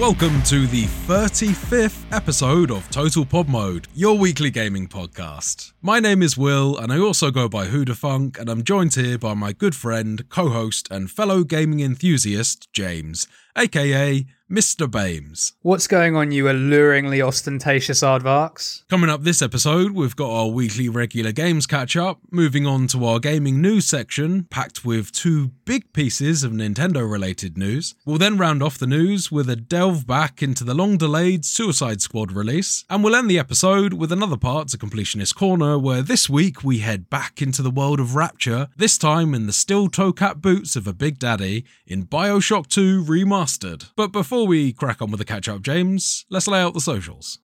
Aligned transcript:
welcome 0.00 0.42
to 0.44 0.66
the 0.66 0.84
35th 1.06 2.10
episode 2.10 2.70
of 2.70 2.90
Total 2.90 3.22
Pod 3.22 3.50
Mode, 3.50 3.86
your 3.94 4.16
weekly 4.16 4.48
gaming 4.50 4.88
podcast. 4.88 5.72
My 5.82 6.00
name 6.00 6.22
is 6.22 6.38
Will, 6.38 6.74
and 6.78 6.90
I 6.90 6.98
also 6.98 7.30
go 7.30 7.50
by 7.50 7.66
Whodahfunk, 7.66 8.38
and 8.38 8.48
I'm 8.48 8.64
joined 8.64 8.94
here 8.94 9.18
by 9.18 9.34
my 9.34 9.52
good 9.52 9.74
friend, 9.76 10.26
co 10.30 10.48
host, 10.48 10.88
and 10.90 11.10
fellow 11.10 11.44
gaming 11.44 11.80
enthusiast, 11.80 12.72
James, 12.72 13.28
aka 13.56 14.24
Mr. 14.50 14.90
Bames. 14.90 15.52
What's 15.62 15.86
going 15.86 16.16
on, 16.16 16.32
you 16.32 16.46
alluringly 16.46 17.24
ostentatious 17.24 18.00
aardvarks? 18.00 18.82
Coming 18.88 19.08
up 19.08 19.22
this 19.22 19.40
episode, 19.40 19.92
we've 19.92 20.16
got 20.16 20.30
our 20.30 20.48
weekly 20.48 20.88
regular 20.88 21.30
games 21.30 21.68
catch 21.68 21.96
up, 21.96 22.18
moving 22.32 22.66
on 22.66 22.88
to 22.88 23.04
our 23.04 23.20
gaming 23.20 23.62
news 23.62 23.86
section, 23.86 24.48
packed 24.50 24.84
with 24.84 25.12
two 25.12 25.52
big 25.64 25.92
pieces 25.92 26.42
of 26.42 26.50
Nintendo 26.50 27.08
related 27.08 27.56
news. 27.56 27.94
We'll 28.04 28.18
then 28.18 28.38
round 28.38 28.60
off 28.60 28.76
the 28.76 28.88
news 28.88 29.30
with 29.30 29.48
a 29.48 29.54
delve 29.54 30.04
back 30.04 30.42
into 30.42 30.64
the 30.64 30.74
long 30.74 30.96
delayed 30.96 31.44
Suicide 31.44 32.02
Squad 32.02 32.32
release, 32.32 32.84
and 32.90 33.04
we'll 33.04 33.14
end 33.14 33.30
the 33.30 33.38
episode 33.38 33.92
with 33.92 34.10
another 34.10 34.36
part 34.36 34.66
to 34.68 34.78
Completionist 34.78 35.36
Corner, 35.36 35.78
where 35.78 36.02
this 36.02 36.28
week 36.28 36.64
we 36.64 36.78
head 36.78 37.08
back 37.08 37.40
into 37.40 37.62
the 37.62 37.70
world 37.70 38.00
of 38.00 38.16
Rapture, 38.16 38.66
this 38.76 38.98
time 38.98 39.32
in 39.32 39.46
the 39.46 39.52
steel 39.52 39.86
toe 39.86 40.12
cap 40.12 40.38
boots 40.38 40.74
of 40.74 40.88
a 40.88 40.92
Big 40.92 41.20
Daddy 41.20 41.64
in 41.86 42.04
Bioshock 42.04 42.66
2 42.66 43.04
Remastered. 43.04 43.49
But 43.96 44.12
before 44.12 44.46
we 44.46 44.72
crack 44.72 45.02
on 45.02 45.10
with 45.10 45.18
the 45.18 45.24
catch 45.24 45.48
up, 45.48 45.62
James, 45.62 46.24
let's 46.30 46.48
lay 46.48 46.60
out 46.60 46.74
the 46.74 46.80
socials. 46.80 47.38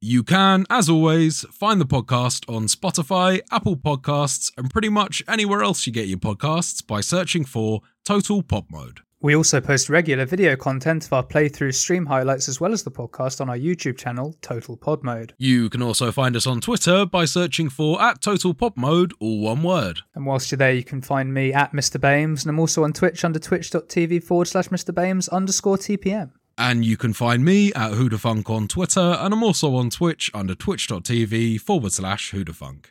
You 0.00 0.22
can, 0.22 0.66
as 0.68 0.88
always, 0.88 1.46
find 1.50 1.80
the 1.80 1.86
podcast 1.86 2.52
on 2.54 2.66
Spotify, 2.66 3.40
Apple 3.50 3.76
Podcasts, 3.76 4.52
and 4.56 4.70
pretty 4.70 4.90
much 4.90 5.22
anywhere 5.26 5.62
else 5.62 5.86
you 5.86 5.92
get 5.92 6.06
your 6.06 6.18
podcasts 6.18 6.86
by 6.86 7.00
searching 7.00 7.44
for 7.44 7.80
Total 8.04 8.42
Pod 8.42 8.66
Mode. 8.70 9.00
We 9.22 9.34
also 9.34 9.62
post 9.62 9.88
regular 9.88 10.26
video 10.26 10.56
content 10.56 11.06
of 11.06 11.12
our 11.14 11.24
playthrough 11.24 11.74
stream 11.74 12.04
highlights 12.04 12.50
as 12.50 12.60
well 12.60 12.74
as 12.74 12.82
the 12.82 12.90
podcast 12.90 13.40
on 13.40 13.48
our 13.48 13.56
YouTube 13.56 13.96
channel, 13.96 14.36
Total 14.42 14.76
Pod 14.76 15.02
Mode. 15.02 15.32
You 15.38 15.70
can 15.70 15.80
also 15.80 16.12
find 16.12 16.36
us 16.36 16.46
on 16.46 16.60
Twitter 16.60 17.06
by 17.06 17.24
searching 17.24 17.70
for 17.70 18.00
at 18.00 18.20
Total 18.20 18.52
Pod 18.52 18.76
Mode, 18.76 19.14
all 19.18 19.40
one 19.40 19.62
word. 19.62 20.00
And 20.14 20.26
whilst 20.26 20.50
you're 20.50 20.58
there, 20.58 20.74
you 20.74 20.84
can 20.84 21.00
find 21.00 21.32
me 21.32 21.50
at 21.54 21.72
Mr. 21.72 21.98
Bames, 21.98 22.44
and 22.44 22.50
I'm 22.50 22.60
also 22.60 22.84
on 22.84 22.92
Twitch 22.92 23.24
under 23.24 23.38
twitch.tv 23.38 24.22
forward 24.22 24.48
slash 24.48 24.68
Mr. 24.68 24.94
Bames 24.94 25.28
underscore 25.28 25.78
TPM. 25.78 26.32
And 26.58 26.84
you 26.84 26.98
can 26.98 27.14
find 27.14 27.42
me 27.42 27.72
at 27.72 27.92
Whodahfunk 27.92 28.50
on 28.50 28.68
Twitter, 28.68 29.16
and 29.18 29.32
I'm 29.32 29.42
also 29.42 29.74
on 29.76 29.88
Twitch 29.88 30.30
under 30.34 30.54
twitch.tv 30.54 31.58
forward 31.60 31.92
slash 31.92 32.32
Whodahfunk. 32.32 32.86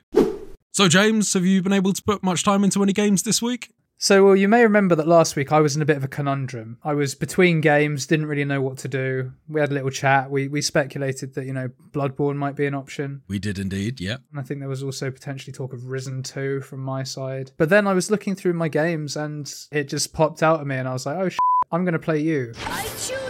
So, 0.72 0.90
James, 0.90 1.34
have 1.34 1.46
you 1.46 1.62
been 1.62 1.72
able 1.72 1.94
to 1.94 2.04
put 2.04 2.22
much 2.24 2.44
time 2.44 2.64
into 2.64 2.84
any 2.84 2.94
games 2.94 3.24
this 3.24 3.42
week? 3.42 3.70
So, 3.98 4.26
well, 4.26 4.36
you 4.36 4.48
may 4.48 4.62
remember 4.64 4.94
that 4.96 5.08
last 5.08 5.36
week 5.36 5.52
I 5.52 5.62
was 5.62 5.76
in 5.76 5.82
a 5.82 5.86
bit 5.86 5.98
of 5.98 6.04
a 6.04 6.08
conundrum. 6.08 6.78
I 6.84 6.94
was 6.94 7.16
between 7.16 7.62
games, 7.62 8.06
didn't 8.06 8.26
really 8.26 8.44
know 8.46 8.62
what 8.62 8.78
to 8.80 8.88
do. 8.88 9.32
We 9.48 9.62
had 9.62 9.72
a 9.72 9.74
little 9.74 9.90
chat. 9.90 10.30
We 10.30 10.48
we 10.48 10.62
speculated 10.62 11.34
that 11.36 11.46
you 11.46 11.54
know 11.54 11.70
Bloodborne 11.92 12.36
might 12.36 12.56
be 12.56 12.66
an 12.66 12.76
option. 12.76 13.22
We 13.28 13.40
did 13.40 13.58
indeed, 13.58 14.02
yeah. 14.02 14.18
And 14.32 14.40
I 14.40 14.44
think 14.44 14.60
there 14.60 14.70
was 14.70 14.84
also 14.84 15.10
potentially 15.12 15.54
talk 15.54 15.74
of 15.74 15.86
Risen 15.86 16.24
2 16.24 16.62
from 16.62 16.82
my 16.82 17.04
side. 17.04 17.52
But 17.58 17.70
then 17.70 17.88
I 17.88 17.94
was 17.94 18.12
looking 18.12 18.36
through 18.36 18.54
my 18.54 18.68
games 18.68 19.16
and 19.16 19.52
it 19.72 19.86
just 19.86 20.14
popped 20.14 20.44
out 20.44 20.60
at 20.60 20.68
me, 20.68 20.76
and 20.76 20.88
I 20.88 20.94
was 20.94 21.06
like, 21.06 21.18
oh, 21.18 21.30
sh- 21.30 21.38
I'm 21.72 21.84
going 21.86 21.94
to 21.94 22.00
play 22.00 22.20
you. 22.20 22.54
I 22.68 22.84
choose 22.98 23.25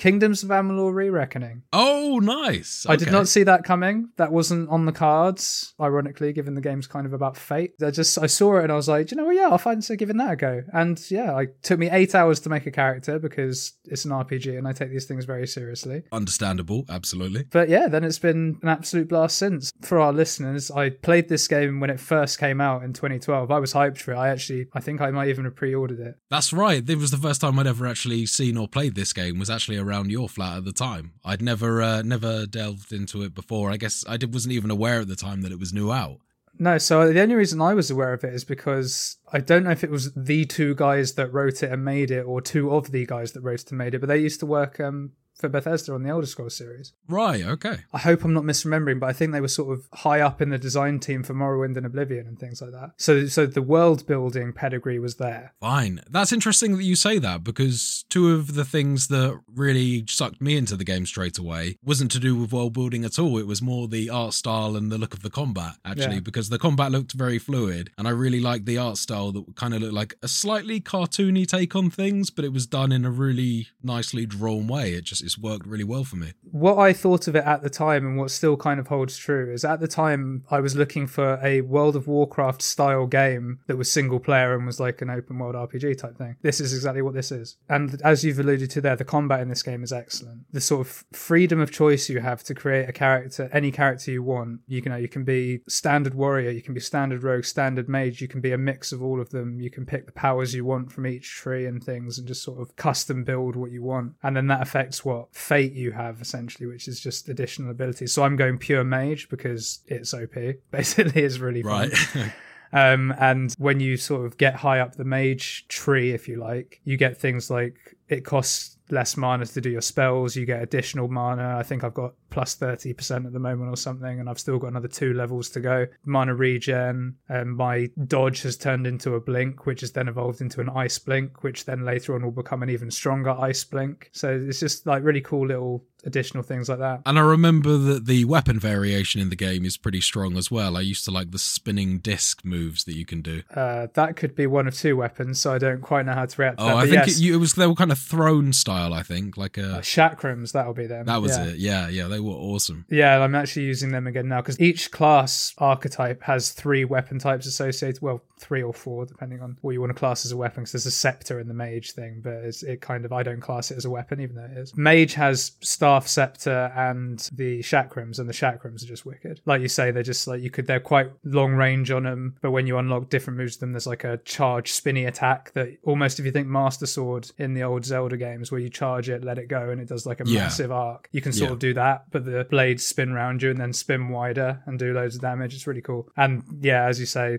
Kingdoms 0.00 0.42
of 0.42 0.48
Amalur 0.48 0.94
Re-Reckoning. 0.94 1.62
Oh, 1.74 2.20
nice. 2.22 2.86
Okay. 2.86 2.94
I 2.94 2.96
did 2.96 3.12
not 3.12 3.28
see 3.28 3.42
that 3.42 3.64
coming. 3.64 4.08
That 4.16 4.32
wasn't 4.32 4.70
on 4.70 4.86
the 4.86 4.92
cards, 4.92 5.74
ironically, 5.78 6.32
given 6.32 6.54
the 6.54 6.62
game's 6.62 6.86
kind 6.86 7.04
of 7.04 7.12
about 7.12 7.36
fate. 7.36 7.74
I 7.84 7.90
just 7.90 8.16
I 8.16 8.26
saw 8.26 8.56
it 8.56 8.62
and 8.62 8.72
I 8.72 8.76
was 8.76 8.88
like, 8.88 9.10
you 9.10 9.18
know 9.18 9.26
what? 9.26 9.36
Yeah, 9.36 9.48
I'll 9.50 9.58
fancy 9.58 9.96
giving 9.96 10.16
that 10.16 10.32
a 10.32 10.36
go. 10.36 10.62
And 10.72 10.98
yeah, 11.10 11.38
it 11.40 11.62
took 11.62 11.78
me 11.78 11.90
eight 11.90 12.14
hours 12.14 12.40
to 12.40 12.48
make 12.48 12.64
a 12.64 12.70
character 12.70 13.18
because 13.18 13.74
it's 13.84 14.06
an 14.06 14.12
RPG 14.12 14.56
and 14.56 14.66
I 14.66 14.72
take 14.72 14.90
these 14.90 15.04
things 15.04 15.26
very 15.26 15.46
seriously. 15.46 16.04
Understandable, 16.12 16.86
absolutely. 16.88 17.44
But 17.50 17.68
yeah, 17.68 17.86
then 17.86 18.02
it's 18.02 18.18
been 18.18 18.58
an 18.62 18.68
absolute 18.70 19.06
blast 19.06 19.36
since. 19.36 19.70
For 19.82 20.00
our 20.00 20.14
listeners, 20.14 20.70
I 20.70 20.88
played 20.88 21.28
this 21.28 21.46
game 21.46 21.78
when 21.78 21.90
it 21.90 22.00
first 22.00 22.38
came 22.38 22.62
out 22.62 22.84
in 22.84 22.94
2012. 22.94 23.50
I 23.50 23.58
was 23.58 23.74
hyped 23.74 23.98
for 23.98 24.12
it. 24.12 24.16
I 24.16 24.30
actually, 24.30 24.68
I 24.72 24.80
think 24.80 25.02
I 25.02 25.10
might 25.10 25.28
even 25.28 25.44
have 25.44 25.56
pre-ordered 25.56 26.00
it. 26.00 26.14
That's 26.30 26.54
right. 26.54 26.88
It 26.88 26.96
was 26.96 27.10
the 27.10 27.18
first 27.18 27.42
time 27.42 27.58
I'd 27.58 27.66
ever 27.66 27.86
actually 27.86 28.24
seen 28.24 28.56
or 28.56 28.66
played 28.66 28.94
this 28.94 29.12
game. 29.12 29.38
Was 29.38 29.50
actually 29.50 29.76
around 29.76 29.89
around 29.90 30.10
your 30.10 30.28
flat 30.28 30.58
at 30.58 30.64
the 30.64 30.72
time. 30.72 31.12
I'd 31.24 31.42
never 31.42 31.82
uh, 31.82 32.02
never 32.02 32.46
delved 32.46 32.92
into 32.92 33.22
it 33.22 33.34
before. 33.34 33.70
I 33.70 33.76
guess 33.76 34.04
I 34.08 34.16
did, 34.16 34.32
wasn't 34.32 34.54
even 34.54 34.70
aware 34.70 35.00
at 35.00 35.08
the 35.08 35.16
time 35.16 35.42
that 35.42 35.52
it 35.52 35.58
was 35.58 35.72
new 35.72 35.92
out. 35.92 36.18
No, 36.58 36.76
so 36.78 37.12
the 37.12 37.20
only 37.20 37.36
reason 37.36 37.62
I 37.62 37.74
was 37.74 37.90
aware 37.90 38.12
of 38.12 38.22
it 38.22 38.34
is 38.34 38.44
because 38.44 39.16
I 39.32 39.40
don't 39.40 39.64
know 39.64 39.70
if 39.70 39.82
it 39.82 39.90
was 39.90 40.12
the 40.14 40.44
two 40.44 40.74
guys 40.74 41.14
that 41.14 41.32
wrote 41.32 41.62
it 41.62 41.72
and 41.72 41.84
made 41.84 42.10
it, 42.10 42.22
or 42.22 42.40
two 42.40 42.70
of 42.72 42.92
the 42.92 43.06
guys 43.06 43.32
that 43.32 43.40
wrote 43.40 43.60
it 43.60 43.70
and 43.70 43.78
made 43.78 43.94
it, 43.94 44.00
but 44.00 44.08
they 44.08 44.18
used 44.18 44.40
to 44.40 44.46
work 44.46 44.78
um, 44.78 45.12
for 45.40 45.48
Bethesda 45.48 45.94
on 45.94 46.02
the 46.02 46.10
Elder 46.10 46.26
Scrolls 46.26 46.56
series. 46.56 46.92
Right, 47.08 47.44
okay. 47.44 47.78
I 47.92 47.98
hope 47.98 48.24
I'm 48.24 48.34
not 48.34 48.44
misremembering, 48.44 49.00
but 49.00 49.08
I 49.08 49.12
think 49.12 49.32
they 49.32 49.40
were 49.40 49.48
sort 49.48 49.76
of 49.76 49.88
high 50.00 50.20
up 50.20 50.40
in 50.40 50.50
the 50.50 50.58
design 50.58 51.00
team 51.00 51.22
for 51.22 51.34
Morrowind 51.34 51.76
and 51.76 51.86
Oblivion 51.86 52.26
and 52.26 52.38
things 52.38 52.60
like 52.60 52.72
that. 52.72 52.92
So 52.96 53.26
so 53.26 53.46
the 53.46 53.62
world 53.62 54.06
building 54.06 54.52
pedigree 54.52 54.98
was 54.98 55.16
there. 55.16 55.54
Fine. 55.60 56.02
That's 56.08 56.32
interesting 56.32 56.76
that 56.76 56.84
you 56.84 56.96
say 56.96 57.18
that 57.18 57.42
because 57.44 58.04
two 58.08 58.32
of 58.32 58.54
the 58.54 58.64
things 58.64 59.08
that 59.08 59.40
really 59.52 60.04
sucked 60.08 60.40
me 60.40 60.56
into 60.56 60.76
the 60.76 60.84
game 60.84 61.06
straight 61.06 61.38
away 61.38 61.76
wasn't 61.82 62.10
to 62.12 62.18
do 62.18 62.36
with 62.36 62.52
world 62.52 62.74
building 62.74 63.04
at 63.04 63.18
all. 63.18 63.38
It 63.38 63.46
was 63.46 63.62
more 63.62 63.88
the 63.88 64.10
art 64.10 64.34
style 64.34 64.76
and 64.76 64.92
the 64.92 64.98
look 64.98 65.14
of 65.14 65.22
the 65.22 65.30
combat, 65.30 65.76
actually, 65.84 66.16
yeah. 66.16 66.20
because 66.20 66.48
the 66.48 66.58
combat 66.58 66.92
looked 66.92 67.12
very 67.12 67.38
fluid 67.38 67.90
and 67.96 68.06
I 68.06 68.10
really 68.10 68.40
liked 68.40 68.66
the 68.66 68.78
art 68.78 68.96
style 68.96 69.32
that 69.32 69.56
kind 69.56 69.74
of 69.74 69.82
looked 69.82 69.94
like 69.94 70.14
a 70.22 70.28
slightly 70.28 70.80
cartoony 70.80 71.46
take 71.46 71.74
on 71.74 71.90
things, 71.90 72.30
but 72.30 72.44
it 72.44 72.52
was 72.52 72.66
done 72.66 72.92
in 72.92 73.04
a 73.04 73.10
really 73.10 73.68
nicely 73.82 74.26
drawn 74.26 74.66
way. 74.66 74.94
It 74.94 75.04
just 75.04 75.22
it's 75.30 75.38
worked 75.38 75.66
really 75.66 75.84
well 75.84 76.02
for 76.02 76.16
me. 76.16 76.32
What 76.50 76.78
I 76.78 76.92
thought 76.92 77.28
of 77.28 77.36
it 77.36 77.44
at 77.44 77.62
the 77.62 77.70
time 77.70 78.04
and 78.04 78.18
what 78.18 78.32
still 78.32 78.56
kind 78.56 78.80
of 78.80 78.88
holds 78.88 79.16
true 79.16 79.52
is 79.52 79.64
at 79.64 79.78
the 79.78 79.86
time 79.86 80.44
I 80.50 80.58
was 80.58 80.74
looking 80.74 81.06
for 81.06 81.38
a 81.40 81.60
World 81.60 81.94
of 81.94 82.08
Warcraft 82.08 82.60
style 82.62 83.06
game 83.06 83.60
that 83.68 83.78
was 83.78 83.90
single 83.90 84.18
player 84.18 84.54
and 84.54 84.66
was 84.66 84.80
like 84.80 85.00
an 85.02 85.10
open 85.10 85.38
world 85.38 85.54
RPG 85.54 85.98
type 85.98 86.18
thing. 86.18 86.36
This 86.42 86.60
is 86.60 86.74
exactly 86.74 87.02
what 87.02 87.14
this 87.14 87.30
is. 87.30 87.56
And 87.68 88.00
as 88.02 88.24
you've 88.24 88.40
alluded 88.40 88.70
to 88.70 88.80
there, 88.80 88.96
the 88.96 89.04
combat 89.04 89.40
in 89.40 89.48
this 89.48 89.62
game 89.62 89.84
is 89.84 89.92
excellent. 89.92 90.52
The 90.52 90.60
sort 90.60 90.86
of 90.86 91.04
freedom 91.12 91.60
of 91.60 91.70
choice 91.70 92.08
you 92.08 92.18
have 92.18 92.42
to 92.44 92.54
create 92.54 92.88
a 92.88 92.92
character, 92.92 93.48
any 93.52 93.70
character 93.70 94.10
you 94.10 94.24
want. 94.24 94.60
You 94.66 94.82
can, 94.82 95.00
you 95.00 95.08
can 95.08 95.22
be 95.22 95.60
standard 95.68 96.14
warrior, 96.14 96.50
you 96.50 96.62
can 96.62 96.74
be 96.74 96.80
standard 96.80 97.22
rogue, 97.22 97.44
standard 97.44 97.88
mage, 97.88 98.20
you 98.20 98.26
can 98.26 98.40
be 98.40 98.50
a 98.52 98.58
mix 98.58 98.90
of 98.90 99.00
all 99.00 99.20
of 99.20 99.30
them. 99.30 99.60
You 99.60 99.70
can 99.70 99.86
pick 99.86 100.06
the 100.06 100.12
powers 100.12 100.54
you 100.54 100.64
want 100.64 100.90
from 100.90 101.06
each 101.06 101.30
tree 101.30 101.66
and 101.66 101.82
things 101.82 102.18
and 102.18 102.26
just 102.26 102.42
sort 102.42 102.60
of 102.60 102.74
custom 102.74 103.22
build 103.22 103.54
what 103.54 103.70
you 103.70 103.84
want. 103.84 104.14
And 104.24 104.36
then 104.36 104.48
that 104.48 104.62
affects 104.62 105.04
what 105.04 105.19
fate 105.32 105.72
you 105.72 105.92
have 105.92 106.20
essentially, 106.20 106.66
which 106.66 106.88
is 106.88 107.00
just 107.00 107.28
additional 107.28 107.70
abilities. 107.70 108.12
So 108.12 108.22
I'm 108.22 108.36
going 108.36 108.58
pure 108.58 108.84
mage 108.84 109.28
because 109.28 109.80
it's 109.86 110.12
OP. 110.14 110.34
Basically, 110.70 111.22
it's 111.22 111.38
really 111.38 111.62
fun. 111.62 111.90
Right. 112.14 112.32
Um, 112.72 113.12
and 113.18 113.52
when 113.58 113.80
you 113.80 113.96
sort 113.96 114.26
of 114.26 114.36
get 114.36 114.54
high 114.54 114.78
up 114.78 114.94
the 114.94 115.04
mage 115.04 115.66
tree, 115.68 116.12
if 116.12 116.28
you 116.28 116.36
like, 116.36 116.80
you 116.84 116.96
get 116.96 117.16
things 117.16 117.50
like 117.50 117.96
it 118.08 118.24
costs 118.24 118.76
less 118.92 119.16
mana 119.16 119.46
to 119.46 119.60
do 119.60 119.70
your 119.70 119.80
spells. 119.80 120.36
You 120.36 120.46
get 120.46 120.62
additional 120.62 121.08
mana. 121.08 121.56
I 121.56 121.62
think 121.62 121.84
I've 121.84 121.94
got 121.94 122.14
plus 122.30 122.56
30% 122.56 123.26
at 123.26 123.32
the 123.32 123.38
moment 123.38 123.70
or 123.70 123.76
something, 123.76 124.20
and 124.20 124.28
I've 124.28 124.38
still 124.38 124.58
got 124.58 124.68
another 124.68 124.88
two 124.88 125.12
levels 125.14 125.50
to 125.50 125.60
go. 125.60 125.86
Mana 126.04 126.34
regen, 126.34 127.16
and 127.28 127.56
my 127.56 127.88
dodge 128.06 128.42
has 128.42 128.56
turned 128.56 128.86
into 128.86 129.14
a 129.14 129.20
blink, 129.20 129.66
which 129.66 129.80
has 129.80 129.92
then 129.92 130.08
evolved 130.08 130.40
into 130.40 130.60
an 130.60 130.70
ice 130.70 130.98
blink, 130.98 131.42
which 131.42 131.64
then 131.64 131.84
later 131.84 132.14
on 132.14 132.22
will 132.22 132.30
become 132.30 132.62
an 132.62 132.70
even 132.70 132.90
stronger 132.90 133.30
ice 133.30 133.64
blink. 133.64 134.10
So 134.12 134.40
it's 134.46 134.60
just 134.60 134.86
like 134.86 135.02
really 135.02 135.20
cool 135.20 135.46
little 135.46 135.84
additional 136.04 136.42
things 136.42 136.68
like 136.68 136.78
that. 136.78 137.02
And 137.06 137.18
I 137.18 137.22
remember 137.22 137.76
that 137.76 138.06
the 138.06 138.24
weapon 138.24 138.58
variation 138.58 139.20
in 139.20 139.28
the 139.28 139.36
game 139.36 139.64
is 139.64 139.76
pretty 139.76 140.00
strong 140.00 140.36
as 140.36 140.50
well. 140.50 140.76
I 140.76 140.80
used 140.80 141.04
to 141.06 141.10
like 141.10 141.30
the 141.30 141.38
spinning 141.38 141.98
disc 141.98 142.44
moves 142.44 142.84
that 142.84 142.94
you 142.94 143.04
can 143.04 143.22
do. 143.22 143.42
Uh, 143.54 143.88
that 143.94 144.16
could 144.16 144.34
be 144.34 144.46
one 144.46 144.66
of 144.66 144.74
two 144.74 144.96
weapons, 144.96 145.40
so 145.40 145.52
I 145.52 145.58
don't 145.58 145.80
quite 145.80 146.06
know 146.06 146.14
how 146.14 146.26
to 146.26 146.42
react 146.42 146.58
to 146.58 146.64
oh, 146.64 146.66
that. 146.68 146.76
I 146.76 146.82
think 146.82 147.06
yes. 147.06 147.20
it, 147.20 147.32
it, 147.32 147.36
was 147.36 147.54
they 147.54 147.66
were 147.66 147.74
kind 147.74 147.92
of 147.92 147.98
throne 147.98 148.52
style. 148.52 148.79
I 148.92 149.02
think 149.02 149.36
like 149.36 149.58
a 149.58 149.80
chakrams. 149.82 150.52
That'll 150.52 150.74
be 150.74 150.86
them. 150.86 151.06
That 151.06 151.22
was 151.22 151.36
yeah. 151.36 151.46
it. 151.46 151.56
Yeah, 151.56 151.88
yeah, 151.88 152.08
they 152.08 152.20
were 152.20 152.32
awesome. 152.32 152.86
Yeah, 152.88 153.18
I'm 153.18 153.34
actually 153.34 153.66
using 153.66 153.90
them 153.90 154.06
again 154.06 154.28
now 154.28 154.40
because 154.40 154.60
each 154.60 154.90
class 154.90 155.54
archetype 155.58 156.22
has 156.22 156.52
three 156.52 156.84
weapon 156.84 157.18
types 157.18 157.46
associated. 157.46 158.02
Well, 158.02 158.22
three 158.38 158.62
or 158.62 158.72
four 158.72 159.04
depending 159.04 159.42
on 159.42 159.58
what 159.60 159.72
you 159.72 159.80
want 159.80 159.90
to 159.90 159.98
class 159.98 160.24
as 160.24 160.32
a 160.32 160.36
weapon. 160.36 160.62
Because 160.62 160.72
there's 160.72 160.86
a 160.86 160.90
scepter 160.90 161.38
in 161.38 161.48
the 161.48 161.54
mage 161.54 161.92
thing, 161.92 162.20
but 162.22 162.44
it 162.62 162.80
kind 162.80 163.04
of 163.04 163.12
I 163.12 163.22
don't 163.22 163.40
class 163.40 163.70
it 163.70 163.76
as 163.76 163.84
a 163.84 163.90
weapon, 163.90 164.20
even 164.20 164.36
though 164.36 164.44
it 164.44 164.56
is. 164.56 164.76
Mage 164.76 165.14
has 165.14 165.52
staff, 165.60 166.06
scepter, 166.08 166.72
and 166.74 167.18
the 167.32 167.60
chakrams, 167.60 168.18
and 168.18 168.28
the 168.28 168.32
chakrams 168.32 168.82
are 168.82 168.86
just 168.86 169.04
wicked. 169.04 169.40
Like 169.44 169.60
you 169.60 169.68
say, 169.68 169.90
they're 169.90 170.02
just 170.02 170.26
like 170.26 170.42
you 170.42 170.50
could. 170.50 170.66
They're 170.66 170.80
quite 170.80 171.10
long 171.24 171.52
range 171.52 171.90
on 171.90 172.04
them, 172.04 172.36
but 172.40 172.50
when 172.50 172.66
you 172.66 172.78
unlock 172.78 173.10
different 173.10 173.38
moves, 173.38 173.56
to 173.56 173.60
them 173.60 173.72
there's 173.72 173.86
like 173.86 174.04
a 174.04 174.18
charge 174.18 174.72
spinny 174.72 175.04
attack 175.04 175.52
that 175.52 175.76
almost 175.84 176.18
if 176.18 176.26
you 176.26 176.32
think 176.32 176.48
Master 176.48 176.86
Sword 176.86 177.30
in 177.38 177.54
the 177.54 177.62
old 177.62 177.84
Zelda 177.84 178.16
games, 178.16 178.50
where 178.50 178.60
you 178.60 178.69
charge 178.70 179.08
it, 179.08 179.24
let 179.24 179.38
it 179.38 179.48
go, 179.48 179.70
and 179.70 179.80
it 179.80 179.88
does 179.88 180.06
like 180.06 180.20
a 180.20 180.24
yeah. 180.26 180.40
massive 180.40 180.72
arc. 180.72 181.08
You 181.12 181.20
can 181.20 181.32
sort 181.32 181.50
yeah. 181.50 181.52
of 181.54 181.58
do 181.58 181.74
that, 181.74 182.04
but 182.10 182.24
the 182.24 182.46
blades 182.48 182.84
spin 182.84 183.10
around 183.10 183.42
you 183.42 183.50
and 183.50 183.58
then 183.58 183.72
spin 183.72 184.08
wider 184.08 184.62
and 184.66 184.78
do 184.78 184.92
loads 184.92 185.16
of 185.16 185.20
damage. 185.20 185.54
It's 185.54 185.66
really 185.66 185.82
cool. 185.82 186.08
And 186.16 186.42
yeah, 186.60 186.86
as 186.86 186.98
you 187.00 187.06
say, 187.06 187.38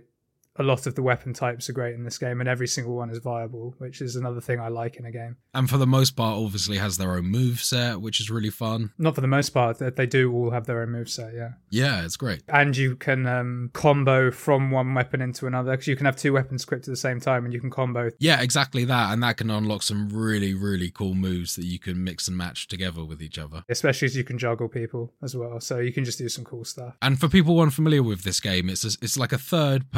a 0.57 0.63
lot 0.63 0.85
of 0.85 0.95
the 0.95 1.01
weapon 1.01 1.33
types 1.33 1.69
are 1.69 1.73
great 1.73 1.95
in 1.95 2.03
this 2.03 2.17
game, 2.17 2.39
and 2.39 2.49
every 2.49 2.67
single 2.67 2.95
one 2.95 3.09
is 3.09 3.19
viable, 3.19 3.73
which 3.77 4.01
is 4.01 4.15
another 4.15 4.41
thing 4.41 4.59
I 4.59 4.67
like 4.67 4.97
in 4.97 5.05
a 5.05 5.11
game. 5.11 5.37
And 5.53 5.69
for 5.69 5.77
the 5.77 5.87
most 5.87 6.11
part, 6.11 6.37
obviously 6.37 6.77
has 6.77 6.97
their 6.97 7.13
own 7.13 7.25
move 7.25 7.61
set, 7.61 8.01
which 8.01 8.19
is 8.19 8.29
really 8.29 8.49
fun. 8.49 8.91
Not 8.97 9.15
for 9.15 9.21
the 9.21 9.27
most 9.27 9.49
part, 9.51 9.79
they 9.79 10.05
do 10.05 10.31
all 10.33 10.51
have 10.51 10.65
their 10.65 10.81
own 10.81 10.91
move 10.91 11.09
set, 11.09 11.33
yeah. 11.33 11.51
Yeah, 11.69 12.03
it's 12.03 12.17
great. 12.17 12.43
And 12.49 12.75
you 12.75 12.95
can 12.95 13.25
um, 13.27 13.69
combo 13.73 14.31
from 14.31 14.71
one 14.71 14.93
weapon 14.93 15.21
into 15.21 15.47
another 15.47 15.71
because 15.71 15.87
you 15.87 15.95
can 15.95 16.05
have 16.05 16.17
two 16.17 16.33
weapons 16.33 16.63
equipped 16.63 16.87
at 16.87 16.91
the 16.91 16.97
same 16.97 17.19
time, 17.19 17.45
and 17.45 17.53
you 17.53 17.61
can 17.61 17.69
combo. 17.69 18.09
Yeah, 18.19 18.41
exactly 18.41 18.83
that, 18.85 19.13
and 19.13 19.23
that 19.23 19.37
can 19.37 19.49
unlock 19.49 19.83
some 19.83 20.09
really, 20.09 20.53
really 20.53 20.91
cool 20.91 21.13
moves 21.13 21.55
that 21.55 21.65
you 21.65 21.79
can 21.79 22.03
mix 22.03 22.27
and 22.27 22.37
match 22.37 22.67
together 22.67 23.05
with 23.05 23.21
each 23.21 23.39
other. 23.39 23.63
Especially 23.69 24.05
as 24.05 24.17
you 24.17 24.23
can 24.23 24.37
juggle 24.37 24.67
people 24.67 25.13
as 25.23 25.35
well, 25.35 25.59
so 25.59 25.79
you 25.79 25.93
can 25.93 26.03
just 26.03 26.17
do 26.17 26.27
some 26.27 26.43
cool 26.43 26.65
stuff. 26.65 26.95
And 27.01 27.19
for 27.19 27.29
people 27.29 27.59
unfamiliar 27.61 28.03
with 28.03 28.23
this 28.23 28.39
game, 28.39 28.69
it's 28.69 28.83
a, 28.83 28.97
it's 29.01 29.17
like 29.17 29.31
a 29.31 29.37
third 29.37 29.91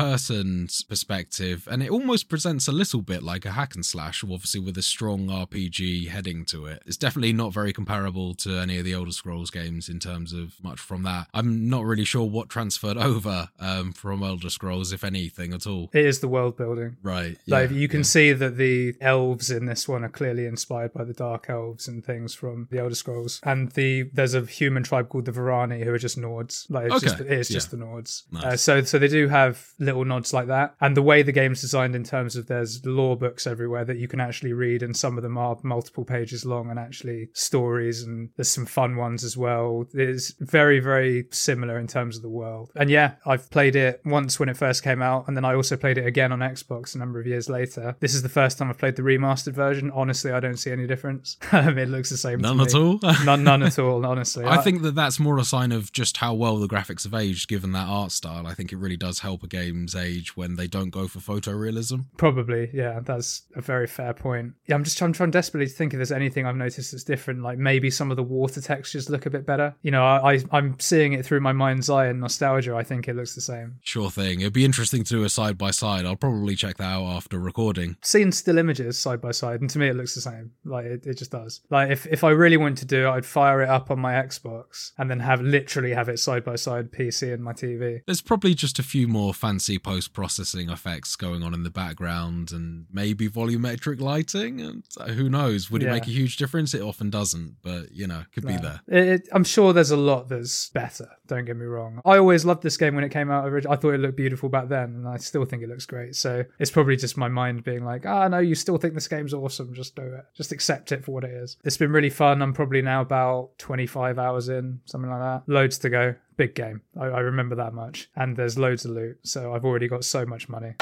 person's 0.44 0.84
perspective, 0.84 1.68
and 1.72 1.82
it 1.82 1.90
almost 1.90 2.30
presents 2.30 2.68
a 2.68 2.72
little 2.72 3.02
bit 3.02 3.24
like 3.24 3.46
a 3.46 3.52
hack 3.52 3.76
and 3.76 3.86
slash, 3.86 4.24
obviously 4.24 4.60
with 4.60 4.78
a 4.78 4.82
strong 4.82 5.28
RPG 5.28 6.10
heading 6.10 6.46
to 6.46 6.66
it. 6.66 6.84
It's 6.86 6.98
definitely 6.98 7.34
not 7.34 7.54
very 7.54 7.72
comparable 7.72 8.34
to 8.36 8.58
any 8.58 8.78
of 8.78 8.86
the 8.86 8.94
Elder 8.94 9.12
Scrolls 9.12 9.50
games 9.50 9.90
in 9.90 10.00
terms 10.00 10.34
of 10.34 10.56
much 10.62 10.80
from 10.80 11.04
that. 11.04 11.28
I'm 11.34 11.70
not 11.70 11.86
really 11.86 12.06
sure 12.06 12.28
what 12.28 12.50
transferred 12.50 12.98
over 13.14 13.50
um, 13.60 13.94
from 13.94 14.24
Elder 14.24 14.50
Scrolls, 14.50 14.92
if 14.92 15.04
anything 15.04 15.54
at 15.54 15.66
all. 15.66 15.90
It 15.94 16.06
is 16.06 16.20
the 16.20 16.28
world 16.28 16.58
building. 16.58 16.98
Right. 17.02 17.38
Like 17.48 17.72
you 17.72 17.88
can 17.88 18.02
yeah. 18.02 18.04
see 18.04 18.34
that 18.34 18.58
the 18.58 18.96
elves 19.00 19.50
in 19.50 19.66
this 19.66 19.88
one 19.88 20.04
are 20.04 20.10
clearly 20.10 20.46
inspired 20.46 20.94
by 20.94 21.04
the 21.06 21.14
dark 21.14 21.50
elves 21.50 21.88
and 21.88 22.04
things 22.04 22.34
from 22.34 22.68
the 22.70 22.80
Elder 22.80 22.96
Scrolls. 22.96 23.40
And 23.44 23.72
the 23.72 24.04
there's 24.14 24.34
a 24.34 24.42
human 24.42 24.84
tribe 24.84 25.10
called 25.10 25.26
the 25.26 25.32
Varani 25.32 25.84
who 25.84 25.94
are 25.94 25.98
just 25.98 26.20
Nords. 26.20 26.70
Like 26.70 26.88
it's 26.88 26.96
Okay, 26.96 27.06
just 27.06 27.20
it's 27.22 27.50
just 27.50 27.72
yeah. 27.72 27.80
the 27.80 27.86
Nords. 27.86 28.24
Nice. 28.32 28.44
Uh, 28.44 28.58
so 28.58 28.82
so 28.82 29.00
they 29.00 29.08
do 29.08 29.28
have 29.30 29.72
little 29.80 30.06
nods 30.06 30.33
like 30.34 30.48
that. 30.48 30.76
And 30.82 30.98
the 30.98 31.02
way 31.02 31.24
the 31.24 31.32
game's 31.32 31.62
designed 31.62 31.96
in 31.96 32.04
terms 32.04 32.36
of 32.36 32.48
there's 32.48 32.86
lore 32.86 33.18
books 33.18 33.48
everywhere 33.48 33.86
that 33.86 33.98
you 33.98 34.08
can 34.08 34.20
actually 34.20 34.54
read, 34.54 34.84
and 34.84 34.96
some 34.96 35.18
of 35.18 35.24
them 35.24 35.38
are 35.38 35.58
multiple 35.64 36.06
pages 36.06 36.46
long 36.46 36.70
and 36.70 36.80
actually 36.80 37.30
stories, 37.34 38.04
and 38.04 38.30
there's 38.36 38.50
some 38.50 38.66
fun 38.66 38.96
ones 38.96 39.24
as 39.24 39.38
well. 39.38 39.86
It's 39.94 40.34
very 40.40 40.80
very 40.80 41.26
similar 41.32 41.78
in 41.78 41.88
terms 41.88 42.16
of 42.16 42.22
the 42.22 42.30
world. 42.30 42.72
And 42.76 42.90
yeah, 42.90 43.16
I've 43.26 43.50
played 43.50 43.76
it 43.76 44.02
once 44.06 44.40
when 44.40 44.50
it 44.50 44.58
first 44.58 44.84
came 44.84 45.02
out, 45.02 45.28
and 45.28 45.38
then 45.38 45.46
I 45.46 45.56
also 45.56 45.78
played 45.78 45.98
it 45.98 46.06
again 46.06 46.32
on 46.32 46.40
Xbox 46.40 46.96
a 46.96 46.98
number 46.98 47.20
of 47.20 47.28
years 47.28 47.50
later. 47.50 47.96
This 48.00 48.14
is 48.14 48.22
the 48.22 48.30
first 48.30 48.58
time 48.58 48.70
I've 48.70 48.78
played 48.78 48.96
the 48.96 49.02
remastered 49.02 49.54
version. 49.54 49.92
Honestly, 49.92 50.32
I 50.32 50.40
don't 50.40 50.58
see 50.58 50.72
any 50.72 50.88
difference. 50.88 51.38
Um, 51.54 51.78
it 51.78 51.88
looks 51.88 52.10
the 52.10 52.18
same. 52.18 52.40
to 52.40 52.44
None 52.44 52.62
at 52.62 52.74
all. 52.74 53.00
none, 53.26 53.44
none 53.44 53.62
at 53.62 53.78
all. 53.78 54.06
Honestly, 54.06 54.44
I 54.48 54.58
think 54.58 54.82
that 54.82 54.96
that's 54.96 55.20
more 55.20 55.38
a 55.38 55.44
sign 55.44 55.72
of 55.72 55.92
just 55.92 56.18
how 56.18 56.34
well 56.34 56.58
the 56.58 56.68
graphics 56.68 57.04
have 57.04 57.14
aged, 57.14 57.48
given 57.48 57.74
that 57.74 57.88
art 57.88 58.12
style. 58.12 58.48
I 58.48 58.56
think 58.56 58.74
it 58.74 58.78
really 58.78 58.98
does 58.98 59.20
help 59.20 59.44
a 59.44 59.48
game's 59.48 59.96
age 59.96 60.23
when 60.30 60.56
they 60.56 60.68
don't 60.68 60.90
go 60.90 61.08
for 61.08 61.20
photorealism. 61.20 62.06
Probably, 62.18 62.70
yeah, 62.74 63.00
that's 63.02 63.44
a 63.56 63.62
very 63.62 63.88
fair 63.88 64.14
point. 64.14 64.54
Yeah, 64.68 64.76
I'm 64.76 64.84
just 64.84 64.98
trying, 64.98 65.14
trying 65.14 65.32
desperately 65.32 65.68
to 65.68 65.74
think 65.74 65.94
if 65.94 65.98
there's 65.98 66.12
anything 66.12 66.46
I've 66.46 66.56
noticed 66.56 66.92
that's 66.92 67.04
different. 67.04 67.42
Like 67.42 67.58
maybe 67.58 67.90
some 67.90 68.12
of 68.12 68.18
the 68.18 68.24
water 68.24 68.62
textures 68.62 69.10
look 69.10 69.26
a 69.26 69.30
bit 69.30 69.46
better. 69.46 69.76
You 69.82 69.92
know, 69.92 70.04
I, 70.04 70.34
I 70.34 70.44
I'm 70.52 70.80
seeing 70.80 71.14
it 71.14 71.26
through 71.26 71.42
my 71.42 71.54
mind's 71.54 71.90
eye 71.90 72.08
and 72.08 72.20
nostalgia. 72.20 72.76
I 72.76 72.84
think 72.84 73.08
it 73.08 73.16
looks 73.16 73.36
the 73.36 73.42
same. 73.42 73.80
Sure 73.84 74.10
thing. 74.10 74.42
It'd 74.42 74.54
be 74.54 74.66
interesting 74.66 75.04
to 75.04 75.14
do 75.14 75.24
a 75.24 75.30
side 75.30 75.58
by 75.58 75.72
side. 75.72 76.06
I'll 76.06 76.16
probably 76.16 76.56
check 76.56 76.78
that 76.78 76.84
out 76.84 77.06
after 77.06 77.40
recording. 77.40 77.98
Seeing 78.02 78.32
still 78.32 78.58
images 78.58 78.98
side 78.98 79.22
by 79.22 79.32
side, 79.32 79.62
and 79.62 79.70
to 79.70 79.80
me 79.80 79.88
it 79.88 79.96
looks 79.96 80.16
the 80.16 80.22
same. 80.22 80.52
Like 80.64 80.86
it, 80.86 81.06
it 81.06 81.18
just 81.18 81.32
does. 81.32 81.62
Like 81.70 81.90
if 81.90 82.06
if 82.08 82.24
I 82.24 82.30
really 82.30 82.58
wanted 82.58 82.78
to 82.78 82.86
do 82.86 83.08
it, 83.08 83.12
I'd 83.12 83.26
fire 83.26 83.62
it 83.62 83.70
up 83.70 83.92
on 83.92 84.00
my 84.00 84.14
Xbox 84.14 84.92
and 84.98 85.10
then 85.10 85.20
have 85.20 85.42
literally 85.42 85.94
have 85.94 86.10
it 86.10 86.20
side 86.20 86.44
by 86.44 86.56
side 86.56 86.92
PC 86.92 87.34
and 87.34 87.44
my 87.44 87.54
TV. 87.54 88.02
There's 88.06 88.22
probably 88.22 88.54
just 88.54 88.80
a 88.80 88.84
few 88.84 89.08
more 89.08 89.34
fancy 89.34 89.80
post 89.80 90.13
processing 90.14 90.70
effects 90.70 91.16
going 91.16 91.44
on 91.44 91.54
in 91.54 91.64
the 91.64 91.70
background 91.70 92.52
and 92.52 92.86
maybe 92.92 93.28
volumetric 93.30 94.00
lighting. 94.00 94.62
And 94.62 94.84
uh, 95.00 95.08
who 95.08 95.30
knows? 95.30 95.70
Would 95.72 95.84
it 95.84 95.88
make 95.94 96.08
a 96.08 96.12
huge 96.12 96.38
difference? 96.38 96.74
It 96.74 96.82
often 96.82 97.10
doesn't, 97.10 97.56
but 97.62 97.92
you 97.92 98.08
know, 98.08 98.24
could 98.34 98.46
be 98.46 98.56
there. 98.58 98.82
It, 98.88 99.08
it- 99.08 99.30
I'm 99.32 99.44
sure 99.44 99.74
there's 99.74 99.92
a 99.92 99.98
lot 99.98 100.30
that's 100.30 100.70
better. 100.70 101.08
Don't 101.28 101.46
get 101.46 101.58
me 101.58 101.66
wrong. 101.66 102.02
I 102.06 102.18
always 102.18 102.46
loved 102.46 102.62
this 102.64 102.78
game 102.78 102.96
when 102.96 103.04
it 103.04 103.10
came 103.10 103.32
out. 103.32 103.46
I 103.66 103.76
thought 103.76 103.94
it 103.94 104.00
looked 104.00 104.18
beautiful 104.18 104.50
back 104.50 104.68
then, 104.68 104.96
and 104.96 105.08
I 105.08 105.18
still 105.18 105.46
think 105.46 105.64
it 105.64 105.70
looks 105.70 105.86
great. 105.86 106.16
So 106.16 106.44
it's 106.60 106.70
probably 106.72 106.96
just 106.98 107.18
my 107.18 107.28
mind 107.30 107.64
being 107.64 107.84
like, 107.86 108.06
ah, 108.06 108.28
no, 108.28 108.40
you 108.40 108.56
still 108.56 108.78
think 108.78 108.94
this 108.94 109.08
game's 109.08 109.34
awesome. 109.34 109.74
Just 109.74 109.96
do 109.96 110.02
it. 110.04 110.26
Just 110.36 110.52
accept 110.52 110.92
it 110.92 111.04
for 111.04 111.12
what 111.12 111.24
it 111.24 111.32
is. 111.32 111.58
It's 111.64 111.78
been 111.78 111.92
really 111.92 112.10
fun. 112.10 112.42
I'm 112.42 112.54
probably 112.54 112.82
now 112.82 113.02
about 113.02 113.58
25 113.58 114.20
hours 114.20 114.50
in, 114.50 114.82
something 114.86 115.10
like 115.10 115.20
that. 115.22 115.44
Loads 115.52 115.78
to 115.80 115.90
go. 115.90 116.16
Big 116.38 116.56
game. 116.56 116.82
I, 117.00 117.06
I 117.06 117.20
remember 117.20 117.56
that 117.56 117.74
much. 117.74 118.10
And 118.16 118.36
there's 118.36 118.58
loads 118.58 118.86
of 118.86 118.92
loot. 118.92 119.20
So 119.24 119.54
I've 119.54 119.66
already 119.66 119.88
got 119.88 120.04
so 120.06 120.26
much 120.26 120.50
money. 120.50 120.76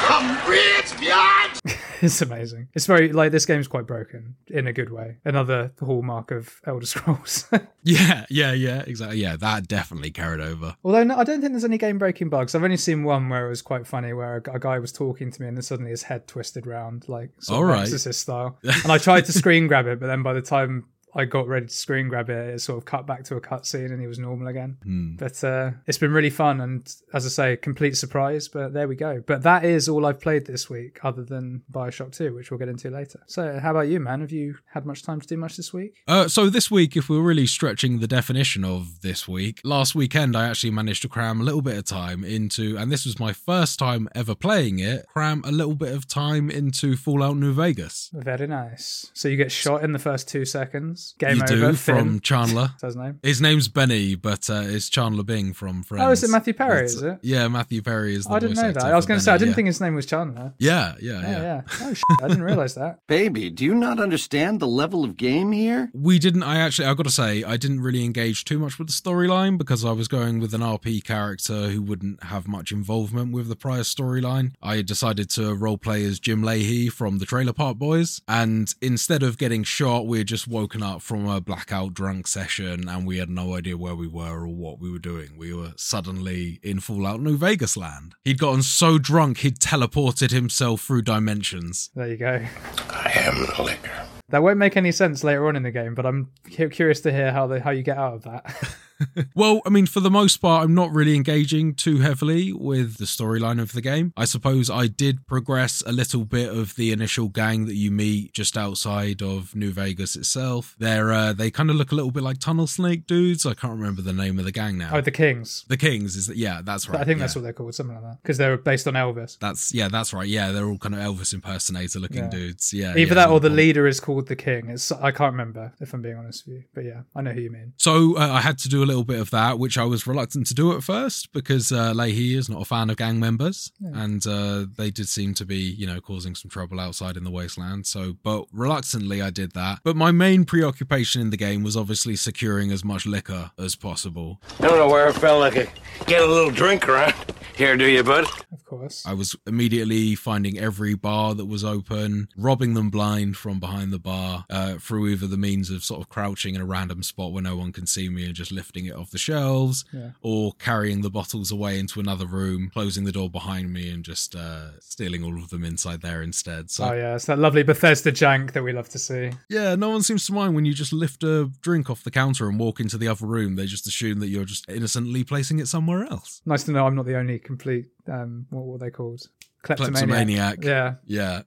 it's 2.01 2.21
amazing. 2.21 2.67
It's 2.73 2.85
very 2.85 3.11
like 3.11 3.31
this 3.31 3.45
game's 3.45 3.67
quite 3.67 3.85
broken 3.85 4.35
in 4.47 4.67
a 4.67 4.73
good 4.73 4.91
way. 4.91 5.17
Another 5.25 5.71
hallmark 5.79 6.31
of 6.31 6.61
Elder 6.65 6.85
Scrolls. 6.85 7.45
Yeah, 7.83 8.27
yeah, 8.29 8.53
yeah, 8.53 8.83
exactly. 8.85 9.17
Yeah, 9.17 9.37
that 9.37 9.67
definitely 9.67 10.11
carried 10.11 10.39
over. 10.39 10.75
Although 10.83 11.03
no, 11.03 11.17
I 11.17 11.23
don't 11.23 11.41
think 11.41 11.53
there's 11.53 11.65
any 11.65 11.79
game 11.79 11.97
breaking 11.97 12.29
bugs. 12.29 12.53
I've 12.53 12.63
only 12.63 12.77
seen 12.77 13.03
one 13.03 13.27
where 13.27 13.47
it 13.47 13.49
was 13.49 13.63
quite 13.63 13.87
funny, 13.87 14.13
where 14.13 14.37
a, 14.37 14.55
a 14.55 14.59
guy 14.59 14.77
was 14.77 14.91
talking 14.91 15.31
to 15.31 15.41
me 15.41 15.47
and 15.47 15.57
then 15.57 15.63
suddenly 15.63 15.89
his 15.89 16.03
head 16.03 16.27
twisted 16.27 16.67
round, 16.67 17.09
like 17.09 17.31
sort 17.39 17.57
All 17.57 17.63
of 17.63 17.69
right. 17.71 17.81
Exorcist 17.81 18.19
style. 18.19 18.59
And 18.83 18.91
I 18.91 18.99
tried 18.99 19.25
to 19.25 19.31
screen 19.31 19.65
grab 19.65 19.87
it, 19.87 19.99
but 19.99 20.05
then 20.05 20.21
by 20.21 20.33
the 20.33 20.43
time 20.43 20.85
I 21.13 21.25
got 21.25 21.47
ready 21.47 21.67
to 21.67 21.73
screen 21.73 22.07
grab 22.07 22.29
it, 22.29 22.55
it 22.55 22.61
sort 22.61 22.77
of 22.77 22.85
cut 22.85 23.05
back 23.05 23.23
to 23.25 23.35
a 23.35 23.41
cutscene 23.41 23.91
and 23.91 24.01
he 24.01 24.07
was 24.07 24.19
normal 24.19 24.47
again. 24.47 24.77
Hmm. 24.83 25.15
But 25.15 25.43
uh, 25.43 25.71
it's 25.87 25.97
been 25.97 26.11
really 26.11 26.29
fun 26.29 26.61
and, 26.61 26.93
as 27.13 27.25
I 27.25 27.29
say, 27.29 27.57
complete 27.57 27.97
surprise. 27.97 28.47
But 28.47 28.73
there 28.73 28.87
we 28.87 28.95
go. 28.95 29.23
But 29.25 29.43
that 29.43 29.65
is 29.65 29.89
all 29.89 30.05
I've 30.05 30.19
played 30.19 30.45
this 30.45 30.69
week, 30.69 30.99
other 31.03 31.23
than 31.23 31.63
Bioshock 31.71 32.15
2, 32.15 32.33
which 32.35 32.51
we'll 32.51 32.57
get 32.57 32.69
into 32.69 32.89
later. 32.89 33.21
So, 33.27 33.59
how 33.59 33.71
about 33.71 33.87
you, 33.87 33.99
man? 33.99 34.21
Have 34.21 34.31
you 34.31 34.57
had 34.73 34.85
much 34.85 35.03
time 35.03 35.19
to 35.21 35.27
do 35.27 35.37
much 35.37 35.57
this 35.57 35.73
week? 35.73 36.01
Uh, 36.07 36.27
so 36.27 36.49
this 36.49 36.71
week, 36.71 36.95
if 36.95 37.09
we're 37.09 37.21
really 37.21 37.47
stretching 37.47 37.99
the 37.99 38.07
definition 38.07 38.63
of 38.63 39.01
this 39.01 39.27
week, 39.27 39.61
last 39.63 39.95
weekend 39.95 40.35
I 40.35 40.47
actually 40.47 40.71
managed 40.71 41.01
to 41.03 41.09
cram 41.09 41.41
a 41.41 41.43
little 41.43 41.61
bit 41.61 41.77
of 41.77 41.85
time 41.85 42.23
into, 42.23 42.77
and 42.77 42.91
this 42.91 43.05
was 43.05 43.19
my 43.19 43.33
first 43.33 43.79
time 43.79 44.07
ever 44.15 44.35
playing 44.35 44.79
it, 44.79 45.05
cram 45.07 45.41
a 45.45 45.51
little 45.51 45.75
bit 45.75 45.93
of 45.93 46.07
time 46.07 46.49
into 46.49 46.95
Fallout 46.95 47.37
New 47.37 47.53
Vegas. 47.53 48.09
Very 48.13 48.47
nice. 48.47 49.11
So 49.13 49.27
you 49.27 49.37
get 49.37 49.51
shot 49.51 49.83
in 49.83 49.91
the 49.91 49.99
first 49.99 50.27
two 50.27 50.45
seconds. 50.45 51.00
Game 51.17 51.37
you 51.37 51.43
over. 51.43 51.71
do 51.71 51.73
from 51.73 52.19
Chandler. 52.19 52.69
That's 52.79 52.83
his 52.83 52.95
name. 52.95 53.19
His 53.23 53.41
name's 53.41 53.67
Benny, 53.67 54.15
but 54.15 54.49
uh, 54.49 54.61
it's 54.65 54.89
Chandler 54.89 55.23
Bing 55.23 55.53
from 55.53 55.83
Friends. 55.83 56.03
Oh, 56.03 56.11
is 56.11 56.23
it 56.23 56.29
Matthew 56.29 56.53
Perry, 56.53 56.81
But, 56.81 56.85
is 56.85 57.01
it? 57.01 57.19
Yeah, 57.21 57.47
Matthew 57.47 57.81
Perry 57.81 58.15
is 58.15 58.25
the 58.25 58.33
I 58.33 58.39
didn't 58.39 58.55
voice 58.55 58.63
know 58.63 58.71
that. 58.73 58.83
I 58.85 58.95
was 58.95 59.05
going 59.05 59.19
to 59.19 59.23
say 59.23 59.31
I 59.31 59.37
didn't 59.37 59.49
yeah. 59.51 59.55
think 59.55 59.67
his 59.67 59.81
name 59.81 59.95
was 59.95 60.05
Chandler. 60.05 60.53
Yeah, 60.59 60.95
yeah, 61.01 61.21
Yeah, 61.21 61.21
yeah. 61.21 61.41
yeah. 61.41 61.61
Oh, 61.81 61.93
shit, 61.93 62.03
I 62.23 62.27
didn't 62.27 62.43
realize 62.43 62.75
that. 62.75 62.99
Baby, 63.07 63.49
do 63.49 63.63
you 63.65 63.75
not 63.75 63.99
understand 63.99 64.59
the 64.59 64.67
level 64.67 65.03
of 65.03 65.17
game 65.17 65.51
here? 65.51 65.89
We 65.93 66.19
didn't. 66.19 66.43
I 66.43 66.57
actually, 66.59 66.87
I've 66.87 66.97
got 66.97 67.05
to 67.05 67.11
say, 67.11 67.43
I 67.43 67.57
didn't 67.57 67.81
really 67.81 68.03
engage 68.03 68.45
too 68.45 68.59
much 68.59 68.77
with 68.77 68.87
the 68.87 68.93
storyline 68.93 69.57
because 69.57 69.85
I 69.85 69.91
was 69.91 70.07
going 70.07 70.39
with 70.39 70.53
an 70.53 70.61
RP 70.61 71.03
character 71.03 71.69
who 71.69 71.81
wouldn't 71.81 72.23
have 72.25 72.47
much 72.47 72.71
involvement 72.71 73.31
with 73.33 73.47
the 73.47 73.55
prior 73.55 73.81
storyline. 73.81 74.53
I 74.61 74.81
decided 74.81 75.29
to 75.31 75.41
roleplay 75.55 76.05
as 76.07 76.19
Jim 76.19 76.41
Lahey 76.41 76.91
from 76.91 77.19
the 77.19 77.25
Trailer 77.25 77.53
Park 77.53 77.77
Boys, 77.77 78.21
and 78.27 78.73
instead 78.81 79.23
of 79.23 79.37
getting 79.37 79.63
shot, 79.63 80.05
we're 80.07 80.23
just 80.23 80.47
woken 80.47 80.83
up 80.83 80.90
from 80.99 81.27
a 81.27 81.39
blackout 81.39 81.93
drunk 81.93 82.27
session 82.27 82.89
and 82.89 83.05
we 83.05 83.17
had 83.17 83.29
no 83.29 83.55
idea 83.55 83.77
where 83.77 83.95
we 83.95 84.07
were 84.07 84.41
or 84.43 84.47
what 84.47 84.79
we 84.79 84.91
were 84.91 84.99
doing. 84.99 85.37
We 85.37 85.53
were 85.53 85.73
suddenly 85.75 86.59
in 86.63 86.79
Fallout 86.79 87.21
New 87.21 87.37
Vegas 87.37 87.77
land. 87.77 88.15
He'd 88.23 88.39
gotten 88.39 88.63
so 88.63 88.97
drunk 88.97 89.39
he'd 89.39 89.59
teleported 89.59 90.31
himself 90.31 90.81
through 90.81 91.03
dimensions. 91.03 91.91
There 91.95 92.07
you 92.07 92.17
go. 92.17 92.45
I 92.89 93.11
am 93.15 93.35
the 93.55 93.63
liquor. 93.63 94.07
That 94.29 94.43
won't 94.43 94.57
make 94.57 94.77
any 94.77 94.91
sense 94.91 95.23
later 95.23 95.47
on 95.47 95.55
in 95.55 95.63
the 95.63 95.71
game, 95.71 95.93
but 95.93 96.05
I'm 96.05 96.31
curious 96.49 97.01
to 97.01 97.11
hear 97.11 97.31
how 97.31 97.47
they, 97.47 97.59
how 97.59 97.71
you 97.71 97.83
get 97.83 97.97
out 97.97 98.13
of 98.13 98.23
that. 98.23 98.75
Well, 99.35 99.61
I 99.65 99.69
mean, 99.69 99.85
for 99.85 99.99
the 99.99 100.11
most 100.11 100.37
part, 100.37 100.63
I'm 100.63 100.73
not 100.75 100.91
really 100.91 101.15
engaging 101.15 101.73
too 101.73 101.99
heavily 101.99 102.53
with 102.53 102.97
the 102.97 103.05
storyline 103.05 103.61
of 103.61 103.71
the 103.73 103.81
game. 103.81 104.13
I 104.15 104.25
suppose 104.25 104.69
I 104.69 104.87
did 104.87 105.25
progress 105.27 105.81
a 105.85 105.91
little 105.91 106.25
bit 106.25 106.49
of 106.49 106.75
the 106.75 106.91
initial 106.91 107.29
gang 107.29 107.65
that 107.65 107.75
you 107.75 107.91
meet 107.91 108.33
just 108.33 108.57
outside 108.57 109.21
of 109.21 109.55
New 109.55 109.71
Vegas 109.71 110.15
itself. 110.15 110.75
They're 110.79 111.11
uh, 111.11 111.33
they 111.33 111.51
kind 111.51 111.69
of 111.69 111.75
look 111.75 111.91
a 111.91 111.95
little 111.95 112.11
bit 112.11 112.23
like 112.23 112.39
Tunnel 112.39 112.67
Snake 112.67 113.07
dudes. 113.07 113.45
I 113.45 113.53
can't 113.53 113.73
remember 113.73 114.01
the 114.01 114.13
name 114.13 114.37
of 114.39 114.45
the 114.45 114.51
gang 114.51 114.77
now. 114.77 114.91
oh, 114.93 115.01
the 115.01 115.11
Kings. 115.11 115.65
the 115.67 115.77
Kings 115.77 116.15
is 116.15 116.27
that? 116.27 116.37
Yeah, 116.37 116.61
that's 116.63 116.87
right. 116.89 116.99
I 117.01 117.03
think 117.03 117.17
yeah. 117.17 117.23
that's 117.23 117.35
what 117.35 117.43
they're 117.43 117.53
called, 117.53 117.73
something 117.75 117.95
like 117.95 118.03
that, 118.03 118.21
because 118.21 118.37
they're 118.37 118.57
based 118.57 118.87
on 118.87 118.93
Elvis. 118.93 119.37
That's 119.39 119.73
yeah, 119.73 119.87
that's 119.87 120.13
right. 120.13 120.27
Yeah, 120.27 120.51
they're 120.51 120.67
all 120.67 120.77
kind 120.77 120.95
of 120.95 121.01
Elvis 121.01 121.33
impersonator 121.33 121.99
looking 121.99 122.23
Yeah. 122.23 122.29
dudes. 122.29 122.73
Yeah, 122.73 122.91
Either 122.91 122.99
yeah, 122.99 123.13
that 123.13 123.29
or 123.29 123.39
the 123.39 123.49
leader 123.49 123.87
is 123.87 123.99
called 123.99 124.27
the 124.27 124.35
King. 124.35 124.69
It's 124.69 124.91
I 124.91 125.11
can't 125.11 125.33
remember 125.33 125.73
if 125.79 125.93
I'm 125.93 126.01
being 126.01 126.15
honest 126.17 126.45
with 126.45 126.55
you, 126.57 126.63
but 126.73 126.83
yeah, 126.85 127.01
I 127.15 127.21
know 127.21 127.31
who 127.31 127.41
you 127.41 127.51
mean. 127.51 127.73
So 127.77 128.17
uh, 128.17 128.29
I 128.31 128.41
had 128.41 128.57
to 128.59 128.69
do 128.69 128.83
a 128.83 128.85
little 128.91 129.05
bit 129.05 129.21
of 129.21 129.29
that, 129.31 129.57
which 129.57 129.77
I 129.77 129.85
was 129.85 130.05
reluctant 130.05 130.47
to 130.47 130.53
do 130.53 130.75
at 130.75 130.83
first 130.83 131.31
because 131.31 131.71
uh, 131.71 131.93
Lahey 131.93 132.35
is 132.35 132.49
not 132.49 132.61
a 132.61 132.65
fan 132.65 132.89
of 132.89 132.97
gang 132.97 133.19
members, 133.19 133.71
and 133.81 134.25
uh, 134.27 134.65
they 134.77 134.91
did 134.91 135.07
seem 135.07 135.33
to 135.35 135.45
be, 135.45 135.55
you 135.55 135.87
know, 135.87 136.01
causing 136.01 136.35
some 136.35 136.49
trouble 136.49 136.79
outside 136.79 137.15
in 137.15 137.23
the 137.23 137.31
wasteland. 137.31 137.87
So, 137.87 138.17
but 138.21 138.45
reluctantly, 138.51 139.21
I 139.21 139.29
did 139.29 139.53
that. 139.53 139.79
But 139.85 139.95
my 139.95 140.11
main 140.11 140.43
preoccupation 140.43 141.21
in 141.21 141.29
the 141.29 141.37
game 141.37 141.63
was 141.63 141.77
obviously 141.77 142.17
securing 142.17 142.71
as 142.71 142.83
much 142.83 143.05
liquor 143.05 143.51
as 143.57 143.75
possible. 143.75 144.41
I 144.59 144.67
Don't 144.67 144.77
know 144.77 144.89
where 144.89 145.07
a 145.07 145.13
fella 145.13 145.51
could 145.51 145.69
get 146.05 146.21
a 146.21 146.25
little 146.27 146.51
drink 146.51 146.89
around 146.89 147.13
here, 147.55 147.77
do 147.77 147.85
you, 147.85 148.03
bud? 148.03 148.25
Of 148.51 148.65
course. 148.65 149.05
I 149.05 149.13
was 149.13 149.35
immediately 149.45 150.15
finding 150.15 150.57
every 150.57 150.95
bar 150.95 151.35
that 151.35 151.45
was 151.45 151.63
open, 151.63 152.27
robbing 152.35 152.73
them 152.73 152.89
blind 152.89 153.37
from 153.37 153.59
behind 153.59 153.93
the 153.93 153.99
bar 153.99 154.45
uh, 154.49 154.75
through 154.75 155.09
either 155.09 155.27
the 155.27 155.37
means 155.37 155.69
of 155.69 155.83
sort 155.83 156.01
of 156.01 156.09
crouching 156.09 156.55
in 156.55 156.61
a 156.61 156.65
random 156.65 157.03
spot 157.03 157.31
where 157.31 157.43
no 157.43 157.55
one 157.55 157.71
can 157.71 157.85
see 157.85 158.09
me 158.09 158.25
and 158.25 158.33
just 158.33 158.51
lifting 158.51 158.80
it 158.85 158.95
off 158.95 159.11
the 159.11 159.17
shelves, 159.17 159.85
Yeah. 159.93 160.11
or 160.21 160.53
carrying 160.59 161.01
the 161.01 161.09
bottles 161.09 161.51
away 161.51 161.79
into 161.79 161.99
another 161.99 162.25
room, 162.25 162.69
closing 162.73 163.03
the 163.03 163.11
door 163.11 163.29
behind 163.29 163.71
me, 163.73 163.89
and 163.89 164.03
just 164.03 164.35
uh, 164.35 164.79
stealing 164.79 165.23
all 165.23 165.35
of 165.37 165.49
them 165.49 165.63
inside 165.63 166.01
there 166.01 166.21
instead. 166.21 166.69
So 166.71 166.85
Oh 166.89 166.93
yeah, 166.93 167.15
it's 167.15 167.25
that 167.25 167.39
lovely 167.39 167.63
Bethesda 167.63 168.11
jank 168.11 168.53
that 168.53 168.63
we 168.63 168.73
love 168.73 168.89
to 168.89 168.99
see. 168.99 169.31
yeah, 169.49 169.75
no 169.75 169.89
one 169.89 170.01
seems 170.03 170.25
to 170.27 170.33
mind 170.33 170.55
when 170.55 170.65
you 170.65 170.73
just 170.73 170.93
lift 170.93 171.23
a 171.23 171.49
drink 171.61 171.89
off 171.89 172.03
the 172.03 172.11
counter 172.11 172.47
and 172.49 172.59
walk 172.59 172.79
into 172.79 172.97
the 172.97 173.07
other 173.07 173.25
room. 173.25 173.55
They 173.55 173.65
just 173.65 173.87
assume 173.87 174.19
that 174.19 174.27
you're 174.27 174.45
just 174.45 174.69
innocently 174.69 175.23
placing 175.23 175.59
it 175.59 175.67
somewhere 175.67 176.03
else. 176.05 176.41
Nice 176.45 176.63
to 176.63 176.71
know 176.71 176.85
I'm 176.87 176.95
not 176.95 177.05
the 177.05 177.17
only 177.17 177.39
complete 177.39 177.85
um 178.07 178.45
what 178.49 178.65
were 178.65 178.77
they 178.77 178.89
called? 178.89 179.21
Kleptomaniac. 179.63 179.93
Kleptomaniac. 179.99 180.63
Yeah. 180.63 180.93
Yeah. 181.05 181.41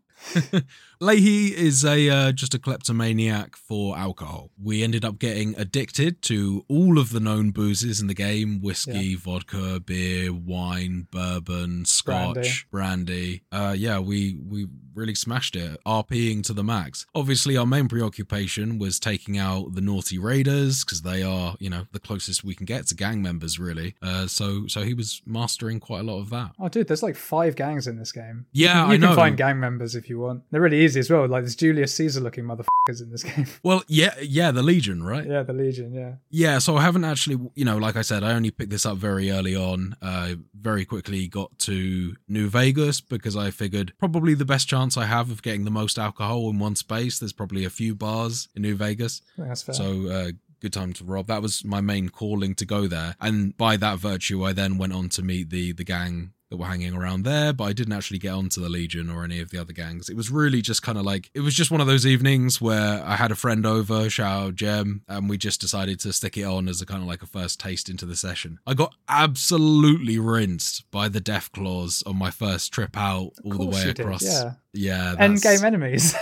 Lahey 1.01 1.53
is 1.53 1.85
a 1.85 2.09
uh, 2.09 2.33
just 2.33 2.55
a 2.55 2.59
kleptomaniac 2.59 3.57
for 3.57 3.97
alcohol. 3.99 4.51
We 4.63 4.83
ended 4.83 5.05
up 5.05 5.19
getting 5.19 5.55
addicted 5.59 6.23
to 6.23 6.65
all 6.69 6.99
of 6.99 7.11
the 7.11 7.21
known 7.21 7.51
boozes 7.51 8.01
in 8.01 8.07
the 8.07 8.15
game: 8.15 8.61
whiskey, 8.61 9.15
vodka, 9.17 9.81
beer, 9.81 10.33
wine, 10.33 11.09
bourbon, 11.11 11.85
scotch, 11.85 12.67
brandy. 12.71 13.43
Uh, 13.53 13.75
yeah, 13.77 13.99
we 13.99 14.39
we 14.43 14.67
really 14.95 15.15
smashed 15.15 15.57
it, 15.57 15.79
RPing 15.87 16.43
to 16.45 16.53
the 16.53 16.65
max. 16.65 17.07
Obviously, 17.15 17.57
our 17.57 17.67
main 17.67 17.89
preoccupation 17.89 18.79
was 18.79 18.99
taking 18.99 19.39
out 19.39 19.75
the 19.75 19.81
naughty 19.81 20.19
raiders 20.19 20.85
because 20.85 21.03
they 21.03 21.23
are, 21.23 21.57
you 21.59 21.71
know, 21.71 21.87
the 21.93 22.01
closest 22.01 22.45
we 22.45 22.55
can 22.55 22.67
get 22.67 22.87
to 22.89 22.95
gang 22.95 23.23
members, 23.23 23.59
really. 23.59 23.95
Uh, 24.03 24.27
so 24.27 24.67
so 24.67 24.83
he 24.83 24.95
was 24.95 25.23
mastering 25.27 25.81
quite 25.81 26.01
a 26.01 26.05
lot 26.05 26.21
of 26.21 26.31
that. 26.31 26.53
Oh 26.59 26.69
dude, 26.69 26.89
there's 26.89 27.03
like 27.03 27.17
five 27.17 27.57
gangs 27.57 27.87
in 27.87 27.99
this 27.99 28.13
game. 28.13 28.47
Yeah, 28.53 28.87
you 28.87 28.93
I 28.93 28.95
can 28.95 29.01
know. 29.01 29.15
find 29.15 29.37
gang 29.37 29.61
members 29.61 29.95
if 29.95 30.09
you 30.09 30.19
want. 30.21 30.43
They're 30.51 30.61
really 30.61 30.85
easy 30.85 31.01
as 31.01 31.11
well. 31.11 31.27
Like 31.27 31.43
there's 31.45 31.57
Julius 31.57 31.95
Caesar 31.95 32.21
looking 32.21 32.45
motherfuckers 32.45 33.01
in 33.03 33.11
this 33.11 33.23
game. 33.23 33.47
Well, 33.63 33.83
yeah, 33.89 34.15
yeah, 34.21 34.51
the 34.51 34.63
Legion, 34.63 35.03
right? 35.03 35.27
yeah, 35.27 35.43
the 35.43 35.53
Legion. 35.55 35.95
Yeah. 35.95 36.15
Yeah, 36.31 36.59
so 36.59 36.77
I 36.77 36.83
haven't 36.83 37.05
actually, 37.05 37.39
you 37.55 37.65
know, 37.65 37.79
like 37.79 37.97
I 37.97 38.03
said, 38.03 38.23
I 38.23 38.33
only 38.33 38.51
picked 38.51 38.71
this 38.71 38.85
up 38.85 38.99
very 38.99 39.31
early 39.31 39.57
on. 39.57 39.97
Uh, 40.03 40.35
very 40.55 40.85
quickly 40.85 41.27
got 41.27 41.57
to 41.61 42.15
New 42.29 42.49
Vegas 42.49 43.01
because 43.01 43.37
I 43.37 43.51
figured 43.51 43.93
probably 43.99 44.35
the 44.35 44.45
best 44.45 44.69
chance 44.69 44.84
I 44.97 45.07
have 45.07 45.31
of 45.31 45.43
getting 45.43 45.65
the 45.65 45.71
most 45.71 45.99
alcohol 45.99 46.51
in 46.51 46.59
one 46.59 46.77
space. 46.77 47.19
There's 47.19 47.33
probably 47.33 47.65
a 47.65 47.71
few 47.71 47.95
bars 47.95 48.49
in 48.55 48.63
New 48.63 48.77
Vegas, 48.77 49.23
that's 49.39 49.63
fair. 49.63 49.75
so 49.75 50.09
uh, 50.09 50.31
good 50.61 50.73
time 50.73 50.93
to 50.95 51.05
rob. 51.05 51.27
That 51.29 51.43
was 51.43 51.65
my 51.65 51.81
main 51.81 52.11
calling 52.11 52.55
to 52.57 52.67
go 52.67 52.87
there, 52.87 53.17
and 53.21 53.57
by 53.57 53.77
that 53.79 53.99
virtue, 53.99 54.45
I 54.45 54.53
then 54.53 54.77
went 54.79 54.93
on 54.93 55.09
to 55.11 55.23
meet 55.23 55.49
the 55.51 55.73
the 55.73 55.85
gang 55.85 56.34
that 56.55 56.61
were 56.61 56.67
hanging 56.67 56.95
around 56.95 57.25
there, 57.25 57.53
but 57.53 57.65
I 57.65 57.73
didn't 57.73 57.95
actually 57.95 58.19
get 58.21 58.33
onto 58.33 58.61
the 58.61 58.69
Legion 58.69 59.11
or 59.11 59.25
any 59.25 59.41
of 59.41 59.51
the 59.51 59.61
other 59.61 59.73
gangs. 59.73 60.09
It 60.09 60.17
was 60.17 60.31
really 60.31 60.63
just 60.63 60.83
kind 60.83 60.97
of 60.97 61.05
like 61.05 61.29
it 61.35 61.41
was 61.41 61.53
just 61.55 61.73
one 61.73 61.81
of 61.81 61.89
those 61.89 62.07
evenings 62.07 62.61
where 62.61 63.03
I 63.05 63.17
had 63.17 63.33
a 63.33 63.35
friend 63.35 63.67
over, 63.67 64.09
shout 64.09 64.43
out 64.43 64.55
Jem, 64.55 65.03
and 65.09 65.29
we 65.29 65.37
just 65.37 65.61
decided 65.61 65.99
to 66.01 66.13
stick 66.13 66.37
it 66.37 66.45
on 66.45 66.69
as 66.69 66.81
a 66.81 66.87
kind 66.87 67.03
of 67.03 67.09
like 67.09 67.23
a 67.23 67.27
first 67.27 67.59
taste 67.59 67.89
into 67.89 68.07
the 68.07 68.15
session. 68.15 68.61
I 68.67 68.75
got 68.75 68.95
absolutely 69.09 70.19
rinsed 70.19 70.89
by 70.93 71.09
the 71.09 71.21
deathclaws 71.21 72.07
on 72.07 72.17
my 72.17 72.31
first 72.31 72.73
trip 72.73 72.97
out 72.97 73.33
all 73.45 73.53
the 73.53 73.67
way 73.67 73.81
you 73.81 73.93
did, 73.93 74.01
across. 74.01 74.23
yeah. 74.23 74.53
yeah, 74.73 75.17
End 75.19 75.43
game 75.43 75.65
enemies. 75.65 76.15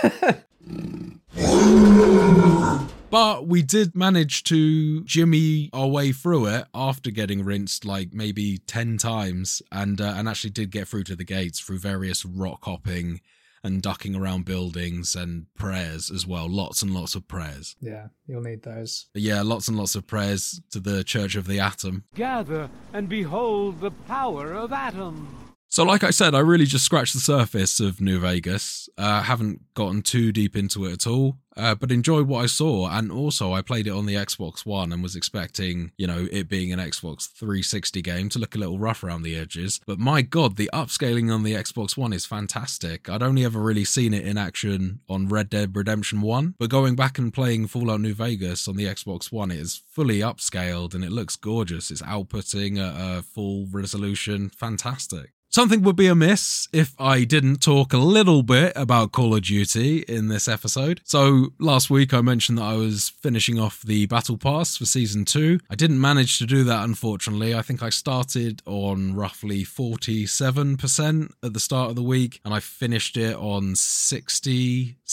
But 3.13 3.45
we 3.45 3.61
did 3.61 3.95
manage 3.95 4.41
to 4.45 5.03
jimmy 5.03 5.69
our 5.71 5.85
way 5.85 6.11
through 6.11 6.47
it 6.47 6.65
after 6.73 7.11
getting 7.11 7.45
rinsed 7.45 7.85
like 7.85 8.11
maybe 8.11 8.57
10 8.57 8.97
times 8.97 9.61
and 9.71 10.01
uh, 10.01 10.15
and 10.17 10.27
actually 10.27 10.49
did 10.49 10.71
get 10.71 10.87
through 10.87 11.03
to 11.03 11.15
the 11.15 11.23
gates 11.23 11.59
through 11.59 11.77
various 11.77 12.25
rock 12.25 12.65
hopping 12.65 13.21
and 13.63 13.83
ducking 13.83 14.15
around 14.15 14.45
buildings 14.45 15.13
and 15.13 15.45
prayers 15.53 16.09
as 16.09 16.25
well. 16.25 16.49
Lots 16.49 16.81
and 16.81 16.91
lots 16.91 17.13
of 17.13 17.27
prayers. 17.27 17.75
yeah, 17.79 18.07
you'll 18.25 18.41
need 18.41 18.63
those. 18.63 19.05
Yeah, 19.13 19.43
lots 19.43 19.67
and 19.67 19.77
lots 19.77 19.93
of 19.93 20.07
prayers 20.07 20.59
to 20.71 20.79
the 20.79 21.03
Church 21.03 21.35
of 21.35 21.45
the 21.45 21.59
Atom. 21.59 22.05
Gather 22.15 22.67
and 22.93 23.07
behold 23.07 23.79
the 23.79 23.91
power 23.91 24.53
of 24.53 24.73
Atom. 24.73 25.52
So, 25.73 25.83
like 25.83 26.03
I 26.03 26.11
said, 26.11 26.35
I 26.35 26.39
really 26.39 26.67
just 26.67 26.85
scratched 26.85 27.15
the 27.15 27.19
surface 27.19 27.79
of 27.79 27.99
New 27.99 28.19
Vegas. 28.19 28.87
Uh, 28.95 29.23
haven't 29.23 29.73
gotten 29.73 30.03
too 30.03 30.31
deep 30.31 30.55
into 30.55 30.85
it 30.85 30.93
at 30.93 31.07
all, 31.07 31.39
uh, 31.57 31.73
but 31.73 31.91
enjoyed 31.91 32.27
what 32.27 32.43
I 32.43 32.45
saw. 32.45 32.87
And 32.95 33.11
also, 33.11 33.53
I 33.53 33.63
played 33.63 33.87
it 33.87 33.89
on 33.89 34.05
the 34.05 34.13
Xbox 34.13 34.67
One 34.67 34.93
and 34.93 35.01
was 35.01 35.15
expecting, 35.15 35.91
you 35.97 36.05
know, 36.05 36.27
it 36.31 36.47
being 36.47 36.71
an 36.71 36.77
Xbox 36.77 37.27
360 37.27 38.03
game 38.03 38.29
to 38.29 38.37
look 38.37 38.53
a 38.53 38.59
little 38.59 38.77
rough 38.77 39.03
around 39.03 39.23
the 39.23 39.35
edges. 39.35 39.81
But 39.87 39.97
my 39.97 40.21
God, 40.21 40.57
the 40.57 40.69
upscaling 40.71 41.33
on 41.33 41.41
the 41.41 41.55
Xbox 41.55 41.97
One 41.97 42.13
is 42.13 42.23
fantastic. 42.23 43.09
I'd 43.09 43.23
only 43.23 43.43
ever 43.43 43.59
really 43.59 43.83
seen 43.83 44.13
it 44.13 44.27
in 44.27 44.37
action 44.37 44.99
on 45.09 45.27
Red 45.27 45.49
Dead 45.49 45.75
Redemption 45.75 46.21
1, 46.21 46.53
but 46.59 46.69
going 46.69 46.95
back 46.95 47.17
and 47.17 47.33
playing 47.33 47.65
Fallout 47.65 47.99
New 47.99 48.13
Vegas 48.13 48.67
on 48.67 48.75
the 48.75 48.85
Xbox 48.85 49.31
One, 49.31 49.49
it 49.49 49.57
is 49.57 49.81
fully 49.89 50.19
upscaled 50.19 50.93
and 50.93 51.03
it 51.03 51.11
looks 51.11 51.35
gorgeous. 51.35 51.89
It's 51.89 52.03
outputting 52.03 52.77
at 52.77 53.17
a 53.17 53.23
full 53.23 53.65
resolution. 53.71 54.51
Fantastic. 54.51 55.31
Something 55.53 55.83
would 55.83 55.95
be 55.95 56.07
amiss 56.07 56.67
if 56.73 56.95
I 56.99 57.25
didn't 57.25 57.57
talk 57.61 57.93
a 57.93 57.99
little 57.99 58.41
bit 58.41 58.73
about 58.75 59.11
Call 59.11 59.35
of 59.35 59.43
Duty 59.43 59.99
in 60.07 60.27
this 60.27 60.47
episode. 60.47 61.01
So, 61.03 61.49
last 61.59 61.91
week 61.91 62.11
I 62.11 62.21
mentioned 62.21 62.57
that 62.57 62.63
I 62.63 62.73
was 62.73 63.09
finishing 63.21 63.59
off 63.59 63.83
the 63.83 64.07
Battle 64.07 64.39
Pass 64.39 64.77
for 64.77 64.85
Season 64.85 65.25
2. 65.25 65.59
I 65.69 65.75
didn't 65.75 66.01
manage 66.01 66.39
to 66.39 66.47
do 66.47 66.63
that, 66.63 66.83
unfortunately. 66.83 67.53
I 67.53 67.61
think 67.61 67.83
I 67.83 67.91
started 67.91 68.63
on 68.65 69.13
roughly 69.13 69.63
47% 69.63 71.31
at 71.43 71.53
the 71.53 71.59
start 71.59 71.91
of 71.91 71.97
the 71.97 72.01
week, 72.01 72.41
and 72.43 72.51
I 72.51 72.59
finished 72.59 73.15
it 73.15 73.35
on 73.35 73.75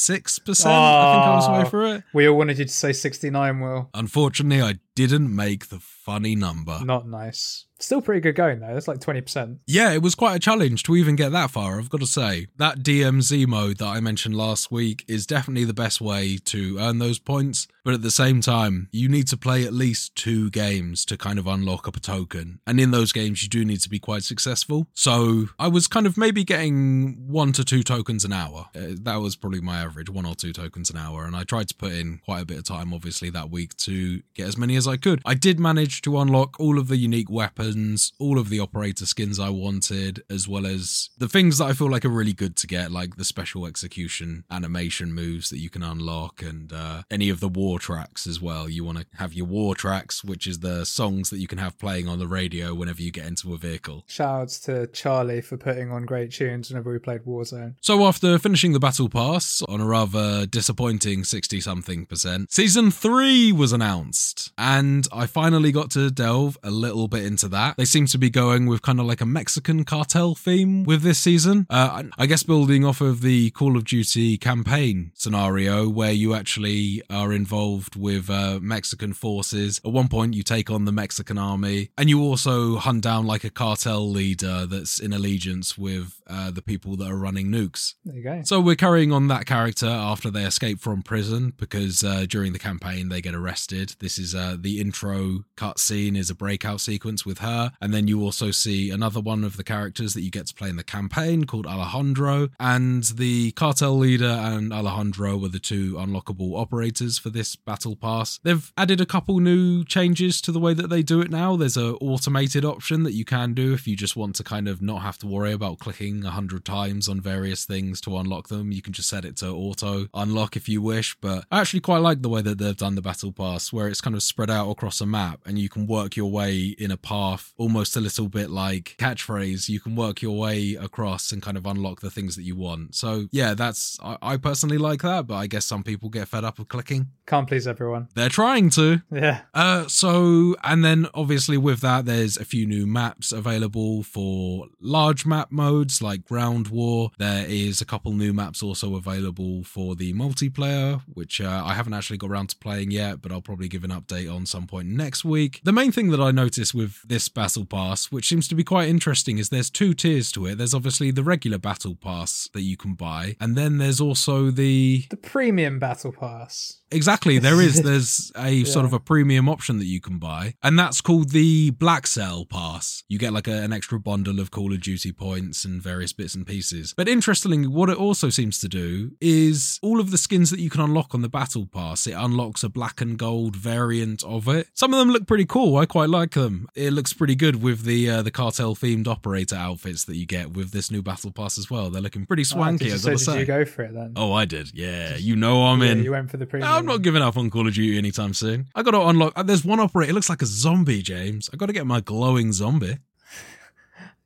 66%. 0.00 0.66
I 0.66 1.14
think 1.14 1.26
I 1.26 1.34
was 1.36 1.48
way 1.48 1.62
Oh. 1.66 1.68
through 1.70 1.92
it. 1.92 2.04
We 2.14 2.26
all 2.28 2.36
wanted 2.36 2.58
you 2.58 2.64
to 2.64 2.72
say 2.72 2.92
69, 2.92 3.60
Will. 3.60 3.90
Unfortunately, 3.94 4.62
I 4.62 4.74
didn't 4.96 5.34
make 5.34 5.68
the 5.68 5.78
funny 5.80 6.34
number. 6.34 6.80
Not 6.84 7.08
nice. 7.08 7.66
Still 7.78 8.02
pretty 8.02 8.20
good 8.20 8.34
going 8.34 8.60
though. 8.60 8.74
That's 8.74 8.88
like 8.88 8.98
20%. 9.00 9.58
Yeah, 9.66 9.92
it 9.92 10.02
was 10.02 10.14
quite 10.14 10.36
a 10.36 10.38
challenge 10.38 10.82
to 10.84 10.96
even 10.96 11.16
get 11.16 11.32
that 11.32 11.50
far, 11.50 11.78
I've 11.78 11.88
got 11.88 12.00
to 12.00 12.06
say. 12.06 12.48
That 12.58 12.80
DMZ 12.82 13.46
mode 13.46 13.78
that 13.78 13.86
I 13.86 14.00
mentioned 14.00 14.36
last 14.36 14.70
week 14.70 15.04
is 15.08 15.26
definitely 15.26 15.64
the 15.64 15.72
best 15.74 16.00
way 16.00 16.36
to 16.46 16.76
earn 16.78 16.98
those 16.98 17.18
points, 17.18 17.66
but 17.84 17.94
at 17.94 18.02
the 18.02 18.10
same 18.10 18.40
time, 18.40 18.88
you 18.92 19.08
need 19.08 19.28
to 19.28 19.36
play 19.36 19.64
at 19.64 19.72
least 19.72 20.14
two 20.14 20.50
games 20.50 21.04
to 21.06 21.16
kind 21.16 21.38
of 21.38 21.46
unlock 21.46 21.88
up 21.88 21.96
a 21.96 22.00
token. 22.00 22.60
And 22.66 22.80
in 22.80 22.90
those 22.90 23.12
games, 23.12 23.42
you 23.42 23.48
do 23.48 23.64
need 23.64 23.80
to 23.80 23.88
be 23.88 23.98
quite 23.98 24.22
successful. 24.22 24.86
So 24.94 25.46
I 25.58 25.68
was 25.68 25.86
kind 25.86 26.06
of 26.06 26.16
maybe 26.16 26.44
getting 26.44 27.28
one 27.28 27.52
to 27.52 27.64
two 27.64 27.82
tokens 27.82 28.24
an 28.24 28.32
hour. 28.32 28.66
Uh, 28.74 28.96
that 29.02 29.16
was 29.16 29.36
probably 29.36 29.60
my 29.60 29.80
average, 29.80 30.10
one 30.10 30.26
or 30.26 30.34
two 30.34 30.52
tokens 30.52 30.90
an 30.90 30.96
hour. 30.96 31.24
And 31.24 31.34
I 31.36 31.44
tried 31.44 31.68
to 31.68 31.74
put 31.74 31.92
in 31.92 32.18
quite 32.24 32.42
a 32.42 32.46
bit 32.46 32.58
of 32.58 32.64
time, 32.64 32.92
obviously, 32.92 33.30
that 33.30 33.50
week 33.50 33.76
to 33.78 34.22
get 34.34 34.48
as 34.48 34.56
many 34.56 34.76
as 34.76 34.86
I 34.86 34.96
could. 34.96 35.22
I 35.24 35.34
did 35.34 35.58
manage 35.58 36.02
to 36.02 36.18
unlock 36.18 36.58
all 36.60 36.78
of 36.78 36.88
the 36.88 36.96
unique 36.96 37.30
weapons, 37.30 38.12
all 38.18 38.38
of 38.38 38.48
the 38.48 38.60
operator 38.60 39.06
skins 39.06 39.38
I 39.38 39.50
wanted, 39.50 40.22
as 40.28 40.48
well 40.48 40.66
as 40.66 41.10
the 41.18 41.28
things 41.28 41.58
that 41.58 41.66
I 41.66 41.72
feel 41.72 41.90
like 41.90 42.04
are 42.04 42.10
really 42.10 42.32
good 42.32 42.56
to 42.56 42.66
get, 42.66 42.90
like 42.90 43.16
the 43.16 43.24
special 43.24 43.66
execution 43.66 44.44
animation 44.50 45.12
moves 45.12 45.50
that 45.50 45.58
you 45.58 45.70
can 45.70 45.82
unlock, 45.82 46.42
and 46.42 46.72
uh, 46.72 47.02
any 47.10 47.30
of 47.30 47.40
the 47.40 47.48
war 47.48 47.69
tracks 47.78 48.26
as 48.26 48.40
well. 48.40 48.68
You 48.68 48.84
want 48.84 48.98
to 48.98 49.06
have 49.16 49.32
your 49.34 49.46
war 49.46 49.74
tracks, 49.74 50.24
which 50.24 50.46
is 50.46 50.60
the 50.60 50.84
songs 50.84 51.30
that 51.30 51.38
you 51.38 51.46
can 51.46 51.58
have 51.58 51.78
playing 51.78 52.08
on 52.08 52.18
the 52.18 52.26
radio 52.26 52.74
whenever 52.74 53.02
you 53.02 53.10
get 53.10 53.26
into 53.26 53.54
a 53.54 53.56
vehicle. 53.56 54.04
Shoutouts 54.08 54.64
to 54.64 54.86
Charlie 54.88 55.40
for 55.40 55.56
putting 55.56 55.90
on 55.90 56.04
great 56.04 56.32
tunes 56.32 56.70
whenever 56.70 56.92
we 56.92 56.98
played 56.98 57.24
Warzone. 57.24 57.74
So 57.80 58.06
after 58.06 58.38
finishing 58.38 58.72
the 58.72 58.80
battle 58.80 59.08
pass 59.08 59.62
on 59.68 59.80
a 59.80 59.86
rather 59.86 60.46
disappointing 60.46 61.24
60 61.24 61.60
something 61.60 62.06
percent, 62.06 62.52
season 62.52 62.90
3 62.90 63.52
was 63.52 63.72
announced 63.72 64.52
and 64.58 65.06
I 65.12 65.26
finally 65.26 65.72
got 65.72 65.90
to 65.92 66.10
delve 66.10 66.58
a 66.62 66.70
little 66.70 67.08
bit 67.08 67.24
into 67.24 67.48
that. 67.48 67.76
They 67.76 67.84
seem 67.84 68.06
to 68.06 68.18
be 68.18 68.30
going 68.30 68.66
with 68.66 68.82
kind 68.82 69.00
of 69.00 69.06
like 69.06 69.20
a 69.20 69.26
Mexican 69.26 69.84
cartel 69.84 70.34
theme 70.34 70.84
with 70.84 71.02
this 71.02 71.18
season. 71.18 71.66
Uh, 71.70 72.04
I 72.18 72.26
guess 72.26 72.42
building 72.42 72.84
off 72.84 73.00
of 73.00 73.20
the 73.20 73.50
Call 73.50 73.76
of 73.76 73.84
Duty 73.84 74.36
campaign 74.38 75.12
scenario 75.14 75.88
where 75.88 76.12
you 76.12 76.34
actually 76.34 77.02
are 77.10 77.32
involved 77.32 77.59
involved 77.60 77.94
with 77.94 78.30
uh, 78.30 78.58
Mexican 78.62 79.12
forces. 79.12 79.80
At 79.84 79.92
one 79.92 80.08
point, 80.08 80.32
you 80.32 80.42
take 80.42 80.70
on 80.70 80.86
the 80.86 80.92
Mexican 80.92 81.36
army, 81.36 81.90
and 81.98 82.08
you 82.08 82.22
also 82.22 82.76
hunt 82.76 83.02
down 83.02 83.26
like 83.26 83.44
a 83.44 83.50
cartel 83.50 84.08
leader 84.08 84.64
that's 84.64 84.98
in 84.98 85.12
allegiance 85.12 85.76
with 85.76 86.22
uh, 86.26 86.50
the 86.50 86.62
people 86.62 86.96
that 86.96 87.10
are 87.10 87.16
running 87.16 87.48
nukes. 87.48 87.94
There 88.04 88.16
you 88.16 88.22
go. 88.22 88.42
So 88.44 88.60
we're 88.60 88.76
carrying 88.76 89.12
on 89.12 89.28
that 89.28 89.44
character 89.44 89.88
after 89.88 90.30
they 90.30 90.44
escape 90.44 90.80
from 90.80 91.02
prison 91.02 91.52
because 91.58 92.02
uh, 92.02 92.24
during 92.26 92.54
the 92.54 92.58
campaign 92.58 93.10
they 93.10 93.20
get 93.20 93.34
arrested. 93.34 93.94
This 93.98 94.18
is 94.18 94.34
uh, 94.34 94.56
the 94.58 94.80
intro 94.80 95.44
cutscene 95.56 96.16
is 96.16 96.30
a 96.30 96.34
breakout 96.34 96.80
sequence 96.80 97.26
with 97.26 97.38
her, 97.38 97.72
and 97.80 97.92
then 97.92 98.08
you 98.08 98.22
also 98.22 98.50
see 98.52 98.90
another 98.90 99.20
one 99.20 99.44
of 99.44 99.58
the 99.58 99.64
characters 99.64 100.14
that 100.14 100.22
you 100.22 100.30
get 100.30 100.46
to 100.46 100.54
play 100.54 100.70
in 100.70 100.76
the 100.76 100.84
campaign 100.84 101.44
called 101.44 101.66
Alejandro, 101.66 102.48
and 102.58 103.04
the 103.04 103.52
cartel 103.52 103.98
leader 103.98 104.24
and 104.24 104.72
Alejandro 104.72 105.36
were 105.36 105.48
the 105.48 105.58
two 105.58 105.94
unlockable 105.94 106.58
operators 106.58 107.18
for 107.18 107.28
this 107.28 107.49
battle 107.56 107.96
pass. 107.96 108.38
They've 108.42 108.72
added 108.76 109.00
a 109.00 109.06
couple 109.06 109.38
new 109.40 109.84
changes 109.84 110.40
to 110.42 110.52
the 110.52 110.60
way 110.60 110.74
that 110.74 110.88
they 110.88 111.02
do 111.02 111.20
it 111.20 111.30
now. 111.30 111.56
There's 111.56 111.76
a 111.76 111.94
automated 111.96 112.64
option 112.64 113.02
that 113.04 113.12
you 113.12 113.24
can 113.24 113.54
do 113.54 113.72
if 113.72 113.86
you 113.86 113.96
just 113.96 114.16
want 114.16 114.36
to 114.36 114.44
kind 114.44 114.68
of 114.68 114.82
not 114.82 115.02
have 115.02 115.18
to 115.18 115.26
worry 115.26 115.52
about 115.52 115.78
clicking 115.78 116.24
a 116.24 116.30
hundred 116.30 116.64
times 116.64 117.08
on 117.08 117.20
various 117.20 117.64
things 117.64 118.00
to 118.02 118.16
unlock 118.16 118.48
them. 118.48 118.72
You 118.72 118.82
can 118.82 118.92
just 118.92 119.08
set 119.08 119.24
it 119.24 119.36
to 119.38 119.48
auto 119.48 120.06
unlock 120.14 120.56
if 120.56 120.68
you 120.68 120.82
wish. 120.82 121.16
But 121.20 121.44
I 121.50 121.60
actually 121.60 121.80
quite 121.80 121.98
like 121.98 122.22
the 122.22 122.28
way 122.28 122.42
that 122.42 122.58
they've 122.58 122.76
done 122.76 122.94
the 122.94 123.02
battle 123.02 123.32
pass, 123.32 123.72
where 123.72 123.88
it's 123.88 124.00
kind 124.00 124.16
of 124.16 124.22
spread 124.22 124.50
out 124.50 124.70
across 124.70 125.00
a 125.00 125.06
map 125.06 125.40
and 125.46 125.58
you 125.58 125.68
can 125.68 125.86
work 125.86 126.16
your 126.16 126.30
way 126.30 126.74
in 126.78 126.90
a 126.90 126.96
path, 126.96 127.52
almost 127.56 127.96
a 127.96 128.00
little 128.00 128.28
bit 128.28 128.50
like 128.50 128.96
catchphrase. 128.98 129.68
You 129.68 129.80
can 129.80 129.96
work 129.96 130.22
your 130.22 130.38
way 130.38 130.74
across 130.74 131.32
and 131.32 131.42
kind 131.42 131.56
of 131.56 131.66
unlock 131.66 132.00
the 132.00 132.10
things 132.10 132.36
that 132.36 132.42
you 132.42 132.56
want. 132.56 132.94
So 132.94 133.28
yeah, 133.30 133.54
that's 133.54 133.98
I, 134.02 134.16
I 134.22 134.36
personally 134.36 134.78
like 134.78 135.02
that, 135.02 135.26
but 135.26 135.36
I 135.36 135.46
guess 135.46 135.64
some 135.64 135.82
people 135.82 136.08
get 136.08 136.28
fed 136.28 136.44
up 136.44 136.58
with 136.58 136.68
clicking. 136.68 137.08
Please 137.46 137.66
everyone. 137.66 138.08
They're 138.14 138.28
trying 138.28 138.70
to. 138.70 139.02
Yeah. 139.10 139.42
Uh, 139.54 139.86
so, 139.88 140.56
and 140.62 140.84
then 140.84 141.08
obviously 141.14 141.56
with 141.56 141.80
that, 141.80 142.04
there's 142.04 142.36
a 142.36 142.44
few 142.44 142.66
new 142.66 142.86
maps 142.86 143.32
available 143.32 144.02
for 144.02 144.66
large 144.80 145.26
map 145.26 145.50
modes 145.50 146.00
like 146.02 146.24
Ground 146.24 146.68
War. 146.68 147.10
There 147.18 147.46
is 147.46 147.80
a 147.80 147.84
couple 147.84 148.12
new 148.12 148.32
maps 148.32 148.62
also 148.62 148.96
available 148.96 149.64
for 149.64 149.94
the 149.94 150.12
multiplayer, 150.12 151.02
which 151.12 151.40
uh, 151.40 151.62
I 151.64 151.74
haven't 151.74 151.94
actually 151.94 152.18
got 152.18 152.30
around 152.30 152.50
to 152.50 152.56
playing 152.56 152.90
yet, 152.90 153.20
but 153.20 153.32
I'll 153.32 153.40
probably 153.40 153.68
give 153.68 153.84
an 153.84 153.90
update 153.90 154.32
on 154.32 154.46
some 154.46 154.66
point 154.66 154.88
next 154.88 155.24
week. 155.24 155.60
The 155.64 155.72
main 155.72 155.92
thing 155.92 156.10
that 156.10 156.20
I 156.20 156.30
noticed 156.30 156.74
with 156.74 157.02
this 157.06 157.28
Battle 157.28 157.64
Pass, 157.64 158.10
which 158.12 158.28
seems 158.28 158.48
to 158.48 158.54
be 158.54 158.64
quite 158.64 158.88
interesting, 158.88 159.38
is 159.38 159.48
there's 159.48 159.70
two 159.70 159.94
tiers 159.94 160.30
to 160.32 160.46
it. 160.46 160.58
There's 160.58 160.74
obviously 160.74 161.10
the 161.10 161.24
regular 161.24 161.58
Battle 161.58 161.94
Pass 161.94 162.48
that 162.52 162.62
you 162.62 162.76
can 162.76 162.94
buy, 162.94 163.36
and 163.40 163.56
then 163.56 163.78
there's 163.78 164.00
also 164.00 164.50
the 164.50 165.06
The 165.10 165.16
premium 165.16 165.78
battle 165.78 166.12
pass. 166.12 166.79
Exactly. 166.90 167.38
There 167.38 167.60
is. 167.60 167.82
There's 167.90 168.32
a 168.36 168.64
sort 168.64 168.84
of 168.84 168.92
a 168.92 169.00
premium 169.00 169.48
option 169.48 169.78
that 169.78 169.86
you 169.86 170.00
can 170.00 170.18
buy, 170.18 170.54
and 170.62 170.78
that's 170.78 171.00
called 171.00 171.30
the 171.30 171.70
Black 171.70 172.06
Cell 172.06 172.44
Pass. 172.44 173.04
You 173.08 173.18
get 173.18 173.32
like 173.32 173.48
a, 173.48 173.62
an 173.62 173.72
extra 173.72 173.98
bundle 173.98 174.40
of 174.40 174.50
Call 174.50 174.72
of 174.72 174.80
Duty 174.80 175.12
points 175.12 175.64
and 175.64 175.80
various 175.82 176.12
bits 176.12 176.34
and 176.34 176.46
pieces. 176.46 176.94
But 176.96 177.08
interestingly, 177.08 177.66
what 177.66 177.88
it 177.90 177.96
also 177.96 178.28
seems 178.30 178.58
to 178.60 178.68
do 178.68 179.12
is 179.20 179.78
all 179.82 180.00
of 180.00 180.10
the 180.10 180.18
skins 180.18 180.50
that 180.50 180.60
you 180.60 180.70
can 180.70 180.80
unlock 180.80 181.14
on 181.14 181.22
the 181.22 181.28
Battle 181.28 181.66
Pass, 181.66 182.06
it 182.06 182.12
unlocks 182.12 182.62
a 182.64 182.68
black 182.68 183.00
and 183.00 183.18
gold 183.18 183.56
variant 183.56 184.22
of 184.24 184.48
it. 184.48 184.68
Some 184.74 184.92
of 184.92 184.98
them 184.98 185.10
look 185.10 185.26
pretty 185.26 185.46
cool. 185.46 185.76
I 185.76 185.86
quite 185.86 186.08
like 186.10 186.32
them. 186.32 186.66
It 186.74 186.92
looks 186.92 187.12
pretty 187.12 187.34
good 187.34 187.62
with 187.62 187.82
the 187.84 188.10
uh, 188.10 188.22
the 188.22 188.30
cartel 188.30 188.74
themed 188.74 189.06
operator 189.06 189.56
outfits 189.56 190.04
that 190.04 190.16
you 190.16 190.26
get 190.26 190.52
with 190.52 190.72
this 190.72 190.90
new 190.90 191.02
Battle 191.02 191.30
Pass 191.30 191.58
as 191.58 191.70
well. 191.70 191.90
They're 191.90 192.02
looking 192.02 192.26
pretty 192.26 192.44
swanky. 192.44 192.86
did 192.86 192.92
you, 193.04 193.16
so 193.18 193.32
did 193.32 193.40
you 193.40 193.46
go 193.46 193.64
for 193.64 193.82
it 193.82 193.94
then? 193.94 194.12
Oh, 194.16 194.32
I 194.32 194.44
did. 194.44 194.72
Yeah, 194.74 195.16
you 195.16 195.36
know 195.36 195.66
I'm 195.66 195.82
Yeah, 195.82 195.90
in. 195.92 196.02
you 196.04 196.10
went 196.12 196.30
for 196.30 196.36
the 196.36 196.46
premium. 196.46 196.79
I'm 196.80 196.86
not 196.86 197.02
giving 197.02 197.22
up 197.22 197.36
on 197.36 197.50
Call 197.50 197.68
of 197.68 197.74
Duty 197.74 197.96
anytime 197.98 198.34
soon. 198.34 198.66
I 198.74 198.82
got 198.82 198.90
to 198.92 199.00
unlock. 199.02 199.32
uh, 199.36 199.42
There's 199.42 199.64
one 199.64 199.78
operator. 199.80 200.10
It 200.10 200.14
looks 200.14 200.28
like 200.28 200.42
a 200.42 200.46
zombie, 200.46 201.02
James. 201.02 201.48
I 201.52 201.56
got 201.56 201.66
to 201.66 201.72
get 201.72 201.86
my 201.86 202.00
glowing 202.00 202.52
zombie. 202.52 202.98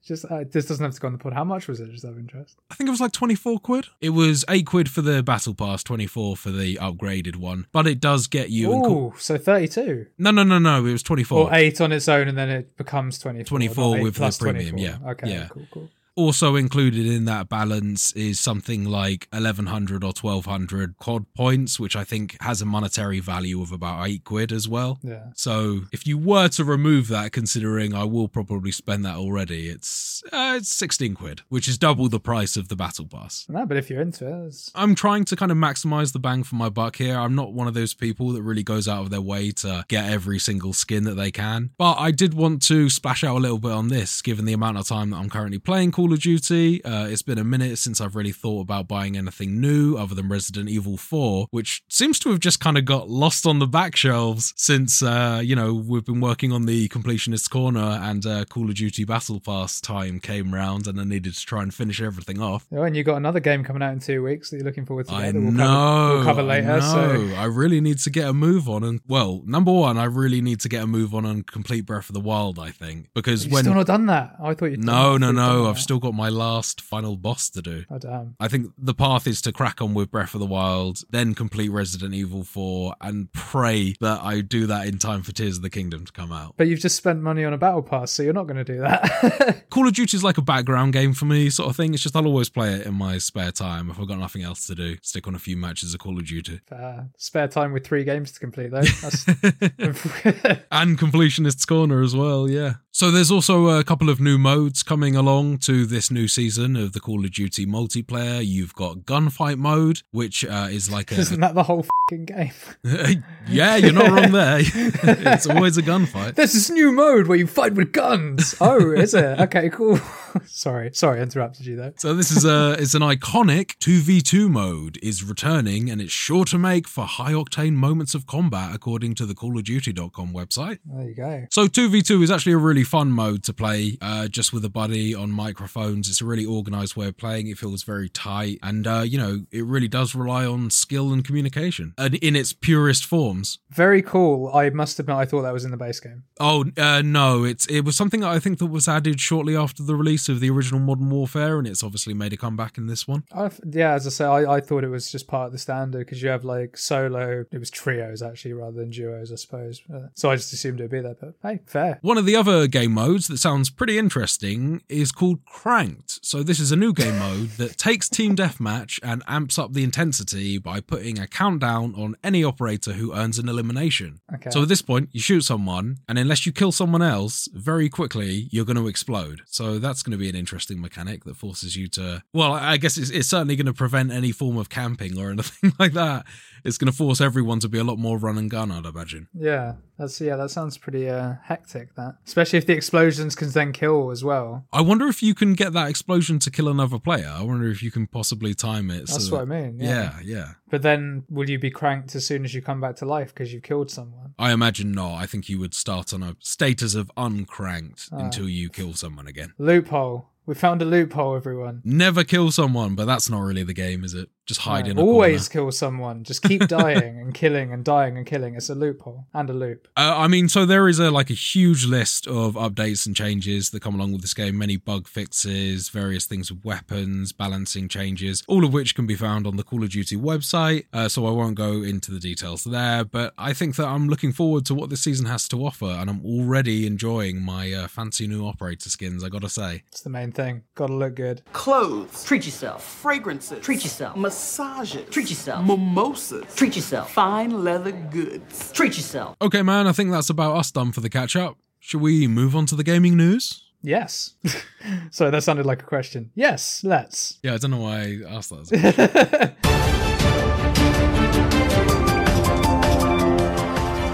Just 0.05 0.27
uh, 0.27 0.45
this 0.53 0.67
doesn't 0.67 0.85
have 0.85 0.93
to 0.95 1.01
go 1.01 1.07
on 1.07 1.13
the 1.15 1.19
pod. 1.19 1.33
How 1.33 1.45
much 1.45 1.67
was 1.67 1.81
it? 1.81 1.91
Just 1.91 2.05
out 2.05 2.11
of 2.13 2.19
interest. 2.19 2.59
I 2.71 2.75
think 2.75 2.89
it 2.89 2.91
was 2.91 3.01
like 3.01 3.13
24 3.13 3.59
quid. 3.61 3.87
It 4.03 4.11
was 4.11 4.45
8 4.51 4.67
quid 4.67 4.91
for 4.91 5.01
the 5.01 5.23
Battle 5.23 5.55
Pass, 5.55 5.83
24 5.83 6.37
for 6.37 6.51
the 6.51 6.75
upgraded 6.77 7.37
one. 7.37 7.67
But 7.73 7.87
it 7.87 8.01
does 8.01 8.27
get 8.27 8.51
you. 8.51 8.69
Call- 8.69 8.85
Oh, 8.85 9.15
so 9.19 9.39
thirty-two 9.39 10.07
no, 10.19 10.31
no, 10.31 10.43
no, 10.43 10.59
no. 10.59 10.85
It 10.85 10.93
was 10.93 11.03
24. 11.03 11.39
or 11.49 11.55
eight 11.55 11.81
on 11.81 11.91
its 11.91 12.07
own, 12.07 12.29
and 12.29 12.37
then 12.37 12.51
it 12.51 12.77
becomes 12.77 13.19
twenty-four. 13.19 13.47
24 13.49 14.03
with 14.03 14.15
the 14.17 14.37
premium, 14.39 14.77
24. 14.77 14.79
yeah, 15.07 15.11
Okay. 15.13 15.31
yeah. 15.31 15.49
Cool. 15.49 15.67
Cool. 15.73 15.89
Also 16.17 16.55
included 16.55 17.07
in 17.07 17.25
that 17.25 17.49
balance 17.49 18.13
is 18.13 18.39
something 18.39 18.85
like 18.85 19.27
1100 19.33 20.05
or 20.05 20.09
1200 20.09 20.99
COD 20.99 21.27
points, 21.35 21.81
which 21.81 21.97
I 21.97 22.05
think 22.05 22.37
has 22.41 22.63
a 22.63 22.67
monetary 22.67 23.21
value 23.21 23.61
of 23.61 23.73
about 23.73 24.07
8 24.07 24.25
quid 24.25 24.53
as 24.53 24.69
well. 24.69 25.01
Yeah. 25.03 25.25
So 25.35 25.83
if 25.93 26.07
you 26.07 26.17
were 26.17 26.49
to 26.49 26.65
remove 26.65 27.09
that, 27.09 27.33
considering 27.33 27.95
I 27.95 28.05
will 28.05 28.29
probably 28.29 28.71
spend 28.71 29.05
that 29.05 29.17
already, 29.17 29.69
it's 29.69 30.23
uh, 30.33 30.55
it's 30.59 30.69
16 30.69 31.15
quid, 31.15 31.43
which 31.49 31.67
is 31.67 31.79
double 31.79 32.09
the 32.09 32.21
price 32.21 32.57
of 32.57 32.69
the 32.69 32.77
battle 32.77 33.07
pass. 33.07 33.47
No, 33.49 33.67
but 33.67 33.77
if 33.77 33.91
you're 33.91 34.01
into 34.01 34.27
it, 34.27 34.47
it's, 34.47 34.71
I'm 34.75 34.95
trying 34.95 35.25
to 35.27 35.37
kind 35.37 35.51
of 35.51 35.59
maximize 35.59 36.13
the 36.13 36.19
bang 36.21 36.45
for 36.45 36.55
my 36.55 36.69
buck 36.69 36.97
here. 36.97 37.19
I'm 37.19 37.35
not 37.35 37.53
one 37.53 37.67
of 37.67 37.75
those 37.75 37.95
people 37.95 38.31
that 38.33 38.43
really 38.43 38.63
goes 38.63 38.87
out 38.87 39.03
of 39.03 39.11
their 39.11 39.21
way 39.21 39.51
to 39.51 39.85
get 39.89 40.11
every 40.11 40.39
single 40.39 40.73
skin 40.73 41.05
that 41.05 41.15
they 41.15 41.31
can. 41.31 41.71
But 41.77 41.95
I 41.95 42.11
did 42.11 42.35
want 42.35 42.63
to 42.63 42.89
splash 42.89 43.25
out 43.25 43.37
a 43.37 43.41
little 43.41 43.59
bit 43.59 43.73
on 43.73 43.89
this, 43.89 44.23
given 44.23 44.45
the 44.45 44.53
amount 44.53 44.79
of 44.79 44.87
time 44.87 45.11
that 45.11 45.17
I'm 45.17 45.31
currently 45.31 45.59
playing 45.59 45.93
Call 45.93 46.04
of 46.13 46.21
Duty. 46.21 46.85
Uh, 46.85 47.07
it's 47.07 47.23
been 47.23 47.39
a 47.39 47.45
minute 47.45 47.79
since 47.79 48.01
I've 48.01 48.17
really 48.17 48.33
thought 48.33 48.61
about 48.61 48.89
buying 48.89 49.17
anything 49.17 49.61
new 49.61 49.97
other 49.97 50.15
than 50.15 50.29
Resident 50.29 50.69
Evil 50.69 50.97
4, 50.97 51.47
which 51.51 51.83
seems 51.89 52.19
to 52.21 52.31
have 52.31 52.41
just 52.41 52.61
kind 52.61 52.77
of 52.77 52.85
got 52.85 53.09
lost 53.09 53.47
on 53.47 53.59
the 53.59 53.67
back 53.67 53.97
shelves 53.97 54.53
since, 54.57 55.03
uh, 55.03 55.41
you 55.43 55.57
know, 55.57 55.75
we've 55.75 56.05
been 56.05 56.21
working 56.21 56.53
on 56.53 56.67
the 56.67 56.89
Completionist 56.89 57.51
Corner 57.51 57.99
and 58.03 58.27
uh, 58.27 58.45
Call 58.45 58.69
of 58.69 58.75
Duty 58.75 59.05
Battle 59.05 59.41
Pass 59.41 59.81
time 59.81 60.21
came 60.21 60.55
round 60.55 60.87
and 60.87 61.01
I 61.01 61.05
needed 61.05 61.35
to 61.35 61.47
try 61.47 61.63
and 61.63 61.73
finish 61.73 62.01
everything 62.01 62.41
off. 62.41 62.67
oh, 62.73 62.83
and 62.83 62.97
you 62.97 63.05
got 63.05 63.17
another 63.17 63.41
game 63.41 63.65
coming 63.65 63.83
out 63.83 63.93
in 63.93 64.01
two 64.01 64.23
weeks 64.23 64.51
that 64.51 64.57
you're 64.57 64.65
looking 64.65 64.87
forward 64.87 65.07
to. 65.09 65.15
I 65.15 65.33
that 65.33 65.41
we'll 65.41 65.53
know. 65.53 65.65
Cover, 65.65 66.15
we'll 66.15 66.25
cover 66.25 66.41
I 66.41 66.45
later. 66.45 66.81
So. 66.81 67.35
I 67.37 67.45
really 67.45 67.81
need 67.81 67.99
to 67.99 68.11
get 68.11 68.29
a 68.29 68.33
move 68.33 68.69
on, 68.69 68.85
and 68.85 69.01
well, 69.07 69.43
number 69.47 69.73
one, 69.73 69.99
I 69.99 70.05
really 70.05 70.41
need 70.41 70.61
to 70.61 70.69
get 70.69 70.83
a 70.83 70.87
move 70.87 71.15
on 71.15 71.25
on 71.27 71.43
complete 71.43 71.87
Breath 71.87 72.09
of 72.09 72.15
the 72.15 72.21
Wild. 72.21 72.59
I 72.59 72.71
think 72.71 73.09
because 73.15 73.45
you've 73.45 73.53
when 73.53 73.65
still 73.65 73.75
not 73.75 73.87
done 73.87 74.07
that. 74.07 74.37
I 74.43 74.55
thought 74.55 74.67
you'd. 74.67 74.85
no, 74.85 75.17
no, 75.17 75.33
no, 75.33 75.67
I've 75.67 75.79
still 75.79 75.94
got 75.99 76.15
my 76.15 76.29
last 76.29 76.81
final 76.81 77.17
boss 77.17 77.51
to 77.51 77.63
do. 77.63 77.85
Oh 77.91 77.99
damn. 77.99 78.37
I 78.41 78.49
think 78.49 78.73
the 78.79 78.95
path 78.95 79.27
is 79.27 79.41
to 79.43 79.53
crack 79.53 79.81
on 79.81 79.95
with 79.95 80.11
Breath 80.11 80.35
of 80.35 80.41
the 80.41 80.47
Wild, 80.47 81.03
then 81.11 81.35
complete 81.35 81.71
Resident 81.71 82.15
Evil 82.15 82.45
4, 82.45 82.95
and 83.01 83.33
pray 83.33 83.95
that 84.01 84.21
I 84.23 84.41
do 84.41 84.67
that 84.67 84.87
in 84.87 84.99
time 84.99 85.23
for 85.23 85.33
Tears 85.33 85.57
of 85.57 85.63
the 85.63 85.71
Kingdom 85.71 86.05
to 86.07 86.13
come 86.13 86.33
out. 86.33 86.55
But 86.57 86.67
you've 86.69 86.81
just 86.81 86.97
spent 86.97 87.21
money 87.21 87.45
on 87.45 87.53
a 87.53 87.59
battle 87.59 87.83
pass, 87.83 88.13
so 88.13 88.23
you're 88.23 88.33
not 88.33 88.47
going 88.47 88.65
to 88.65 88.65
do 88.65 88.81
that. 88.81 89.65
Call 89.71 89.87
of 89.87 89.95
Duty 89.95 90.17
is 90.17 90.25
like 90.25 90.39
a 90.39 90.43
background 90.43 90.93
game 90.93 91.13
for 91.15 91.25
me, 91.25 91.51
sort 91.51 91.71
of 91.71 91.77
thing. 91.77 91.95
It's 91.95 92.03
just 92.03 92.17
I'll 92.17 92.27
always 92.27 92.49
play 92.49 92.75
it 92.75 92.87
in 92.87 92.95
my 92.95 93.19
spare 93.19 93.53
time 93.53 93.91
if 93.91 93.99
I've 93.99 94.09
got 94.09 94.19
nothing 94.19 94.43
else 94.43 94.67
to 94.67 94.75
do. 94.75 94.97
Stick 95.03 95.27
on 95.27 95.35
a 95.35 95.39
few 95.39 95.57
matches 95.57 95.95
of 95.95 96.01
Call 96.01 96.19
of 96.19 96.27
Duty. 96.27 96.61
uh, 96.71 97.03
spare 97.17 97.49
time 97.49 97.73
with 97.73 97.87
three 97.87 98.05
games 98.05 98.33
to 98.33 98.41
complete 98.41 98.71
though. 98.71 98.83
And 100.71 100.99
completionist's 100.99 101.65
corner 101.65 102.03
as 102.03 102.15
well 102.15 102.49
yeah 102.49 102.75
so 102.91 103.11
there's 103.11 103.31
also 103.31 103.69
a 103.69 103.85
couple 103.85 104.09
of 104.09 104.21
new 104.21 104.39
modes 104.39 104.83
coming 104.83 105.17
along 105.17 105.59
to 105.59 105.84
this 105.87 106.11
new 106.11 106.29
season 106.29 106.77
of 106.77 106.93
the 106.93 107.01
call 107.01 107.25
of 107.25 107.31
duty 107.33 107.67
multiplayer 107.67 108.45
you've 108.45 108.75
got 108.75 108.99
gunfight 108.99 109.59
mode 109.59 110.03
which 110.11 110.45
uh, 110.45 110.69
is 110.71 110.91
like 110.91 111.11
a 111.13 111.17
isn't 111.17 111.41
that 111.41 111.55
the 111.55 111.63
whole 111.65 111.85
fucking 112.11 112.25
game? 112.25 112.53
yeah 113.49 113.77
you're 113.77 113.93
not 113.93 114.11
wrong 114.11 114.33
there 114.33 114.61
it's 114.65 115.47
always 115.47 115.77
a 115.77 115.83
gunfight 115.83 116.35
There's 116.35 116.53
this 116.53 116.71
new 116.71 116.93
mode 116.93 117.27
where 117.27 117.39
you 117.39 117.47
fight 117.47 117.75
with 117.75 117.93
guns. 117.93 118.55
Oh, 118.61 118.93
is 118.93 119.15
it? 119.15 119.39
Okay, 119.41 119.69
cool. 119.71 119.99
sorry, 120.47 120.91
sorry, 120.93 121.21
I 121.21 121.23
interrupted 121.23 121.67
you 121.67 121.77
there. 121.77 121.93
so 121.97 122.15
this 122.15 122.31
is 122.31 122.45
a 122.45 122.73
it's 122.79 122.95
an 122.95 123.03
iconic 123.03 123.77
2v2 123.79 124.49
mode 124.51 124.99
is 125.03 125.23
returning 125.23 125.91
and 125.91 126.01
it's 126.01 126.13
sure 126.13 126.45
to 126.47 126.59
make 126.59 126.87
for 126.89 127.05
high 127.05 127.33
octane 127.33 127.73
moments 127.75 128.15
of 128.15 128.27
combat 128.27 128.75
according 128.75 129.15
to 129.15 129.27
the 129.27 129.35
callofduty.com 129.35 130.33
website 130.33 130.79
There 130.85 131.09
you 131.09 131.15
go. 131.15 131.47
So 131.51 131.67
2v2 131.67 132.23
is 132.23 132.31
actually 132.31 132.53
a 132.53 132.59
really 132.59 132.85
fun 132.85 133.11
mode 133.11 133.43
to 133.45 133.53
play 133.53 133.97
uh, 134.01 134.29
just 134.29 134.53
with 134.53 134.65
a 134.65 134.71
buddy 134.71 135.15
on 135.15 135.31
microphones. 135.75 136.09
It's 136.09 136.21
a 136.21 136.25
really 136.25 136.45
organized 136.45 136.97
way 136.97 137.09
of 137.09 137.17
playing. 137.17 137.49
It 137.49 137.59
feels 137.59 137.83
very 137.83 138.09
tight. 138.09 138.59
And, 138.63 138.87
uh, 138.87 139.01
you 139.01 139.19
know, 139.19 139.45
it 139.51 139.65
really 139.65 139.89
does 139.89 140.15
rely 140.15 140.47
on 140.47 140.71
skill 140.71 141.13
and 141.13 141.25
communication 141.25 141.95
and 141.99 142.15
in 142.17 142.37
its 142.37 142.53
purest 142.53 143.05
forms. 143.05 143.59
Very 143.71 144.03
cool. 144.03 144.51
I 144.55 144.71
must 144.71 144.99
admit, 144.99 145.17
I 145.17 145.25
thought 145.25 145.43
that 145.43 145.53
was 145.53 145.65
in 145.65 145.71
the 145.71 145.77
base 145.77 146.01
game. 146.01 146.25
Oh, 146.41 146.65
uh, 146.77 147.03
no, 147.05 147.45
it's 147.45 147.67
it 147.67 147.83
was 147.85 147.97
something 147.97 148.21
that 148.21 148.31
I 148.31 148.39
think 148.39 148.59
that 148.59 148.67
was 148.67 148.89
added 148.89 149.21
shortly 149.21 149.57
after 149.57 149.83
the 149.83 149.95
release 149.95 150.29
of 150.29 150.41
the 150.41 150.51
original 150.51 150.81
Modern 150.81 151.11
Warfare, 151.11 151.59
and 151.59 151.67
it's 151.67 151.83
obviously 151.83 152.15
made 152.15 152.33
a 152.33 152.37
comeback 152.37 152.79
in 152.79 152.87
this 152.87 153.07
one. 153.07 153.25
I've, 153.33 153.61
yeah, 153.69 153.93
as 153.93 154.07
I 154.07 154.11
say, 154.11 154.25
I, 154.25 154.55
I 154.57 154.61
thought 154.61 154.85
it 154.85 154.89
was 154.89 155.11
just 155.11 155.27
part 155.27 155.47
of 155.47 155.53
the 155.53 155.59
standard 155.59 156.01
because 156.01 156.23
you 156.23 156.29
have 156.29 156.45
like 156.45 156.77
solo. 156.77 157.45
It 157.51 157.59
was 157.59 157.71
trios 157.71 158.23
actually 158.23 158.53
rather 158.53 158.77
than 158.77 158.91
duos, 158.91 159.33
I 159.33 159.37
suppose. 159.37 159.83
Uh, 159.93 160.09
so 160.15 160.31
I 160.31 160.37
just 160.37 160.53
assumed 160.53 160.81
it'd 160.81 160.91
be 160.91 161.01
there. 161.01 161.17
But 161.21 161.35
hey, 161.43 161.61
fair. 161.67 161.99
One 162.03 162.19
of 162.19 162.27
the 162.27 162.37
other 162.37 162.67
game 162.67 162.93
modes 162.93 163.29
that 163.29 163.39
sounds 163.39 163.71
pretty 163.71 163.99
interesting 163.99 164.83
is 164.89 165.13
called 165.13 165.45
Cranked. 165.65 166.23
So 166.23 166.43
this 166.43 166.61
is 166.61 166.73
a 166.73 166.77
new 166.77 166.93
game 166.93 167.19
mode 167.19 167.49
that 167.53 167.79
takes 167.79 168.07
Team 168.07 168.37
Deathmatch 168.37 169.01
and 169.03 169.23
amps 169.27 169.59
up 169.59 169.73
the 169.73 169.83
intensity 169.83 170.59
by 170.59 170.81
putting 170.81 171.19
a 171.19 171.27
countdown 171.27 171.95
on 171.95 172.17
any 172.23 172.45
operator 172.45 172.93
who 172.93 173.15
earns 173.15 173.39
an 173.39 173.49
elimination. 173.49 174.21
Okay. 174.35 174.51
So 174.51 174.61
at 174.61 174.69
this 174.69 174.83
point, 174.83 175.09
you 175.13 175.21
shoot 175.21 175.41
someone, 175.41 176.01
and 176.07 176.19
unless 176.19 176.45
you 176.45 176.53
kill 176.53 176.71
someone 176.71 177.01
else, 177.01 177.49
very 177.55 177.89
quickly 177.89 178.47
you're 178.51 178.67
going 178.67 178.77
to 178.77 178.89
explode. 178.89 179.41
So 179.47 179.79
that's 179.79 180.03
going 180.03 180.13
to 180.13 180.19
be 180.19 180.29
an 180.29 180.37
interesting 180.37 180.83
mechanic 180.83 181.25
that 181.25 181.39
forces 181.39 181.77
you 181.77 181.89
to. 181.89 182.23
Well, 182.35 182.53
I 182.53 182.77
guess 182.77 182.99
it's, 182.99 183.09
it's 183.09 183.31
certainly 183.31 183.57
going 183.57 183.65
to 183.65 183.73
prevent 183.73 184.13
any 184.13 184.33
form 184.33 184.59
of 184.59 184.69
camping 184.69 185.19
or 185.19 185.31
anything 185.33 185.73
like 185.79 185.95
that. 185.95 186.27
It's 186.65 186.79
going 186.79 186.91
to 186.91 186.97
force 186.97 187.21
everyone 187.21 187.61
to 187.61 187.69
be 187.69 187.79
a 187.79 187.85
lot 187.85 187.99
more 187.99 188.19
run 188.19 188.39
and 188.39 188.51
gun, 188.51 188.73
I'd 188.73 188.87
imagine. 188.87 189.29
Yeah, 189.35 189.75
that's 189.99 190.19
yeah. 190.19 190.37
That 190.37 190.51
sounds 190.51 190.79
pretty 190.79 191.11
uh, 191.11 191.35
hectic. 191.43 191.95
That, 191.95 192.17
especially 192.27 192.59
if 192.59 192.67
the 192.67 192.73
explosions 192.73 193.35
can 193.35 193.51
then 193.51 193.73
kill 193.73 194.11
as 194.11 194.25
well. 194.25 194.65
I 194.73 194.81
wonder 194.81 195.07
if 195.07 195.23
you 195.23 195.35
can 195.45 195.55
get 195.55 195.73
that 195.73 195.89
explosion 195.89 196.39
to 196.41 196.51
kill 196.51 196.69
another 196.69 196.99
player. 196.99 197.33
I 197.33 197.43
wonder 197.43 197.69
if 197.69 197.83
you 197.83 197.91
can 197.91 198.07
possibly 198.07 198.55
time 198.55 198.91
it. 198.91 199.07
That's 199.07 199.29
so 199.29 199.37
what 199.37 199.43
I 199.43 199.45
mean. 199.45 199.79
Yeah. 199.79 199.89
Yeah, 199.89 200.19
yeah. 200.23 200.49
But 200.71 200.83
then, 200.83 201.25
will 201.29 201.49
you 201.49 201.59
be 201.59 201.71
cranked 201.71 202.15
as 202.15 202.27
soon 202.27 202.45
as 202.45 202.55
you 202.55 202.63
come 202.63 202.81
back 202.81 202.97
to 202.97 203.07
life 203.07 203.35
because 203.35 203.53
you've 203.53 203.63
killed 203.63 203.91
someone? 203.91 204.35
I 204.39 204.53
imagine 204.53 204.93
not. 204.93 205.15
I 205.15 205.27
think 205.27 205.49
you 205.49 205.59
would 205.59 205.75
start 205.75 206.13
on 206.13 206.23
a 206.23 206.37
status 206.41 206.95
of 206.95 207.11
uncranked 207.17 208.11
until 208.13 208.49
you 208.49 208.69
kill 208.69 208.95
someone 208.95 209.27
again. 209.27 209.55
Loophole. 209.59 210.29
We 210.47 210.55
found 210.55 210.83
a 210.83 210.85
loophole, 210.85 211.37
everyone. 211.37 211.81
Never 211.85 212.23
kill 212.23 212.51
someone, 212.51 212.95
but 212.95 213.07
that's 213.07 213.31
not 213.31 213.41
really 213.41 213.63
the 213.63 213.73
game, 213.73 214.05
is 214.05 214.13
it? 214.13 214.29
Just 214.47 214.61
hide 214.61 214.85
No, 214.85 214.91
in 214.91 214.99
a 214.99 215.01
always 215.01 215.49
corner. 215.49 215.65
kill 215.69 215.73
someone. 215.73 216.23
Just 216.23 216.43
keep 216.43 216.61
dying 216.69 217.19
and 217.19 217.33
killing 217.33 217.73
and 217.73 217.83
dying 217.83 218.19
and 218.19 218.27
killing. 218.27 218.55
It's 218.55 218.69
a 218.69 218.75
loophole 218.75 219.27
and 219.33 219.49
a 219.49 219.55
loop. 219.55 219.89
Uh, 219.97 220.13
I 220.19 220.29
mean, 220.29 220.51
so 220.51 220.67
there 220.67 220.87
is 220.87 220.99
a 220.99 221.11
like 221.11 221.31
a 221.31 221.35
huge 221.35 221.87
list 221.87 222.27
of 222.27 222.57
updates 222.57 223.07
and 223.07 223.17
changes 223.17 223.71
that 223.71 223.81
come 223.81 223.95
along 223.95 224.13
with 224.13 224.21
this 224.21 224.35
game. 224.35 224.59
Many 224.59 224.77
bug 224.77 225.09
fixes, 225.09 225.89
various 225.89 226.27
things 226.27 226.51
with 226.53 226.63
weapons, 226.63 227.33
balancing 227.33 227.89
changes, 227.89 228.43
all 228.47 228.67
of 228.67 228.73
which 228.75 228.95
can 228.95 229.07
be 229.07 229.15
found 229.15 229.47
on 229.47 229.57
the 229.57 229.63
Call 229.63 229.83
of 229.83 229.89
Duty 229.89 230.17
website. 230.19 230.85
Uh, 230.93 231.09
so 231.09 231.27
I 231.27 231.31
won't 231.31 231.55
go 231.55 231.83
into 231.83 232.11
the 232.11 232.21
details 232.21 232.65
there, 232.65 233.03
but 233.03 233.33
I 233.39 233.55
think 233.55 233.77
that 233.77 233.87
I'm 233.89 234.09
looking 234.09 234.35
forward 234.35 234.67
to 234.67 234.75
what 234.75 234.91
this 234.91 235.01
season 235.01 235.25
has 235.25 235.49
to 235.49 235.65
offer, 235.65 235.87
and 235.87 236.11
I'm 236.11 236.23
already 236.23 236.87
enjoying 236.87 237.41
my 237.41 237.73
uh, 237.73 237.89
fancy 237.89 238.27
new 238.27 238.47
operator 238.47 238.91
skins. 238.91 239.25
I 239.25 239.31
gotta 239.31 239.49
say. 239.49 239.85
It's 239.89 240.03
the 240.03 240.11
main 240.11 240.33
thing. 240.35 240.63
Gotta 240.75 240.93
look 240.93 241.15
good. 241.15 241.43
Clothes, 241.53 242.25
Treat 242.25 242.45
yourself. 242.45 242.85
fragrances, 242.85 243.61
Treat 243.65 243.83
yourself. 243.85 244.17
massages, 244.17 245.09
Treat 245.11 245.31
yourself. 245.31 245.65
mimosas, 245.67 246.55
Treat 246.55 246.77
yourself. 246.77 247.13
fine 247.13 247.65
leather 247.65 247.93
goods. 247.93 248.73
Treat 248.73 248.97
yourself. 248.97 249.37
Okay, 249.41 249.63
man, 249.63 249.87
I 249.87 249.93
think 249.93 250.11
that's 250.11 250.31
about 250.31 250.57
us 250.57 250.71
done 250.71 250.93
for 250.93 251.01
the 251.01 251.11
catch 251.11 251.37
up. 251.37 251.57
Should 251.81 252.01
we 252.01 252.27
move 252.27 252.55
on 252.57 252.67
to 252.67 252.75
the 252.77 252.85
gaming 252.85 253.17
news? 253.17 253.63
Yes. 253.83 254.35
Sorry, 255.11 255.31
that 255.31 255.43
sounded 255.43 255.67
like 255.67 255.83
a 255.83 255.87
question. 255.87 256.31
Yes, 256.35 256.83
let's. 256.85 257.39
Yeah, 257.43 257.55
I 257.55 257.59
don't 257.59 257.71
know 257.71 257.81
why 257.81 258.23
I 258.27 258.37
asked 258.37 258.51
that. 258.51 259.55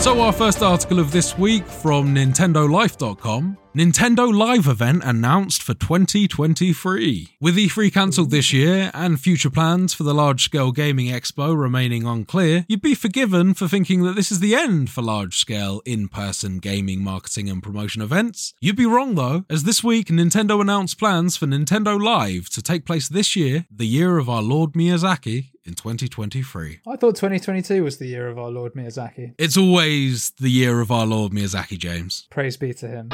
So, 0.00 0.18
our 0.22 0.32
first 0.32 0.62
article 0.62 0.98
of 0.98 1.12
this 1.12 1.36
week 1.36 1.66
from 1.66 2.14
NintendoLife.com 2.14 3.58
Nintendo 3.76 4.36
Live 4.36 4.66
event 4.66 5.02
announced 5.04 5.62
for 5.62 5.74
2023. 5.74 7.36
With 7.40 7.56
E3 7.56 7.92
cancelled 7.92 8.32
this 8.32 8.52
year 8.52 8.90
and 8.94 9.20
future 9.20 9.50
plans 9.50 9.94
for 9.94 10.02
the 10.02 10.12
large 10.12 10.42
scale 10.42 10.72
gaming 10.72 11.06
expo 11.06 11.56
remaining 11.56 12.04
unclear, 12.04 12.64
you'd 12.66 12.82
be 12.82 12.96
forgiven 12.96 13.54
for 13.54 13.68
thinking 13.68 14.02
that 14.02 14.16
this 14.16 14.32
is 14.32 14.40
the 14.40 14.56
end 14.56 14.90
for 14.90 15.02
large 15.02 15.36
scale 15.36 15.82
in 15.84 16.08
person 16.08 16.58
gaming 16.58 17.04
marketing 17.04 17.48
and 17.48 17.62
promotion 17.62 18.02
events. 18.02 18.54
You'd 18.60 18.74
be 18.74 18.86
wrong 18.86 19.14
though, 19.14 19.44
as 19.48 19.62
this 19.62 19.84
week 19.84 20.08
Nintendo 20.08 20.60
announced 20.60 20.98
plans 20.98 21.36
for 21.36 21.46
Nintendo 21.46 22.02
Live 22.02 22.48
to 22.50 22.62
take 22.62 22.84
place 22.84 23.08
this 23.08 23.36
year, 23.36 23.66
the 23.70 23.86
year 23.86 24.18
of 24.18 24.28
our 24.28 24.42
Lord 24.42 24.72
Miyazaki, 24.72 25.50
in 25.64 25.74
2023. 25.74 26.80
I 26.86 26.96
thought 26.96 27.16
2022 27.16 27.82
was 27.84 27.98
the 27.98 28.06
year 28.06 28.28
of 28.28 28.38
our 28.38 28.50
Lord 28.50 28.74
Miyazaki. 28.74 29.34
It's 29.38 29.56
always 29.56 30.30
the 30.38 30.50
year 30.50 30.80
of 30.80 30.90
our 30.90 31.06
Lord 31.06 31.32
Miyazaki, 31.32 31.78
James. 31.78 32.26
Praise 32.30 32.56
be 32.56 32.72
to 32.74 32.88
him. 32.88 33.08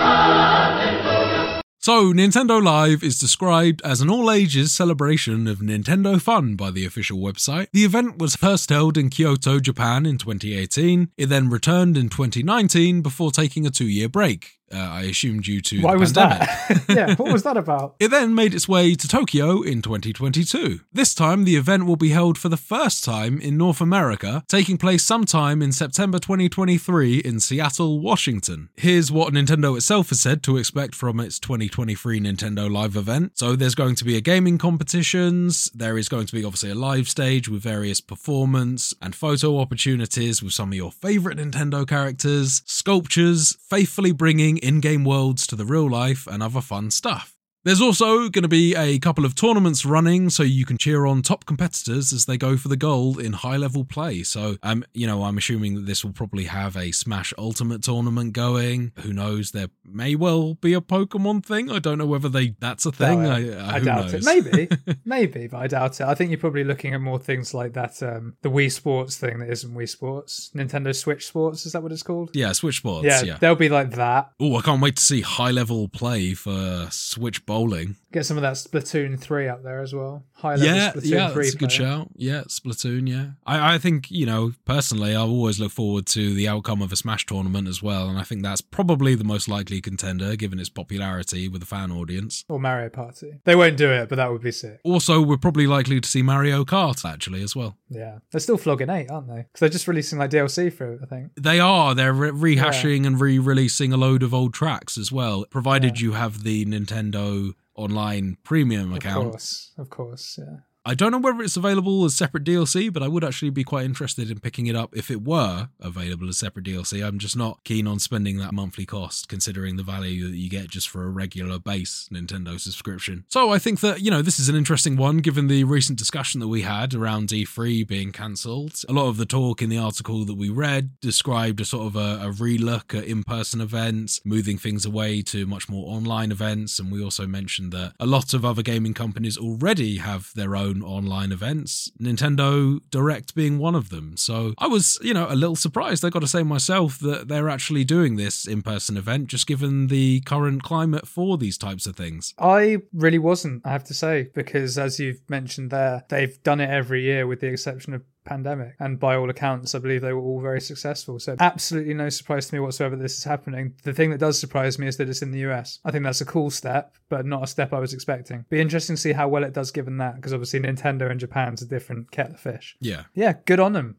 So, 1.87 2.13
Nintendo 2.13 2.61
Live 2.61 3.05
is 3.05 3.17
described 3.17 3.81
as 3.85 4.01
an 4.01 4.11
all 4.11 4.29
ages 4.29 4.73
celebration 4.73 5.47
of 5.47 5.59
Nintendo 5.59 6.21
fun 6.21 6.57
by 6.57 6.73
the 6.73 6.85
official 6.85 7.19
website. 7.19 7.69
The 7.73 7.85
event 7.85 8.19
was 8.19 8.35
first 8.35 8.71
held 8.71 8.99
in 8.99 9.09
Kyoto, 9.09 9.61
Japan 9.61 10.05
in 10.05 10.19
2018. 10.19 11.13
It 11.17 11.27
then 11.27 11.49
returned 11.49 11.97
in 11.97 12.09
2019 12.09 13.03
before 13.03 13.31
taking 13.31 13.67
a 13.67 13.71
two 13.71 13.87
year 13.87 14.09
break. 14.09 14.56
Uh, 14.73 14.79
I 14.79 15.03
assume 15.03 15.41
due 15.41 15.61
to 15.61 15.81
Why 15.81 15.95
was 15.95 16.13
pandemic. 16.13 16.49
that? 16.69 16.85
yeah, 16.89 17.15
what 17.15 17.33
was 17.33 17.45
that 17.45 17.57
about? 17.57 17.95
It 18.01 18.09
then 18.09 18.35
made 18.35 18.55
its 18.55 18.69
way 18.69 18.95
to 18.95 19.09
Tokyo 19.09 19.63
in 19.63 19.81
2022. 19.83 20.81
This 20.93 21.15
time, 21.15 21.45
the 21.45 21.57
event 21.57 21.87
will 21.87 21.97
be 21.97 22.11
held 22.11 22.37
for 22.37 22.49
the 22.49 22.57
first 22.57 23.05
time 23.05 23.39
in 23.41 23.57
North 23.57 23.81
America, 23.81 24.45
taking 24.49 24.77
place 24.77 25.05
sometime 25.05 25.63
in 25.63 25.73
September 25.73 26.19
2023 26.19 27.19
in 27.19 27.39
Seattle, 27.39 28.01
Washington. 28.01 28.69
Here's 28.77 29.13
what 29.13 29.33
Nintendo 29.33 29.77
itself 29.77 30.09
has 30.09 30.21
said 30.21 30.43
to 30.45 30.57
expect 30.57 30.95
from 30.95 31.21
its 31.21 31.39
2023 31.39 32.21
Nintendo 32.21 32.71
Live 32.71 32.97
event. 32.97 33.33
So, 33.39 33.55
there's 33.55 33.75
going 33.75 33.95
to 33.97 34.05
be 34.05 34.17
a 34.17 34.21
gaming 34.21 34.59
competitions, 34.59 35.71
there 35.75 35.97
is 35.97 36.09
going 36.09 36.27
to 36.27 36.33
be 36.35 36.45
obviously 36.45 36.71
a 36.71 36.75
live 36.75 37.09
stage 37.09 37.49
with 37.49 37.63
various 37.63 38.01
performance 38.01 38.95
and 39.01 39.15
photo 39.15 39.59
opportunities 39.59 40.43
with 40.43 40.53
some 40.53 40.71
of 40.71 40.75
your 40.75 40.91
favorite 40.91 41.39
Nintendo 41.39 41.87
characters, 41.87 42.63
sculptures, 42.67 43.57
faithfully 43.69 44.13
bringing 44.13 44.56
in 44.59 44.81
game 44.81 45.05
worlds 45.05 45.47
to 45.47 45.57
the 45.57 45.65
real 45.65 45.89
life, 45.89 46.27
and 46.27 46.43
other 46.43 46.61
fun 46.61 46.91
stuff. 46.91 47.36
There's 47.67 47.81
also 47.81 48.29
going 48.29 48.43
to 48.45 48.49
be 48.49 48.77
a 48.77 49.01
couple 49.01 49.25
of 49.25 49.35
tournaments 49.35 49.85
running 49.85 50.31
so 50.31 50.45
you 50.45 50.65
can 50.65 50.79
cheer 50.79 51.05
on 51.05 51.21
top 51.21 51.47
competitors 51.47 52.13
as 52.13 52.25
they 52.27 52.37
go 52.39 52.57
for 52.57 52.69
the 52.69 52.77
gold 52.77 53.19
in 53.19 53.33
high 53.33 53.57
level 53.57 53.85
play. 53.85 54.23
So, 54.23 54.57
um, 54.63 54.85
you 54.95 55.05
know, 55.05 55.25
I'm 55.25 55.37
assuming 55.37 55.75
that 55.75 55.85
this 55.85 56.05
will 56.05 56.13
probably 56.13 56.45
have 56.45 56.77
a 56.77 56.93
Smash 56.93 57.35
Ultimate 57.37 57.83
tournament 57.83 58.35
going. 58.35 58.93
Who 59.01 59.13
knows? 59.13 59.51
There 59.51 59.67
may 59.85 60.15
well 60.15 60.55
be 60.55 60.75
a 60.75 60.81
Pokemon 60.81 61.45
thing. 61.45 61.69
I 61.69 61.81
don't 61.81 61.99
know 61.99 62.07
whether 62.07 62.29
they 62.29 62.55
that's 62.61 62.87
a 62.87 62.93
thing. 62.93 63.25
No, 63.25 63.31
I, 63.33 63.35
I, 63.35 63.49
uh, 63.49 63.73
I 63.73 63.81
doubt 63.81 64.13
knows? 64.13 64.15
it. 64.15 64.45
Maybe, 64.45 64.69
maybe, 65.05 65.49
but 65.49 65.57
I 65.59 65.67
doubt 65.67 66.01
it. 66.01 66.07
I 66.07 66.15
think 66.15 66.31
you're 66.31 66.39
probably 66.39 66.63
looking 66.63 66.95
at 66.95 67.01
more 67.01 67.19
things 67.19 67.53
like 67.53 67.73
that. 67.73 68.01
Um, 68.01 68.37
the 68.43 68.49
Wii 68.49 68.71
Sports 68.71 69.17
thing 69.17 69.41
that 69.41 69.51
isn't 69.51 69.75
Wii 69.75 69.89
Sports, 69.89 70.53
Nintendo 70.55 70.95
Switch 70.95 71.27
Sports. 71.27 71.67
Is 71.67 71.73
that 71.73 71.83
what 71.83 71.91
it's 71.91 72.05
called? 72.05 72.31
yeah, 72.33 72.53
Switch 72.53 72.77
Sports. 72.77 73.07
yeah, 73.07 73.23
Yeah. 73.23 73.39
they'll 73.41 73.57
be 73.57 73.69
like 73.69 73.91
that. 73.97 74.31
Oh, 74.39 74.55
I 74.55 74.63
can't 74.63 74.81
wait 74.81 74.95
to 74.97 75.03
see 75.03 75.23
high 75.23 75.51
level 75.51 75.89
play 75.89 76.33
for 76.35 76.87
Switch 76.93 77.45
bowling. 77.57 77.97
Get 78.17 78.25
some 78.25 78.39
of 78.39 78.43
that 78.45 78.55
Splatoon 78.55 79.21
three 79.21 79.47
up 79.47 79.63
there 79.63 79.83
as 79.83 79.93
well. 79.93 80.25
High 80.33 80.55
level 80.55 80.75
yeah, 80.75 80.93
Splatoon 80.93 81.05
yeah, 81.05 81.29
three. 81.35 81.43
that's 81.45 81.55
a 81.55 81.59
good 81.59 81.71
shout. 81.73 82.09
Yeah, 82.17 82.45
Splatoon. 82.49 83.07
Yeah, 83.07 83.33
I, 83.45 83.75
I 83.75 83.79
think 83.79 84.11
you 84.11 84.25
know 84.25 84.53
personally, 84.65 85.15
I 85.15 85.21
always 85.21 85.61
look 85.61 85.71
forward 85.71 86.07
to 86.07 86.33
the 86.33 86.49
outcome 86.49 86.81
of 86.81 86.91
a 86.93 86.97
Smash 86.97 87.27
tournament 87.27 87.69
as 87.69 87.83
well, 87.83 88.09
and 88.09 88.19
I 88.19 88.23
think 88.23 88.43
that's 88.43 88.63
probably 88.63 89.17
the 89.17 89.25
most 89.25 89.49
likely 89.49 89.83
contender 89.83 90.35
given 90.35 90.59
its 90.59 90.71
popularity 90.71 91.47
with 91.47 91.61
the 91.61 91.67
fan 91.67 91.93
audience. 91.93 92.47
Or 92.49 92.59
Mario 92.59 92.89
Party. 92.89 93.35
They 93.45 93.55
won't 93.55 93.77
do 93.77 93.91
it, 93.91 94.09
but 94.09 94.17
that 94.17 94.33
would 94.33 94.41
be 94.41 94.51
sick. 94.51 94.81
Also, 94.83 95.21
we're 95.21 95.37
probably 95.37 95.67
likely 95.67 96.01
to 96.01 96.09
see 96.09 96.23
Mario 96.23 96.65
Kart 96.65 97.05
actually 97.05 97.43
as 97.43 97.55
well. 97.55 97.77
Yeah, 97.91 98.21
they're 98.31 98.41
still 98.41 98.57
flogging 98.57 98.89
eight, 98.89 99.11
aren't 99.11 99.29
they? 99.29 99.43
Because 99.43 99.61
they're 99.61 99.69
just 99.69 99.87
releasing 99.87 100.19
like 100.19 100.31
DLC 100.31 100.73
for 100.73 100.95
it. 100.95 101.01
I 101.03 101.05
think. 101.05 101.33
They 101.37 101.61
are. 101.61 101.95
They're 101.95 102.15
re- 102.15 102.57
rehashing 102.57 103.07
and 103.07 103.21
re-releasing 103.21 103.93
a 103.93 103.99
load 103.99 104.23
of 104.23 104.33
old 104.33 104.55
tracks 104.55 104.97
as 104.97 105.13
well, 105.13 105.45
provided 105.51 106.01
you 106.01 106.13
have 106.13 106.45
the 106.45 106.65
Nintendo 106.65 107.53
Online 107.77 108.37
Premium 108.43 108.93
account. 108.93 109.27
Of 109.27 109.33
course, 109.33 109.71
of 109.79 109.91
course. 109.91 110.39
Yeah. 110.39 110.57
I 110.89 110.95
don't 110.95 111.11
know 111.11 111.19
whether 111.19 111.43
it's 111.43 111.57
available 111.57 112.05
as 112.05 112.15
separate 112.15 112.45
DLC, 112.45 112.93
but 112.93 113.03
I 113.03 113.09
would 113.09 113.25
actually 113.25 113.51
be 113.51 113.65
quite 113.65 113.85
interested 113.85 114.31
in 114.31 114.39
picking 114.39 114.69
it 114.69 114.77
up 114.77 114.97
if 114.97 115.11
it 115.11 115.25
were 115.25 115.69
available 115.81 116.29
as 116.29 116.39
separate 116.39 116.67
DLC. 116.67 117.05
I'm 117.05 117.19
just 117.19 117.37
not 117.37 117.65
keen 117.65 117.89
on 117.89 117.99
spending 117.99 118.39
that 118.39 118.55
monthly 118.55 118.87
cost, 118.87 119.29
considering 119.29 119.75
the 119.75 119.83
value 119.83 120.31
that 120.31 120.37
you 120.37 120.49
get 120.49 120.69
just 120.69 120.89
for 120.89 121.03
a 121.03 121.09
regular 121.09 121.59
base 121.59 122.09
Nintendo 122.13 122.61
subscription. 122.61 123.25
So 123.29 123.51
I 123.51 123.59
think 123.59 123.81
that, 123.81 124.01
you 124.01 124.13
know, 124.13 124.23
this 124.23 124.39
is 124.39 124.49
an 124.49 124.55
interesting 124.55 124.97
one 124.97 125.17
given 125.19 125.49
the 125.49 125.65
recent 125.65 125.99
discussion 125.99 126.39
that 126.39 126.47
we 126.47 126.63
had 126.63 126.95
around 126.95 127.31
E3 127.31 127.85
being 127.89 128.13
cancelled. 128.13 128.81
A 128.89 128.93
lot 128.93 129.09
of 129.09 129.17
the 129.17 129.27
talk 129.27 129.61
in 129.61 129.71
the 129.71 129.79
article 129.79 130.25
that 130.25 130.37
we 130.37 130.51
read 130.51 131.01
described 131.01 131.61
a 131.61 131.65
sort 131.65 131.89
of 131.89 131.97
a, 131.97 132.29
a 132.29 132.31
relook 132.31 132.97
at 132.97 133.07
in 133.07 133.25
person 133.25 133.61
events, 133.61 134.21
moving 134.25 134.57
things 134.57 134.87
away 134.87 135.21
to 135.23 135.47
much 135.47 135.69
more 135.69 135.93
online 135.93 136.31
events. 136.31 136.79
And 136.79 136.93
we 136.93 137.03
also 137.03 137.27
mentioned 137.27 137.73
that 137.73 137.95
a 137.99 138.07
lot 138.07 138.33
of 138.35 138.45
other 138.45 138.63
gaming 138.63 138.95
companies 138.95 139.37
already 139.37 139.97
have 139.97 140.31
their 140.37 140.55
own 140.55 140.76
own 140.83 141.07
online 141.07 141.33
events, 141.33 141.91
Nintendo 142.01 142.81
Direct 142.91 143.35
being 143.35 143.59
one 143.59 143.75
of 143.75 143.91
them. 143.91 144.17
So 144.17 144.55
I 144.59 144.67
was, 144.67 144.99
you 145.03 145.15
know, 145.15 145.27
a 145.29 145.35
little 145.35 145.57
surprised, 145.57 146.05
I 146.05 146.11
got 146.11 146.21
to 146.21 146.29
say 146.29 146.43
myself, 146.43 146.99
that 147.01 147.29
they're 147.29 147.49
actually 147.49 147.85
doing 147.85 148.17
this 148.17 148.47
in 148.47 148.63
person 148.63 148.97
event, 148.97 149.29
just 149.29 149.47
given 149.47 149.89
the 149.89 150.21
current 150.23 150.63
climate 150.63 151.07
for 151.07 151.39
these 151.39 151.59
types 151.59 151.87
of 151.87 151.97
things. 151.97 152.35
I 152.39 152.79
really 152.93 153.19
wasn't, 153.19 153.63
I 153.65 153.73
have 153.73 153.85
to 153.85 153.95
say, 153.95 154.29
because 154.35 154.79
as 154.79 154.99
you've 154.99 155.21
mentioned 155.29 155.71
there, 155.71 156.05
they've 156.09 156.43
done 156.43 156.61
it 156.61 156.71
every 156.71 157.03
year 157.03 157.27
with 157.27 157.41
the 157.41 157.49
exception 157.49 157.95
of 157.95 158.03
pandemic. 158.27 158.75
And 158.79 158.99
by 158.99 159.17
all 159.17 159.31
accounts 159.31 159.75
i 159.75 159.79
believe 159.79 160.03
they 160.03 160.13
were 160.13 160.21
all 160.21 160.41
very 160.41 160.61
successful. 160.61 161.19
So 161.19 161.37
absolutely 161.41 161.95
no 161.95 162.09
surprise 162.09 162.47
to 162.49 162.55
me 162.55 162.61
whatsoever 162.61 162.97
this 162.97 163.17
is 163.17 163.25
happening. 163.25 163.75
The 163.83 163.93
thing 163.93 164.11
that 164.11 164.19
does 164.19 164.39
surprise 164.39 164.79
me 164.79 164.87
is 164.87 164.97
that 164.99 165.09
it's 165.09 165.23
in 165.23 165.31
the 165.31 165.41
us 165.41 165.79
i 165.85 165.91
think 165.91 166.05
that's 166.05 166.21
a 166.21 166.27
cool 166.27 166.51
step 166.51 166.95
but 167.09 167.25
not 167.25 167.45
a 167.45 167.47
step 167.47 167.73
i 167.73 167.79
was 167.79 167.95
expecting. 167.95 168.45
Be 168.51 168.61
interesting 168.61 168.97
to 168.97 169.03
see 169.03 169.13
how 169.13 169.29
well 169.29 169.45
it 169.45 169.53
does 169.53 169.71
given 169.71 169.99
that 169.99 170.17
because 170.17 170.33
obviously 170.33 170.61
nintendo 170.61 171.11
and 171.11 171.21
japan's 171.21 171.63
a 171.63 171.67
different 171.67 172.11
kettle 172.11 172.35
of 172.35 172.41
fish. 172.41 172.77
Yeah. 172.81 173.05
yeah 173.15 173.35
good 173.45 173.61
on 173.61 173.73
them. 173.73 173.97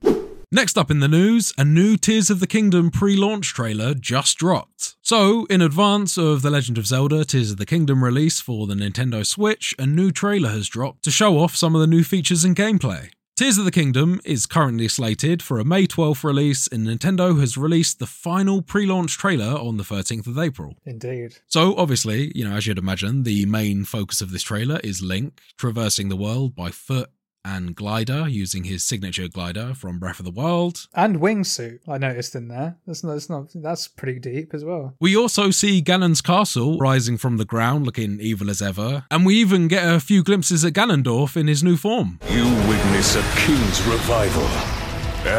Next 0.50 0.78
up 0.78 0.90
in 0.90 1.02
the 1.02 1.10
news, 1.10 1.52
a 1.58 1.66
new 1.66 1.98
Tears 1.98 2.30
of 2.30 2.40
the 2.40 2.48
Kingdom 2.48 2.90
pre 2.90 3.18
launch 3.18 3.54
trailer 3.54 3.94
just 3.94 4.38
dropped. 4.38 4.96
So, 5.02 5.46
in 5.50 5.62
advance 5.62 6.18
of 6.18 6.42
The 6.42 6.50
Legend 6.50 6.78
of 6.78 6.88
Zelda 6.88 7.26
Tears 7.26 7.52
of 7.52 7.58
the 7.58 7.66
Kingdom 7.66 8.02
release 8.02 8.40
for 8.40 8.66
the 8.66 8.74
Nintendo 8.74 9.26
Switch, 9.26 9.76
a 9.78 9.86
new 9.86 10.10
trailer 10.10 10.50
has 10.50 10.70
dropped 10.70 11.04
to 11.04 11.12
show 11.12 11.38
off 11.38 11.58
some 11.58 11.76
of 11.76 11.82
the 11.82 11.88
new 11.88 12.02
features 12.02 12.46
and 12.46 12.56
gameplay. 12.56 13.10
Tears 13.38 13.60
of 13.60 13.66
the 13.66 13.72
Kingdom 13.72 14.20
is 14.26 14.48
currently 14.48 14.88
slated 14.88 15.44
for 15.44 15.60
a 15.60 15.64
May 15.64 15.86
12th 15.86 16.24
release, 16.24 16.66
and 16.66 16.88
Nintendo 16.88 17.40
has 17.40 17.56
released 17.56 18.00
the 18.00 18.08
final 18.08 18.64
pre 18.64 18.88
launch 18.88 19.16
trailer 19.16 19.56
on 19.56 19.78
the 19.78 19.84
13th 19.84 20.26
of 20.26 20.40
April. 20.40 20.74
indeed 20.88 21.36
So, 21.46 21.76
obviously, 21.76 22.32
you 22.34 22.50
know, 22.50 22.56
as 22.56 22.66
you'd 22.66 22.80
imagine, 22.80 23.22
the 23.22 23.46
main 23.46 23.86
focus 23.86 24.22
of 24.22 24.32
this 24.32 24.42
trailer 24.42 24.80
is 24.84 25.04
Link 25.04 25.40
traversing 25.56 26.10
the 26.10 26.18
world 26.18 26.56
by 26.56 26.72
foot 26.72 27.12
and 27.48 27.76
glider 27.76 28.28
using 28.28 28.64
his 28.66 28.84
signature 28.84 29.28
glider 29.30 29.74
from 29.74 30.00
Breath 30.00 30.20
of 30.20 30.26
the 30.26 30.32
Wild. 30.32 30.88
and 30.94 31.18
wingsuit 31.26 31.80
i 31.88 31.98
noticed 31.98 32.36
in 32.36 32.48
there 32.50 32.76
that's 32.86 33.04
not 33.04 33.14
that's 33.14 33.30
not 33.30 33.46
that's 33.56 33.88
pretty 33.88 34.20
deep 34.20 34.54
as 34.54 34.64
well 34.66 34.96
We 35.00 35.16
also 35.16 35.52
see 35.52 35.82
Ganon's 35.82 36.22
castle 36.22 36.78
rising 36.78 37.18
from 37.18 37.38
the 37.38 37.46
ground 37.54 37.86
looking 37.86 38.20
evil 38.20 38.50
as 38.50 38.62
ever, 38.62 39.06
and 39.10 39.26
we 39.26 39.36
even 39.36 39.68
get 39.68 39.86
a 39.96 40.00
few 40.00 40.24
glimpses 40.24 40.66
at 40.66 40.74
Ganondorf 40.74 41.38
in 41.38 41.48
his 41.48 41.64
new 41.64 41.78
form. 41.78 42.20
You 42.30 42.46
witness 42.72 43.16
a 43.16 43.24
king's 43.46 43.80
revival 43.94 44.48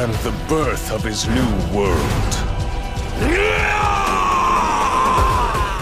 and 0.01 0.12
the 0.27 0.35
birth 0.49 0.90
of 0.92 1.03
his 1.05 1.27
new 1.29 1.51
world. 1.77 2.35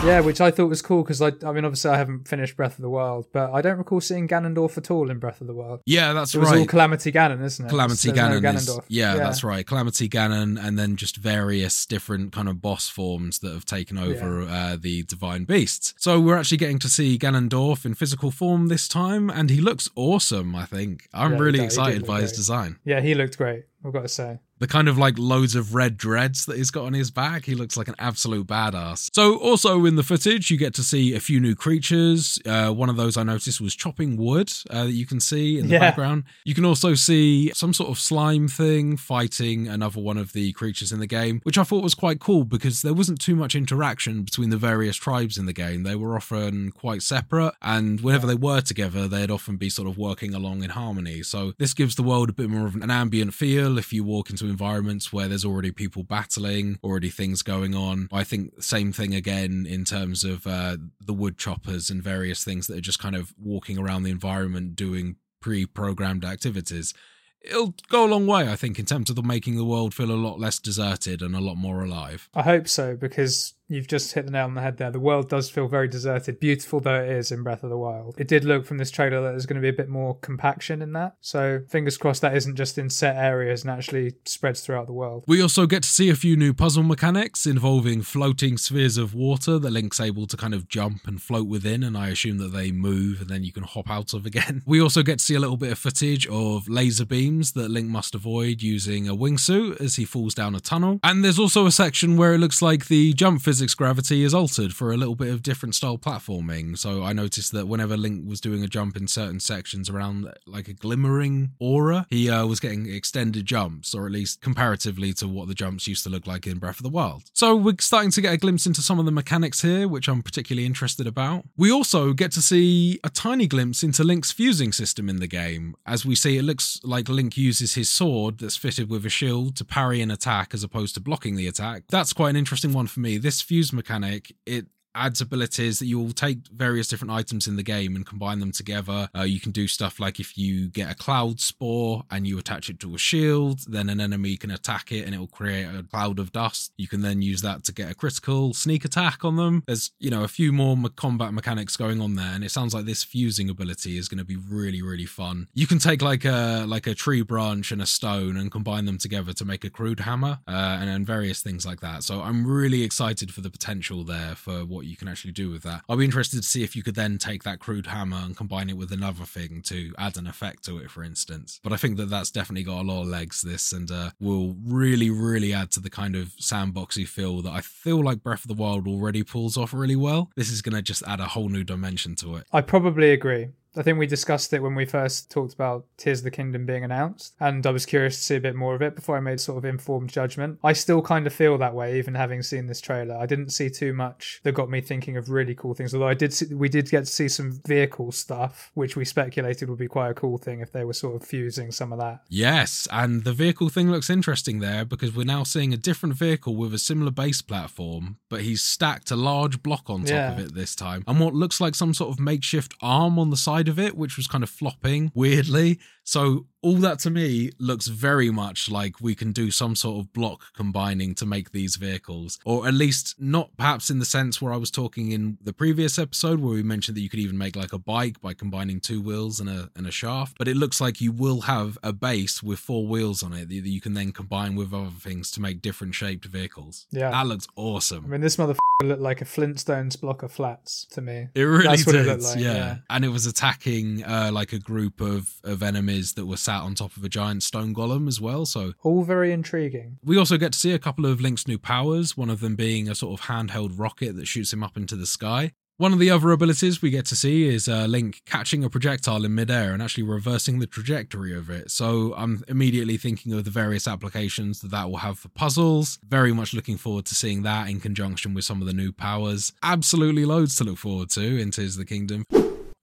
Yeah, 0.06 0.20
which 0.20 0.40
I 0.40 0.52
thought 0.52 0.68
was 0.68 0.82
cool 0.82 1.02
because 1.02 1.20
I, 1.20 1.32
I 1.44 1.50
mean, 1.50 1.64
obviously 1.64 1.90
I 1.90 1.96
haven't 1.96 2.28
finished 2.28 2.56
Breath 2.56 2.78
of 2.78 2.82
the 2.82 2.88
Wild, 2.88 3.26
but 3.32 3.52
I 3.52 3.60
don't 3.60 3.76
recall 3.76 4.00
seeing 4.00 4.28
Ganondorf 4.28 4.78
at 4.78 4.88
all 4.88 5.10
in 5.10 5.18
Breath 5.18 5.40
of 5.40 5.48
the 5.48 5.52
Wild. 5.52 5.80
Yeah, 5.84 6.12
that's 6.12 6.32
It 6.32 6.38
was 6.38 6.52
all 6.52 6.64
Calamity 6.64 7.10
Ganon, 7.10 7.42
isn't 7.42 7.66
it? 7.66 7.68
Calamity 7.68 8.12
There's 8.12 8.16
no 8.16 8.40
Ganon 8.40 8.54
is 8.54 8.68
Ganondorf. 8.68 8.84
yeah, 8.86 9.16
that's 9.16 9.42
right. 9.42 9.66
Calamity 9.66 10.08
Ganon, 10.08 10.64
and 10.64 10.78
then 10.78 10.94
just 10.94 11.16
various 11.16 11.86
different 11.86 12.32
kind 12.32 12.48
of 12.48 12.62
boss 12.62 12.88
forms 12.88 13.40
that 13.40 13.52
have 13.52 13.64
taken 13.64 13.98
over 13.98 14.42
uh, 14.42 14.76
the 14.80 15.02
divine 15.02 15.42
beasts. 15.42 15.92
So 15.98 16.20
we're 16.20 16.38
actually 16.38 16.58
getting 16.58 16.78
to 16.78 16.88
see 16.88 17.18
Ganondorf 17.18 17.84
in 17.84 17.94
physical 17.94 18.30
form 18.30 18.68
this 18.68 18.86
time, 18.86 19.28
and 19.28 19.50
he 19.50 19.60
looks 19.60 19.88
awesome. 19.96 20.54
I 20.54 20.66
think 20.66 21.08
I'm 21.12 21.32
Yeah, 21.32 21.38
really 21.38 21.58
does. 21.58 21.74
He 21.74 21.82
did 21.82 21.88
excited 21.88 22.06
by 22.06 22.20
his 22.20 22.30
design. 22.30 22.78
Yeah, 22.84 23.00
he 23.00 23.16
looked 23.16 23.36
great. 23.38 23.64
I've 23.84 23.92
got 23.92 24.02
to 24.02 24.08
say. 24.08 24.38
The 24.58 24.66
kind 24.66 24.88
of 24.88 24.96
like 24.96 25.18
loads 25.18 25.54
of 25.54 25.74
red 25.74 25.98
dreads 25.98 26.46
that 26.46 26.56
he's 26.56 26.70
got 26.70 26.86
on 26.86 26.94
his 26.94 27.10
back. 27.10 27.44
He 27.44 27.54
looks 27.54 27.76
like 27.76 27.88
an 27.88 27.94
absolute 27.98 28.46
badass. 28.46 29.10
So, 29.14 29.36
also 29.36 29.84
in 29.84 29.96
the 29.96 30.02
footage, 30.02 30.50
you 30.50 30.56
get 30.56 30.72
to 30.74 30.82
see 30.82 31.14
a 31.14 31.20
few 31.20 31.40
new 31.40 31.54
creatures. 31.54 32.38
Uh, 32.46 32.70
one 32.70 32.88
of 32.88 32.96
those 32.96 33.18
I 33.18 33.22
noticed 33.22 33.60
was 33.60 33.74
chopping 33.76 34.16
wood 34.16 34.50
uh, 34.70 34.84
that 34.84 34.92
you 34.92 35.04
can 35.04 35.20
see 35.20 35.58
in 35.58 35.66
the 35.66 35.74
Yeah. 35.74 35.80
background. 35.80 36.24
You 36.46 36.54
can 36.54 36.64
also 36.64 36.94
see 36.94 37.52
some 37.52 37.74
sort 37.74 37.90
of 37.90 37.98
slime 37.98 38.48
thing 38.48 38.96
fighting 38.96 39.68
another 39.68 40.00
one 40.00 40.16
of 40.16 40.32
the 40.32 40.52
creatures 40.54 40.90
in 40.90 41.00
the 41.00 41.06
game, 41.06 41.40
which 41.42 41.58
I 41.58 41.62
thought 41.62 41.82
was 41.82 41.94
quite 41.94 42.18
cool 42.18 42.44
because 42.44 42.80
there 42.80 42.94
wasn't 42.94 43.20
too 43.20 43.36
much 43.36 43.54
interaction 43.54 44.22
between 44.22 44.48
the 44.48 44.56
various 44.56 44.96
tribes 44.96 45.36
in 45.36 45.44
the 45.44 45.52
game. 45.52 45.82
They 45.82 45.96
were 45.96 46.16
often 46.16 46.72
quite 46.72 47.02
separate, 47.02 47.52
and 47.60 48.00
whenever 48.00 48.26
they 48.26 48.34
were 48.34 48.62
together, 48.62 49.06
they'd 49.06 49.30
often 49.30 49.58
be 49.58 49.68
sort 49.68 49.86
of 49.86 49.98
working 49.98 50.32
along 50.34 50.64
in 50.64 50.70
harmony. 50.70 51.22
So, 51.22 51.52
this 51.58 51.74
gives 51.74 51.94
the 51.94 52.02
world 52.02 52.30
a 52.30 52.32
bit 52.32 52.48
more 52.48 52.66
of 52.66 52.74
an 52.74 52.90
ambient 52.90 53.34
feel 53.34 53.65
if 53.79 53.92
you 53.92 54.05
walk 54.05 54.31
into 54.31 54.46
environments 54.46 55.12
where 55.12 55.29
there's 55.29 55.44
already 55.44 55.70
people 55.70 56.02
battling, 56.02 56.79
already 56.83 57.11
things 57.11 57.42
going 57.42 57.74
on. 57.74 58.09
I 58.12 58.24
think 58.24 58.62
same 58.62 58.92
thing 58.92 59.14
again 59.14 59.66
in 59.68 59.85
terms 59.85 60.24
of 60.24 60.46
uh, 60.46 60.76
the 61.00 61.12
wood 61.12 61.38
choppers 61.38 61.90
and 61.90 62.02
various 62.02 62.44
things 62.44 62.66
that 62.66 62.79
are 62.79 62.83
just 62.83 62.98
kind 62.98 63.16
of 63.16 63.35
walking 63.38 63.79
around 63.79 64.02
the 64.02 64.11
environment 64.11 64.76
doing 64.76 65.16
pre-programmed 65.40 66.24
activities. 66.24 66.94
It'll 67.40 67.74
go 67.88 68.05
a 68.05 68.11
long 68.11 68.26
way, 68.26 68.50
I 68.50 68.57
think, 68.57 68.79
in 68.79 68.87
terms 68.87 69.11
of 69.11 69.24
making 69.24 69.57
the 69.57 69.64
world 69.64 69.94
feel 69.94 70.11
a 70.11 70.14
lot 70.14 70.40
less 70.40 70.59
deserted 70.59 71.22
and 71.22 71.35
a 71.35 71.40
lot 71.40 71.57
more 71.57 71.83
alive. 71.83 72.29
I 72.35 72.42
hope 72.42 72.68
so 72.68 72.96
because 72.96 73.55
you've 73.68 73.88
just 73.88 74.12
hit 74.12 74.26
the 74.26 74.31
nail 74.31 74.44
on 74.44 74.55
the 74.55 74.61
head 74.61 74.79
there. 74.79 74.90
The 74.90 75.00
world 75.00 75.29
does 75.29 75.50
feel 75.50 75.68
very 75.68 75.88
deserted, 75.88 76.40
beautiful 76.40 76.81
though 76.81 77.02
it 77.02 77.11
is 77.11 77.33
in 77.33 77.42
Breath 77.42 77.62
of 77.62 77.70
the 77.70 77.79
Wild. 77.79 78.14
It 78.18 78.29
did 78.29 78.44
look 78.44 78.64
from 78.66 78.79
this 78.79 78.90
trailer 78.90 79.22
that 79.22 79.31
there's 79.31 79.46
going 79.46 79.61
to 79.61 79.62
be 79.62 79.68
a 79.68 79.72
bit 79.72 79.88
more 79.88 80.16
compaction 80.18 80.83
in 80.83 80.92
that. 80.92 81.16
So 81.20 81.61
fingers 81.68 81.98
crossed 81.98 82.22
that 82.22 82.37
isn't 82.37 82.57
just 82.57 82.79
in 82.79 82.90
set 82.90 83.16
areas 83.16 83.62
and 83.62 83.70
actually 83.70 84.14
spreads 84.24 84.61
throughout 84.61 84.87
the 84.87 84.92
world. 84.92 85.24
We 85.26 85.42
also 85.42 85.66
get 85.66 85.83
to 85.83 85.88
see 85.88 86.09
a 86.09 86.16
few 86.16 86.37
new 86.37 86.55
puzzle 86.55 86.83
mechanics 86.83 87.46
involving 87.46 88.02
floating 88.02 88.57
spheres 88.57 88.96
of 88.96 89.14
water 89.14 89.59
that 89.59 89.70
Link's 89.70 90.00
able 90.00 90.26
to 90.26 90.37
kind 90.37 90.55
of 90.55 90.68
jump 90.68 91.07
and 91.07 91.20
float 91.20 91.48
within, 91.48 91.83
and 91.83 91.96
I 91.96 92.09
assume 92.09 92.38
that 92.38 92.52
they 92.52 92.70
move 92.70 93.20
and 93.20 93.31
then 93.31 93.44
you 93.44 93.52
can 93.52 93.64
hop 93.64 93.90
out 93.90 94.14
of 94.14 94.26
again. 94.26 94.62
We 94.76 94.83
also 94.83 95.02
get 95.02 95.20
to 95.20 95.24
see 95.24 95.35
a 95.35 95.40
little 95.40 95.57
bit 95.57 95.72
of 95.72 95.79
footage 95.79 96.26
of 96.26 96.68
laser 96.68 97.07
beams 97.07 97.52
that 97.52 97.70
Link 97.70 97.88
must 97.88 98.14
avoid 98.14 98.62
using 98.62 99.09
a 99.09 99.14
wingsuit 99.14 99.81
as 99.81 99.96
he 99.96 100.05
falls 100.05 100.35
down 100.35 100.55
a 100.55 100.61
tunnel. 100.61 100.98
And 101.02 101.24
there's 101.24 101.38
also 101.38 101.66
a 101.66 101.72
section 101.72 102.16
where 102.16 102.35
it 102.35 102.38
looks 102.38 102.61
like 102.61 102.88
the 102.88 103.14
jump 103.14 103.40
physics 103.42 103.55
gravity 103.74 104.22
is 104.22 104.34
altered 104.34 104.74
for 104.74 104.92
a 104.92 104.96
little 104.96 105.14
bit 105.14 105.32
of 105.32 105.42
different 105.42 105.74
style 105.74 105.98
platforming. 105.98 106.76
So 106.76 107.02
I 107.02 107.12
noticed 107.12 107.52
that 107.52 107.68
whenever 107.68 107.96
Link 107.96 108.28
was 108.28 108.40
doing 108.40 108.62
a 108.62 108.68
jump 108.68 108.96
in 108.96 109.08
certain 109.08 109.40
sections 109.40 109.88
around 109.88 110.32
like 110.46 110.68
a 110.68 110.72
glimmering 110.72 111.52
aura, 111.58 112.06
he 112.10 112.30
uh, 112.30 112.46
was 112.46 112.60
getting 112.60 112.92
extended 112.92 113.46
jumps, 113.46 113.94
or 113.94 114.06
at 114.06 114.12
least 114.12 114.40
comparatively 114.40 115.12
to 115.14 115.28
what 115.28 115.48
the 115.48 115.54
jumps 115.54 115.86
used 115.86 116.04
to 116.04 116.10
look 116.10 116.26
like 116.26 116.46
in 116.46 116.58
Breath 116.58 116.78
of 116.78 116.82
the 116.82 116.88
Wild. 116.88 117.24
So 117.32 117.54
we're 117.56 117.76
starting 117.80 118.10
to 118.12 118.20
get 118.20 118.32
a 118.32 118.36
glimpse 118.36 118.66
into 118.66 118.82
some 118.82 118.98
of 118.98 119.04
the 119.04 119.12
mechanics 119.12 119.62
here, 119.62 119.88
which 119.88 120.08
I'm 120.08 120.22
particularly 120.22 120.66
interested 120.66 121.06
about. 121.06 121.44
We 121.56 121.70
also 121.70 122.12
get 122.12 122.32
to 122.32 122.42
see 122.42 122.98
a 123.04 123.10
tiny 123.10 123.46
glimpse 123.46 123.82
into 123.82 124.04
Link's 124.04 124.32
fusing 124.32 124.72
system 124.72 125.08
in 125.08 125.20
the 125.20 125.26
game. 125.26 125.76
As 125.86 126.04
we 126.04 126.14
see, 126.14 126.38
it 126.38 126.42
looks 126.42 126.80
like 126.82 127.08
Link 127.08 127.36
uses 127.36 127.74
his 127.74 127.88
sword 127.88 128.38
that's 128.38 128.56
fitted 128.56 128.90
with 128.90 129.06
a 129.06 129.10
shield 129.10 129.56
to 129.56 129.64
parry 129.64 130.00
an 130.00 130.10
attack 130.10 130.52
as 130.54 130.62
opposed 130.62 130.94
to 130.94 131.00
blocking 131.00 131.36
the 131.36 131.46
attack. 131.46 131.84
That's 131.88 132.12
quite 132.12 132.30
an 132.30 132.36
interesting 132.36 132.72
one 132.72 132.86
for 132.86 133.00
me. 133.00 133.18
This 133.18 133.42
fuse 133.46 133.72
mechanic, 133.72 134.35
it 134.44 134.66
adds 134.96 135.20
abilities 135.20 135.78
that 135.78 135.87
you 135.87 135.98
will 135.98 136.12
take 136.12 136.38
various 136.48 136.88
different 136.88 137.12
items 137.12 137.46
in 137.46 137.56
the 137.56 137.62
game 137.62 137.94
and 137.94 138.06
combine 138.06 138.40
them 138.40 138.52
together. 138.52 139.09
Uh, 139.16 139.22
you 139.22 139.40
can 139.40 139.52
do 139.52 139.68
stuff 139.68 140.00
like 140.00 140.18
if 140.18 140.37
you 140.37 140.68
get 140.68 140.90
a 140.90 140.94
cloud 140.94 141.40
spore 141.40 142.04
and 142.11 142.26
you 142.26 142.38
attach 142.38 142.70
it 142.70 142.80
to 142.80 142.94
a 142.94 142.98
shield, 142.98 143.61
then 143.68 143.88
an 143.88 144.00
enemy 144.00 144.37
can 144.37 144.50
attack 144.50 144.92
it 144.92 145.04
and 145.04 145.14
it 145.14 145.18
will 145.18 145.26
create 145.26 145.64
a 145.64 145.82
cloud 145.82 146.18
of 146.18 146.32
dust. 146.32 146.72
You 146.76 146.88
can 146.88 147.02
then 147.02 147.22
use 147.22 147.42
that 147.42 147.64
to 147.64 147.72
get 147.72 147.90
a 147.90 147.94
critical 147.94 148.54
sneak 148.54 148.85
attack 148.85 149.24
on 149.24 149.37
them. 149.37 149.62
There's, 149.66 149.92
you 149.98 150.11
know, 150.11 150.24
a 150.24 150.28
few 150.28 150.52
more 150.52 150.76
combat 150.96 151.32
mechanics 151.32 151.76
going 151.76 152.00
on 152.00 152.14
there, 152.14 152.32
and 152.32 152.44
it 152.44 152.50
sounds 152.50 152.74
like 152.74 152.87
this 152.87 153.04
fusing 153.04 153.50
ability 153.50 153.98
is 153.98 154.09
going 154.09 154.18
to 154.18 154.24
be 154.24 154.37
really, 154.37 154.82
really 154.82 155.06
fun. 155.06 155.48
You 155.54 155.66
can 155.66 155.78
take 155.78 156.02
like 156.02 156.24
a 156.24 156.64
like 156.66 156.87
a 156.87 156.94
tree 156.94 157.22
branch 157.22 157.72
and 157.72 157.82
a 157.82 157.87
stone 157.87 158.37
and 158.37 158.50
combine 158.50 158.85
them 158.87 158.98
together 158.98 159.32
to 159.35 159.44
make 159.44 159.64
a 159.64 159.70
crude 159.70 160.00
hammer, 160.00 160.38
uh, 160.48 160.78
and, 160.80 160.88
and 160.88 161.06
various 161.06 161.42
things 161.42 161.66
like 161.66 161.80
that. 161.80 162.02
So 162.02 162.22
I'm 162.22 162.46
really 162.46 162.82
excited 162.82 163.32
for 163.32 163.40
the 163.40 163.50
potential 163.50 164.04
there 164.04 164.35
for 164.35 164.64
what 164.64 164.86
you 164.87 164.96
can 164.96 165.09
actually 165.09 165.33
do 165.33 165.51
with 165.51 165.62
that. 165.62 165.83
I'll 165.88 165.96
be 165.96 166.05
interested 166.05 166.37
to 166.37 166.42
see 166.42 166.62
if 166.62 166.77
you 166.77 166.83
could 166.83 166.94
then 166.94 167.18
take 167.18 167.42
that 167.44 167.59
crude 167.59 167.87
hammer 167.87 168.18
and 168.18 168.37
combine 168.37 168.70
it 168.70 168.77
with 168.77 168.92
another 168.92 169.25
thing 169.25 169.62
to 169.66 169.92
add 169.99 170.16
an 170.16 170.27
effect 170.27 170.64
to 170.64 170.79
it, 170.79 170.90
for 170.90 171.03
instance. 171.03 171.61
But 171.62 171.72
I 171.72 171.77
think 171.77 171.96
that 171.96 172.11
that's 172.11 172.31
definitely 172.31 172.64
got 172.64 172.83
a 172.83 172.87
lot 172.87 173.03
of 173.03 173.09
legs. 173.09 173.42
This 173.42 173.72
and 173.72 173.90
uh, 173.90 174.11
will 174.20 174.57
really, 174.64 175.11
really 175.11 175.53
add 175.53 175.70
to 175.72 175.81
the 175.81 175.90
kind 175.90 176.16
of 176.16 176.29
sandboxy 176.40 177.07
feel 177.07 177.42
that 177.42 177.53
I 177.53 177.61
feel 177.61 178.03
like 178.03 178.22
Breath 178.22 178.44
of 178.44 178.49
the 178.49 178.62
Wild 178.62 178.87
already 178.87 179.22
pulls 179.22 179.57
off 179.57 179.72
really 179.72 179.96
well. 179.96 180.31
This 180.37 180.51
is 180.51 180.62
going 180.62 180.75
to 180.75 180.83
just 180.83 181.03
add 181.07 181.20
a 181.20 181.27
whole 181.27 181.49
new 181.49 181.64
dimension 181.64 182.14
to 182.16 182.37
it. 182.37 182.46
I 182.53 182.61
probably 182.61 183.11
agree. 183.12 183.49
I 183.76 183.82
think 183.82 183.98
we 183.98 184.06
discussed 184.06 184.52
it 184.52 184.62
when 184.62 184.74
we 184.74 184.84
first 184.86 185.30
talked 185.30 185.52
about 185.54 185.84
Tears 185.98 186.20
of 186.20 186.24
the 186.24 186.30
Kingdom 186.30 186.64
being 186.66 186.84
announced, 186.84 187.34
and 187.40 187.66
I 187.66 187.70
was 187.70 187.84
curious 187.86 188.16
to 188.16 188.22
see 188.22 188.36
a 188.36 188.40
bit 188.40 188.54
more 188.54 188.74
of 188.74 188.82
it 188.82 188.94
before 188.96 189.16
I 189.16 189.20
made 189.20 189.40
sort 189.40 189.58
of 189.58 189.64
informed 189.64 190.10
judgment. 190.10 190.58
I 190.64 190.72
still 190.72 191.02
kind 191.02 191.26
of 191.26 191.32
feel 191.32 191.58
that 191.58 191.74
way, 191.74 191.98
even 191.98 192.14
having 192.14 192.42
seen 192.42 192.66
this 192.66 192.80
trailer. 192.80 193.16
I 193.16 193.26
didn't 193.26 193.50
see 193.50 193.68
too 193.68 193.92
much 193.92 194.40
that 194.44 194.52
got 194.52 194.70
me 194.70 194.80
thinking 194.80 195.16
of 195.16 195.28
really 195.30 195.54
cool 195.54 195.74
things. 195.74 195.92
Although 195.94 196.08
I 196.08 196.14
did, 196.14 196.32
see, 196.32 196.54
we 196.54 196.68
did 196.68 196.90
get 196.90 197.00
to 197.00 197.10
see 197.12 197.28
some 197.28 197.60
vehicle 197.66 198.12
stuff, 198.12 198.70
which 198.74 198.96
we 198.96 199.04
speculated 199.04 199.68
would 199.68 199.78
be 199.78 199.88
quite 199.88 200.10
a 200.10 200.14
cool 200.14 200.38
thing 200.38 200.60
if 200.60 200.72
they 200.72 200.84
were 200.84 200.92
sort 200.92 201.16
of 201.20 201.28
fusing 201.28 201.70
some 201.70 201.92
of 201.92 201.98
that. 201.98 202.22
Yes, 202.28 202.88
and 202.90 203.24
the 203.24 203.32
vehicle 203.32 203.68
thing 203.68 203.90
looks 203.90 204.08
interesting 204.10 204.60
there 204.60 204.84
because 204.84 205.14
we're 205.14 205.24
now 205.24 205.42
seeing 205.42 205.72
a 205.74 205.76
different 205.76 206.14
vehicle 206.14 206.56
with 206.56 206.72
a 206.72 206.78
similar 206.78 207.10
base 207.10 207.42
platform, 207.42 208.16
but 208.28 208.40
he's 208.42 208.62
stacked 208.62 209.10
a 209.10 209.16
large 209.16 209.62
block 209.62 209.90
on 209.90 210.00
top 210.00 210.08
Yeah. 210.10 210.32
of 210.32 210.38
it 210.38 210.54
this 210.54 210.74
time, 210.74 211.04
and 211.06 211.20
what 211.20 211.34
looks 211.34 211.60
like 211.60 211.74
some 211.74 211.92
sort 211.94 212.10
of 212.10 212.18
makeshift 212.18 212.74
arm 212.80 213.18
on 213.18 213.30
the 213.30 213.36
side 213.36 213.65
side 213.66 213.70
of 213.70 213.79
it, 213.79 213.96
which 213.96 214.16
was 214.16 214.26
kind 214.26 214.44
of 214.44 214.50
flopping 214.50 215.11
weirdly. 215.14 215.79
So 216.06 216.46
all 216.62 216.76
that 216.76 217.00
to 217.00 217.10
me 217.10 217.50
looks 217.58 217.88
very 217.88 218.30
much 218.30 218.70
like 218.70 219.00
we 219.00 219.14
can 219.14 219.32
do 219.32 219.50
some 219.50 219.76
sort 219.76 220.00
of 220.00 220.12
block 220.12 220.52
combining 220.54 221.14
to 221.16 221.26
make 221.26 221.50
these 221.50 221.76
vehicles, 221.76 222.38
or 222.44 222.66
at 222.66 222.74
least 222.74 223.14
not 223.18 223.50
perhaps 223.56 223.90
in 223.90 223.98
the 223.98 224.04
sense 224.04 224.40
where 224.40 224.52
I 224.52 224.56
was 224.56 224.70
talking 224.70 225.10
in 225.10 225.36
the 225.42 225.52
previous 225.52 225.98
episode 225.98 226.40
where 226.40 226.54
we 226.54 226.62
mentioned 226.62 226.96
that 226.96 227.00
you 227.00 227.08
could 227.08 227.20
even 227.20 227.36
make 227.36 227.56
like 227.56 227.72
a 227.72 227.78
bike 227.78 228.20
by 228.20 228.34
combining 228.34 228.80
two 228.80 229.02
wheels 229.02 229.40
and 229.40 229.48
a 229.48 229.70
and 229.74 229.86
a 229.86 229.90
shaft. 229.90 230.38
But 230.38 230.48
it 230.48 230.56
looks 230.56 230.80
like 230.80 231.00
you 231.00 231.10
will 231.12 231.42
have 231.42 231.76
a 231.82 231.92
base 231.92 232.42
with 232.42 232.60
four 232.60 232.86
wheels 232.86 233.22
on 233.22 233.32
it 233.32 233.48
that 233.48 233.68
you 233.68 233.80
can 233.80 233.94
then 233.94 234.12
combine 234.12 234.54
with 234.54 234.72
other 234.72 234.90
things 234.90 235.30
to 235.32 235.40
make 235.40 235.60
different 235.60 235.94
shaped 235.94 236.24
vehicles. 236.24 236.86
Yeah. 236.90 237.10
that 237.10 237.26
looks 237.26 237.48
awesome. 237.56 238.04
I 238.04 238.08
mean, 238.08 238.20
this 238.20 238.36
motherfucker 238.36 238.58
looked 238.82 239.02
like 239.02 239.22
a 239.22 239.24
Flintstones 239.24 240.00
block 240.00 240.22
of 240.22 240.30
flats 240.30 240.86
to 240.90 241.00
me. 241.00 241.28
It 241.34 241.42
really 241.42 241.64
That's 241.64 241.86
what 241.86 241.92
did, 241.92 242.06
it 242.06 242.20
like, 242.20 242.38
yeah. 242.38 242.54
yeah. 242.54 242.76
And 242.90 243.04
it 243.04 243.08
was 243.08 243.26
attacking 243.26 244.04
uh, 244.04 244.30
like 244.32 244.52
a 244.52 244.58
group 244.58 245.00
of, 245.00 245.32
of 245.44 245.62
enemies 245.62 245.95
that 246.14 246.26
were 246.26 246.37
sat 246.37 246.62
on 246.62 246.74
top 246.74 246.96
of 246.96 247.04
a 247.04 247.09
giant 247.09 247.42
stone 247.42 247.74
golem 247.74 248.06
as 248.09 248.20
well. 248.20 248.46
So 248.46 248.74
All 248.82 249.02
very 249.04 249.32
intriguing. 249.32 249.98
we 250.04 250.16
also 250.18 250.37
get 250.37 250.52
to 250.52 250.59
see 250.59 250.72
a 250.72 250.78
couple 250.78 251.06
of 251.06 251.20
Link's 251.20 251.48
new 251.48 251.59
powers, 251.59 252.16
one 252.16 252.30
of 252.30 252.40
them 252.40 252.54
being 252.56 252.88
a 252.88 252.94
sort 252.94 253.18
of 253.18 253.26
handheld 253.26 253.78
rocket 253.78 254.16
that 254.16 254.26
shoots 254.26 254.52
him 254.52 254.62
up 254.62 254.76
into 254.76 254.96
the 254.96 255.06
sky. 255.06 255.52
One 255.78 255.92
of 255.92 255.98
the 255.98 256.09
other 256.09 256.30
abilities 256.30 256.80
we 256.80 256.88
get 256.88 257.04
to 257.06 257.14
see 257.16 257.46
is 257.46 257.68
uh, 257.68 257.85
Link 257.85 258.22
catching 258.24 258.64
a 258.64 258.70
projectile 258.70 259.26
in 259.26 259.35
midair 259.35 259.74
and 259.74 259.82
actually 259.82 260.04
reversing 260.04 260.59
the 260.59 260.66
trajectory 260.66 261.37
of 261.37 261.50
it. 261.50 261.70
So 261.70 262.14
I'm 262.16 262.42
immediately 262.48 262.96
thinking 262.96 263.35
of 263.35 263.44
the 263.44 263.50
various 263.50 263.87
applications 263.87 264.61
that 264.61 264.70
that 264.70 264.88
will 264.88 264.96
have 264.98 265.18
for 265.18 265.28
puzzles. 265.28 265.98
Very 266.02 266.32
much 266.32 266.54
looking 266.54 266.78
forward 266.78 267.04
to 267.06 267.14
seeing 267.14 267.42
that 267.42 267.68
in 267.68 267.80
conjunction 267.80 268.32
with 268.32 268.44
some 268.46 268.62
of 268.62 268.66
the 268.66 268.72
new 268.72 268.90
powers. 268.90 269.52
Absolutely 269.62 270.24
loads 270.24 270.56
to 270.56 270.64
look 270.64 270.78
forward 270.78 271.11
to 271.11 271.20
in 271.38 271.50
Tears 271.50 271.74
of 271.74 271.80
the 271.80 271.85
Kingdom. 271.85 272.24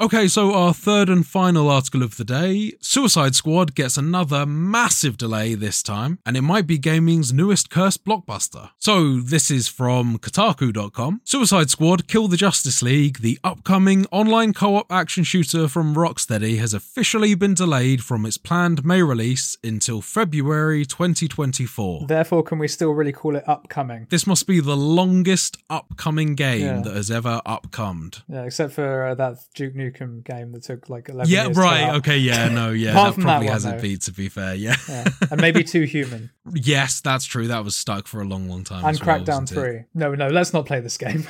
Okay, 0.02 0.28
so 0.28 0.54
our 0.54 0.74
third 0.74 1.08
and 1.08 1.26
final 1.26 1.70
article 1.70 2.02
of 2.02 2.18
the 2.18 2.26
day 2.26 2.74
Suicide 2.82 3.36
Squad 3.36 3.76
gets 3.76 3.96
another 3.96 4.44
massive 4.46 5.18
delay 5.18 5.54
this 5.54 5.84
time, 5.84 6.18
and 6.26 6.36
it 6.36 6.42
might 6.42 6.66
be 6.66 6.78
gaming's 6.80 7.32
newest 7.32 7.70
cursed 7.70 8.04
blockbuster. 8.04 8.72
So, 8.80 9.18
this 9.22 9.52
is 9.52 9.68
from 9.68 10.18
Kotaku.com. 10.18 11.22
Suicide 11.24 11.70
Squad 11.70 12.08
Kill 12.08 12.28
the 12.28 12.36
Justice 12.38 12.82
League, 12.82 13.20
the 13.20 13.40
upcoming 13.44 14.06
online 14.12 14.52
co 14.52 14.76
op 14.78 14.92
action 14.92 15.24
shooter 15.24 15.68
from 15.68 15.94
Rocksteady, 15.96 16.58
has 16.58 16.74
officially 16.74 17.36
been 17.36 17.54
delayed 17.54 18.04
from 18.04 18.26
its 18.26 18.38
planned 18.38 18.84
May 18.84 19.04
release 19.04 19.58
until 19.64 20.02
February 20.02 20.86
2024. 20.86 22.08
Therefore, 22.08 22.44
can 22.44 22.58
we 22.58 22.68
still 22.68 22.92
really 22.92 23.14
call 23.14 23.36
it 23.36 23.48
upcoming? 23.48 24.08
This 24.10 24.26
must 24.28 24.48
be 24.48 24.60
the 24.60 24.76
longest 24.76 25.58
upcoming 25.70 26.34
game 26.36 26.62
Yeah. 26.62 26.82
that 26.82 26.96
has 26.96 27.12
ever 27.12 27.42
upcomed. 27.46 28.24
Yeah, 28.28 28.44
except 28.44 28.74
for 28.74 29.06
uh, 29.06 29.16
that 29.16 29.38
Duke 29.54 29.76
Nukem 29.76 29.83
game 29.92 30.52
that 30.52 30.64
took 30.64 30.90
like 30.90 31.10
11 31.10 31.32
Yeah, 31.32 31.50
right. 31.54 31.96
Okay, 31.96 32.18
yeah, 32.18 32.50
no, 32.50 32.72
yeah. 32.72 32.92
Apart 32.92 33.08
that 33.08 33.14
from 33.16 33.24
that 33.24 33.28
probably 33.30 33.46
one, 33.48 33.54
hasn't 33.54 33.78
though. 33.78 33.82
beat, 33.82 34.02
to 34.02 34.12
be 34.12 34.30
fair. 34.30 34.56
Yeah. 34.56 34.76
Yeah. 34.88 35.06
And 35.32 35.42
maybe 35.42 35.64
Too 35.64 35.84
Human 35.84 36.30
yes, 36.54 37.02
that's 37.02 37.26
true. 37.26 37.48
That 37.48 37.64
was 37.64 37.76
stuck 37.76 38.08
for 38.08 38.22
a 38.22 38.26
long, 38.26 38.50
long 38.50 38.64
time. 38.64 38.86
and 38.86 39.00
well, 39.00 39.20
Crackdown 39.20 39.42
wasn't 39.42 39.52
it? 39.52 39.56
3. 39.56 39.84
No, 39.94 40.16
no, 40.16 40.28
let's 40.28 40.54
not 40.54 40.66
play 40.66 40.80
this 40.80 40.98
game. 40.98 41.26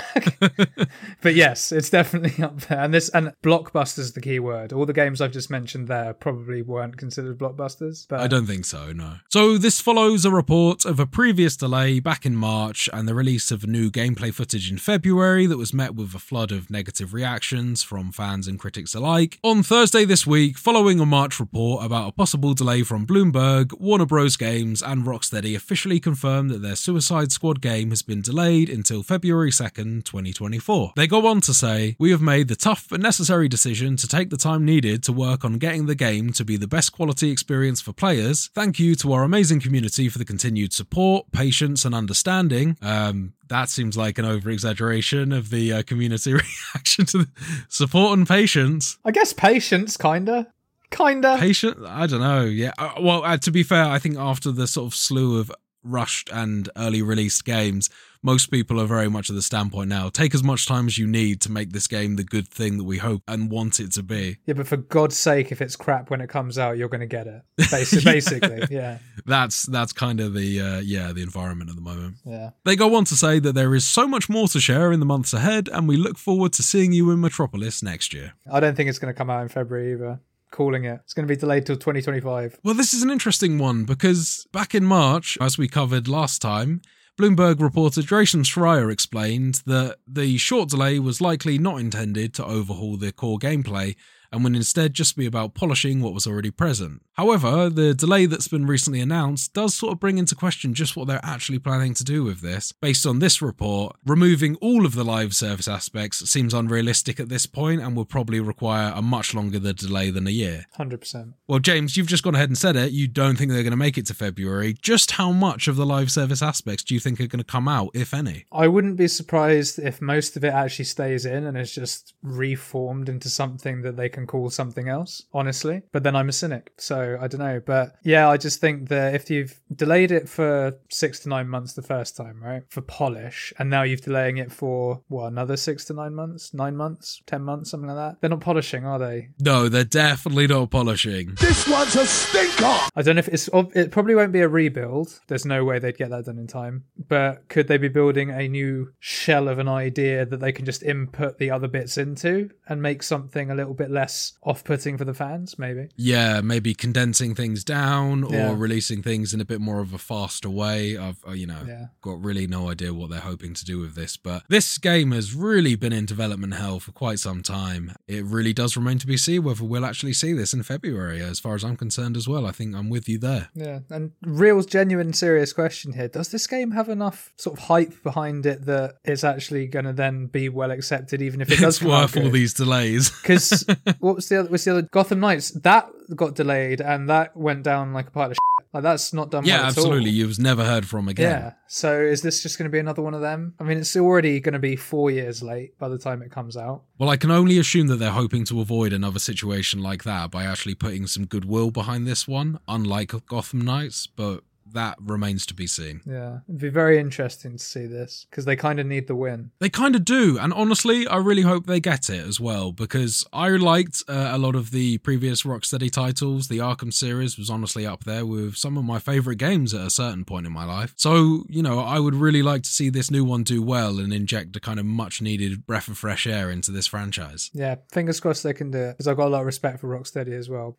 but 1.22 1.36
yes, 1.36 1.72
it's 1.72 1.90
definitely 1.90 2.44
up 2.44 2.60
there. 2.62 2.80
And 2.80 2.94
this 2.94 3.10
and 3.10 3.34
blockbuster's 3.44 4.14
the 4.14 4.22
key 4.22 4.40
word. 4.40 4.74
All 4.74 4.86
the 4.86 4.94
games 4.94 5.22
I've 5.22 5.32
just 5.32 5.50
mentioned 5.50 5.88
there 5.88 6.14
probably 6.14 6.62
weren't 6.62 6.98
considered 6.98 7.38
blockbusters. 7.38 8.08
But 8.08 8.22
I 8.22 8.28
don't 8.28 8.48
think 8.48 8.66
so, 8.66 8.92
no. 8.92 9.18
So, 9.30 9.58
this 9.58 9.80
follows 9.80 10.26
a 10.26 10.32
report 10.32 10.86
of 10.86 11.00
a 11.00 11.06
previous 11.06 11.56
delay 11.56 12.00
back 12.00 12.26
in 12.26 12.36
March 12.36 12.90
and 12.92 13.08
the 13.08 13.16
release 13.16 13.52
of 13.52 13.68
new 13.68 13.92
gameplay 13.92 14.34
footage 14.34 14.72
in 14.72 14.78
February 14.78 15.46
that 15.46 15.58
was 15.58 15.74
met 15.74 15.96
with 15.96 16.14
a 16.16 16.20
flood 16.20 16.52
of 16.52 16.70
negative 16.70 17.14
reactions 17.14 17.84
from 17.84 18.12
fans 18.12 18.48
and 18.48 18.60
critics 18.60 18.96
alike. 18.96 19.40
On 19.44 19.64
Thursday 19.64 20.06
this 20.06 20.26
week, 20.26 20.58
following 20.58 21.00
a 21.00 21.06
March 21.06 21.40
report 21.40 21.86
about 21.86 22.08
a 22.10 22.12
possible 22.12 22.54
delay 22.54 22.84
from 22.84 23.06
Bloomberg, 23.06 23.80
Warner 23.80 24.06
Bros. 24.06 24.38
Games 24.38 24.82
and 24.82 25.03
Rocksteady 25.06 25.56
officially 25.56 26.00
confirmed 26.00 26.50
that 26.52 26.62
their 26.62 26.76
Suicide 26.76 27.32
Squad 27.32 27.62
game 27.62 27.90
has 27.90 28.02
been 28.02 28.22
delayed 28.22 28.70
until 28.70 29.04
February 29.04 29.52
2nd, 29.52 30.04
2024. 30.06 30.94
They 30.96 31.08
go 31.08 31.28
on 31.28 31.42
to 31.42 31.54
say, 31.54 31.96
We 32.00 32.12
have 32.12 32.22
made 32.22 32.48
the 32.48 32.56
tough 32.56 32.88
but 32.90 33.00
necessary 33.00 33.48
decision 33.48 33.96
to 33.98 34.08
take 34.08 34.30
the 34.30 34.38
time 34.38 34.66
needed 34.66 35.04
to 35.04 35.14
work 35.14 35.44
on 35.44 35.58
getting 35.58 35.86
the 35.86 35.96
game 35.96 36.32
to 36.34 36.46
be 36.46 36.58
the 36.58 36.68
best 36.68 36.92
quality 36.92 37.32
experience 37.32 37.82
for 37.82 37.94
players. 37.94 38.50
Thank 38.54 38.80
you 38.80 38.96
to 38.96 39.14
our 39.14 39.24
amazing 39.24 39.60
community 39.60 40.10
for 40.10 40.18
the 40.18 40.26
continued 40.26 40.74
support, 40.74 41.32
patience, 41.32 41.86
and 41.86 41.94
understanding. 41.96 42.78
Um, 42.82 43.34
that 43.50 43.70
seems 43.70 43.98
like 43.98 44.18
an 44.18 44.26
over 44.26 44.50
exaggeration 44.50 45.32
of 45.32 45.50
the 45.50 45.74
uh, 45.74 45.84
community 45.84 46.34
reaction 46.74 47.06
to 47.08 47.20
the 47.20 47.28
support 47.70 48.18
and 48.18 48.28
patience. 48.28 48.98
I 49.06 49.12
guess 49.12 49.34
patience, 49.34 49.98
kinda. 49.98 50.48
Kinda. 50.98 51.38
Patient? 51.40 51.78
I 51.86 52.08
don't 52.08 52.22
know. 52.22 52.44
Yeah. 52.46 52.72
Uh, 52.78 52.94
well, 53.02 53.24
uh, 53.24 53.38
to 53.38 53.52
be 53.52 53.64
fair, 53.64 53.86
I 53.86 54.00
think 54.00 54.18
after 54.18 54.52
the 54.52 54.68
sort 54.68 54.88
of 54.88 54.96
slew 54.96 55.40
of 55.40 55.52
rushed 55.86 56.30
and 56.32 56.70
early 56.78 57.02
released 57.02 57.44
games, 57.44 57.90
most 58.26 58.50
people 58.50 58.80
are 58.80 58.86
very 58.86 59.10
much 59.10 59.30
at 59.30 59.36
the 59.36 59.42
standpoint 59.42 59.90
now. 59.90 60.08
Take 60.08 60.34
as 60.34 60.42
much 60.42 60.66
time 60.66 60.88
as 60.88 60.98
you 60.98 61.06
need 61.06 61.42
to 61.42 61.52
make 61.52 61.74
this 61.74 61.88
game 61.88 62.16
the 62.16 62.24
good 62.24 62.48
thing 62.48 62.78
that 62.78 62.86
we 62.86 63.00
hope 63.00 63.22
and 63.28 63.52
want 63.52 63.82
it 63.82 63.92
to 63.94 64.04
be. 64.04 64.38
yeah, 64.46 64.54
but 64.54 64.66
for 64.66 64.78
God's 64.78 65.18
sake, 65.18 65.52
if 65.52 65.62
it's 65.62 65.76
crap 65.76 66.10
when 66.10 66.22
it 66.22 66.30
comes 66.30 66.58
out, 66.58 66.78
you're 66.78 66.88
going 66.88 67.02
to 67.02 67.06
get 67.06 67.28
it. 67.28 67.42
Basi- 67.60 68.06
Basically, 68.06 68.64
yeah. 68.72 69.00
That's 69.26 69.64
that's 69.66 69.92
kind 69.92 70.22
of 70.22 70.34
the 70.34 70.62
uh, 70.62 70.80
yeah 70.80 71.12
the 71.12 71.22
environment 71.22 71.70
at 71.70 71.76
the 71.76 71.82
moment. 71.82 72.16
Yeah. 72.24 72.52
They 72.64 72.78
go 72.78 72.96
on 72.96 73.04
to 73.06 73.16
say 73.16 73.40
that 73.40 73.54
there 73.54 73.76
is 73.76 73.86
so 73.86 74.08
much 74.08 74.30
more 74.30 74.48
to 74.50 74.62
share 74.62 74.94
in 74.94 75.02
the 75.02 75.06
months 75.06 75.34
ahead, 75.34 75.68
and 75.68 75.86
we 75.86 75.98
look 75.98 76.18
forward 76.18 76.54
to 76.54 76.64
seeing 76.64 76.94
you 76.94 77.12
in 77.12 77.20
Metropolis 77.20 77.84
next 77.84 78.14
year. 78.14 78.36
I 78.50 78.62
don't 78.62 78.76
think 78.76 78.88
it's 78.88 79.00
going 79.00 79.14
to 79.14 79.18
come 79.18 79.30
out 79.30 79.42
in 79.42 79.50
February 79.50 79.92
either. 79.92 80.22
Calling 80.54 80.86
it. 80.86 81.00
It's 81.04 81.16
going 81.16 81.28
to 81.28 81.34
be 81.34 81.40
delayed 81.40 81.66
till 81.66 81.78
2025. 81.78 82.60
Well, 82.64 82.76
this 82.76 82.94
is 82.94 83.02
an 83.02 83.10
interesting 83.10 83.58
one 83.58 83.86
because 83.86 84.46
back 84.52 84.76
in 84.76 84.86
March, 84.86 85.36
as 85.42 85.58
we 85.58 85.68
covered 85.68 86.08
last 86.08 86.44
time, 86.44 86.84
Bloomberg 87.20 87.60
reporter 87.60 88.04
Jason 88.04 88.44
Schreier 88.44 88.92
explained 88.92 89.64
that 89.66 89.98
the 90.08 90.38
short 90.38 90.70
delay 90.70 91.00
was 91.00 91.20
likely 91.20 91.58
not 91.58 91.80
intended 91.80 92.36
to 92.36 92.46
overhaul 92.46 92.98
the 92.98 93.12
core 93.12 93.40
gameplay 93.40 93.96
and 94.32 94.44
would 94.44 94.56
instead 94.56 94.94
just 94.94 95.18
be 95.18 95.26
about 95.26 95.56
polishing 95.56 96.02
what 96.02 96.14
was 96.14 96.28
already 96.28 96.52
present. 96.52 97.02
However, 97.14 97.70
the 97.70 97.94
delay 97.94 98.26
that's 98.26 98.48
been 98.48 98.66
recently 98.66 99.00
announced 99.00 99.54
does 99.54 99.76
sort 99.76 99.94
of 99.94 100.00
bring 100.00 100.18
into 100.18 100.34
question 100.34 100.74
just 100.74 100.96
what 100.96 101.08
they're 101.08 101.20
actually 101.22 101.60
planning 101.60 101.94
to 101.94 102.04
do 102.04 102.24
with 102.24 102.42
this. 102.42 102.72
Based 102.72 103.06
on 103.06 103.20
this 103.20 103.40
report, 103.42 103.96
removing 104.04 104.56
all 104.56 104.84
of 104.84 104.96
the 104.96 105.04
live 105.04 105.36
service 105.36 105.68
aspects 105.68 106.28
seems 106.30 106.56
unrealistic 106.56 107.20
at 107.20 107.30
this 107.30 107.46
point 107.46 107.82
and 107.82 107.96
will 107.96 108.06
probably 108.06 108.40
require 108.40 108.92
a 108.96 109.02
much 109.02 109.36
longer 109.36 109.60
delay 109.60 110.10
than 110.10 110.26
a 110.26 110.32
year. 110.32 110.66
100%. 110.80 111.34
Well, 111.48 111.60
James, 111.60 111.96
you've 111.96 112.08
just 112.08 112.24
gone 112.24 112.34
ahead 112.34 112.50
and 112.50 112.58
said 112.58 112.76
it. 112.76 112.92
You 112.92 113.08
don't 113.08 113.36
think 113.36 113.52
they're 113.52 113.62
going 113.62 113.72
to 113.72 113.78
make 113.78 113.98
it 113.98 114.08
to 114.08 114.16
February. 114.16 114.74
Just 114.82 115.12
how 115.12 115.32
much 115.32 115.68
of 115.68 115.76
the 115.76 115.86
live 115.86 116.12
service 116.12 116.42
aspects 116.42 116.84
do 116.84 116.96
you 116.96 117.00
think 117.00 117.20
are 117.20 117.28
going 117.28 117.38
to 117.38 117.44
come 117.44 117.68
out, 117.68 117.92
if 117.94 118.14
any? 118.14 118.46
I 118.52 118.68
wouldn't 118.68 118.98
be 118.98 119.08
surprised 119.08 119.78
if 119.78 120.02
most 120.02 120.36
of 120.36 120.44
it 120.44 120.54
actually 120.54 120.86
stays 120.86 121.26
in 121.26 121.46
and 121.46 121.58
is 121.58 121.74
just 121.74 122.16
reformed 122.24 123.08
into 123.08 123.30
something 123.30 123.84
that 123.84 123.98
they 123.98 124.10
can 124.10 124.26
call 124.26 124.50
something 124.50 124.90
else, 124.90 125.24
honestly. 125.32 125.84
But 125.92 126.02
then 126.02 126.16
I'm 126.16 126.30
a 126.30 126.34
cynic, 126.34 126.72
so 126.78 127.03
I 127.20 127.28
don't 127.28 127.40
know. 127.40 127.62
But 127.66 127.96
yeah, 128.04 128.30
I 128.30 128.38
just 128.38 128.60
think 128.60 128.90
that 128.90 129.16
if 129.16 129.30
you've 129.30 129.60
delayed 129.74 130.12
it 130.12 130.30
for 130.30 130.78
six 130.90 131.20
to 131.22 131.30
nine 131.30 131.48
months 131.48 131.74
the 131.74 131.82
first 131.82 132.16
time, 132.18 132.42
right, 132.42 132.64
for 132.70 132.82
polish, 132.82 133.54
and 133.60 133.70
now 133.70 133.84
you've 133.84 134.02
delaying 134.02 134.38
it 134.38 134.52
for, 134.52 135.02
what, 135.08 135.28
another 135.28 135.58
six 135.58 135.86
to 135.86 135.94
nine 135.94 136.16
months, 136.16 136.54
nine 136.54 136.76
months, 136.76 137.22
ten 137.26 137.42
months, 137.42 137.72
something 137.72 137.88
like 137.88 137.98
that, 137.98 138.22
they're 138.22 138.30
not 138.30 138.42
polishing, 138.42 138.86
are 138.86 139.00
they? 139.00 139.30
No, 139.40 139.70
they're 139.70 139.84
definitely 139.84 140.48
not 140.48 140.72
polishing. 140.72 141.36
This 141.40 141.68
one's 141.68 141.96
a 141.96 142.06
stinker! 142.06 142.80
I 142.96 143.02
don't 143.02 143.16
know 143.16 143.20
if 143.20 143.28
it's. 143.28 143.50
It 143.74 143.92
probably 143.92 144.16
won't 144.16 144.32
be 144.32 144.42
a 144.42 144.48
rebuild. 144.48 145.20
There's 145.28 145.46
no 145.46 145.64
way 145.64 145.80
they'd 145.80 145.98
get 145.98 146.10
that 146.10 146.26
done 146.26 146.38
in 146.38 146.48
time. 146.48 146.86
But 147.08 147.48
could 147.50 147.68
they 147.68 147.78
be 147.78 147.88
building 147.88 148.30
a 148.30 148.48
new 148.48 148.94
shell 149.00 149.48
of 149.48 149.60
an 149.60 149.68
idea 149.68 150.26
that 150.26 150.40
they 150.40 150.52
can 150.52 150.66
just 150.66 150.84
input 150.84 151.38
the 151.38 151.52
other 151.52 151.68
bits 151.68 151.98
into 151.98 152.50
and 152.68 152.82
make 152.82 153.04
something 153.04 153.50
a 153.50 153.56
little 153.56 153.74
bit 153.74 153.92
less 153.92 154.34
off-putting 154.44 154.98
for 154.98 155.06
the 155.06 155.14
fans? 155.14 155.58
Maybe. 155.58 155.90
Yeah, 155.96 156.42
maybe 156.42 156.74
condensing 156.94 157.34
things 157.34 157.64
down 157.64 158.24
or 158.24 158.32
Yeah. 158.36 158.54
releasing 158.56 159.02
things 159.02 159.34
in 159.34 159.42
a 159.42 159.46
bit 159.46 159.60
more 159.60 159.80
of 159.80 159.94
a 159.94 159.98
faster 159.98 160.48
way. 160.50 160.96
I've, 160.96 161.18
uh, 161.28 161.32
you 161.32 161.48
know, 161.48 161.64
Yeah. 161.68 161.88
got 162.04 162.24
really 162.24 162.46
no 162.46 162.70
idea 162.70 162.94
what 162.94 163.10
they're 163.10 163.20
hoping 163.20 163.56
to 163.56 163.66
do 163.66 163.80
with 163.80 163.96
this. 163.96 164.16
But 164.16 164.44
this 164.48 164.78
game 164.78 165.12
has 165.12 165.34
really 165.34 165.74
been 165.76 165.92
in 165.92 166.06
development 166.06 166.54
hell 166.54 166.80
for 166.80 166.92
quite 166.92 167.18
some 167.20 167.42
time. 167.42 167.94
It 168.08 168.24
really 168.26 168.54
does 168.54 168.78
remain 168.78 169.00
to 169.00 169.08
be 169.08 169.18
seen 169.18 169.44
whether 169.44 169.64
we'll 169.64 169.86
actually 169.86 170.14
see 170.14 170.34
this 170.34 170.54
in 170.54 170.62
February, 170.62 171.20
as 171.20 171.40
far 171.40 171.56
as 171.56 171.64
I'm 171.64 171.76
concerned 171.78 172.16
as 172.16 172.28
well. 172.28 172.46
I 172.46 172.52
think 172.52 172.76
I'm 172.76 172.90
with 172.92 173.10
you 173.10 173.18
there. 173.18 173.50
Yeah. 173.56 173.80
And 173.90 174.12
real, 174.22 174.62
genuine, 174.62 175.14
serious 175.14 175.52
question 175.52 175.94
here: 175.94 176.08
Does 176.10 176.30
this 176.30 176.46
game 176.46 176.72
have 176.72 176.90
enough 176.90 177.34
sort 177.38 177.58
of 177.58 177.66
hype 177.66 178.04
behind 178.04 178.46
it 178.46 178.66
that 178.66 178.98
it's 179.04 179.24
actually 179.24 179.66
going 179.66 179.86
to 179.86 179.94
then 179.94 180.28
be 180.28 180.48
well 180.48 180.70
accepted, 180.70 181.22
even 181.24 181.42
if 181.42 181.52
it 181.52 181.60
does 181.60 181.78
It's 181.78 181.84
worth 181.86 182.16
all 182.18 182.30
these 182.30 182.54
delays. 182.54 183.10
Because 183.24 183.66
what 184.00 184.16
was 184.16 184.30
the 184.30 184.40
other? 184.42 184.50
Was 184.50 184.64
the 184.66 184.72
other 184.72 184.82
Gotham 184.84 185.22
Knights 185.22 185.52
that 185.52 185.88
got 186.16 186.36
delayed 186.36 186.82
and 186.84 187.10
that 187.10 187.36
went 187.36 187.64
down 187.64 187.94
like 187.94 188.08
a 188.08 188.12
pile 188.12 188.32
of 188.32 188.34
shit. 188.34 188.68
Like 188.74 188.84
that's 188.84 189.14
not 189.14 189.30
done 189.30 189.46
Yeah, 189.46 189.58
well 189.58 189.64
at 189.66 189.68
absolutely. 189.70 190.10
all. 190.10 190.16
You 190.16 190.28
was 190.28 190.40
never 190.40 190.64
heard 190.66 190.86
from 190.88 191.08
again. 191.08 191.30
Yeah. 191.30 191.54
So 191.68 192.02
is 192.02 192.22
this 192.24 192.42
just 192.42 192.58
going 192.58 192.66
to 192.70 192.72
be 192.72 192.80
another 192.80 193.02
one 193.04 193.14
of 193.14 193.22
them? 193.22 193.54
I 193.60 193.64
mean, 193.64 193.78
it's 193.78 193.96
already 193.96 194.40
going 194.40 194.54
to 194.54 194.60
be 194.60 194.76
four 194.76 195.12
years 195.12 195.44
late 195.44 195.78
by 195.78 195.90
the 195.90 195.98
time 196.00 196.22
it 196.24 196.32
comes 196.32 196.58
out. 196.58 196.84
Well, 196.98 197.10
I 197.10 197.18
can 197.18 197.30
only 197.30 197.60
assume 197.60 197.88
that 197.88 197.98
they're 197.98 198.12
hoping 198.12 198.46
to 198.46 198.62
avoid 198.62 198.92
another 198.92 199.20
situation 199.20 199.82
like 199.82 200.04
that 200.06 200.32
by 200.32 200.44
actually 200.44 200.76
putting 200.76 201.06
some 201.08 201.26
goodwill 201.26 201.70
behind 201.72 202.08
this 202.08 202.28
one, 202.28 202.60
unlike 202.68 203.14
Gotham 203.28 203.62
Knights, 203.62 204.08
but 204.08 204.42
that 204.74 204.98
remains 205.02 205.46
to 205.48 205.54
be 205.54 205.68
seen. 205.68 206.02
Yeah, 206.06 206.40
it'd 206.48 206.62
be 206.62 206.70
very 206.70 207.00
interesting 207.00 207.58
to 207.58 207.64
see 207.64 207.86
this 207.86 208.26
because 208.30 208.46
they 208.46 208.56
kind 208.56 208.80
of 208.80 208.86
need 208.86 209.08
the 209.08 209.16
win. 209.16 209.52
They 209.60 209.70
kind 209.70 209.96
of 209.96 210.06
do, 210.06 210.38
and 210.40 210.54
honestly, 210.54 211.08
I 211.08 211.18
really 211.18 211.42
hope 211.44 211.66
they 211.66 211.80
get 211.80 212.10
it 212.10 212.26
as 212.26 212.40
well 212.40 212.72
because 212.72 213.26
I 213.32 213.50
liked 213.50 214.04
uh, 214.08 214.30
a 214.32 214.38
lot 214.38 214.56
of 214.56 214.72
the 214.72 214.98
previous 215.00 215.44
Rocksteady 215.44 215.92
titles. 215.92 216.48
The 216.48 216.58
Arkham 216.58 216.94
series 216.94 217.38
was 217.38 217.50
honestly 217.50 217.86
up 217.86 218.04
there 218.04 218.26
with 218.26 218.56
some 218.56 218.78
of 218.78 218.84
my 218.84 219.00
favorite 219.00 219.38
games 219.38 219.74
at 219.74 219.86
a 219.86 219.90
certain 219.90 220.26
point 220.26 220.46
in 220.46 220.52
my 220.52 220.66
life. 220.66 220.94
So, 220.98 221.44
you 221.50 221.64
know, 221.64 221.80
I 221.80 222.00
would 222.00 222.16
really 222.16 222.42
like 222.42 222.64
to 222.64 222.70
see 222.70 222.90
this 222.90 223.12
new 223.12 223.24
one 223.24 223.44
do 223.44 223.62
well 223.62 224.00
and 224.00 224.14
inject 224.14 224.56
a 224.56 224.60
kind 224.60 224.80
of 224.80 224.86
much 224.86 225.22
needed 225.22 225.66
breath 225.66 225.88
of 225.88 225.98
fresh 225.98 226.28
air 226.28 226.50
into 226.50 226.72
this 226.72 226.88
franchise. 226.88 227.50
Yeah, 227.54 227.76
fingers 227.92 228.20
crossed 228.20 228.44
they 228.44 228.54
can 228.54 228.72
do 228.72 228.80
it 228.80 228.92
because 228.94 229.08
I've 229.08 229.18
got 229.18 229.28
a 229.28 229.30
lot 229.30 229.42
of 229.42 229.46
respect 229.46 229.80
for 229.80 229.88
Rocksteady 229.88 230.34
as 230.38 230.50
well. 230.50 230.78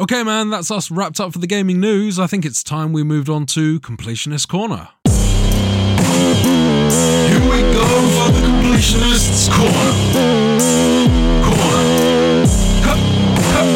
Okay, 0.00 0.22
man, 0.22 0.48
that's 0.50 0.70
us 0.70 0.92
wrapped 0.92 1.18
up 1.18 1.32
for 1.32 1.40
the 1.40 1.48
gaming 1.48 1.80
news. 1.80 2.20
I 2.20 2.28
think 2.28 2.44
it's 2.44 2.62
time 2.62 2.92
we 2.92 3.02
moved 3.02 3.28
on 3.28 3.46
to 3.46 3.80
Completionist 3.80 4.46
Corner. 4.46 4.90
Here 5.08 5.14
we 7.40 7.60
go 7.72 7.84
for 8.14 8.30
the 8.30 8.40
Completionist's 8.46 9.48
Corner. 9.48 9.92
Corner. 11.42 12.46
Cut, 12.84 13.00
cut. 13.50 13.66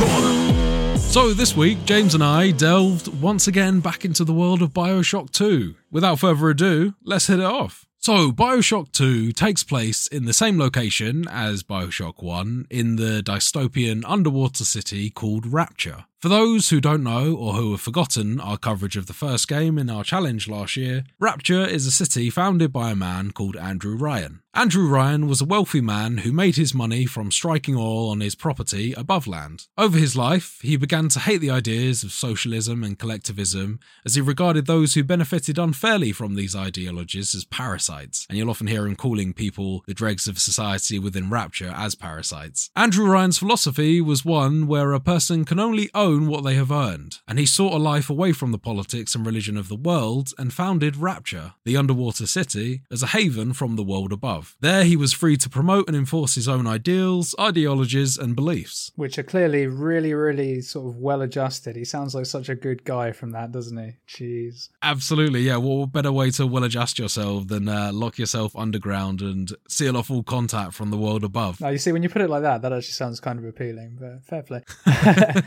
Corner. 0.00 0.98
So, 0.98 1.34
this 1.34 1.54
week, 1.54 1.84
James 1.84 2.14
and 2.14 2.24
I 2.24 2.50
delved 2.50 3.08
once 3.20 3.46
again 3.46 3.80
back 3.80 4.06
into 4.06 4.24
the 4.24 4.32
world 4.32 4.62
of 4.62 4.70
Bioshock 4.70 5.30
2. 5.32 5.74
Without 5.90 6.20
further 6.20 6.48
ado, 6.48 6.94
let's 7.04 7.26
hit 7.26 7.38
it 7.38 7.44
off. 7.44 7.89
So, 8.02 8.32
Bioshock 8.32 8.92
2 8.92 9.32
takes 9.32 9.62
place 9.62 10.06
in 10.06 10.24
the 10.24 10.32
same 10.32 10.58
location 10.58 11.28
as 11.28 11.62
Bioshock 11.62 12.22
1 12.22 12.68
in 12.70 12.96
the 12.96 13.22
dystopian 13.22 14.04
underwater 14.06 14.64
city 14.64 15.10
called 15.10 15.44
Rapture. 15.44 16.06
For 16.20 16.28
those 16.28 16.68
who 16.68 16.82
don't 16.82 17.02
know 17.02 17.34
or 17.34 17.54
who 17.54 17.70
have 17.70 17.80
forgotten 17.80 18.40
our 18.40 18.58
coverage 18.58 18.98
of 18.98 19.06
the 19.06 19.14
first 19.14 19.48
game 19.48 19.78
in 19.78 19.88
our 19.88 20.04
challenge 20.04 20.48
last 20.48 20.76
year, 20.76 21.04
Rapture 21.18 21.64
is 21.64 21.86
a 21.86 21.90
city 21.90 22.28
founded 22.28 22.70
by 22.70 22.90
a 22.90 22.94
man 22.94 23.30
called 23.30 23.56
Andrew 23.56 23.96
Ryan. 23.96 24.42
Andrew 24.52 24.88
Ryan 24.88 25.28
was 25.28 25.40
a 25.40 25.44
wealthy 25.44 25.80
man 25.80 26.18
who 26.18 26.32
made 26.32 26.56
his 26.56 26.74
money 26.74 27.06
from 27.06 27.30
striking 27.30 27.76
oil 27.76 28.10
on 28.10 28.18
his 28.18 28.34
property 28.34 28.92
above 28.94 29.28
land. 29.28 29.68
Over 29.78 29.96
his 29.96 30.16
life, 30.16 30.58
he 30.60 30.76
began 30.76 31.08
to 31.10 31.20
hate 31.20 31.40
the 31.40 31.52
ideas 31.52 32.02
of 32.02 32.10
socialism 32.10 32.82
and 32.82 32.98
collectivism 32.98 33.78
as 34.04 34.16
he 34.16 34.20
regarded 34.20 34.66
those 34.66 34.94
who 34.94 35.04
benefited 35.04 35.56
unfairly 35.56 36.10
from 36.10 36.34
these 36.34 36.56
ideologies 36.56 37.32
as 37.32 37.44
parasites, 37.44 38.26
and 38.28 38.36
you'll 38.36 38.50
often 38.50 38.66
hear 38.66 38.88
him 38.88 38.96
calling 38.96 39.32
people 39.32 39.84
the 39.86 39.94
dregs 39.94 40.26
of 40.26 40.40
society 40.40 40.98
within 40.98 41.30
Rapture 41.30 41.72
as 41.76 41.94
parasites. 41.94 42.70
Andrew 42.74 43.06
Ryan's 43.06 43.38
philosophy 43.38 44.00
was 44.00 44.24
one 44.24 44.66
where 44.66 44.92
a 44.92 45.00
person 45.00 45.44
can 45.44 45.60
only 45.60 45.90
own 46.10 46.26
what 46.26 46.42
they 46.42 46.54
have 46.54 46.72
earned, 46.72 47.18
and 47.28 47.38
he 47.38 47.46
sought 47.46 47.72
a 47.72 47.76
life 47.76 48.10
away 48.10 48.32
from 48.32 48.50
the 48.50 48.58
politics 48.58 49.14
and 49.14 49.24
religion 49.24 49.56
of 49.56 49.68
the 49.68 49.76
world 49.76 50.32
and 50.38 50.52
founded 50.52 50.96
Rapture, 50.96 51.54
the 51.64 51.76
underwater 51.76 52.26
city, 52.26 52.82
as 52.90 53.02
a 53.02 53.08
haven 53.08 53.52
from 53.52 53.76
the 53.76 53.84
world 53.84 54.12
above. 54.12 54.56
There 54.60 54.84
he 54.84 54.96
was 54.96 55.12
free 55.12 55.36
to 55.36 55.48
promote 55.48 55.86
and 55.86 55.96
enforce 55.96 56.34
his 56.34 56.48
own 56.48 56.66
ideals, 56.66 57.34
ideologies, 57.38 58.18
and 58.18 58.34
beliefs. 58.34 58.90
Which 58.96 59.18
are 59.18 59.22
clearly 59.22 59.66
really, 59.66 60.12
really 60.12 60.60
sort 60.62 60.88
of 60.88 60.96
well 60.96 61.22
adjusted. 61.22 61.76
He 61.76 61.84
sounds 61.84 62.14
like 62.14 62.26
such 62.26 62.48
a 62.48 62.56
good 62.56 62.84
guy 62.84 63.12
from 63.12 63.30
that, 63.30 63.52
doesn't 63.52 63.78
he? 63.78 63.92
Jeez. 64.08 64.68
Absolutely, 64.82 65.42
yeah. 65.42 65.58
What 65.58 65.92
better 65.92 66.12
way 66.12 66.30
to 66.32 66.46
well 66.46 66.64
adjust 66.64 66.98
yourself 66.98 67.46
than 67.46 67.68
uh, 67.68 67.92
lock 67.92 68.18
yourself 68.18 68.56
underground 68.56 69.22
and 69.22 69.52
seal 69.68 69.96
off 69.96 70.10
all 70.10 70.24
contact 70.24 70.74
from 70.74 70.90
the 70.90 70.98
world 70.98 71.22
above? 71.22 71.60
Now, 71.60 71.68
you 71.68 71.78
see, 71.78 71.92
when 71.92 72.02
you 72.02 72.08
put 72.08 72.22
it 72.22 72.30
like 72.30 72.42
that, 72.42 72.62
that 72.62 72.72
actually 72.72 72.92
sounds 72.92 73.20
kind 73.20 73.38
of 73.38 73.44
appealing, 73.44 73.96
but 74.00 74.24
fair 74.24 74.42
play. 74.42 74.64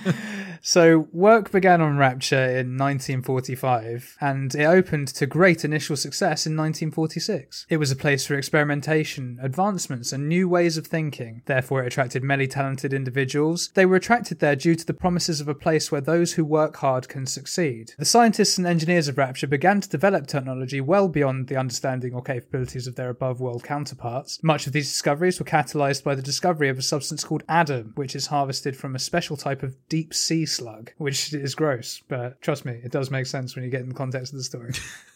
so, 0.65 1.09
work 1.11 1.51
began 1.51 1.81
on 1.81 1.97
Rapture 1.97 2.45
in 2.45 2.77
1945, 2.77 4.15
and 4.21 4.55
it 4.55 4.63
opened 4.63 5.09
to 5.09 5.25
great 5.25 5.65
initial 5.65 5.97
success 5.97 6.47
in 6.47 6.55
1946. 6.55 7.65
It 7.69 7.75
was 7.75 7.91
a 7.91 7.97
place 7.97 8.25
for 8.25 8.35
experimentation, 8.35 9.39
advancements, 9.41 10.13
and 10.13 10.29
new 10.29 10.47
ways 10.47 10.77
of 10.77 10.87
thinking. 10.87 11.41
Therefore, 11.47 11.83
it 11.83 11.87
attracted 11.87 12.23
many 12.23 12.47
talented 12.47 12.93
individuals. 12.93 13.71
They 13.73 13.85
were 13.85 13.97
attracted 13.97 14.39
there 14.39 14.55
due 14.55 14.75
to 14.75 14.85
the 14.85 14.93
promises 14.93 15.41
of 15.41 15.49
a 15.49 15.53
place 15.53 15.91
where 15.91 15.99
those 15.99 16.31
who 16.31 16.45
work 16.45 16.77
hard 16.77 17.09
can 17.09 17.25
succeed. 17.25 17.91
The 17.97 18.05
scientists 18.05 18.57
and 18.57 18.65
engineers 18.65 19.09
of 19.09 19.17
Rapture 19.17 19.47
began 19.47 19.81
to 19.81 19.89
develop 19.89 20.27
technology 20.27 20.79
well 20.79 21.09
beyond 21.09 21.49
the 21.49 21.57
understanding 21.57 22.13
or 22.13 22.21
capabilities 22.21 22.87
of 22.87 22.95
their 22.95 23.09
above 23.09 23.41
world 23.41 23.65
counterparts. 23.65 24.41
Much 24.41 24.65
of 24.65 24.71
these 24.71 24.87
discoveries 24.87 25.39
were 25.39 25.45
catalyzed 25.45 26.05
by 26.05 26.15
the 26.15 26.21
discovery 26.21 26.69
of 26.69 26.77
a 26.77 26.81
substance 26.81 27.25
called 27.25 27.43
Adam, 27.49 27.91
which 27.95 28.15
is 28.15 28.27
harvested 28.27 28.77
from 28.77 28.95
a 28.95 28.99
special 28.99 29.35
type 29.35 29.61
of 29.61 29.75
deep 29.89 30.13
sea 30.13 30.45
slug, 30.53 30.91
which 30.97 31.33
is 31.33 31.55
gross, 31.55 32.01
but 32.07 32.41
trust 32.41 32.65
me, 32.65 32.79
it 32.83 32.91
does 32.91 33.11
make 33.11 33.25
sense 33.25 33.55
when 33.55 33.63
you 33.63 33.71
get 33.71 33.81
in 33.81 33.89
the 33.89 33.95
context 33.95 34.33
of 34.33 34.37
the 34.37 34.43
story. 34.43 34.73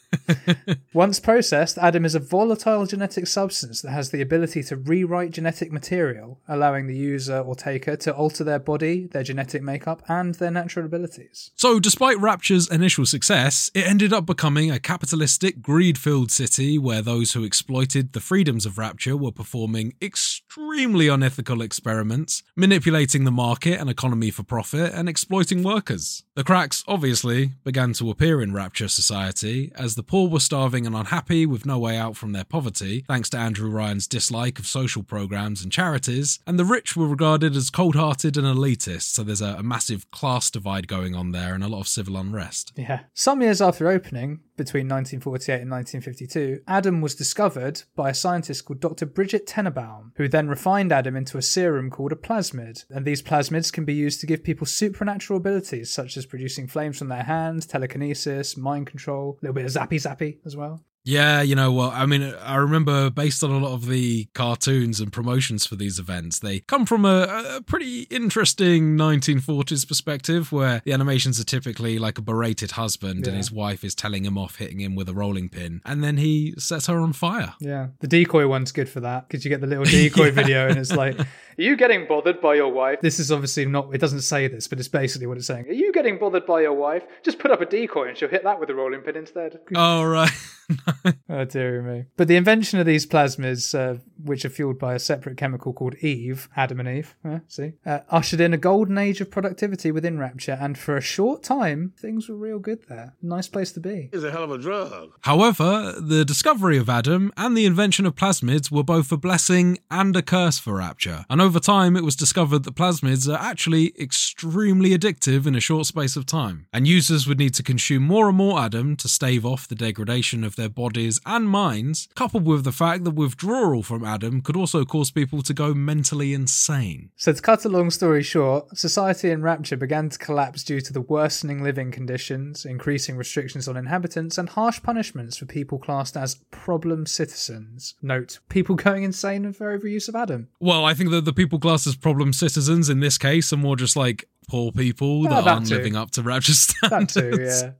Once 0.93 1.19
processed, 1.19 1.77
Adam 1.77 2.05
is 2.05 2.15
a 2.15 2.19
volatile 2.19 2.85
genetic 2.85 3.27
substance 3.27 3.81
that 3.81 3.91
has 3.91 4.11
the 4.11 4.21
ability 4.21 4.63
to 4.63 4.75
rewrite 4.75 5.31
genetic 5.31 5.71
material, 5.71 6.39
allowing 6.47 6.87
the 6.87 6.95
user 6.95 7.39
or 7.39 7.55
taker 7.55 7.95
to 7.95 8.13
alter 8.13 8.43
their 8.43 8.59
body, 8.59 9.07
their 9.07 9.23
genetic 9.23 9.61
makeup, 9.61 10.01
and 10.07 10.35
their 10.35 10.51
natural 10.51 10.85
abilities. 10.85 11.51
So, 11.55 11.79
despite 11.79 12.19
Rapture's 12.19 12.69
initial 12.69 13.05
success, 13.05 13.69
it 13.73 13.85
ended 13.85 14.13
up 14.13 14.25
becoming 14.25 14.71
a 14.71 14.79
capitalistic, 14.79 15.61
greed 15.61 15.97
filled 15.97 16.31
city 16.31 16.79
where 16.79 17.01
those 17.01 17.33
who 17.33 17.43
exploited 17.43 18.13
the 18.13 18.21
freedoms 18.21 18.65
of 18.65 18.77
Rapture 18.77 19.17
were 19.17 19.31
performing 19.31 19.93
extremely 20.01 21.07
unethical 21.07 21.61
experiments, 21.61 22.43
manipulating 22.55 23.25
the 23.25 23.31
market 23.31 23.79
and 23.79 23.89
economy 23.89 24.31
for 24.31 24.43
profit, 24.43 24.93
and 24.93 25.09
exploiting 25.09 25.63
workers. 25.63 26.23
The 26.35 26.43
cracks, 26.43 26.83
obviously, 26.87 27.53
began 27.63 27.93
to 27.93 28.09
appear 28.09 28.41
in 28.41 28.53
Rapture 28.53 28.87
society 28.87 29.71
as 29.75 29.96
the 29.97 30.03
poor 30.03 30.29
were 30.29 30.39
starving 30.39 30.85
and 30.85 30.95
unhappy 30.95 31.45
with 31.45 31.65
no 31.65 31.79
way 31.79 31.97
out 31.97 32.15
from 32.15 32.31
their 32.31 32.43
poverty, 32.43 33.03
thanks 33.07 33.29
to 33.31 33.37
Andrew 33.37 33.69
Ryan's 33.69 34.07
dislike 34.07 34.59
of 34.59 34.67
social 34.67 35.01
programs 35.01 35.63
and 35.63 35.71
charities, 35.71 36.39
and 36.45 36.57
the 36.57 36.65
rich 36.65 36.95
were 36.95 37.07
regarded 37.07 37.55
as 37.55 37.71
cold 37.71 37.95
hearted 37.95 38.37
and 38.37 38.45
elitist, 38.45 39.13
so 39.13 39.23
there's 39.23 39.41
a, 39.41 39.55
a 39.57 39.63
massive 39.63 40.09
class 40.11 40.51
divide 40.51 40.87
going 40.87 41.15
on 41.15 41.31
there 41.31 41.55
and 41.55 41.63
a 41.63 41.67
lot 41.67 41.81
of 41.81 41.87
civil 41.87 42.15
unrest. 42.15 42.71
Yeah. 42.75 43.01
Some 43.15 43.41
years 43.41 43.59
after 43.59 43.89
opening, 43.89 44.41
between 44.57 44.87
1948 44.87 45.61
and 45.61 45.71
1952, 45.71 46.61
Adam 46.67 46.99
was 46.99 47.15
discovered 47.15 47.83
by 47.95 48.09
a 48.09 48.13
scientist 48.13 48.65
called 48.65 48.79
Dr. 48.79 49.05
Bridget 49.05 49.47
Tenenbaum, 49.47 50.11
who 50.15 50.27
then 50.27 50.49
refined 50.49 50.91
Adam 50.91 51.15
into 51.15 51.37
a 51.37 51.41
serum 51.41 51.89
called 51.89 52.11
a 52.11 52.15
plasmid. 52.15 52.85
And 52.89 53.05
these 53.05 53.21
plasmids 53.21 53.71
can 53.71 53.85
be 53.85 53.93
used 53.93 54.19
to 54.21 54.27
give 54.27 54.43
people 54.43 54.65
supernatural 54.65 55.37
abilities, 55.37 55.91
such 55.91 56.17
as 56.17 56.25
producing 56.25 56.67
flames 56.67 56.97
from 56.97 57.07
their 57.07 57.23
hands, 57.23 57.65
telekinesis, 57.65 58.57
mind 58.57 58.87
control, 58.87 59.37
a 59.41 59.45
little 59.45 59.55
bit 59.55 59.65
of 59.65 59.71
zappy 59.71 60.01
zappy 60.01 60.37
as 60.45 60.57
well. 60.57 60.83
Yeah, 61.07 61.41
you 61.41 61.55
know, 61.55 61.71
well, 61.71 61.89
I 61.91 62.05
mean, 62.05 62.21
I 62.43 62.55
remember 62.55 63.09
based 63.09 63.41
on 63.41 63.51
a 63.51 63.57
lot 63.59 63.73
of 63.73 63.87
the 63.87 64.25
cartoons 64.33 64.99
and 64.99 65.11
promotions 65.11 65.65
for 65.65 65.77
these 65.77 65.99
events, 65.99 66.39
they 66.39 66.59
come 66.59 66.85
from 66.85 67.05
a, 67.05 67.53
a 67.55 67.61
pretty 67.61 68.01
interesting 68.09 68.97
1940s 68.97 69.87
perspective 69.87 70.51
where 70.51 70.81
the 70.83 70.91
animations 70.91 71.39
are 71.39 71.45
typically 71.45 71.97
like 71.97 72.17
a 72.17 72.21
berated 72.21 72.71
husband 72.71 73.21
Yeah. 73.21 73.29
and 73.29 73.37
his 73.37 73.51
wife 73.53 73.85
is 73.85 73.95
telling 73.95 74.25
him 74.25 74.37
off, 74.37 74.57
hitting 74.57 74.81
him 74.81 74.95
with 74.95 75.07
a 75.07 75.13
rolling 75.13 75.47
pin, 75.47 75.81
and 75.85 76.03
then 76.03 76.17
he 76.17 76.53
sets 76.57 76.87
her 76.87 76.99
on 76.99 77.13
fire. 77.13 77.53
Yeah. 77.61 77.87
The 78.01 78.07
decoy 78.07 78.45
one's 78.47 78.73
good 78.73 78.89
for 78.89 78.99
that 78.99 79.29
because 79.29 79.45
you 79.45 79.49
get 79.49 79.61
the 79.61 79.67
little 79.67 79.85
decoy 79.85 80.31
video 80.41 80.67
and 80.67 80.77
it's 80.77 80.91
like, 80.91 81.17
Are 81.59 81.63
you 81.63 81.75
getting 81.75 82.05
bothered 82.07 82.39
by 82.39 82.53
your 82.53 82.69
wife? 82.71 83.01
This 83.01 83.19
is 83.19 83.31
obviously 83.31 83.65
not, 83.65 83.93
it 83.93 83.97
doesn't 83.97 84.21
say 84.21 84.47
this, 84.47 84.67
but 84.67 84.77
it's 84.77 84.87
basically 84.87 85.25
what 85.25 85.37
it's 85.37 85.47
saying. 85.47 85.67
Are 85.67 85.73
you 85.73 85.91
getting 85.91 86.19
bothered 86.19 86.45
by 86.45 86.61
your 86.61 86.73
wife? 86.73 87.03
Just 87.23 87.39
put 87.39 87.49
up 87.49 87.61
a 87.61 87.65
decoy 87.65 88.09
and 88.09 88.17
she'll 88.17 88.29
hit 88.29 88.43
that 88.43 88.59
with 88.59 88.69
a 88.69 88.75
rolling 88.75 89.01
pin 89.01 89.15
instead. 89.15 89.59
Oh, 89.75 90.03
right. 90.03 90.29
Oh 91.29 91.45
dear 91.45 91.81
me! 91.81 92.05
But 92.15 92.27
the 92.27 92.35
invention 92.35 92.79
of 92.79 92.85
these 92.85 93.05
plasmids, 93.05 93.77
uh, 93.77 93.99
which 94.23 94.43
are 94.43 94.49
fueled 94.49 94.79
by 94.79 94.95
a 94.95 94.99
separate 94.99 95.37
chemical 95.37 95.73
called 95.73 95.95
Eve, 95.95 96.49
Adam 96.55 96.79
and 96.79 96.89
Eve, 96.89 97.15
uh, 97.23 97.39
see, 97.47 97.73
uh, 97.85 97.99
ushered 98.09 98.41
in 98.41 98.53
a 98.53 98.57
golden 98.57 98.97
age 98.97 99.21
of 99.21 99.29
productivity 99.31 99.91
within 99.91 100.17
Rapture, 100.17 100.57
and 100.59 100.77
for 100.77 100.97
a 100.97 101.01
short 101.01 101.43
time, 101.43 101.93
things 101.97 102.27
were 102.27 102.35
real 102.35 102.59
good 102.59 102.83
there. 102.89 103.13
Nice 103.21 103.47
place 103.47 103.71
to 103.73 103.79
be. 103.79 104.09
It's 104.11 104.23
a 104.23 104.31
hell 104.31 104.43
of 104.43 104.51
a 104.51 104.57
drug. 104.57 105.11
However, 105.21 105.93
the 105.99 106.25
discovery 106.25 106.77
of 106.77 106.89
Adam 106.89 107.31
and 107.37 107.55
the 107.55 107.65
invention 107.65 108.05
of 108.05 108.15
plasmids 108.15 108.71
were 108.71 108.83
both 108.83 109.11
a 109.11 109.17
blessing 109.17 109.79
and 109.91 110.15
a 110.15 110.21
curse 110.21 110.59
for 110.59 110.77
Rapture. 110.77 111.25
And 111.29 111.41
over 111.47 111.61
time, 111.61 111.95
it 111.95 112.03
was 112.03 112.17
discovered 112.17 112.65
that 112.65 112.75
plasmids 112.75 113.25
are 113.33 113.39
actually 113.39 113.93
extremely 113.97 114.89
addictive 114.89 115.47
in 115.47 115.55
a 115.55 115.61
short 115.61 115.85
space 115.85 116.17
of 116.17 116.25
time. 116.25 116.67
And 116.73 116.85
users 116.85 117.25
would 117.25 117.39
need 117.39 117.53
to 117.53 117.63
consume 117.63 118.03
more 118.03 118.27
and 118.27 118.35
more 118.35 118.59
Adam 118.59 118.97
to 118.97 119.07
stave 119.07 119.45
off 119.45 119.65
the 119.65 119.75
degradation 119.75 120.43
of 120.43 120.57
their 120.57 120.67
bodies 120.67 121.21
and 121.25 121.47
minds, 121.47 122.09
coupled 122.15 122.45
with 122.45 122.65
the 122.65 122.73
fact 122.73 123.05
that 123.05 123.11
withdrawal 123.11 123.81
from 123.81 124.03
Adam 124.03 124.41
could 124.41 124.57
also 124.57 124.83
cause 124.83 125.09
people 125.09 125.41
to 125.41 125.53
go 125.53 125.73
mentally 125.73 126.33
insane. 126.33 127.11
So, 127.15 127.31
to 127.31 127.41
cut 127.41 127.63
a 127.63 127.69
long 127.69 127.91
story 127.91 128.23
short, 128.23 128.77
society 128.77 129.31
in 129.31 129.41
Rapture 129.41 129.77
began 129.77 130.09
to 130.09 130.19
collapse 130.19 130.65
due 130.65 130.81
to 130.81 130.91
the 130.91 130.99
worsening 130.99 131.63
living 131.63 131.91
conditions, 131.91 132.65
increasing 132.65 133.15
restrictions 133.15 133.69
on 133.69 133.77
inhabitants, 133.77 134.37
and 134.37 134.49
harsh 134.49 134.83
punishments 134.83 135.37
for 135.37 135.45
people 135.45 135.79
classed 135.79 136.17
as 136.17 136.41
problem 136.51 137.05
citizens. 137.05 137.95
Note, 138.01 138.39
people 138.49 138.75
going 138.87 139.03
insane 139.03 139.53
for 139.53 139.77
overuse 139.77 140.09
of 140.09 140.15
Adam. 140.15 140.49
Well, 140.59 140.83
I 140.83 140.93
think 140.93 141.11
that 141.11 141.23
the 141.23 141.36
people 141.37 141.59
classed 141.59 141.87
as 141.87 141.95
problem 141.95 142.33
citizens 142.33 142.89
in 142.89 142.99
this 142.99 143.17
case 143.17 143.53
are 143.53 143.57
more 143.57 143.75
just 143.77 143.95
like 143.95 144.27
poor 144.49 144.71
people 144.71 145.25
Oh, 145.25 145.29
that, 145.29 145.45
that 145.45 145.53
aren't 145.53 145.67
too. 145.67 145.75
living 145.75 145.95
up 145.95 146.11
to 146.11 146.21
Rapture 146.23 146.53
That 146.89 147.07
too, 147.09 147.73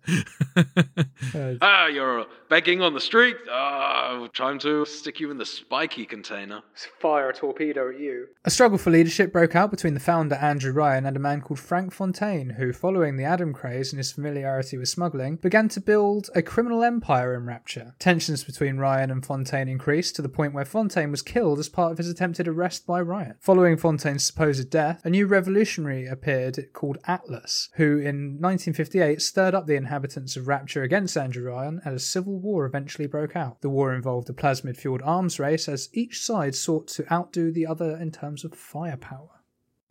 yeah. 1.36 1.56
ah, 1.62 1.88
you're 1.88 2.26
begging 2.50 2.82
on 2.82 2.94
the 2.94 3.00
street. 3.00 3.36
Ah, 3.50 4.28
trying 4.34 4.60
to 4.60 4.86
stick 4.86 5.20
you 5.20 5.32
in 5.32 5.38
the 5.38 5.46
spiky 5.46 6.06
container. 6.06 6.62
Fire 7.00 7.30
a 7.30 7.34
torpedo 7.34 7.90
at 7.90 8.00
you. 8.00 8.28
A 8.46 8.50
struggle 8.50 8.78
for 8.78 8.90
leadership 8.90 9.32
broke 9.32 9.56
out 9.56 9.72
between 9.72 9.94
the 9.94 10.00
founder 10.00 10.36
Andrew 10.36 10.72
Ryan 10.72 11.06
and 11.06 11.18
a 11.18 11.20
man 11.20 11.42
called 11.42 11.60
Frank 11.60 11.94
Fontaine, 11.94 12.52
who, 12.52 12.74
following 12.74 13.18
the 13.18 13.24
Adam 13.24 13.54
craze 13.54 13.92
and 13.92 13.98
his 13.98 14.12
familiarity 14.12 14.78
with 14.78 14.90
smuggling, 14.90 15.38
began 15.38 15.68
to 15.70 15.82
build 15.82 16.30
a 16.36 16.42
criminal 16.42 16.84
empire 16.84 17.36
in 17.36 17.46
Rapture. 17.46 17.96
Tensions 18.00 18.44
between 18.44 18.78
Ryan 18.78 19.12
and 19.12 19.26
Fontaine 19.26 19.68
increased 19.68 20.16
to 20.16 20.22
the 20.22 20.30
point 20.30 20.54
where 20.54 20.66
Fontaine 20.66 21.12
was 21.12 21.22
killed 21.22 21.60
as 21.60 21.70
part 21.70 21.92
of 21.92 21.98
his 21.98 22.10
attempted 22.10 22.48
arrest 22.48 22.86
by 22.86 23.02
Ryan. 23.02 23.36
Following 23.40 23.78
Fontaine's 23.78 24.26
supposed 24.26 24.70
death, 24.70 25.02
a 25.04 25.10
new 25.10 25.28
revolutionary 25.28 26.08
appeared 26.08 26.74
called 26.74 26.98
Atlas, 27.06 27.70
who 27.76 27.98
in 27.98 28.40
1958 28.40 29.22
stirred 29.22 29.56
up 29.56 29.68
the 29.68 29.76
inhabitants 29.76 30.36
of 30.36 30.48
Rapture 30.48 30.84
against 30.84 31.18
Andrew 31.18 31.52
Ryan, 31.52 31.82
and 31.84 31.96
a 31.96 32.00
civil 32.00 32.37
war 32.38 32.66
eventually 32.66 33.08
broke 33.08 33.36
out. 33.36 33.62
The 33.62 33.70
war 33.70 33.94
involved 33.94 34.30
a 34.30 34.34
plasmid 34.34 34.78
fueled 34.78 35.02
arms 35.04 35.40
race 35.40 35.68
as 35.68 35.90
each 35.94 36.22
side 36.22 36.56
sought 36.56 36.88
to 36.90 37.12
outdo 37.12 37.52
the 37.52 37.68
other 37.68 37.98
in 37.98 38.12
terms 38.12 38.46
of 38.46 38.54
firepower. 38.54 39.30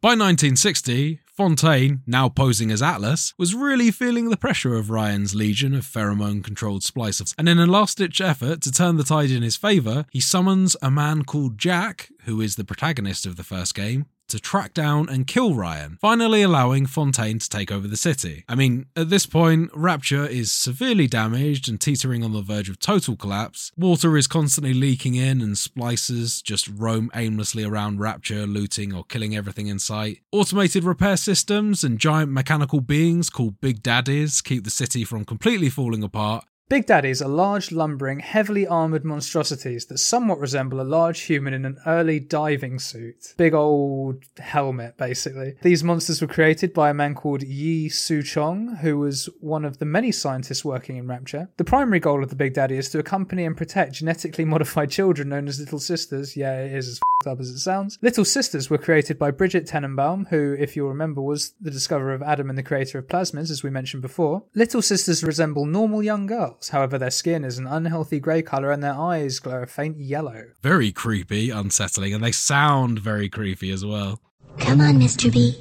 By 0.02 0.10
1960, 0.10 1.20
Fontaine, 1.26 2.02
now 2.06 2.28
posing 2.28 2.70
as 2.70 2.80
Atlas, 2.80 3.34
was 3.38 3.54
really 3.54 3.90
feeling 3.90 4.30
the 4.30 4.36
pressure 4.36 4.74
of 4.76 4.88
Ryan's 4.88 5.34
legion 5.34 5.74
of 5.74 5.84
pheromone 5.84 6.44
controlled 6.44 6.82
splicers, 6.82 7.34
and 7.36 7.48
in 7.48 7.58
a 7.58 7.66
last 7.66 7.98
ditch 7.98 8.20
effort 8.20 8.60
to 8.62 8.70
turn 8.70 8.98
the 8.98 9.04
tide 9.04 9.30
in 9.30 9.42
his 9.42 9.56
favour, 9.56 10.06
he 10.12 10.20
summons 10.20 10.76
a 10.80 10.90
man 10.90 11.24
called 11.24 11.58
Jack, 11.58 12.10
who 12.24 12.40
is 12.40 12.56
the 12.56 12.64
protagonist 12.64 13.26
of 13.26 13.36
the 13.36 13.42
first 13.42 13.74
game, 13.74 14.06
to 14.28 14.38
track 14.40 14.74
down 14.74 15.08
and 15.08 15.26
kill 15.26 15.54
Ryan, 15.54 15.98
finally 16.00 16.42
allowing 16.42 16.86
Fontaine 16.86 17.38
to 17.38 17.48
take 17.48 17.70
over 17.70 17.86
the 17.86 17.96
city. 17.96 18.44
I 18.48 18.54
mean, 18.54 18.86
at 18.96 19.10
this 19.10 19.26
point, 19.26 19.70
Rapture 19.74 20.26
is 20.26 20.52
severely 20.52 21.06
damaged 21.06 21.68
and 21.68 21.80
teetering 21.80 22.22
on 22.22 22.32
the 22.32 22.42
verge 22.42 22.68
of 22.68 22.78
total 22.78 23.16
collapse. 23.16 23.72
Water 23.76 24.16
is 24.16 24.26
constantly 24.26 24.74
leaking 24.74 25.14
in, 25.14 25.40
and 25.40 25.54
splicers 25.54 26.42
just 26.42 26.68
roam 26.68 27.10
aimlessly 27.14 27.64
around 27.64 28.00
Rapture, 28.00 28.46
looting 28.46 28.92
or 28.92 29.04
killing 29.04 29.36
everything 29.36 29.66
in 29.66 29.78
sight. 29.78 30.20
Automated 30.32 30.84
repair 30.84 31.16
systems 31.16 31.84
and 31.84 31.98
giant 31.98 32.32
mechanical 32.32 32.80
beings 32.80 33.30
called 33.30 33.60
Big 33.60 33.82
Daddies 33.82 34.40
keep 34.40 34.64
the 34.64 34.70
city 34.70 35.04
from 35.04 35.24
completely 35.24 35.68
falling 35.68 36.02
apart, 36.02 36.44
Big 36.68 36.84
Daddies 36.84 37.22
are 37.22 37.28
large, 37.28 37.70
lumbering, 37.70 38.18
heavily 38.18 38.66
armoured 38.66 39.04
monstrosities 39.04 39.86
that 39.86 39.98
somewhat 39.98 40.40
resemble 40.40 40.80
a 40.80 40.82
large 40.82 41.20
human 41.20 41.54
in 41.54 41.64
an 41.64 41.78
early 41.86 42.18
diving 42.18 42.80
suit. 42.80 43.34
Big 43.36 43.54
old 43.54 44.24
helmet, 44.38 44.96
basically. 44.96 45.54
These 45.62 45.84
monsters 45.84 46.20
were 46.20 46.26
created 46.26 46.74
by 46.74 46.90
a 46.90 46.94
man 46.94 47.14
called 47.14 47.44
Yi 47.44 47.88
Su 47.88 48.20
Chong, 48.20 48.78
who 48.80 48.98
was 48.98 49.28
one 49.38 49.64
of 49.64 49.78
the 49.78 49.84
many 49.84 50.10
scientists 50.10 50.64
working 50.64 50.96
in 50.96 51.06
Rapture. 51.06 51.48
The 51.56 51.62
primary 51.62 52.00
goal 52.00 52.24
of 52.24 52.30
the 52.30 52.36
Big 52.36 52.54
Daddy 52.54 52.76
is 52.76 52.88
to 52.90 52.98
accompany 52.98 53.44
and 53.44 53.56
protect 53.56 53.92
genetically 53.92 54.44
modified 54.44 54.90
children 54.90 55.28
known 55.28 55.46
as 55.46 55.60
Little 55.60 55.78
Sisters. 55.78 56.36
Yeah, 56.36 56.62
it 56.62 56.72
is 56.72 56.88
as 56.88 56.96
f***ed 56.96 57.30
up 57.30 57.38
as 57.38 57.50
it 57.50 57.60
sounds. 57.60 57.96
Little 58.02 58.24
Sisters 58.24 58.68
were 58.68 58.76
created 58.76 59.20
by 59.20 59.30
Bridget 59.30 59.68
Tenenbaum, 59.68 60.26
who, 60.30 60.56
if 60.58 60.74
you'll 60.74 60.88
remember, 60.88 61.22
was 61.22 61.54
the 61.60 61.70
discoverer 61.70 62.12
of 62.12 62.22
Adam 62.22 62.50
and 62.50 62.58
the 62.58 62.64
creator 62.64 62.98
of 62.98 63.06
plasmids, 63.06 63.52
as 63.52 63.62
we 63.62 63.70
mentioned 63.70 64.02
before. 64.02 64.42
Little 64.56 64.82
Sisters 64.82 65.22
resemble 65.22 65.64
normal 65.64 66.02
young 66.02 66.26
girls. 66.26 66.55
However, 66.70 66.98
their 66.98 67.10
skin 67.10 67.44
is 67.44 67.58
an 67.58 67.66
unhealthy 67.66 68.18
grey 68.20 68.42
colour 68.42 68.70
and 68.72 68.82
their 68.82 68.94
eyes 68.94 69.38
glow 69.38 69.62
a 69.62 69.66
faint 69.66 69.98
yellow. 69.98 70.44
very 70.62 70.92
creepy, 70.92 71.50
unsettling, 71.50 72.14
and 72.14 72.22
they 72.22 72.32
sound 72.32 72.98
very 72.98 73.28
creepy 73.28 73.70
as 73.70 73.84
well. 73.84 74.20
Come 74.58 74.80
on, 74.80 74.94
Mr. 75.00 75.32
B. 75.32 75.54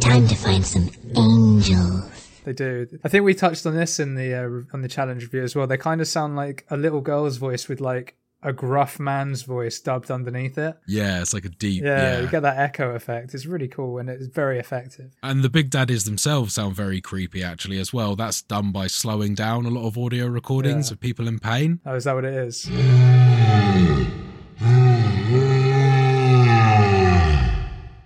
Time 0.00 0.26
to 0.28 0.34
find 0.34 0.64
some 0.64 0.90
angels. 1.16 2.10
They 2.44 2.52
do. 2.52 2.86
I 3.02 3.08
think 3.08 3.24
we 3.24 3.34
touched 3.34 3.66
on 3.66 3.74
this 3.74 3.98
in 3.98 4.14
the 4.14 4.34
uh, 4.34 4.74
on 4.74 4.82
the 4.82 4.88
challenge 4.88 5.22
review 5.22 5.42
as 5.42 5.56
well. 5.56 5.66
They 5.66 5.76
kind 5.76 6.00
of 6.00 6.06
sound 6.06 6.36
like 6.36 6.64
a 6.70 6.76
little 6.76 7.00
girl's 7.00 7.38
voice 7.38 7.68
with 7.68 7.80
like 7.80 8.16
a 8.42 8.52
gruff 8.52 9.00
man's 9.00 9.42
voice 9.42 9.80
dubbed 9.80 10.10
underneath 10.10 10.56
it. 10.58 10.76
Yeah, 10.86 11.20
it's 11.20 11.32
like 11.34 11.44
a 11.44 11.48
deep. 11.48 11.82
Yeah, 11.82 11.96
Yeah. 12.18 12.20
you 12.20 12.28
get 12.28 12.42
that 12.42 12.58
echo 12.58 12.90
effect. 12.94 13.34
It's 13.34 13.46
really 13.46 13.66
cool 13.68 13.98
and 13.98 14.08
it's 14.08 14.26
very 14.26 14.58
effective. 14.58 15.16
And 15.22 15.42
the 15.42 15.48
Big 15.48 15.70
Daddies 15.70 16.04
themselves 16.04 16.54
sound 16.54 16.76
very 16.76 17.00
creepy, 17.00 17.42
actually, 17.42 17.78
as 17.78 17.92
well. 17.92 18.14
That's 18.14 18.42
done 18.42 18.70
by 18.72 18.86
slowing 18.86 19.34
down 19.34 19.66
a 19.66 19.70
lot 19.70 19.86
of 19.86 19.98
audio 19.98 20.26
recordings 20.26 20.90
Yeah. 20.90 20.94
of 20.94 21.00
people 21.00 21.26
in 21.26 21.38
pain. 21.40 21.80
Oh, 21.86 21.94
is 21.96 22.04
that 22.04 22.14
what 22.14 22.24
it 22.24 22.34
is? 22.34 22.68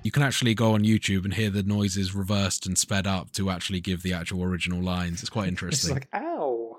You 0.02 0.10
can 0.10 0.22
actually 0.22 0.54
go 0.54 0.72
on 0.72 0.82
YouTube 0.82 1.24
and 1.24 1.34
hear 1.34 1.50
the 1.50 1.62
noises 1.62 2.14
reversed 2.14 2.66
and 2.66 2.76
sped 2.76 3.06
up 3.06 3.30
to 3.32 3.50
actually 3.50 3.80
give 3.80 4.02
the 4.02 4.14
actual 4.14 4.42
original 4.42 4.80
lines. 4.82 5.20
It's 5.20 5.28
quite 5.28 5.42
It's 5.48 5.50
interesting. 5.62 5.94
like, 5.94 6.08
ow. 6.14 6.29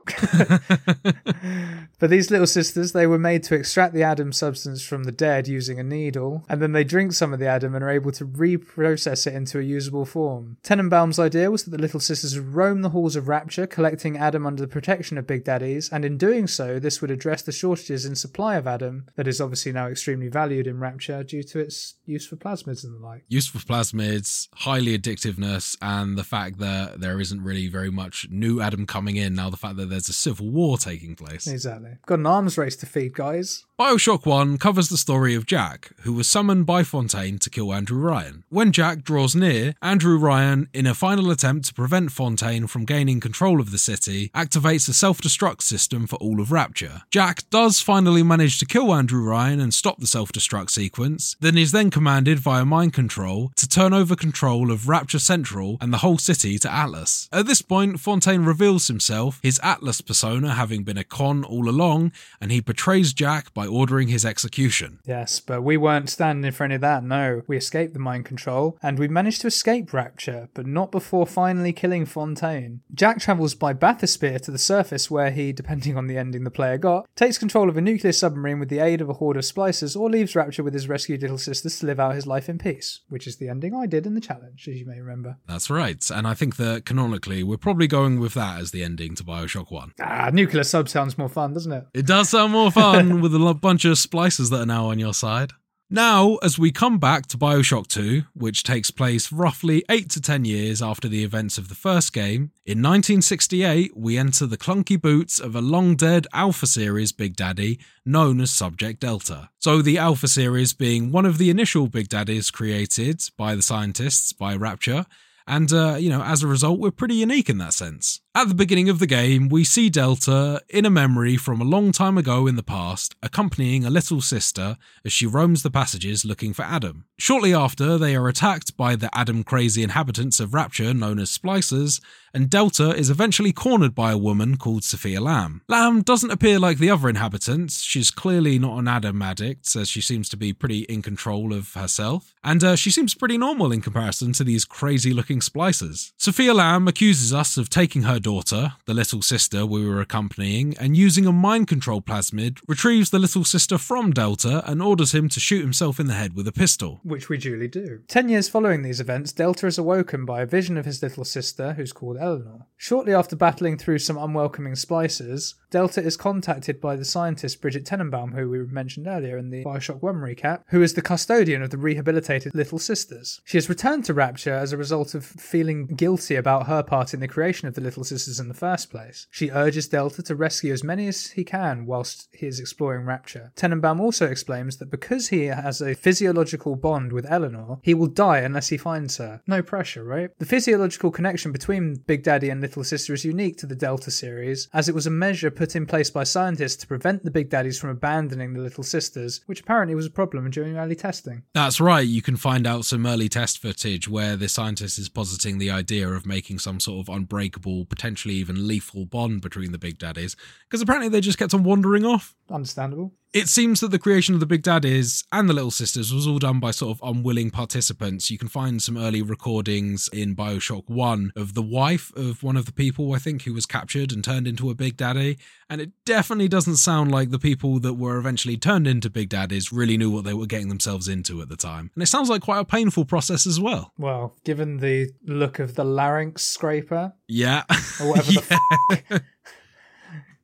but 1.99 2.09
these 2.09 2.31
little 2.31 2.47
sisters, 2.47 2.91
they 2.91 3.07
were 3.07 3.19
made 3.19 3.43
to 3.43 3.55
extract 3.55 3.93
the 3.93 4.03
Adam 4.03 4.31
substance 4.31 4.83
from 4.83 5.03
the 5.03 5.11
dead 5.11 5.47
using 5.47 5.79
a 5.79 5.83
needle, 5.83 6.45
and 6.49 6.61
then 6.61 6.71
they 6.71 6.83
drink 6.83 7.13
some 7.13 7.33
of 7.33 7.39
the 7.39 7.47
Adam 7.47 7.75
and 7.75 7.83
are 7.83 7.89
able 7.89 8.11
to 8.11 8.25
reprocess 8.25 9.27
it 9.27 9.33
into 9.33 9.59
a 9.59 9.63
usable 9.63 10.05
form. 10.05 10.57
Tenenbaum's 10.63 11.19
idea 11.19 11.51
was 11.51 11.63
that 11.63 11.71
the 11.71 11.77
little 11.77 11.99
sisters 11.99 12.35
would 12.35 12.53
roam 12.53 12.81
the 12.81 12.89
halls 12.89 13.15
of 13.15 13.27
Rapture, 13.27 13.67
collecting 13.67 14.17
Adam 14.17 14.45
under 14.45 14.61
the 14.61 14.67
protection 14.67 15.17
of 15.17 15.27
Big 15.27 15.43
Daddies, 15.43 15.89
and 15.91 16.03
in 16.03 16.17
doing 16.17 16.47
so, 16.47 16.79
this 16.79 17.01
would 17.01 17.11
address 17.11 17.41
the 17.41 17.51
shortages 17.51 18.05
in 18.05 18.15
supply 18.15 18.55
of 18.55 18.67
Adam 18.67 19.05
that 19.15 19.27
is 19.27 19.39
obviously 19.39 19.71
now 19.71 19.87
extremely 19.87 20.27
valued 20.27 20.67
in 20.67 20.79
Rapture 20.79 21.23
due 21.23 21.43
to 21.43 21.59
its 21.59 21.95
use 22.05 22.25
for 22.25 22.35
plasmids 22.35 22.83
and 22.83 22.95
the 22.95 22.99
like. 22.99 23.23
Use 23.27 23.47
for 23.47 23.59
plasmids, 23.59 24.47
highly 24.55 24.97
addictiveness, 24.97 25.77
and 25.81 26.17
the 26.17 26.23
fact 26.23 26.57
that 26.59 26.99
there 26.99 27.19
isn't 27.19 27.43
really 27.43 27.67
very 27.67 27.91
much 27.91 28.27
new 28.29 28.61
Adam 28.61 28.85
coming 28.85 29.15
in 29.15 29.35
now, 29.35 29.49
the 29.49 29.57
fact 29.57 29.77
that 29.77 29.89
there's 29.91 30.09
a 30.09 30.13
civil 30.13 30.49
war 30.49 30.77
taking 30.77 31.15
place. 31.15 31.47
Exactly. 31.47 31.91
Got 32.05 32.19
an 32.19 32.25
arms 32.25 32.57
race 32.57 32.75
to 32.77 32.85
feed, 32.85 33.13
guys. 33.13 33.65
Bioshock 33.81 34.27
1 34.27 34.59
covers 34.59 34.89
the 34.89 34.95
story 34.95 35.33
of 35.33 35.47
Jack, 35.47 35.89
who 36.01 36.13
was 36.13 36.27
summoned 36.27 36.67
by 36.67 36.83
Fontaine 36.83 37.39
to 37.39 37.49
kill 37.49 37.73
Andrew 37.73 37.97
Ryan. 37.97 38.43
When 38.49 38.71
Jack 38.71 39.01
draws 39.01 39.33
near, 39.35 39.73
Andrew 39.81 40.19
Ryan, 40.19 40.69
in 40.71 40.85
a 40.85 40.93
final 40.93 41.31
attempt 41.31 41.65
to 41.65 41.73
prevent 41.73 42.11
Fontaine 42.11 42.67
from 42.67 42.85
gaining 42.85 43.19
control 43.19 43.59
of 43.59 43.71
the 43.71 43.79
city, 43.79 44.29
activates 44.35 44.87
a 44.87 44.93
self 44.93 45.19
destruct 45.19 45.63
system 45.63 46.05
for 46.05 46.17
all 46.17 46.39
of 46.39 46.51
Rapture. 46.51 47.01
Jack 47.09 47.49
does 47.49 47.79
finally 47.79 48.21
manage 48.21 48.59
to 48.59 48.67
kill 48.67 48.93
Andrew 48.93 49.27
Ryan 49.27 49.59
and 49.59 49.73
stop 49.73 49.97
the 49.97 50.05
self 50.05 50.31
destruct 50.31 50.69
sequence, 50.69 51.35
then 51.39 51.57
is 51.57 51.71
then 51.71 51.89
commanded 51.89 52.37
via 52.37 52.63
mind 52.63 52.93
control 52.93 53.51
to 53.55 53.67
turn 53.67 53.95
over 53.95 54.15
control 54.15 54.69
of 54.69 54.89
Rapture 54.89 55.17
Central 55.17 55.79
and 55.81 55.91
the 55.91 56.03
whole 56.05 56.19
city 56.19 56.59
to 56.59 56.71
Atlas. 56.71 57.29
At 57.31 57.47
this 57.47 57.63
point, 57.63 57.99
Fontaine 57.99 58.45
reveals 58.45 58.85
himself, 58.89 59.39
his 59.41 59.59
Atlas 59.63 60.01
persona 60.01 60.53
having 60.53 60.83
been 60.83 60.99
a 60.99 61.03
con 61.03 61.43
all 61.43 61.67
along, 61.67 62.11
and 62.39 62.51
he 62.51 62.59
betrays 62.59 63.11
Jack 63.11 63.51
by 63.55 63.70
ordering 63.71 64.09
his 64.09 64.25
execution. 64.25 64.99
Yes, 65.05 65.39
but 65.39 65.61
we 65.61 65.77
weren't 65.77 66.09
standing 66.09 66.45
in 66.45 66.51
front 66.51 66.73
of 66.73 66.81
that, 66.81 67.03
no. 67.03 67.41
We 67.47 67.57
escaped 67.57 67.93
the 67.93 67.99
mind 67.99 68.25
control, 68.25 68.77
and 68.81 68.99
we 68.99 69.07
managed 69.07 69.41
to 69.41 69.47
escape 69.47 69.93
Rapture, 69.93 70.49
but 70.53 70.65
not 70.65 70.91
before 70.91 71.25
finally 71.25 71.73
killing 71.73 72.05
Fontaine. 72.05 72.81
Jack 72.93 73.19
travels 73.19 73.55
by 73.55 73.73
bathysphere 73.73 74.41
to 74.41 74.51
the 74.51 74.57
surface 74.57 75.09
where 75.09 75.31
he, 75.31 75.51
depending 75.53 75.97
on 75.97 76.07
the 76.07 76.17
ending 76.17 76.43
the 76.43 76.51
player 76.51 76.77
got, 76.77 77.07
takes 77.15 77.37
control 77.37 77.69
of 77.69 77.77
a 77.77 77.81
nuclear 77.81 78.13
submarine 78.13 78.59
with 78.59 78.69
the 78.69 78.79
aid 78.79 79.01
of 79.01 79.09
a 79.09 79.13
horde 79.13 79.37
of 79.37 79.43
splicers, 79.43 79.99
or 79.99 80.09
leaves 80.09 80.35
Rapture 80.35 80.63
with 80.63 80.73
his 80.73 80.87
rescued 80.89 81.21
little 81.21 81.37
sisters 81.37 81.79
to 81.79 81.85
live 81.85 81.99
out 81.99 82.15
his 82.15 82.27
life 82.27 82.49
in 82.49 82.57
peace, 82.57 83.01
which 83.09 83.27
is 83.27 83.37
the 83.37 83.49
ending 83.49 83.73
I 83.75 83.85
did 83.85 84.05
in 84.05 84.13
the 84.15 84.21
challenge, 84.21 84.67
as 84.67 84.79
you 84.79 84.85
may 84.85 84.99
remember. 84.99 85.37
That's 85.47 85.69
right, 85.69 86.03
and 86.13 86.27
I 86.27 86.33
think 86.33 86.57
that 86.57 86.85
canonically 86.85 87.43
we're 87.43 87.57
probably 87.57 87.87
going 87.87 88.19
with 88.19 88.33
that 88.33 88.59
as 88.59 88.71
the 88.71 88.83
ending 88.83 89.15
to 89.15 89.23
Bioshock 89.23 89.71
1. 89.71 89.93
Ah, 90.01 90.29
nuclear 90.33 90.63
sub 90.63 90.89
sounds 90.89 91.17
more 91.17 91.29
fun, 91.29 91.53
doesn't 91.53 91.71
it? 91.71 91.85
It 91.93 92.05
does 92.05 92.29
sound 92.29 92.51
more 92.51 92.71
fun 92.71 93.21
with 93.21 93.33
a 93.35 93.39
lo- 93.39 93.53
bunch 93.61 93.85
of 93.85 93.97
splices 93.97 94.49
that 94.49 94.61
are 94.61 94.65
now 94.65 94.87
on 94.87 94.99
your 94.99 95.13
side. 95.13 95.53
Now, 95.93 96.37
as 96.37 96.57
we 96.57 96.71
come 96.71 96.99
back 96.99 97.27
to 97.27 97.37
Bioshock 97.37 97.87
2, 97.87 98.23
which 98.33 98.63
takes 98.63 98.91
place 98.91 99.29
roughly 99.29 99.83
8 99.89 100.09
to 100.11 100.21
10 100.21 100.45
years 100.45 100.81
after 100.81 101.09
the 101.09 101.21
events 101.25 101.57
of 101.57 101.67
the 101.67 101.75
first 101.75 102.13
game, 102.13 102.51
in 102.65 102.81
1968 102.81 103.97
we 103.97 104.17
enter 104.17 104.45
the 104.45 104.57
clunky 104.57 104.99
boots 104.99 105.37
of 105.37 105.53
a 105.53 105.59
long 105.59 105.97
dead 105.97 106.27
Alpha 106.31 106.65
Series 106.65 107.11
Big 107.11 107.35
Daddy 107.35 107.77
known 108.05 108.39
as 108.39 108.51
Subject 108.51 109.01
Delta. 109.01 109.49
So, 109.59 109.81
the 109.81 109.97
Alpha 109.97 110.29
Series 110.29 110.71
being 110.71 111.11
one 111.11 111.25
of 111.25 111.37
the 111.37 111.49
initial 111.49 111.87
Big 111.87 112.07
Daddies 112.07 112.51
created 112.51 113.21
by 113.37 113.55
the 113.55 113.61
scientists 113.61 114.31
by 114.31 114.55
Rapture 114.55 115.05
And, 115.45 115.73
uh, 115.73 115.97
you 115.99 116.09
know, 116.09 116.23
as 116.23 116.41
a 116.41 116.47
result, 116.47 116.79
we're 116.79 116.91
pretty 116.91 117.15
unique 117.15 117.49
in 117.49 117.57
that 117.57 117.73
sense. 117.73 118.20
At 118.33 118.47
the 118.47 118.55
beginning 118.55 118.87
of 118.87 118.99
the 118.99 119.07
game, 119.07 119.49
we 119.49 119.65
see 119.65 119.89
Delta 119.89 120.61
in 120.69 120.85
a 120.85 120.89
memory 120.89 121.35
from 121.35 121.59
a 121.59 121.65
long 121.65 121.91
time 121.91 122.17
ago 122.17 122.47
in 122.47 122.55
the 122.55 122.63
past, 122.63 123.13
accompanying 123.21 123.83
a 123.83 123.89
little 123.89 124.21
sister 124.21 124.77
as 125.03 125.11
she 125.11 125.25
roams 125.25 125.63
the 125.63 125.69
passages 125.69 126.23
looking 126.23 126.53
for 126.53 126.61
Adam. 126.61 127.03
Shortly 127.19 127.53
after, 127.53 127.97
they 127.97 128.15
are 128.15 128.29
attacked 128.29 128.77
by 128.77 128.95
the 128.95 129.09
Adam 129.13 129.43
crazy 129.43 129.83
inhabitants 129.83 130.39
of 130.39 130.53
Rapture 130.53 130.93
known 130.93 131.19
as 131.19 131.37
Splicers, 131.37 131.99
and 132.33 132.49
Delta 132.49 132.91
is 132.91 133.09
eventually 133.09 133.51
cornered 133.51 133.93
by 133.93 134.13
a 134.13 134.17
woman 134.17 134.55
called 134.55 134.85
Sophia 134.85 135.19
Lamb. 135.19 135.61
Lamb 135.67 136.01
doesn't 136.01 136.31
appear 136.31 136.57
like 136.57 136.77
the 136.77 136.89
other 136.89 137.09
inhabitants. 137.09 137.83
She's 137.83 138.09
clearly 138.11 138.57
not 138.57 138.79
an 138.79 138.87
Adam 138.87 139.21
addict, 139.21 139.75
as 139.75 139.89
she 139.89 139.99
seems 139.99 140.29
to 140.29 140.37
be 140.37 140.53
pretty 140.53 140.83
in 140.83 141.01
control 141.01 141.53
of 141.53 141.73
herself, 141.73 142.33
and 142.45 142.63
uh, 142.63 142.77
she 142.77 142.91
seems 142.91 143.13
pretty 143.13 143.37
normal 143.37 143.73
in 143.73 143.81
comparison 143.81 144.31
to 144.33 144.45
these 144.45 144.63
crazy 144.63 145.13
looking 145.13 145.41
splicers. 145.41 146.13
Sophia 146.15 146.53
Lamb 146.53 146.87
accuses 146.87 147.33
us 147.33 147.57
of 147.57 147.69
taking 147.69 148.03
her 148.03 148.20
daughter, 148.21 148.73
the 148.85 148.93
little 148.93 149.21
sister 149.21 149.65
we 149.65 149.87
were 149.87 150.01
accompanying, 150.01 150.77
and 150.77 150.95
using 150.95 151.25
a 151.25 151.31
mind 151.31 151.67
control 151.67 152.01
plasmid, 152.01 152.59
retrieves 152.67 153.09
the 153.09 153.19
little 153.19 153.43
sister 153.43 153.77
from 153.77 154.11
Delta 154.11 154.63
and 154.69 154.81
orders 154.81 155.13
him 155.13 155.29
to 155.29 155.39
shoot 155.39 155.61
himself 155.61 155.99
in 155.99 156.07
the 156.07 156.13
head 156.13 156.35
with 156.35 156.47
a 156.47 156.51
pistol. 156.51 156.99
Which 157.03 157.29
we 157.29 157.37
duly 157.37 157.67
do. 157.67 158.01
Ten 158.07 158.29
years 158.29 158.47
following 158.47 158.81
these 158.81 158.99
events, 158.99 159.31
Delta 159.31 159.67
is 159.67 159.77
awoken 159.77 160.25
by 160.25 160.41
a 160.41 160.45
vision 160.45 160.77
of 160.77 160.85
his 160.85 161.01
little 161.01 161.25
sister, 161.25 161.73
who's 161.73 161.93
called 161.93 162.17
Eleanor. 162.19 162.67
Shortly 162.77 163.13
after 163.13 163.35
battling 163.35 163.77
through 163.77 163.99
some 163.99 164.17
unwelcoming 164.17 164.73
splicers, 164.73 165.55
Delta 165.69 166.01
is 166.01 166.17
contacted 166.17 166.81
by 166.81 166.95
the 166.95 167.05
scientist 167.05 167.61
Bridget 167.61 167.85
Tenenbaum, 167.85 168.33
who 168.33 168.49
we 168.49 168.59
mentioned 168.65 169.07
earlier 169.07 169.37
in 169.37 169.49
the 169.49 169.63
Bioshock 169.63 170.01
1 170.01 170.15
recap, 170.15 170.63
who 170.67 170.81
is 170.81 170.93
the 170.93 171.01
custodian 171.01 171.61
of 171.61 171.69
the 171.69 171.77
rehabilitated 171.77 172.53
little 172.53 172.79
sisters. 172.79 173.41
She 173.45 173.57
has 173.57 173.69
returned 173.69 174.05
to 174.05 174.13
Rapture 174.13 174.53
as 174.53 174.73
a 174.73 174.77
result 174.77 175.15
of 175.15 175.25
feeling 175.25 175.87
guilty 175.87 176.35
about 176.35 176.67
her 176.67 176.83
part 176.83 177.13
in 177.13 177.19
the 177.19 177.27
creation 177.27 177.67
of 177.67 177.75
the 177.75 177.81
little 177.81 178.03
sisters 178.11 178.39
in 178.39 178.47
the 178.47 178.53
first 178.53 178.89
place. 178.89 179.27
She 179.31 179.49
urges 179.49 179.87
Delta 179.87 180.21
to 180.23 180.35
rescue 180.35 180.73
as 180.73 180.83
many 180.83 181.07
as 181.07 181.31
he 181.31 181.43
can 181.43 181.85
whilst 181.85 182.27
he 182.33 182.45
is 182.45 182.59
exploring 182.59 183.05
Rapture. 183.05 183.51
Tenenbaum 183.55 183.99
also 183.99 184.27
explains 184.27 184.77
that 184.77 184.91
because 184.91 185.29
he 185.29 185.45
has 185.45 185.81
a 185.81 185.95
physiological 185.95 186.75
bond 186.75 187.13
with 187.13 187.25
Eleanor, 187.29 187.79
he 187.81 187.93
will 187.93 188.07
die 188.07 188.39
unless 188.39 188.69
he 188.69 188.77
finds 188.77 189.17
her. 189.17 189.41
No 189.47 189.61
pressure, 189.61 190.03
right? 190.03 190.29
The 190.39 190.45
physiological 190.45 191.11
connection 191.11 191.51
between 191.51 191.95
Big 192.05 192.23
Daddy 192.23 192.49
and 192.49 192.61
Little 192.61 192.83
Sister 192.83 193.13
is 193.13 193.25
unique 193.25 193.57
to 193.57 193.65
the 193.65 193.75
Delta 193.75 194.11
series, 194.11 194.67
as 194.73 194.89
it 194.89 194.95
was 194.95 195.07
a 195.07 195.11
measure 195.11 195.51
put 195.51 195.75
in 195.75 195.85
place 195.85 196.09
by 196.09 196.23
scientists 196.23 196.77
to 196.77 196.87
prevent 196.87 197.23
the 197.23 197.31
Big 197.31 197.49
Daddies 197.49 197.79
from 197.79 197.89
abandoning 197.89 198.53
the 198.53 198.61
Little 198.61 198.83
Sisters, 198.83 199.41
which 199.45 199.61
apparently 199.61 199.95
was 199.95 200.05
a 200.05 200.11
problem 200.11 200.49
during 200.49 200.77
early 200.77 200.95
testing. 200.95 201.43
That's 201.53 201.79
right, 201.79 202.07
you 202.07 202.21
can 202.21 202.35
find 202.35 202.67
out 202.67 202.85
some 202.85 203.05
early 203.05 203.29
test 203.29 203.59
footage 203.59 204.07
where 204.07 204.35
the 204.35 204.49
scientist 204.49 204.99
is 204.99 205.09
positing 205.09 205.57
the 205.57 205.71
idea 205.71 206.09
of 206.09 206.25
making 206.25 206.59
some 206.59 206.79
sort 206.79 207.07
of 207.07 207.13
unbreakable, 207.13 207.85
potentially 208.01 208.33
even 208.33 208.67
lethal 208.67 209.05
bond 209.05 209.41
between 209.41 209.71
the 209.71 209.77
Big 209.77 209.99
Daddies, 209.99 210.35
because 210.67 210.81
apparently 210.81 211.07
they 211.07 211.21
just 211.21 211.37
kept 211.37 211.53
on 211.53 211.63
wandering 211.63 212.03
off. 212.03 212.35
Understandable. 212.49 213.13
It 213.33 213.47
seems 213.47 213.79
that 213.79 213.91
the 213.91 213.99
creation 213.99 214.33
of 214.33 214.41
the 214.41 214.45
Big 214.45 214.61
Daddies 214.61 215.23
and 215.31 215.47
the 215.47 215.53
Little 215.53 215.71
Sisters 215.71 216.13
was 216.13 216.27
all 216.27 216.37
done 216.37 216.59
by 216.59 216.71
sort 216.71 216.97
of 216.97 217.07
unwilling 217.15 217.49
participants. 217.49 218.29
You 218.29 218.37
can 218.37 218.49
find 218.49 218.83
some 218.83 218.97
early 218.97 219.21
recordings 219.21 220.09
in 220.11 220.35
Bioshock 220.35 220.89
1 220.89 221.31
of 221.37 221.53
the 221.53 221.61
wife 221.61 222.11
of 222.17 222.43
one 222.43 222.57
of 222.57 222.65
the 222.65 222.73
people, 222.73 223.13
I 223.13 223.19
think, 223.19 223.43
who 223.43 223.53
was 223.53 223.65
captured 223.65 224.11
and 224.11 224.21
turned 224.21 224.47
into 224.49 224.69
a 224.69 224.75
Big 224.75 224.97
Daddy. 224.97 225.37
And 225.69 225.79
it 225.79 225.91
definitely 226.05 226.49
doesn't 226.49 226.75
sound 226.75 227.09
like 227.13 227.29
the 227.29 227.39
people 227.39 227.79
that 227.79 227.93
were 227.93 228.17
eventually 228.17 228.57
turned 228.57 228.85
into 228.85 229.09
Big 229.09 229.29
Daddies 229.29 229.71
really 229.71 229.95
knew 229.95 230.11
what 230.11 230.25
they 230.25 230.33
were 230.33 230.45
getting 230.45 230.67
themselves 230.67 231.07
into 231.07 231.41
at 231.41 231.47
the 231.47 231.55
time. 231.55 231.89
And 231.95 232.03
it 232.03 232.07
sounds 232.07 232.29
like 232.29 232.41
quite 232.41 232.59
a 232.59 232.65
painful 232.65 233.05
process 233.05 233.47
as 233.47 233.61
well. 233.61 233.93
Well, 233.97 234.35
given 234.43 234.79
the 234.79 235.09
look 235.25 235.57
of 235.59 235.75
the 235.75 235.85
larynx 235.85 236.43
scraper, 236.43 237.13
Yeah. 237.29 237.63
or 238.01 238.09
whatever 238.09 238.31
the 238.33 238.41
Yeah. 238.91 238.97
f- 239.09 239.21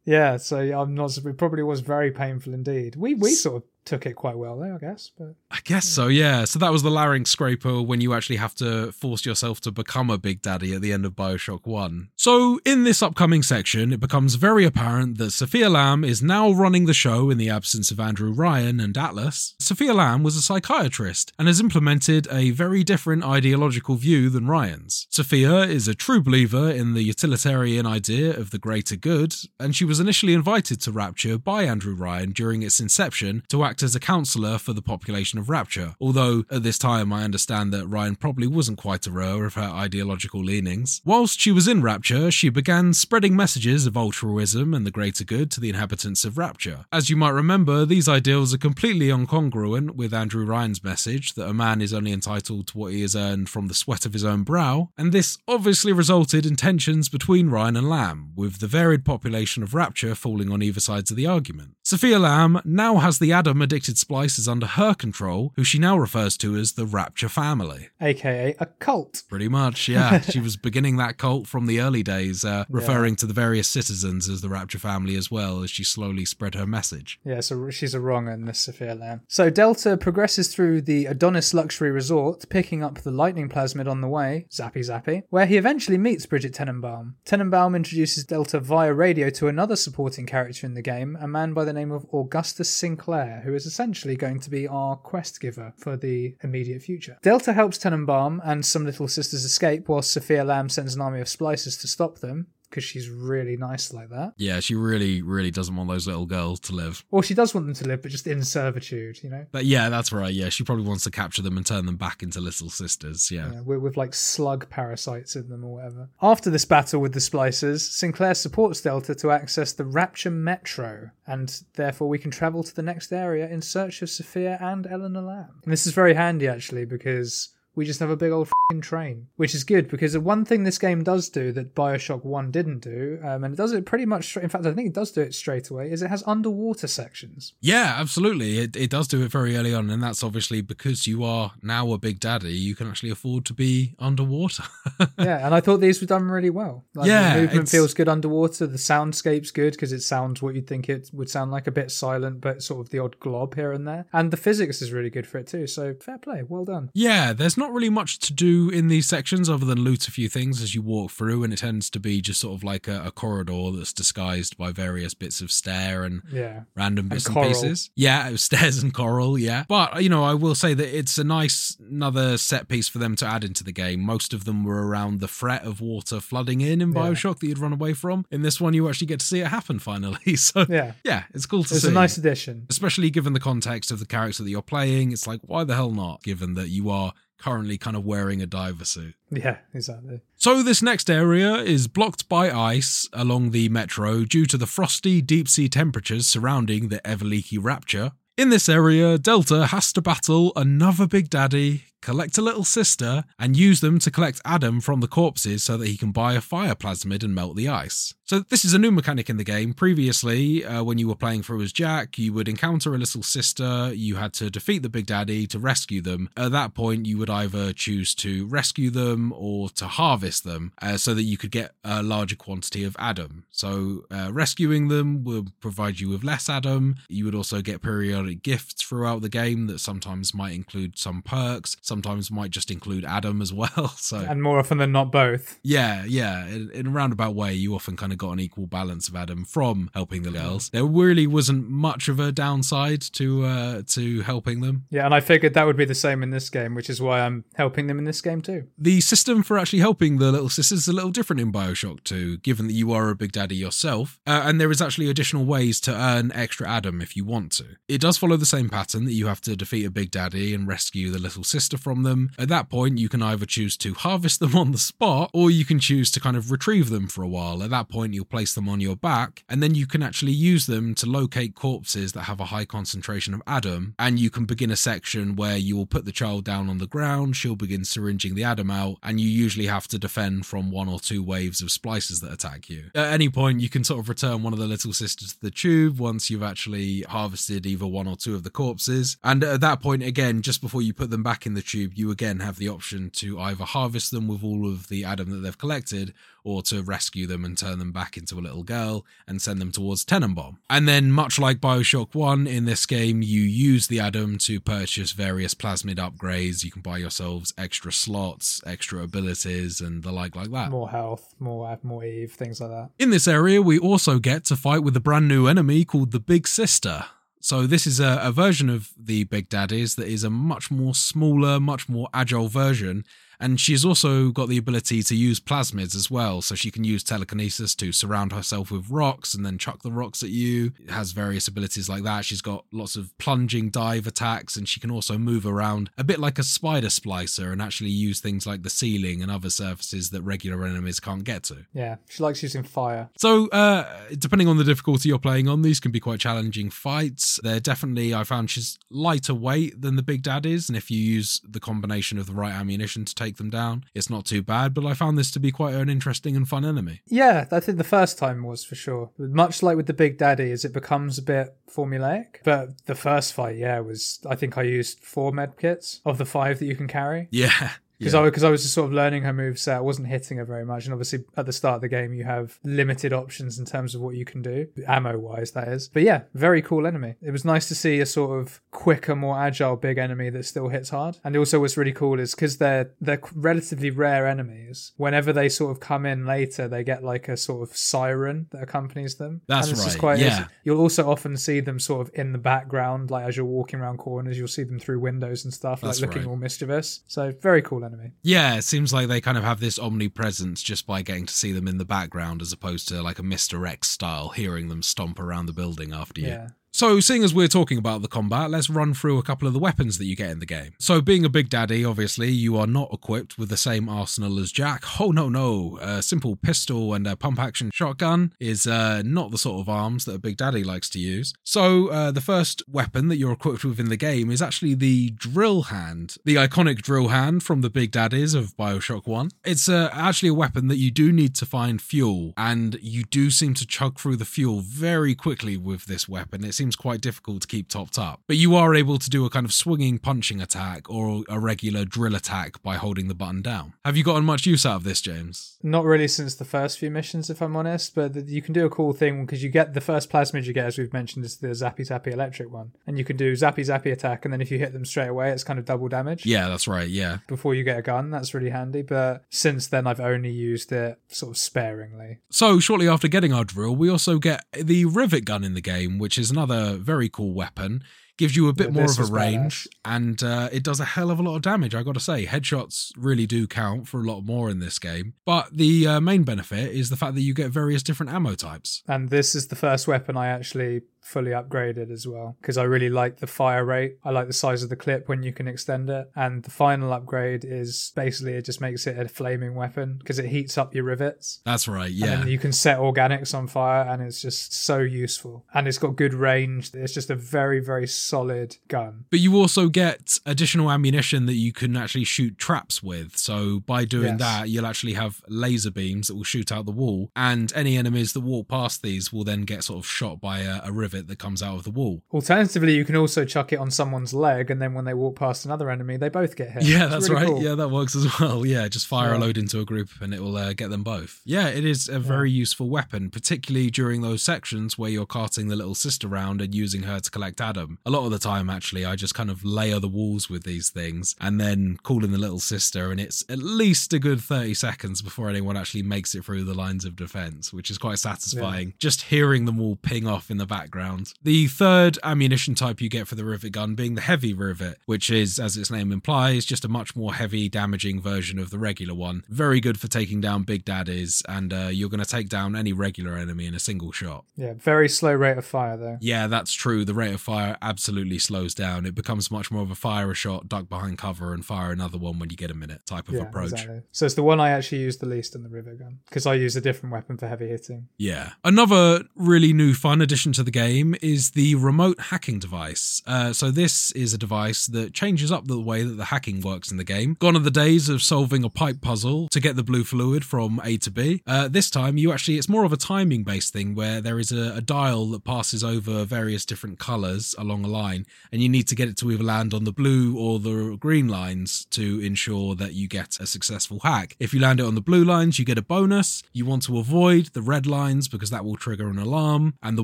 yeah, 0.08 0.38
so 0.38 0.58
I'm 0.58 0.96
not. 0.96 1.18
It 1.18 1.38
probably 1.38 1.64
was 1.64 1.82
very 1.82 2.12
painful 2.12 2.54
indeed. 2.54 2.96
We 2.96 3.14
we 3.14 3.32
sort 3.32 3.58
of 3.58 3.64
took 3.88 4.06
it 4.06 4.14
quite 4.14 4.38
well 4.38 4.60
there, 4.60 4.76
I 4.76 4.78
guess. 4.78 5.12
But 5.18 5.36
I 5.50 5.60
guess 5.64 5.86
so, 5.86 6.08
yeah. 6.08 6.46
So 6.46 6.60
that 6.60 6.72
was 6.72 6.84
the 6.84 6.92
larynx 6.92 7.32
scraper 7.32 7.82
when 7.82 8.02
you 8.02 8.14
actually 8.14 8.36
have 8.36 8.54
to 8.56 8.92
force 8.92 9.26
yourself 9.26 9.62
to 9.62 9.72
become 9.72 10.10
a 10.10 10.18
big 10.18 10.42
daddy 10.42 10.74
at 10.74 10.82
the 10.82 10.94
end 10.94 11.06
of 11.06 11.14
Bioshock 11.14 11.66
1. 11.66 12.10
So 12.18 12.60
in 12.66 12.84
this 12.84 13.02
upcoming 13.02 13.42
section, 13.42 13.94
it 13.94 14.00
becomes 14.00 14.36
very 14.36 14.66
apparent 14.66 15.18
that 15.18 15.32
Sophia 15.32 15.70
Lamb 15.70 16.04
is 16.04 16.22
now 16.22 16.52
running 16.52 16.86
the 16.86 16.94
show 16.94 17.30
in 17.30 17.38
the 17.38 17.50
absence 17.50 17.90
of 17.90 18.00
Andrew 18.00 18.32
Ryan 18.32 18.80
and 18.80 18.98
Atlas. 18.98 19.56
Sophia 19.60 19.94
Lamb 19.94 20.22
was 20.22 20.36
a 20.36 20.42
psychiatrist 20.42 21.32
and 21.40 21.48
has 21.48 21.62
implemented 21.62 22.28
a 22.30 22.52
very 22.52 22.84
different 22.84 23.24
ideological 23.24 23.96
view 23.96 24.30
than 24.30 24.48
Ryan's. 24.48 25.08
Sophia 25.10 25.62
is 25.62 25.88
a 25.88 25.96
true 25.96 26.22
believer 26.22 26.70
in 26.70 26.94
the 26.94 27.04
utilitarian 27.04 27.86
idea 27.86 28.38
of 28.38 28.52
the 28.52 28.60
greater 28.60 28.98
good, 28.98 29.34
and 29.60 29.76
she 29.76 29.86
was 29.86 30.02
initially 30.02 30.34
invited 30.34 30.82
to 30.82 30.92
Rapture 30.92 31.38
by 31.38 31.64
Andrew 31.64 31.96
Ryan 31.96 32.34
during 32.34 32.64
its 32.64 32.82
inception 32.82 33.44
to 33.48 33.64
act 33.64 33.77
as 33.84 33.96
a 33.96 34.00
counselor 34.00 34.58
for 34.58 34.74
the 34.74 34.82
population 34.82 35.40
of 35.40 35.50
Rapture. 35.50 35.96
Although 36.00 36.44
at 36.52 36.64
this 36.64 36.78
time 36.78 37.12
I 37.12 37.24
understand 37.24 37.74
that 37.74 37.88
Ryan 37.88 38.16
probably 38.16 38.48
wasn't 38.48 38.78
quite 38.78 39.06
aware 39.08 39.46
of 39.46 39.56
her 39.56 39.62
ideological 39.62 40.44
leanings. 40.44 41.02
Whilst 41.06 41.40
she 41.40 41.52
was 41.52 41.68
in 41.68 41.82
Rapture, 41.82 42.32
she 42.32 42.50
began 42.50 42.94
spreading 42.94 43.36
messages 43.36 43.86
of 43.86 43.98
altruism 43.98 44.74
and 44.74 44.86
the 44.86 44.92
greater 44.92 45.24
good 45.24 45.52
to 45.52 45.60
the 45.60 45.70
inhabitants 45.70 46.26
of 46.26 46.38
Rapture. 46.38 46.86
As 46.92 47.10
you 47.10 47.18
might 47.18 47.30
remember, 47.30 47.86
these 47.86 48.08
ideals 48.08 48.54
are 48.54 48.58
completely 48.58 49.08
incongruent 49.08 49.92
with 49.92 50.14
Andrew 50.14 50.46
Ryan's 50.46 50.84
message 50.84 51.34
that 51.34 51.50
a 51.50 51.54
man 51.54 51.82
is 51.82 51.94
only 51.94 52.12
entitled 52.12 52.68
to 52.68 52.78
what 52.78 52.94
he 52.94 53.02
has 53.02 53.16
earned 53.16 53.50
from 53.50 53.68
the 53.68 53.74
sweat 53.74 54.06
of 54.06 54.14
his 54.14 54.24
own 54.24 54.44
brow, 54.44 54.90
and 54.98 55.12
this 55.12 55.38
obviously 55.48 55.92
resulted 55.94 56.46
in 56.46 56.56
tensions 56.56 57.10
between 57.10 57.50
Ryan 57.50 57.76
and 57.76 57.90
Lamb, 57.90 58.32
with 58.36 58.60
the 58.60 58.68
varied 58.68 59.06
population 59.06 59.64
of 59.64 59.74
Rapture 59.74 60.16
falling 60.16 60.52
on 60.52 60.62
either 60.62 60.80
sides 60.80 61.12
of 61.12 61.18
the 61.18 61.28
argument. 61.28 61.76
Sophia 61.84 62.20
Lamb 62.20 62.62
now 62.66 62.98
has 62.98 63.20
the 63.20 63.32
Adam 63.32 63.62
addicted 63.68 63.96
splicers 63.96 64.48
under 64.48 64.66
her 64.66 64.94
control, 64.94 65.52
who 65.58 65.64
she 65.64 65.78
now 65.78 65.98
refers 65.98 66.38
to 66.38 66.56
as 66.56 66.72
the 66.72 66.86
Rapture 66.86 67.28
family. 67.28 67.90
AKA 68.00 68.56
a 68.62 68.66
cult. 68.66 69.24
Pretty 69.30 69.50
much, 69.50 69.90
yeah. 69.90 70.22
she 70.32 70.40
was 70.40 70.56
beginning 70.56 70.96
that 70.96 71.18
cult 71.18 71.48
from 71.48 71.66
the 71.66 71.82
early 71.82 72.02
days, 72.02 72.46
uh, 72.46 72.64
referring 72.70 73.18
to 73.18 73.26
the 73.26 73.34
various 73.34 73.68
citizens 73.68 74.30
as 74.30 74.40
the 74.40 74.48
Rapture 74.48 74.80
family 74.80 75.18
as 75.18 75.30
well 75.30 75.64
as 75.64 75.70
she 75.70 75.84
slowly 75.84 76.24
spread 76.24 76.56
her 76.56 76.66
message. 76.66 77.20
Yeah, 77.26 77.42
so 77.42 77.70
she's 77.70 77.94
a 77.94 78.00
wrong 78.00 78.30
in 78.30 78.46
this 78.46 78.60
Sophia 78.60 78.96
Lamb. 78.96 79.24
So 79.28 79.50
Delta 79.50 79.98
progresses 79.98 80.48
through 80.48 80.84
the 80.84 81.06
Adonis 81.06 81.54
Luxury 81.54 81.92
Resort, 81.92 82.48
picking 82.48 82.82
up 82.82 83.00
the 83.00 83.12
lightning 83.12 83.50
plasmid 83.50 83.90
on 83.90 84.00
the 84.00 84.08
way, 84.08 84.46
Zappy 84.50 84.80
Zappy, 84.80 85.24
where 85.30 85.46
he 85.46 85.58
eventually 85.58 85.98
meets 85.98 86.26
Bridget 86.26 86.54
Tenenbaum. 86.54 87.16
Tenenbaum 87.26 87.76
introduces 87.76 88.24
Delta 88.24 88.62
via 88.62 88.94
radio 88.94 89.30
to 89.32 89.50
another 89.50 89.76
supporting 89.76 90.26
character 90.26 90.66
in 90.66 90.74
the 90.74 90.82
game, 90.82 91.18
a 91.20 91.28
man 91.28 91.54
by 91.54 91.66
the 91.66 91.74
name 91.74 91.92
of 91.92 92.06
Augustus 92.14 92.70
Sinclair, 92.70 93.42
who 93.48 93.56
is 93.56 93.66
essentially 93.66 94.18
going 94.18 94.42
to 94.42 94.50
be 94.50 94.68
our 94.68 94.98
quest 94.98 95.40
giver 95.40 95.74
for 95.78 95.96
the 95.96 96.36
immediate 96.44 96.82
future. 96.82 97.18
Delta 97.22 97.54
helps 97.54 97.78
Tenenbaum 97.78 98.42
and 98.44 98.66
some 98.66 98.86
little 98.86 99.08
sisters 99.08 99.46
escape, 99.46 99.88
while 99.88 100.02
Sophia 100.02 100.44
Lamb 100.44 100.68
sends 100.68 100.96
an 100.96 101.02
army 101.02 101.22
of 101.22 101.28
splicers 101.28 101.80
to 101.80 101.88
stop 101.88 102.20
them. 102.20 102.48
Because 102.70 102.84
she's 102.84 103.10
really 103.10 103.58
nice 103.58 103.94
like 103.94 104.10
that. 104.10 104.34
Yeah, 104.38 104.60
she 104.60 104.76
really, 104.76 105.22
really 105.22 105.52
doesn't 105.52 105.76
want 105.76 105.90
those 105.90 106.08
little 106.08 106.26
girls 106.26 106.60
to 106.62 106.74
live. 106.74 107.04
Or 107.12 107.24
she 107.24 107.34
does 107.34 107.54
want 107.54 107.66
them 107.68 107.76
to 107.76 107.88
live, 107.88 108.02
but 108.02 108.12
just 108.12 108.28
in 108.28 108.44
servitude, 108.44 109.24
you 109.24 109.30
know? 109.30 109.46
But 109.52 109.66
yeah, 109.66 109.90
that's 109.90 110.12
right. 110.12 110.34
Yeah, 110.34 110.50
she 110.50 110.64
probably 110.64 110.86
wants 110.86 111.04
to 111.06 111.12
capture 111.12 111.42
them 111.42 111.58
and 111.58 111.66
turn 111.66 111.86
them 111.86 111.98
back 111.98 112.24
into 112.24 112.42
little 112.42 112.70
sisters. 112.70 113.32
Yeah. 113.32 113.52
Yeah, 113.54 113.62
with, 113.62 113.80
with 113.80 113.98
like 113.98 114.14
slug 114.14 114.70
parasites 114.70 115.36
in 115.36 115.50
them 115.50 115.64
or 115.64 115.76
whatever. 115.76 116.10
After 116.22 116.50
this 116.50 116.66
battle 116.66 117.00
with 117.00 117.14
the 117.14 117.20
splicers, 117.20 117.80
Sinclair 117.80 118.34
supports 118.34 118.82
Delta 118.82 119.16
to 119.16 119.32
access 119.32 119.74
the 119.74 119.86
Rapture 119.86 120.32
Metro, 120.32 121.12
and 121.26 121.62
therefore 121.76 122.10
we 122.10 122.20
can 122.20 122.32
travel 122.32 122.64
to 122.64 122.76
the 122.76 122.82
next 122.82 123.12
area 123.12 123.48
in 123.48 123.62
search 123.62 124.02
of 124.02 124.10
Sophia 124.10 124.58
and 124.62 124.86
Eleanor 124.88 125.22
Lamb. 125.22 125.62
And 125.64 125.72
this 125.72 125.88
is 125.88 125.94
very 125.94 126.14
handy 126.14 126.48
actually 126.48 126.86
because 126.86 127.50
we 127.78 127.86
just 127.86 128.00
have 128.00 128.10
a 128.10 128.18
big 128.18 128.32
old 128.32 128.50
fing 128.72 128.82
train, 128.82 129.28
which 129.38 129.54
is 129.56 129.64
good 129.64 129.88
because 129.88 130.14
the 130.14 130.20
one 130.20 130.44
thing 130.44 130.64
this 130.64 130.80
game 130.80 131.04
does 131.04 131.30
do 131.30 131.52
that 131.54 131.76
Bioshock 131.76 132.26
1 132.26 132.52
didn't 132.52 132.80
do, 132.80 133.20
um, 133.24 133.44
and 133.44 133.54
it 133.54 133.58
does 133.58 133.72
it 133.72 133.86
pretty 133.86 134.06
much, 134.06 134.26
straight, 134.26 134.44
in 134.44 134.50
fact, 134.50 134.66
I 134.66 134.74
think 134.74 134.88
it 134.88 134.94
does 134.96 135.12
do 135.12 135.22
it 135.22 135.34
straight 135.36 135.70
away, 135.70 135.92
is 135.92 136.02
it 136.02 136.10
has 136.10 136.24
underwater 136.26 136.88
sections. 136.88 137.54
Yeah, 137.62 137.96
absolutely. 137.98 138.58
It, 138.58 138.76
it 138.76 138.90
does 138.90 139.08
do 139.08 139.22
it 139.24 139.32
very 139.32 139.56
early 139.56 139.74
on, 139.74 139.90
and 139.92 140.02
that's 140.02 140.24
obviously 140.24 140.62
because 140.62 141.06
you 141.08 141.24
are 141.24 141.54
now 141.62 141.92
a 141.94 141.98
big 141.98 142.20
daddy, 142.20 142.54
you 142.54 142.76
can 142.76 142.88
actually 142.88 143.12
afford 143.12 143.46
to 143.46 143.54
be 143.54 143.96
underwater. 144.00 144.64
yeah, 145.20 145.46
and 145.46 145.54
I 145.54 145.62
thought 145.62 145.78
these 145.78 146.02
were 146.02 146.08
done 146.08 146.24
really 146.30 146.50
well. 146.50 146.84
Like, 146.96 147.08
Yeah, 147.08 147.36
the 147.36 147.42
movement 147.42 147.56
it's- 147.64 147.72
feels 147.72 147.94
good 147.94 148.10
underwater. 148.10 148.66
The 148.68 148.78
soundscape's 148.78 149.52
good 149.52 149.74
because 149.74 149.94
it 149.94 150.02
sounds 150.02 150.42
what 150.42 150.56
you'd 150.56 150.68
think 150.68 150.90
it 150.90 151.10
would 151.14 151.30
sound 151.30 151.52
like, 151.52 151.68
a 151.68 151.72
bit 151.72 151.92
silent, 151.92 152.42
but 152.42 152.64
sort 152.64 152.80
of 152.82 152.90
the 152.90 153.00
odd 153.00 153.20
glob 153.20 153.54
here 153.56 153.72
and 153.72 153.88
there. 153.88 154.06
And 154.12 154.32
the 154.32 154.38
physics 154.38 154.82
is 154.82 154.92
really 154.92 155.10
good 155.12 155.28
for 155.28 155.38
it 155.38 155.48
too. 155.48 155.68
So 155.68 155.94
fair 155.94 156.18
play, 156.18 156.42
well 156.48 156.66
done. 156.66 156.90
Yeah, 156.94 157.34
there's 157.34 157.58
not 157.58 157.67
not 157.68 157.74
really 157.74 157.90
much 157.90 158.20
to 158.20 158.34
do 158.34 158.70
in 158.70 158.88
these 158.88 159.06
sections 159.08 159.50
other 159.50 159.66
than 159.66 159.80
loot 159.80 160.08
a 160.08 160.12
few 160.12 160.30
things 160.30 160.62
as 160.62 160.74
you 160.74 160.82
walk 160.82 161.12
through, 161.12 161.44
and 161.44 161.52
it 161.52 161.58
tends 161.58 161.90
to 161.90 162.00
be 162.00 162.22
just 162.22 162.40
sort 162.40 162.56
of 162.56 162.64
like 162.64 162.88
a, 162.88 163.04
a 163.06 163.12
corridor 163.12 163.72
that's 163.72 163.92
disguised 163.94 164.58
by 164.58 164.72
various 164.72 165.14
bits 165.14 165.42
of 165.42 165.52
stair 165.52 166.04
and 166.04 166.22
Yeah. 166.32 166.62
random 166.76 167.10
bits 167.10 167.26
and, 167.26 167.34
coral. 167.36 167.50
pieces. 167.50 167.90
Yeah, 167.96 168.36
stairs 168.38 168.82
and 168.82 168.94
coral, 168.94 169.38
yeah. 169.38 169.66
But, 169.68 170.02
you 170.02 170.10
know, 170.10 170.24
I 170.24 170.34
will 170.34 170.56
say 170.56 170.74
that 170.74 170.98
it's 170.98 171.18
a 171.18 171.24
nice 171.24 171.76
another 171.90 172.38
set 172.38 172.68
piece 172.70 172.88
for 172.88 173.00
them 173.00 173.16
to 173.18 173.26
add 173.26 173.44
into 173.44 173.64
the 173.64 173.72
game. 173.74 174.00
Most 174.02 174.34
of 174.34 174.46
them 174.46 174.64
were 174.64 174.88
around 174.88 175.20
the 175.20 175.28
threat 175.28 175.64
of 175.64 175.82
water 175.82 176.20
flooding 176.22 176.62
in 176.62 176.82
in 176.82 176.94
Yeah. 176.94 177.00
Bioshock 177.02 177.40
that 177.40 177.48
you'd 177.48 177.60
run 177.60 177.74
away 177.74 177.94
from. 177.94 178.26
In 178.32 178.42
this 178.44 178.62
one, 178.62 178.74
you 178.74 178.88
actually 178.88 179.08
get 179.08 179.20
to 179.20 179.26
see 179.26 179.40
it 179.42 179.48
happen 179.48 179.80
finally. 179.92 180.36
So, 180.38 180.66
Yeah. 180.70 180.94
yeah, 181.04 181.24
it's 181.34 181.46
cool 181.46 181.64
to 181.66 181.74
It's 181.74 181.84
see 181.84 181.90
a 181.90 181.92
nice 181.92 182.18
addition. 182.18 182.66
especially 182.70 183.10
given 183.10 183.34
the 183.34 183.40
context 183.40 183.92
of 183.92 184.00
the 184.00 184.06
character 184.06 184.44
that 184.44 184.50
you're 184.50 184.62
playing. 184.62 185.12
It's 185.12 185.28
like, 185.28 185.42
why 185.44 185.64
the 185.66 185.76
hell 185.76 185.92
not, 185.92 186.24
given 186.24 186.54
that 186.54 186.70
you 186.70 186.90
are 186.90 187.12
currently 187.38 187.78
kind 187.78 187.96
of 187.96 188.06
wearing 188.06 188.42
a 188.42 188.46
diver 188.46 188.86
suit. 188.86 189.16
Yeah, 189.30 189.58
exactly. 189.74 190.22
So, 190.36 190.64
this 190.64 190.82
next 190.82 191.10
area 191.10 191.56
is 191.56 191.88
blocked 191.88 192.30
by 192.30 192.52
ice 192.52 193.08
along 193.14 193.52
the 193.52 193.70
metro 193.70 194.24
due 194.24 194.46
to 194.46 194.58
the 194.58 194.66
frosty 194.66 195.22
deep 195.22 195.48
sea 195.48 195.70
temperatures 195.70 196.28
surrounding 196.28 196.90
the 196.90 197.00
Everleaky 197.00 197.58
Rapture. 197.62 198.12
In 198.38 198.50
this 198.50 198.70
area, 198.70 199.18
Delta 199.18 199.68
has 199.68 199.92
to 199.94 200.02
battle 200.02 200.54
another 200.56 201.08
Big 201.08 201.30
Daddy, 201.30 201.86
collect 202.02 202.38
a 202.38 202.42
little 202.42 202.64
sister, 202.64 203.24
and 203.40 203.58
use 203.58 203.82
them 203.82 204.00
to 204.00 204.12
collect 204.12 204.42
Adam 204.46 204.82
from 204.82 205.02
the 205.02 205.08
corpses 205.08 205.64
so 205.64 205.78
that 205.78 205.88
he 205.88 205.98
can 205.98 206.12
buy 206.12 206.34
a 206.34 206.42
fire 206.42 206.76
plasmid 206.76 207.24
and 207.24 207.34
melt 207.34 207.56
the 207.56 207.68
ice. 207.68 208.14
So, 208.26 208.40
this 208.40 208.66
is 208.66 208.74
a 208.74 208.80
new 208.80 208.92
mechanic 208.92 209.30
in 209.30 209.38
the 209.38 209.44
game. 209.46 209.74
Previously, 209.74 210.66
uh, 210.66 210.84
when 210.84 210.98
you 210.98 211.08
were 211.08 211.16
playing 211.16 211.44
through 211.44 211.62
as 211.62 211.72
Jack, 211.72 212.18
you 212.18 212.34
would 212.34 212.50
encounter 212.50 212.94
a 212.94 212.98
little 212.98 213.24
sister, 213.24 213.94
you 213.94 214.18
had 214.18 214.34
to 214.34 214.50
defeat 214.50 214.84
the 214.84 214.90
Big 214.90 215.06
Daddy 215.06 215.48
to 215.48 215.60
rescue 215.60 216.02
them. 216.02 216.30
At 216.36 216.52
that 216.52 216.74
point, 216.74 217.06
you 217.06 217.18
would 217.20 217.30
either 217.30 217.72
choose 217.72 218.14
to 218.16 218.46
rescue 218.48 218.90
them 218.90 219.32
or 219.34 219.70
to 219.70 219.88
harvest 219.88 220.44
them 220.44 220.74
uh, 220.82 220.98
so 220.98 221.14
that 221.14 221.24
you 221.24 221.38
could 221.38 221.52
get 221.52 221.72
a 221.86 222.04
larger 222.04 222.36
quantity 222.36 222.84
of 222.84 222.98
Adam. 223.00 223.46
So, 223.50 224.04
uh, 224.12 224.30
rescuing 224.34 224.90
them 224.90 225.24
will 225.24 225.46
provide 225.62 226.02
you 226.02 226.10
with 226.10 226.24
less 226.24 226.50
Adam. 226.50 226.98
You 227.08 227.24
would 227.26 227.36
also 227.36 227.62
get 227.62 227.82
periodic 227.82 228.44
gifts 228.44 228.84
throughout 228.84 229.22
the 229.22 229.30
game 229.30 229.68
that 229.68 229.80
sometimes 229.80 230.34
might 230.34 230.54
include 230.54 230.98
some 230.98 231.22
perks, 231.22 231.78
sometimes 231.88 232.30
might 232.30 232.52
just 232.52 232.70
include 232.72 233.06
Adam 233.06 233.42
as 233.42 233.54
well. 233.54 233.68
So, 233.98 234.18
And 234.18 234.42
more 234.44 234.60
often 234.60 234.78
than 234.78 234.92
not, 234.92 235.12
both. 235.12 235.60
yeah, 235.64 236.06
yeah. 236.06 236.46
In, 236.48 236.70
in 236.72 236.88
a 236.88 236.90
roundabout 236.90 237.36
way, 237.36 237.54
you 237.54 237.74
often 237.76 237.96
kind 237.98 238.12
of 238.12 238.18
got 238.18 238.32
an 238.32 238.40
equal 238.40 238.68
balance 238.68 239.08
of 239.10 239.16
Adam 239.16 239.44
from 239.44 239.90
helping 239.94 240.24
the 240.24 240.32
girls. 240.32 240.70
There 240.70 240.86
really 240.86 241.26
wasn't 241.28 241.68
much 241.70 242.08
of 242.08 242.20
a 242.20 242.32
downside 242.32 243.02
to 243.14 243.46
uh, 243.46 243.82
to 243.88 244.22
helping 244.22 244.62
them. 244.62 244.86
Yeah, 244.90 245.06
and 245.06 245.14
I 245.14 245.20
figured 245.20 245.54
that 245.56 245.66
would 245.66 245.76
be 245.78 245.86
the 245.86 245.96
same 245.96 246.22
in 246.24 246.30
this 246.30 246.50
game, 246.50 246.76
which 246.76 246.90
is 246.90 247.02
why 247.02 247.22
I'm 247.22 247.44
helping 247.56 247.88
them 247.88 247.98
in 247.98 248.06
this 248.06 248.22
game 248.22 248.42
too. 248.42 248.68
The 248.78 249.02
system 249.02 249.44
for 249.44 249.58
actually 249.58 249.80
helping 249.80 250.18
the 250.20 250.32
little 250.32 250.50
sisters 250.50 250.80
is 250.80 250.88
a 250.88 250.94
little 250.94 251.12
different 251.12 251.40
in 251.42 251.52
Bioshock 251.52 252.04
2, 252.04 252.38
given 252.40 252.68
that 252.68 252.74
you 252.74 252.92
are 252.94 253.10
a 253.10 253.16
Big 253.16 253.32
Daddy 253.32 253.56
yourself, 253.56 254.20
uh, 254.28 254.42
and 254.46 254.62
there 254.62 254.72
is 254.72 254.82
actually 254.82 255.10
additional 255.10 255.46
ways 255.46 255.80
to 255.82 255.94
earn 255.94 256.32
extra 256.34 256.68
Adam 256.70 257.02
if 257.02 257.16
you 257.16 257.26
want 257.26 257.52
to. 257.54 257.66
It 257.88 258.02
does 258.02 258.18
follow 258.18 258.38
the 258.38 258.46
same 258.46 258.70
pattern 258.70 259.06
that 259.06 259.14
you 259.14 259.28
have 259.28 259.42
to 259.42 259.56
defeat 259.56 259.86
a 259.86 259.92
Big 259.92 260.12
Daddy 260.12 260.54
and 260.54 260.68
rescue 260.68 261.12
the 261.12 261.20
little 261.20 261.44
sister 261.44 261.77
from 261.78 262.04
them. 262.04 262.32
At 262.38 262.50
that 262.50 262.70
point, 262.70 262.98
you 262.98 263.10
can 263.10 263.22
either 263.22 263.46
choose 263.46 263.78
to 263.78 263.94
harvest 263.94 264.40
them 264.40 264.56
on 264.62 264.72
the 264.72 264.78
spot, 264.78 265.30
or 265.34 265.52
you 265.52 265.66
can 265.66 265.80
choose 265.80 266.12
to 266.12 266.20
kind 266.20 266.38
of 266.38 266.52
retrieve 266.52 266.90
them 266.90 267.08
for 267.08 267.24
a 267.24 267.28
while. 267.28 267.64
At 267.64 267.70
that 267.72 267.90
point, 267.90 268.14
you'll 268.14 268.26
place 268.26 268.54
them 268.54 268.70
on 268.70 268.82
your 268.82 268.96
back, 268.96 269.44
and 269.50 269.62
then 269.62 269.76
you 269.76 269.88
can 269.88 270.04
actually 270.04 270.32
use 270.32 270.66
them 270.66 270.96
to 270.96 271.06
locate 271.06 271.56
corpses 271.56 272.14
that 272.14 272.24
have 272.24 272.40
a 272.40 272.46
high 272.46 272.66
concentration 272.66 273.34
of 273.34 273.42
Adam, 273.48 273.96
and 274.00 274.20
you 274.20 274.30
can 274.30 274.46
begin 274.46 274.72
a 274.72 274.76
section 274.76 275.36
where 275.36 275.58
you 275.58 275.76
will 275.76 275.86
put 275.86 276.06
the 276.06 276.12
child 276.12 276.44
down 276.44 276.70
on 276.70 276.78
the 276.78 276.88
ground, 276.88 277.36
she'll 277.36 277.56
begin 277.56 277.86
syringing 277.86 278.36
the 278.36 278.44
Adam 278.44 278.72
out, 278.72 278.98
and 279.04 279.20
you 279.20 279.30
usually 279.30 279.68
have 279.68 279.88
to 279.88 280.00
defend 280.00 280.46
from 280.46 280.72
one 280.72 280.90
or 280.90 281.00
two 281.00 281.24
waves 281.24 281.62
of 281.62 281.72
splices 281.72 282.22
that 282.22 282.32
attack 282.32 282.70
you. 282.70 282.86
At 282.96 283.14
any 283.14 283.30
point, 283.30 283.62
you 283.62 283.70
can 283.70 283.84
sort 283.84 284.00
of 284.00 284.10
return 284.10 284.44
one 284.44 284.54
of 284.54 284.60
the 284.60 284.68
little 284.68 284.94
sisters 284.94 285.34
to 285.34 285.42
the 285.42 285.52
tube 285.52 286.00
once 286.00 286.30
you've 286.30 286.44
actually 286.44 287.02
harvested 287.02 287.66
either 287.66 287.88
one 287.88 288.08
or 288.08 288.16
two 288.16 288.36
of 288.36 288.44
the 288.44 288.50
corpses, 288.50 289.18
and 289.24 289.44
at 289.44 289.62
that 289.62 289.82
point, 289.82 290.04
again, 290.04 290.42
just 290.42 290.62
before 290.62 290.82
you 290.82 290.94
put 290.94 291.10
them 291.10 291.24
back 291.24 291.46
in 291.46 291.54
the 291.54 291.62
tube, 291.68 291.94
you 291.96 292.12
again 292.12 292.40
have 292.40 292.58
the 292.58 292.70
option 292.70 293.10
to 293.12 293.40
either 293.40 293.64
harvest 293.64 294.12
them 294.12 294.28
with 294.28 294.44
all 294.44 294.68
of 294.68 294.88
the 294.88 295.04
Adam 295.04 295.30
that 295.30 295.38
they've 295.38 295.58
collected, 295.58 296.14
or 296.44 296.62
to 296.64 296.82
rescue 296.82 297.28
them 297.28 297.44
and 297.44 297.58
turn 297.58 297.78
them 297.78 297.92
back 297.92 298.16
into 298.16 298.40
a 298.40 298.42
little 298.42 298.64
girl 298.64 299.06
and 299.28 299.42
send 299.42 299.60
them 299.60 299.72
towards 299.72 300.06
Tenenbaum. 300.06 300.58
And 300.70 300.88
then, 300.88 301.12
much 301.12 301.38
like 301.38 301.60
Bioshock 301.60 302.16
1, 302.16 302.48
in 302.48 302.66
this 302.66 302.86
game, 302.86 303.22
you 303.22 303.42
use 303.42 303.88
the 303.88 304.00
Adam 304.00 304.38
to 304.40 304.62
purchase 304.62 305.12
various 305.12 305.54
plasmid 305.54 305.98
upgrades. 305.98 306.64
You 306.64 306.72
can 306.72 306.82
buy 306.82 306.98
yourselves 306.98 307.54
extra 307.58 307.92
slots, 307.92 308.62
extra 308.66 309.04
abilities, 309.04 309.82
and 309.82 310.04
the 310.04 310.12
like, 310.12 310.36
like 310.36 310.52
that. 310.52 310.72
More 310.72 310.90
health, 310.90 311.36
more 311.40 311.78
more 311.84 312.06
Eve, 312.06 312.32
things 312.32 312.62
like 312.62 312.70
that. 312.70 312.90
In 312.98 313.10
this 313.10 313.28
area, 313.28 313.62
we 313.62 313.78
also 313.78 314.20
get 314.20 314.46
to 314.46 314.56
fight 314.56 314.84
with 314.84 314.96
a 314.96 315.02
brand 315.02 315.28
new 315.28 315.48
enemy 315.48 315.84
called 315.84 316.12
the 316.12 316.20
Big 316.20 316.48
Sister. 316.48 317.06
So 317.48 317.66
this 317.66 317.88
is 317.88 318.02
a, 318.02 318.20
a 318.22 318.34
version 318.34 318.70
of 318.70 318.90
the 318.98 319.24
Big 319.24 319.48
Daddies 319.48 319.96
that 319.96 320.10
is 320.10 320.26
a 320.26 320.30
much 320.30 320.70
more 320.70 320.94
smaller, 320.94 321.62
much 321.62 321.88
more 321.88 322.10
agile 322.14 322.50
version. 322.50 323.06
And 323.40 323.60
she's 323.60 323.86
also 323.86 324.32
got 324.32 324.50
the 324.50 324.58
ability 324.58 325.04
to 325.04 325.16
use 325.16 325.40
plasmids 325.40 325.96
as 325.96 326.10
well. 326.10 326.42
So 326.42 326.56
she 326.56 326.72
can 326.72 326.84
use 326.84 327.04
telekinesis 327.04 327.76
to 327.76 327.92
surround 327.92 328.32
herself 328.32 328.72
with 328.72 328.90
rocks 328.90 329.34
and 329.34 329.46
then 329.46 329.58
chuck 329.58 329.84
the 329.84 329.92
rocks 329.92 330.24
at 330.24 330.30
you. 330.30 330.74
It 330.80 330.92
has 330.92 331.12
various 331.12 331.48
abilities 331.48 331.90
like 331.90 332.04
that. 332.04 332.26
She's 332.26 332.42
got 332.42 332.66
lots 332.72 332.96
of 332.96 333.16
plunging 333.18 333.70
dive 333.70 334.08
attacks 334.08 334.56
and 334.56 334.68
she 334.68 334.80
can 334.80 334.92
also 334.92 335.18
move 335.18 335.46
around 335.46 335.90
a 335.98 336.04
bit 336.04 336.20
like 336.20 336.40
a 336.40 336.44
spider 336.44 336.88
splicer 336.88 337.52
and 337.52 337.62
actually 337.62 337.90
use 337.90 338.20
things 338.20 338.48
like 338.48 338.64
the 338.64 338.70
ceiling 338.70 339.22
and 339.22 339.32
other 339.32 339.50
surfaces 339.50 340.10
that 340.12 340.22
regular 340.22 340.66
enemies 340.66 341.00
can't 341.00 341.24
get 341.24 341.44
to. 341.44 341.66
Yeah, 341.74 341.98
she 342.10 342.24
likes 342.24 342.42
using 342.42 342.64
fire. 342.64 343.10
So, 343.18 343.48
uh, 343.50 343.88
depending 344.18 344.48
on 344.48 344.58
the 344.58 344.64
difficulty 344.64 345.10
you're 345.10 345.20
playing 345.20 345.48
on, 345.48 345.62
these 345.62 345.80
can 345.80 345.92
be 345.92 346.00
quite 346.00 346.20
challenging 346.20 346.70
fights. 346.70 347.40
They're 347.44 347.60
definitely, 347.60 348.14
I 348.14 348.24
found 348.24 348.50
she's 348.50 348.80
lighter 348.90 349.34
weight 349.34 349.82
than 349.82 349.96
the 349.96 350.04
Big 350.04 350.24
Daddies, 350.24 350.70
and 350.70 350.78
if 350.78 350.90
you 350.90 351.00
use 351.00 351.42
the 351.48 351.60
combination 351.60 352.18
of 352.18 352.28
the 352.28 352.34
right 352.34 352.54
ammunition 352.54 353.06
to 353.06 353.16
take 353.16 353.27
them 353.36 353.50
down, 353.50 353.84
it's 353.94 354.10
not 354.10 354.26
too 354.26 354.42
bad. 354.42 354.74
But 354.74 354.86
I 354.86 354.94
found 354.94 355.18
this 355.18 355.30
to 355.32 355.40
be 355.42 355.52
quite 355.52 355.76
an 355.76 355.90
interesting 355.90 356.38
and 356.38 356.48
fun 356.48 356.64
enemy. 356.64 357.02
Yeah, 357.06 357.46
I 357.52 357.60
think 357.60 357.78
the 357.78 357.84
first 357.84 358.18
time 358.18 358.44
was 358.44 358.64
for 358.64 358.76
sure. 358.76 359.12
Much 359.18 359.62
like 359.62 359.76
with 359.76 359.88
the 359.88 359.94
Big 359.94 360.18
Daddy, 360.18 360.52
as 360.52 360.64
it 360.64 360.72
becomes 360.72 361.18
a 361.18 361.22
bit 361.22 361.56
formulaic. 361.70 362.38
But 362.46 362.86
the 362.86 362.96
first 362.96 363.34
fight, 363.34 363.58
yeah, 363.58 363.80
was 363.82 364.20
I 364.26 364.36
think 364.36 364.58
I 364.58 364.64
used 364.64 365.00
four 365.02 365.34
med 365.34 365.58
kits 365.58 366.00
of 366.06 366.18
the 366.18 366.26
five 366.26 366.60
that 366.60 366.66
you 366.66 366.76
can 366.76 366.88
carry. 366.88 367.28
Yeah. 367.32 367.72
Because 368.00 368.14
yeah. 368.14 368.22
I, 368.22 368.30
cause 368.30 368.44
I 368.44 368.50
was 368.50 368.62
just 368.62 368.74
sort 368.74 368.88
of 368.88 368.94
learning 368.94 369.24
her 369.24 369.34
moveset. 369.34 369.76
I 369.76 369.82
wasn't 369.82 370.08
hitting 370.08 370.38
her 370.38 370.46
very 370.46 370.66
much. 370.66 370.86
And 370.86 370.94
obviously, 370.94 371.24
at 371.36 371.46
the 371.46 371.54
start 371.54 371.76
of 371.76 371.82
the 371.82 371.88
game, 371.88 372.14
you 372.14 372.24
have 372.24 372.60
limited 372.64 373.12
options 373.12 373.58
in 373.58 373.66
terms 373.66 373.96
of 373.96 374.02
what 374.02 374.16
you 374.16 374.26
can 374.26 374.42
do, 374.42 374.68
ammo 374.88 375.18
wise, 375.18 375.52
that 375.52 375.68
is. 375.68 375.88
But 375.88 376.04
yeah, 376.04 376.24
very 376.34 376.62
cool 376.62 376.86
enemy. 376.86 377.16
It 377.22 377.32
was 377.32 377.44
nice 377.44 377.68
to 377.70 377.76
see 377.76 378.00
a 378.00 378.06
sort 378.06 378.40
of 378.40 378.62
quicker, 378.72 379.16
more 379.16 379.40
agile 379.40 379.76
big 379.76 379.98
enemy 379.98 380.30
that 380.30 380.46
still 380.46 380.70
hits 380.70 380.90
hard. 380.90 381.18
And 381.24 381.36
also, 381.36 381.60
what's 381.60 381.78
really 381.78 381.94
cool 381.94 382.20
is 382.20 382.36
because 382.36 382.58
they're, 382.58 382.92
they're 383.02 383.22
relatively 383.34 383.90
rare 383.90 384.28
enemies, 384.28 384.92
whenever 384.98 385.34
they 385.34 385.50
sort 385.50 385.72
of 385.72 385.80
come 385.80 386.06
in 386.06 386.26
later, 386.26 386.68
they 386.68 386.84
get 386.84 387.04
like 387.04 387.28
a 387.28 387.38
sort 387.38 387.68
of 387.68 387.76
siren 387.76 388.48
that 388.52 388.62
accompanies 388.62 389.16
them. 389.16 389.42
That's 389.48 389.68
and 389.68 389.74
it's 389.74 389.82
right, 389.82 389.88
Just 389.88 390.00
quite, 390.00 390.20
yeah. 390.20 390.46
You'll 390.64 390.82
also 390.82 391.10
often 391.10 391.36
see 391.38 391.62
them 391.62 391.80
sort 391.80 392.02
of 392.02 392.12
in 392.14 392.32
the 392.32 392.38
background, 392.38 393.10
like 393.10 393.26
as 393.26 393.36
you're 393.36 393.46
walking 393.46 393.80
around 393.80 393.98
corners, 393.98 394.38
you'll 394.38 394.48
see 394.48 394.64
them 394.64 394.80
through 394.80 395.00
windows 395.00 395.46
and 395.46 395.54
stuff, 395.54 395.82
That's 395.82 396.00
like 396.00 396.10
looking 396.10 396.24
right. 396.28 396.32
all 396.32 396.38
mischievous. 396.38 397.02
So, 397.08 397.34
very 397.42 397.62
cool 397.62 397.87
Yeah, 398.22 398.56
it 398.56 398.64
seems 398.64 398.94
like 398.94 399.08
they 399.08 399.22
kind 399.22 399.38
of 399.38 399.44
have 399.44 399.60
this 399.60 399.80
omnipresence 399.80 400.62
just 400.62 400.86
by 400.86 401.02
getting 401.02 401.26
to 401.26 401.34
see 401.34 401.52
them 401.52 401.68
in 401.68 401.78
the 401.78 401.86
background 401.86 402.42
as 402.42 402.52
opposed 402.52 402.88
to 402.90 403.02
like 403.02 403.20
a 403.20 403.24
Mr. 403.24 403.68
X 403.68 403.90
style, 403.90 404.30
hearing 404.30 404.70
them 404.70 404.82
stomp 404.82 405.20
around 405.20 405.46
the 405.46 405.54
building 405.54 405.94
after 405.94 406.22
you. 406.22 406.28
Yeah. 406.28 406.50
So, 406.72 407.00
seeing 407.00 407.24
as 407.24 407.34
we're 407.34 407.48
talking 407.48 407.80
about 407.80 408.02
the 408.04 408.08
combat, 408.08 408.52
let's 408.52 408.70
run 408.70 408.94
through 408.94 409.18
a 409.18 409.24
couple 409.24 409.48
of 409.48 409.54
the 409.54 409.60
weapons 409.60 409.98
that 409.98 410.06
you 410.06 410.16
get 410.16 410.30
in 410.30 410.40
the 410.40 410.46
game. 410.46 410.74
So, 410.80 411.02
being 411.02 411.26
a 411.26 411.30
Big 411.30 411.50
Daddy, 411.50 411.84
obviously, 411.84 412.30
you 412.30 412.56
are 412.58 412.68
not 412.68 412.94
equipped 412.94 413.38
with 413.40 413.50
the 413.50 413.58
same 413.58 413.90
arsenal 413.90 414.38
as 414.38 414.52
Jack. 414.52 414.84
Oh, 415.00 415.12
no, 415.12 415.28
no. 415.30 415.80
A 415.82 416.04
simple 416.04 416.36
pistol 416.36 416.94
and 416.94 417.08
a 417.08 417.16
pump 417.16 417.40
action 417.40 417.72
shotgun 417.74 418.34
is 418.40 418.68
uh, 418.68 419.02
not 419.04 419.32
the 419.32 419.38
sort 419.40 419.62
of 419.62 419.70
arms 419.70 420.06
that 420.06 420.16
a 420.16 420.20
Big 420.20 420.38
Daddy 420.38 420.64
likes 420.64 420.90
to 420.92 421.00
use. 421.00 421.34
So, 421.44 421.88
uh, 421.88 422.12
the 422.12 422.22
first 422.22 422.62
weapon 422.68 423.08
that 423.08 423.18
you're 423.18 423.32
equipped 423.32 423.64
with 423.64 423.80
in 423.80 423.90
the 423.90 423.98
game 423.98 424.30
is 424.30 424.42
actually 424.42 424.76
the 424.76 425.12
drill 425.12 425.64
hand, 425.64 426.18
the 426.26 426.36
iconic 426.36 426.82
drill 426.84 427.08
hand 427.08 427.42
from 427.42 427.62
the 427.62 427.72
Big 427.72 427.92
Daddies 427.92 428.36
of 428.36 428.56
Bioshock 428.56 429.08
1. 429.08 429.30
It's 429.46 429.68
uh, 429.68 429.90
actually 429.92 430.30
a 430.30 430.36
weapon 430.36 430.68
that 430.68 430.78
you 430.78 430.92
do 430.92 431.12
need 431.12 431.34
to 431.36 431.46
find 431.46 431.82
fuel, 431.82 432.34
and 432.38 432.78
you 432.82 433.04
do 433.04 433.32
seem 433.32 433.56
to 433.56 433.66
chug 433.66 434.00
through 434.00 434.18
the 434.18 434.26
fuel 434.26 434.60
very 434.60 435.16
quickly 435.16 435.58
with 435.58 435.86
this 435.86 436.08
weapon. 436.08 436.44
It 436.44 436.54
seems 436.58 436.76
quite 436.76 437.00
difficult 437.00 437.42
to 437.44 437.48
keep 437.48 437.70
topped 437.70 437.98
up. 437.98 438.22
But 438.28 438.38
you 438.38 438.56
are 438.56 438.76
able 438.76 438.98
to 438.98 439.10
do 439.10 439.26
a 439.26 439.30
kind 439.30 439.46
of 439.46 439.54
swinging 439.54 440.00
punching 440.00 440.42
attack 440.42 440.90
or 440.90 441.24
a 441.30 441.40
regular 441.40 441.86
drill 441.86 442.16
attack 442.16 442.62
by 442.62 442.76
holding 442.76 443.08
the 443.08 443.16
button 443.16 443.42
down. 443.42 443.74
Have 443.86 443.96
you 443.96 444.04
gotten 444.04 444.26
much 444.26 444.46
use 444.46 444.66
out 444.66 444.78
of 444.78 444.84
this, 444.84 445.00
James? 445.00 445.58
Not 445.64 445.86
really 445.86 446.08
since 446.08 446.36
the 446.36 446.46
first 446.46 446.80
few 446.80 446.92
missions, 446.92 447.30
if 447.30 447.42
I'm 447.42 447.56
honest, 447.56 447.96
but 447.96 448.28
you 448.28 448.42
can 448.42 448.54
do 448.54 448.66
a 448.66 448.70
cool 448.70 448.94
thing 448.94 449.26
because 449.26 449.44
you 449.44 449.50
get 449.50 449.74
the 449.74 449.82
first 449.82 450.10
plasmid 450.10 450.46
you 450.46 450.54
get, 450.54 450.66
as 450.66 450.78
we've 450.78 450.94
mentioned, 450.94 451.26
is 451.26 451.38
the 451.38 451.50
Zappy 451.50 451.88
Zappy 451.88 452.12
electric 452.12 452.52
one. 452.52 452.72
And 452.86 452.98
you 452.98 453.06
can 453.06 453.18
do 453.18 453.34
Zappy 453.34 453.60
Zappy 453.60 453.92
attack, 453.92 454.26
and 454.26 454.34
then 454.34 454.42
if 454.42 454.52
you 454.52 454.58
hit 454.58 454.74
them 454.74 454.86
straight 454.86 455.10
away, 455.10 455.32
it's 455.32 455.44
kind 455.44 455.60
of 455.60 455.66
double 455.66 455.88
damage. 455.88 456.26
Yeah, 456.26 456.50
that's 456.50 456.68
right. 456.68 456.90
Yeah. 456.90 457.20
Before 457.28 457.54
you 457.54 457.64
get 457.64 457.78
a 457.78 457.82
gun, 457.82 458.10
that's 458.10 458.34
really 458.34 458.50
handy. 458.50 458.82
But 458.82 459.24
since 459.30 459.68
then, 459.68 459.86
I've 459.86 460.00
only 460.00 460.32
used 460.32 460.72
it 460.72 461.00
sort 461.08 461.32
of 461.32 461.38
sparingly. 461.38 462.20
So, 462.30 462.60
shortly 462.60 462.88
after 462.88 463.08
getting 463.08 463.34
our 463.34 463.44
drill, 463.44 463.76
we 463.76 463.90
also 463.90 464.18
get 464.18 464.46
the 464.54 464.86
rivet 464.86 465.26
gun 465.26 465.44
in 465.44 465.54
the 465.54 465.62
game, 465.62 466.00
which 466.00 466.18
is 466.18 466.32
another 466.32 466.47
very 466.48 467.10
cool 467.10 467.34
weapon. 467.34 467.84
Gives 468.18 468.36
you 468.36 468.50
a 468.50 468.54
bit 468.54 468.70
Yeah, 468.70 468.74
more 468.74 468.86
of 468.86 468.98
a 468.98 469.14
range, 469.14 469.68
and 469.86 470.24
uh, 470.24 470.50
it 470.52 470.64
does 470.64 470.80
a 470.80 470.86
hell 470.86 471.12
of 471.12 471.20
a 471.20 471.22
lot 471.22 471.36
of 471.36 471.44
damage. 471.44 471.76
I 471.76 471.84
got 471.84 471.94
to 471.94 472.00
say, 472.00 472.26
headshots 472.26 472.92
really 472.98 473.28
do 473.28 473.46
count 473.46 473.88
for 473.88 474.00
a 474.00 474.04
lot 474.04 474.22
more 474.22 474.50
in 474.50 474.58
this 474.58 474.80
game. 474.80 475.14
But 475.24 475.56
the 475.56 475.86
uh, 475.86 476.02
main 476.02 476.24
benefit 476.24 476.72
is 476.72 476.90
the 476.90 476.96
fact 476.96 477.14
that 477.14 477.22
you 477.22 477.36
get 477.36 477.52
various 477.52 477.84
different 477.84 478.12
ammo 478.12 478.34
types. 478.34 478.82
And 478.88 479.10
this 479.10 479.36
is 479.36 479.50
the 479.50 479.56
first 479.56 479.88
weapon 479.88 480.18
I 480.18 480.30
actually 480.30 480.82
fully 481.08 481.32
upgraded 481.32 481.90
as 481.92 482.06
well 482.08 482.36
because 482.42 482.58
I 482.58 482.64
really 482.64 482.90
like 482.90 483.18
the 483.18 483.28
fire 483.28 483.64
rate. 483.64 483.98
I 484.04 484.12
like 484.12 484.28
the 484.28 484.34
size 484.34 484.62
of 484.64 484.70
the 484.70 484.76
clip 484.76 485.08
when 485.08 485.24
you 485.24 485.32
can 485.32 485.48
extend 485.48 485.90
it. 485.90 486.12
And 486.16 486.44
the 486.44 486.52
final 486.52 486.92
upgrade 486.92 487.46
is 487.46 487.92
basically 487.96 488.34
it 488.34 488.46
just 488.46 488.60
makes 488.62 488.86
it 488.88 489.00
a 489.00 489.08
flaming 489.08 489.56
weapon 489.56 489.98
because 490.00 490.20
it 490.20 490.26
heats 490.28 490.58
up 490.58 490.76
your 490.76 490.84
rivets. 490.84 491.42
That's 491.46 491.68
right. 491.68 491.90
Yeah. 491.92 492.26
you 492.26 492.38
can 492.38 492.52
set 492.52 492.78
organics 492.78 493.34
on 493.34 493.48
fire 493.48 493.88
and 493.88 494.02
it's 494.02 494.22
just 494.22 494.54
so 494.54 494.80
useful. 494.80 495.46
And 495.54 495.68
it's 495.68 495.78
got 495.78 495.96
good 495.96 496.14
range. 496.14 496.72
It's 496.74 496.94
just 496.94 497.10
a 497.10 497.16
very, 497.16 497.60
very 497.60 497.88
solid 497.88 498.58
gun. 498.68 499.06
But 499.10 499.20
you 499.20 499.36
also 499.38 499.70
get 499.70 500.18
additional 500.26 500.70
ammunition 500.72 501.26
that 501.28 501.36
you 501.36 501.54
can 501.54 501.78
actually 501.78 502.04
shoot 502.04 502.38
traps 502.38 502.84
with. 502.84 503.16
So 503.18 503.60
by 503.62 503.86
doing 503.86 504.08
Yes. 504.08 504.20
that, 504.20 504.50
you'll 504.50 504.66
actually 504.66 504.94
have 504.94 505.22
laser 505.28 505.72
beams 505.72 506.08
that 506.08 506.16
will 506.16 506.24
shoot 506.24 506.52
out 506.52 506.66
the 506.66 506.72
wall, 506.72 507.12
and 507.16 507.52
any 507.56 507.78
enemies 507.78 508.14
that 508.14 508.22
walk 508.22 508.48
past 508.48 508.82
these 508.82 509.12
will 509.14 509.24
then 509.24 509.42
get 509.42 509.64
sort 509.64 509.80
of 509.80 509.86
shot 509.88 510.20
by 510.22 510.40
a, 510.40 510.62
a 510.64 510.72
rivet 510.72 510.97
that 511.02 511.20
comes 511.20 511.44
out 511.44 511.56
of 511.56 511.64
the 511.64 511.72
wall. 511.72 512.02
Alternatively, 512.12 512.76
you 512.76 512.86
can 512.86 512.96
also 512.96 513.26
chuck 513.26 513.54
it 513.54 513.58
on 513.60 513.72
someone's 513.72 514.14
leg 514.14 514.50
and 514.50 514.62
then 514.62 514.74
when 514.74 514.86
they 514.86 514.94
walk 514.94 515.16
past 515.16 515.46
another 515.46 515.70
enemy, 515.70 515.98
they 515.98 516.10
both 516.10 516.36
get 516.36 516.52
hit. 516.52 516.64
Yeah, 516.64 516.88
that's 516.88 517.10
really 517.10 517.22
right. 517.22 517.28
cool. 517.28 517.44
Yeah, 517.44 517.56
that 517.56 517.70
works 517.70 517.96
as 517.96 518.20
well. 518.20 518.46
Yeah, 518.48 518.68
just 518.70 518.88
fire 518.88 519.14
a 519.14 519.18
load 519.18 519.38
into 519.38 519.60
a 519.60 519.66
group 519.66 519.90
and 520.00 520.14
it 520.14 520.22
will 520.22 520.38
uh, 520.38 520.54
get 520.54 520.70
them 520.70 520.84
both. 520.84 521.22
Yeah, 521.26 521.48
it 521.50 521.66
is 521.66 521.90
a 521.90 522.00
very 522.00 522.32
useful 522.32 522.70
weapon, 522.70 523.10
particularly 523.10 523.70
during 523.70 524.02
those 524.02 524.24
sections 524.24 524.78
where 524.78 524.90
you're 524.90 525.06
carting 525.06 525.50
the 525.50 525.56
little 525.56 525.76
sister 525.76 526.08
around 526.08 526.42
and 526.42 526.56
using 526.56 526.84
her 526.84 527.00
to 527.00 527.12
collect 527.12 527.42
Adam. 527.42 527.80
A 527.86 527.90
lot 527.90 528.06
of 528.06 528.12
the 528.12 528.20
time, 528.20 528.50
actually, 528.50 528.86
I 528.86 528.96
just 528.96 529.16
kind 529.16 529.30
of 529.30 529.44
layer 529.44 529.80
the 529.80 529.88
walls 529.88 530.30
with 530.30 530.44
these 530.44 530.70
things 530.70 531.16
and 531.20 531.42
then 531.42 531.78
call 531.84 532.06
in 532.06 532.12
the 532.12 532.18
little 532.18 532.40
sister, 532.40 532.92
and 532.92 533.00
it's 533.02 533.24
at 533.30 533.40
least 533.40 533.92
a 533.94 534.00
good 534.00 534.22
30 534.22 534.54
seconds 534.54 535.02
before 535.02 535.30
anyone 535.30 535.58
actually 535.58 535.84
makes 535.84 536.16
it 536.16 536.24
through 536.24 536.44
the 536.44 536.54
lines 536.54 536.86
of 536.86 536.96
defense, 536.96 537.52
which 537.52 537.70
is 537.70 537.78
quite 537.78 538.00
satisfying. 538.00 538.74
Just 538.80 539.04
hearing 539.04 539.46
them 539.46 539.60
all 539.60 539.76
ping 539.76 540.08
off 540.08 540.32
in 540.32 540.38
the 540.38 540.46
background. 540.46 540.87
The 541.22 541.48
third 541.48 541.98
ammunition 542.04 542.56
type 542.56 542.82
you 542.82 542.90
get 542.90 543.08
for 543.08 543.16
the 543.16 543.26
rivet 543.26 543.52
gun 543.52 543.76
being 543.76 543.96
the 543.96 544.02
heavy 544.02 544.34
rivet, 544.34 544.78
which 544.86 545.10
is, 545.10 545.40
as 545.40 545.58
its 545.58 545.72
name 545.72 545.92
implies, 545.92 546.46
just 546.46 546.66
a 546.66 546.68
much 546.68 546.96
more 546.96 547.14
heavy, 547.14 547.50
damaging 547.50 548.02
version 548.02 548.40
of 548.40 548.50
the 548.50 548.60
regular 548.60 548.94
one. 548.94 549.24
Very 549.30 549.60
good 549.60 549.80
for 549.80 549.88
taking 549.88 550.22
down 550.22 550.44
big 550.44 550.66
daddies, 550.66 551.24
and 551.28 551.54
uh, 551.54 551.68
you're 551.72 551.90
going 551.90 552.04
to 552.04 552.10
take 552.10 552.30
down 552.30 552.56
any 552.56 552.74
regular 552.74 553.16
enemy 553.18 553.46
in 553.46 553.54
a 553.54 553.60
single 553.60 553.92
shot. 553.92 554.26
Yeah, 554.36 554.54
very 554.54 554.90
slow 554.90 555.14
rate 555.14 555.38
of 555.38 555.46
fire 555.46 555.78
though. 555.78 555.98
Yeah, 556.02 556.28
that's 556.28 556.54
true. 556.54 556.86
The 556.86 556.94
rate 556.94 557.14
of 557.14 557.22
fire 557.22 557.58
absolutely 557.62 558.20
slows 558.20 558.54
down. 558.54 558.86
It 558.86 558.96
becomes 558.96 559.32
much 559.32 559.52
more 559.52 559.64
of 559.64 559.72
a 559.72 559.76
fire 559.76 560.12
a 560.12 560.16
shot, 560.16 560.48
duck 560.48 560.70
behind 560.70 560.98
cover, 560.98 561.34
and 561.34 561.46
fire 561.46 561.72
another 561.72 561.98
one 561.98 562.20
when 562.20 562.30
you 562.30 562.38
get 562.38 562.52
a 562.52 562.54
minute 562.54 562.86
type 562.86 563.08
of 563.08 563.16
yeah, 563.16 563.22
approach. 563.22 563.52
exactly. 563.52 563.82
So 563.92 564.06
it's 564.06 564.16
the 564.16 564.24
one 564.24 564.40
I 564.40 564.50
actually 564.50 564.80
use 564.80 564.98
the 564.98 565.06
least 565.06 565.36
in 565.36 565.44
the 565.44 565.50
rivet 565.50 565.80
gun 565.80 566.00
because 566.08 566.26
I 566.26 566.36
use 566.36 566.56
a 566.56 566.62
different 566.62 566.94
weapon 566.94 567.18
for 567.18 567.28
heavy 567.28 567.48
hitting. 567.48 567.88
Yeah. 567.98 568.34
Another 568.44 569.04
really 569.16 569.54
new 569.54 569.74
fun 569.74 570.02
addition 570.02 570.34
to 570.34 570.44
the 570.44 570.52
game 570.52 570.77
is 571.02 571.32
the 571.32 571.56
remote 571.56 572.00
hacking 572.00 572.40
device. 572.40 573.02
Uh, 573.06 573.34
so, 573.34 573.52
this 573.52 573.92
is 573.92 574.14
a 574.14 574.18
device 574.18 574.68
that 574.68 574.94
changes 574.94 575.32
up 575.32 575.48
the 575.48 575.60
way 575.60 575.84
that 575.84 575.96
the 575.96 576.06
hacking 576.06 576.42
works 576.42 576.72
in 576.72 576.78
the 576.78 576.84
game. 576.84 577.16
Gone 577.20 577.36
are 577.36 577.40
the 577.40 577.52
days 577.52 577.90
of 577.90 578.02
solving 578.02 578.44
a 578.44 578.50
pipe 578.50 578.82
puzzle 578.82 579.28
to 579.30 579.40
get 579.40 579.56
the 579.56 579.64
blue 579.64 579.84
fluid 579.84 580.24
from 580.24 580.62
A 580.64 580.78
to 580.78 580.92
B. 580.92 581.22
Uh, 581.26 581.48
this 581.48 581.70
time, 581.70 581.98
you 581.98 582.12
actually, 582.12 582.38
it's 582.38 582.50
more 582.50 582.64
of 582.64 582.74
a 582.74 582.78
timing 582.78 583.24
based 583.24 583.54
thing 583.54 583.76
where 583.76 584.02
there 584.02 584.20
is 584.20 584.32
a, 584.32 584.56
a 584.56 584.62
dial 584.62 585.08
that 585.08 585.24
passes 585.24 585.64
over 585.64 586.06
various 586.06 586.46
different 586.46 586.80
colors 586.80 587.36
along 587.38 587.66
a 587.66 587.68
line, 587.68 588.06
and 588.32 588.42
you 588.42 588.50
need 588.50 588.68
to 588.68 588.76
get 588.76 588.90
it 588.90 588.98
to 588.98 589.12
either 589.12 589.24
land 589.24 589.54
on 589.54 589.64
the 589.64 589.72
blue 589.72 590.18
or 590.18 590.40
the 590.40 590.78
green 590.80 591.08
lines 591.08 591.66
to 591.72 592.00
ensure 592.00 592.56
that 592.56 592.74
you 592.74 592.88
get 592.88 593.18
a 593.20 593.26
successful 593.26 593.80
hack. 593.84 594.16
If 594.20 594.34
you 594.34 594.40
land 594.40 594.60
it 594.60 594.66
on 594.66 594.76
the 594.76 594.82
blue 594.82 595.04
lines, 595.04 595.40
you 595.40 595.46
get 595.46 595.58
a 595.58 595.62
bonus. 595.62 596.24
You 596.34 596.46
want 596.46 596.64
to 596.64 596.78
avoid 596.78 597.28
the 597.28 597.42
red 597.42 597.66
lines 597.66 598.08
because 598.08 598.30
that 598.30 598.46
will 598.46 598.58
trigger 598.58 598.90
an 598.90 598.98
alarm, 598.98 599.56
and 599.62 599.78
the 599.78 599.84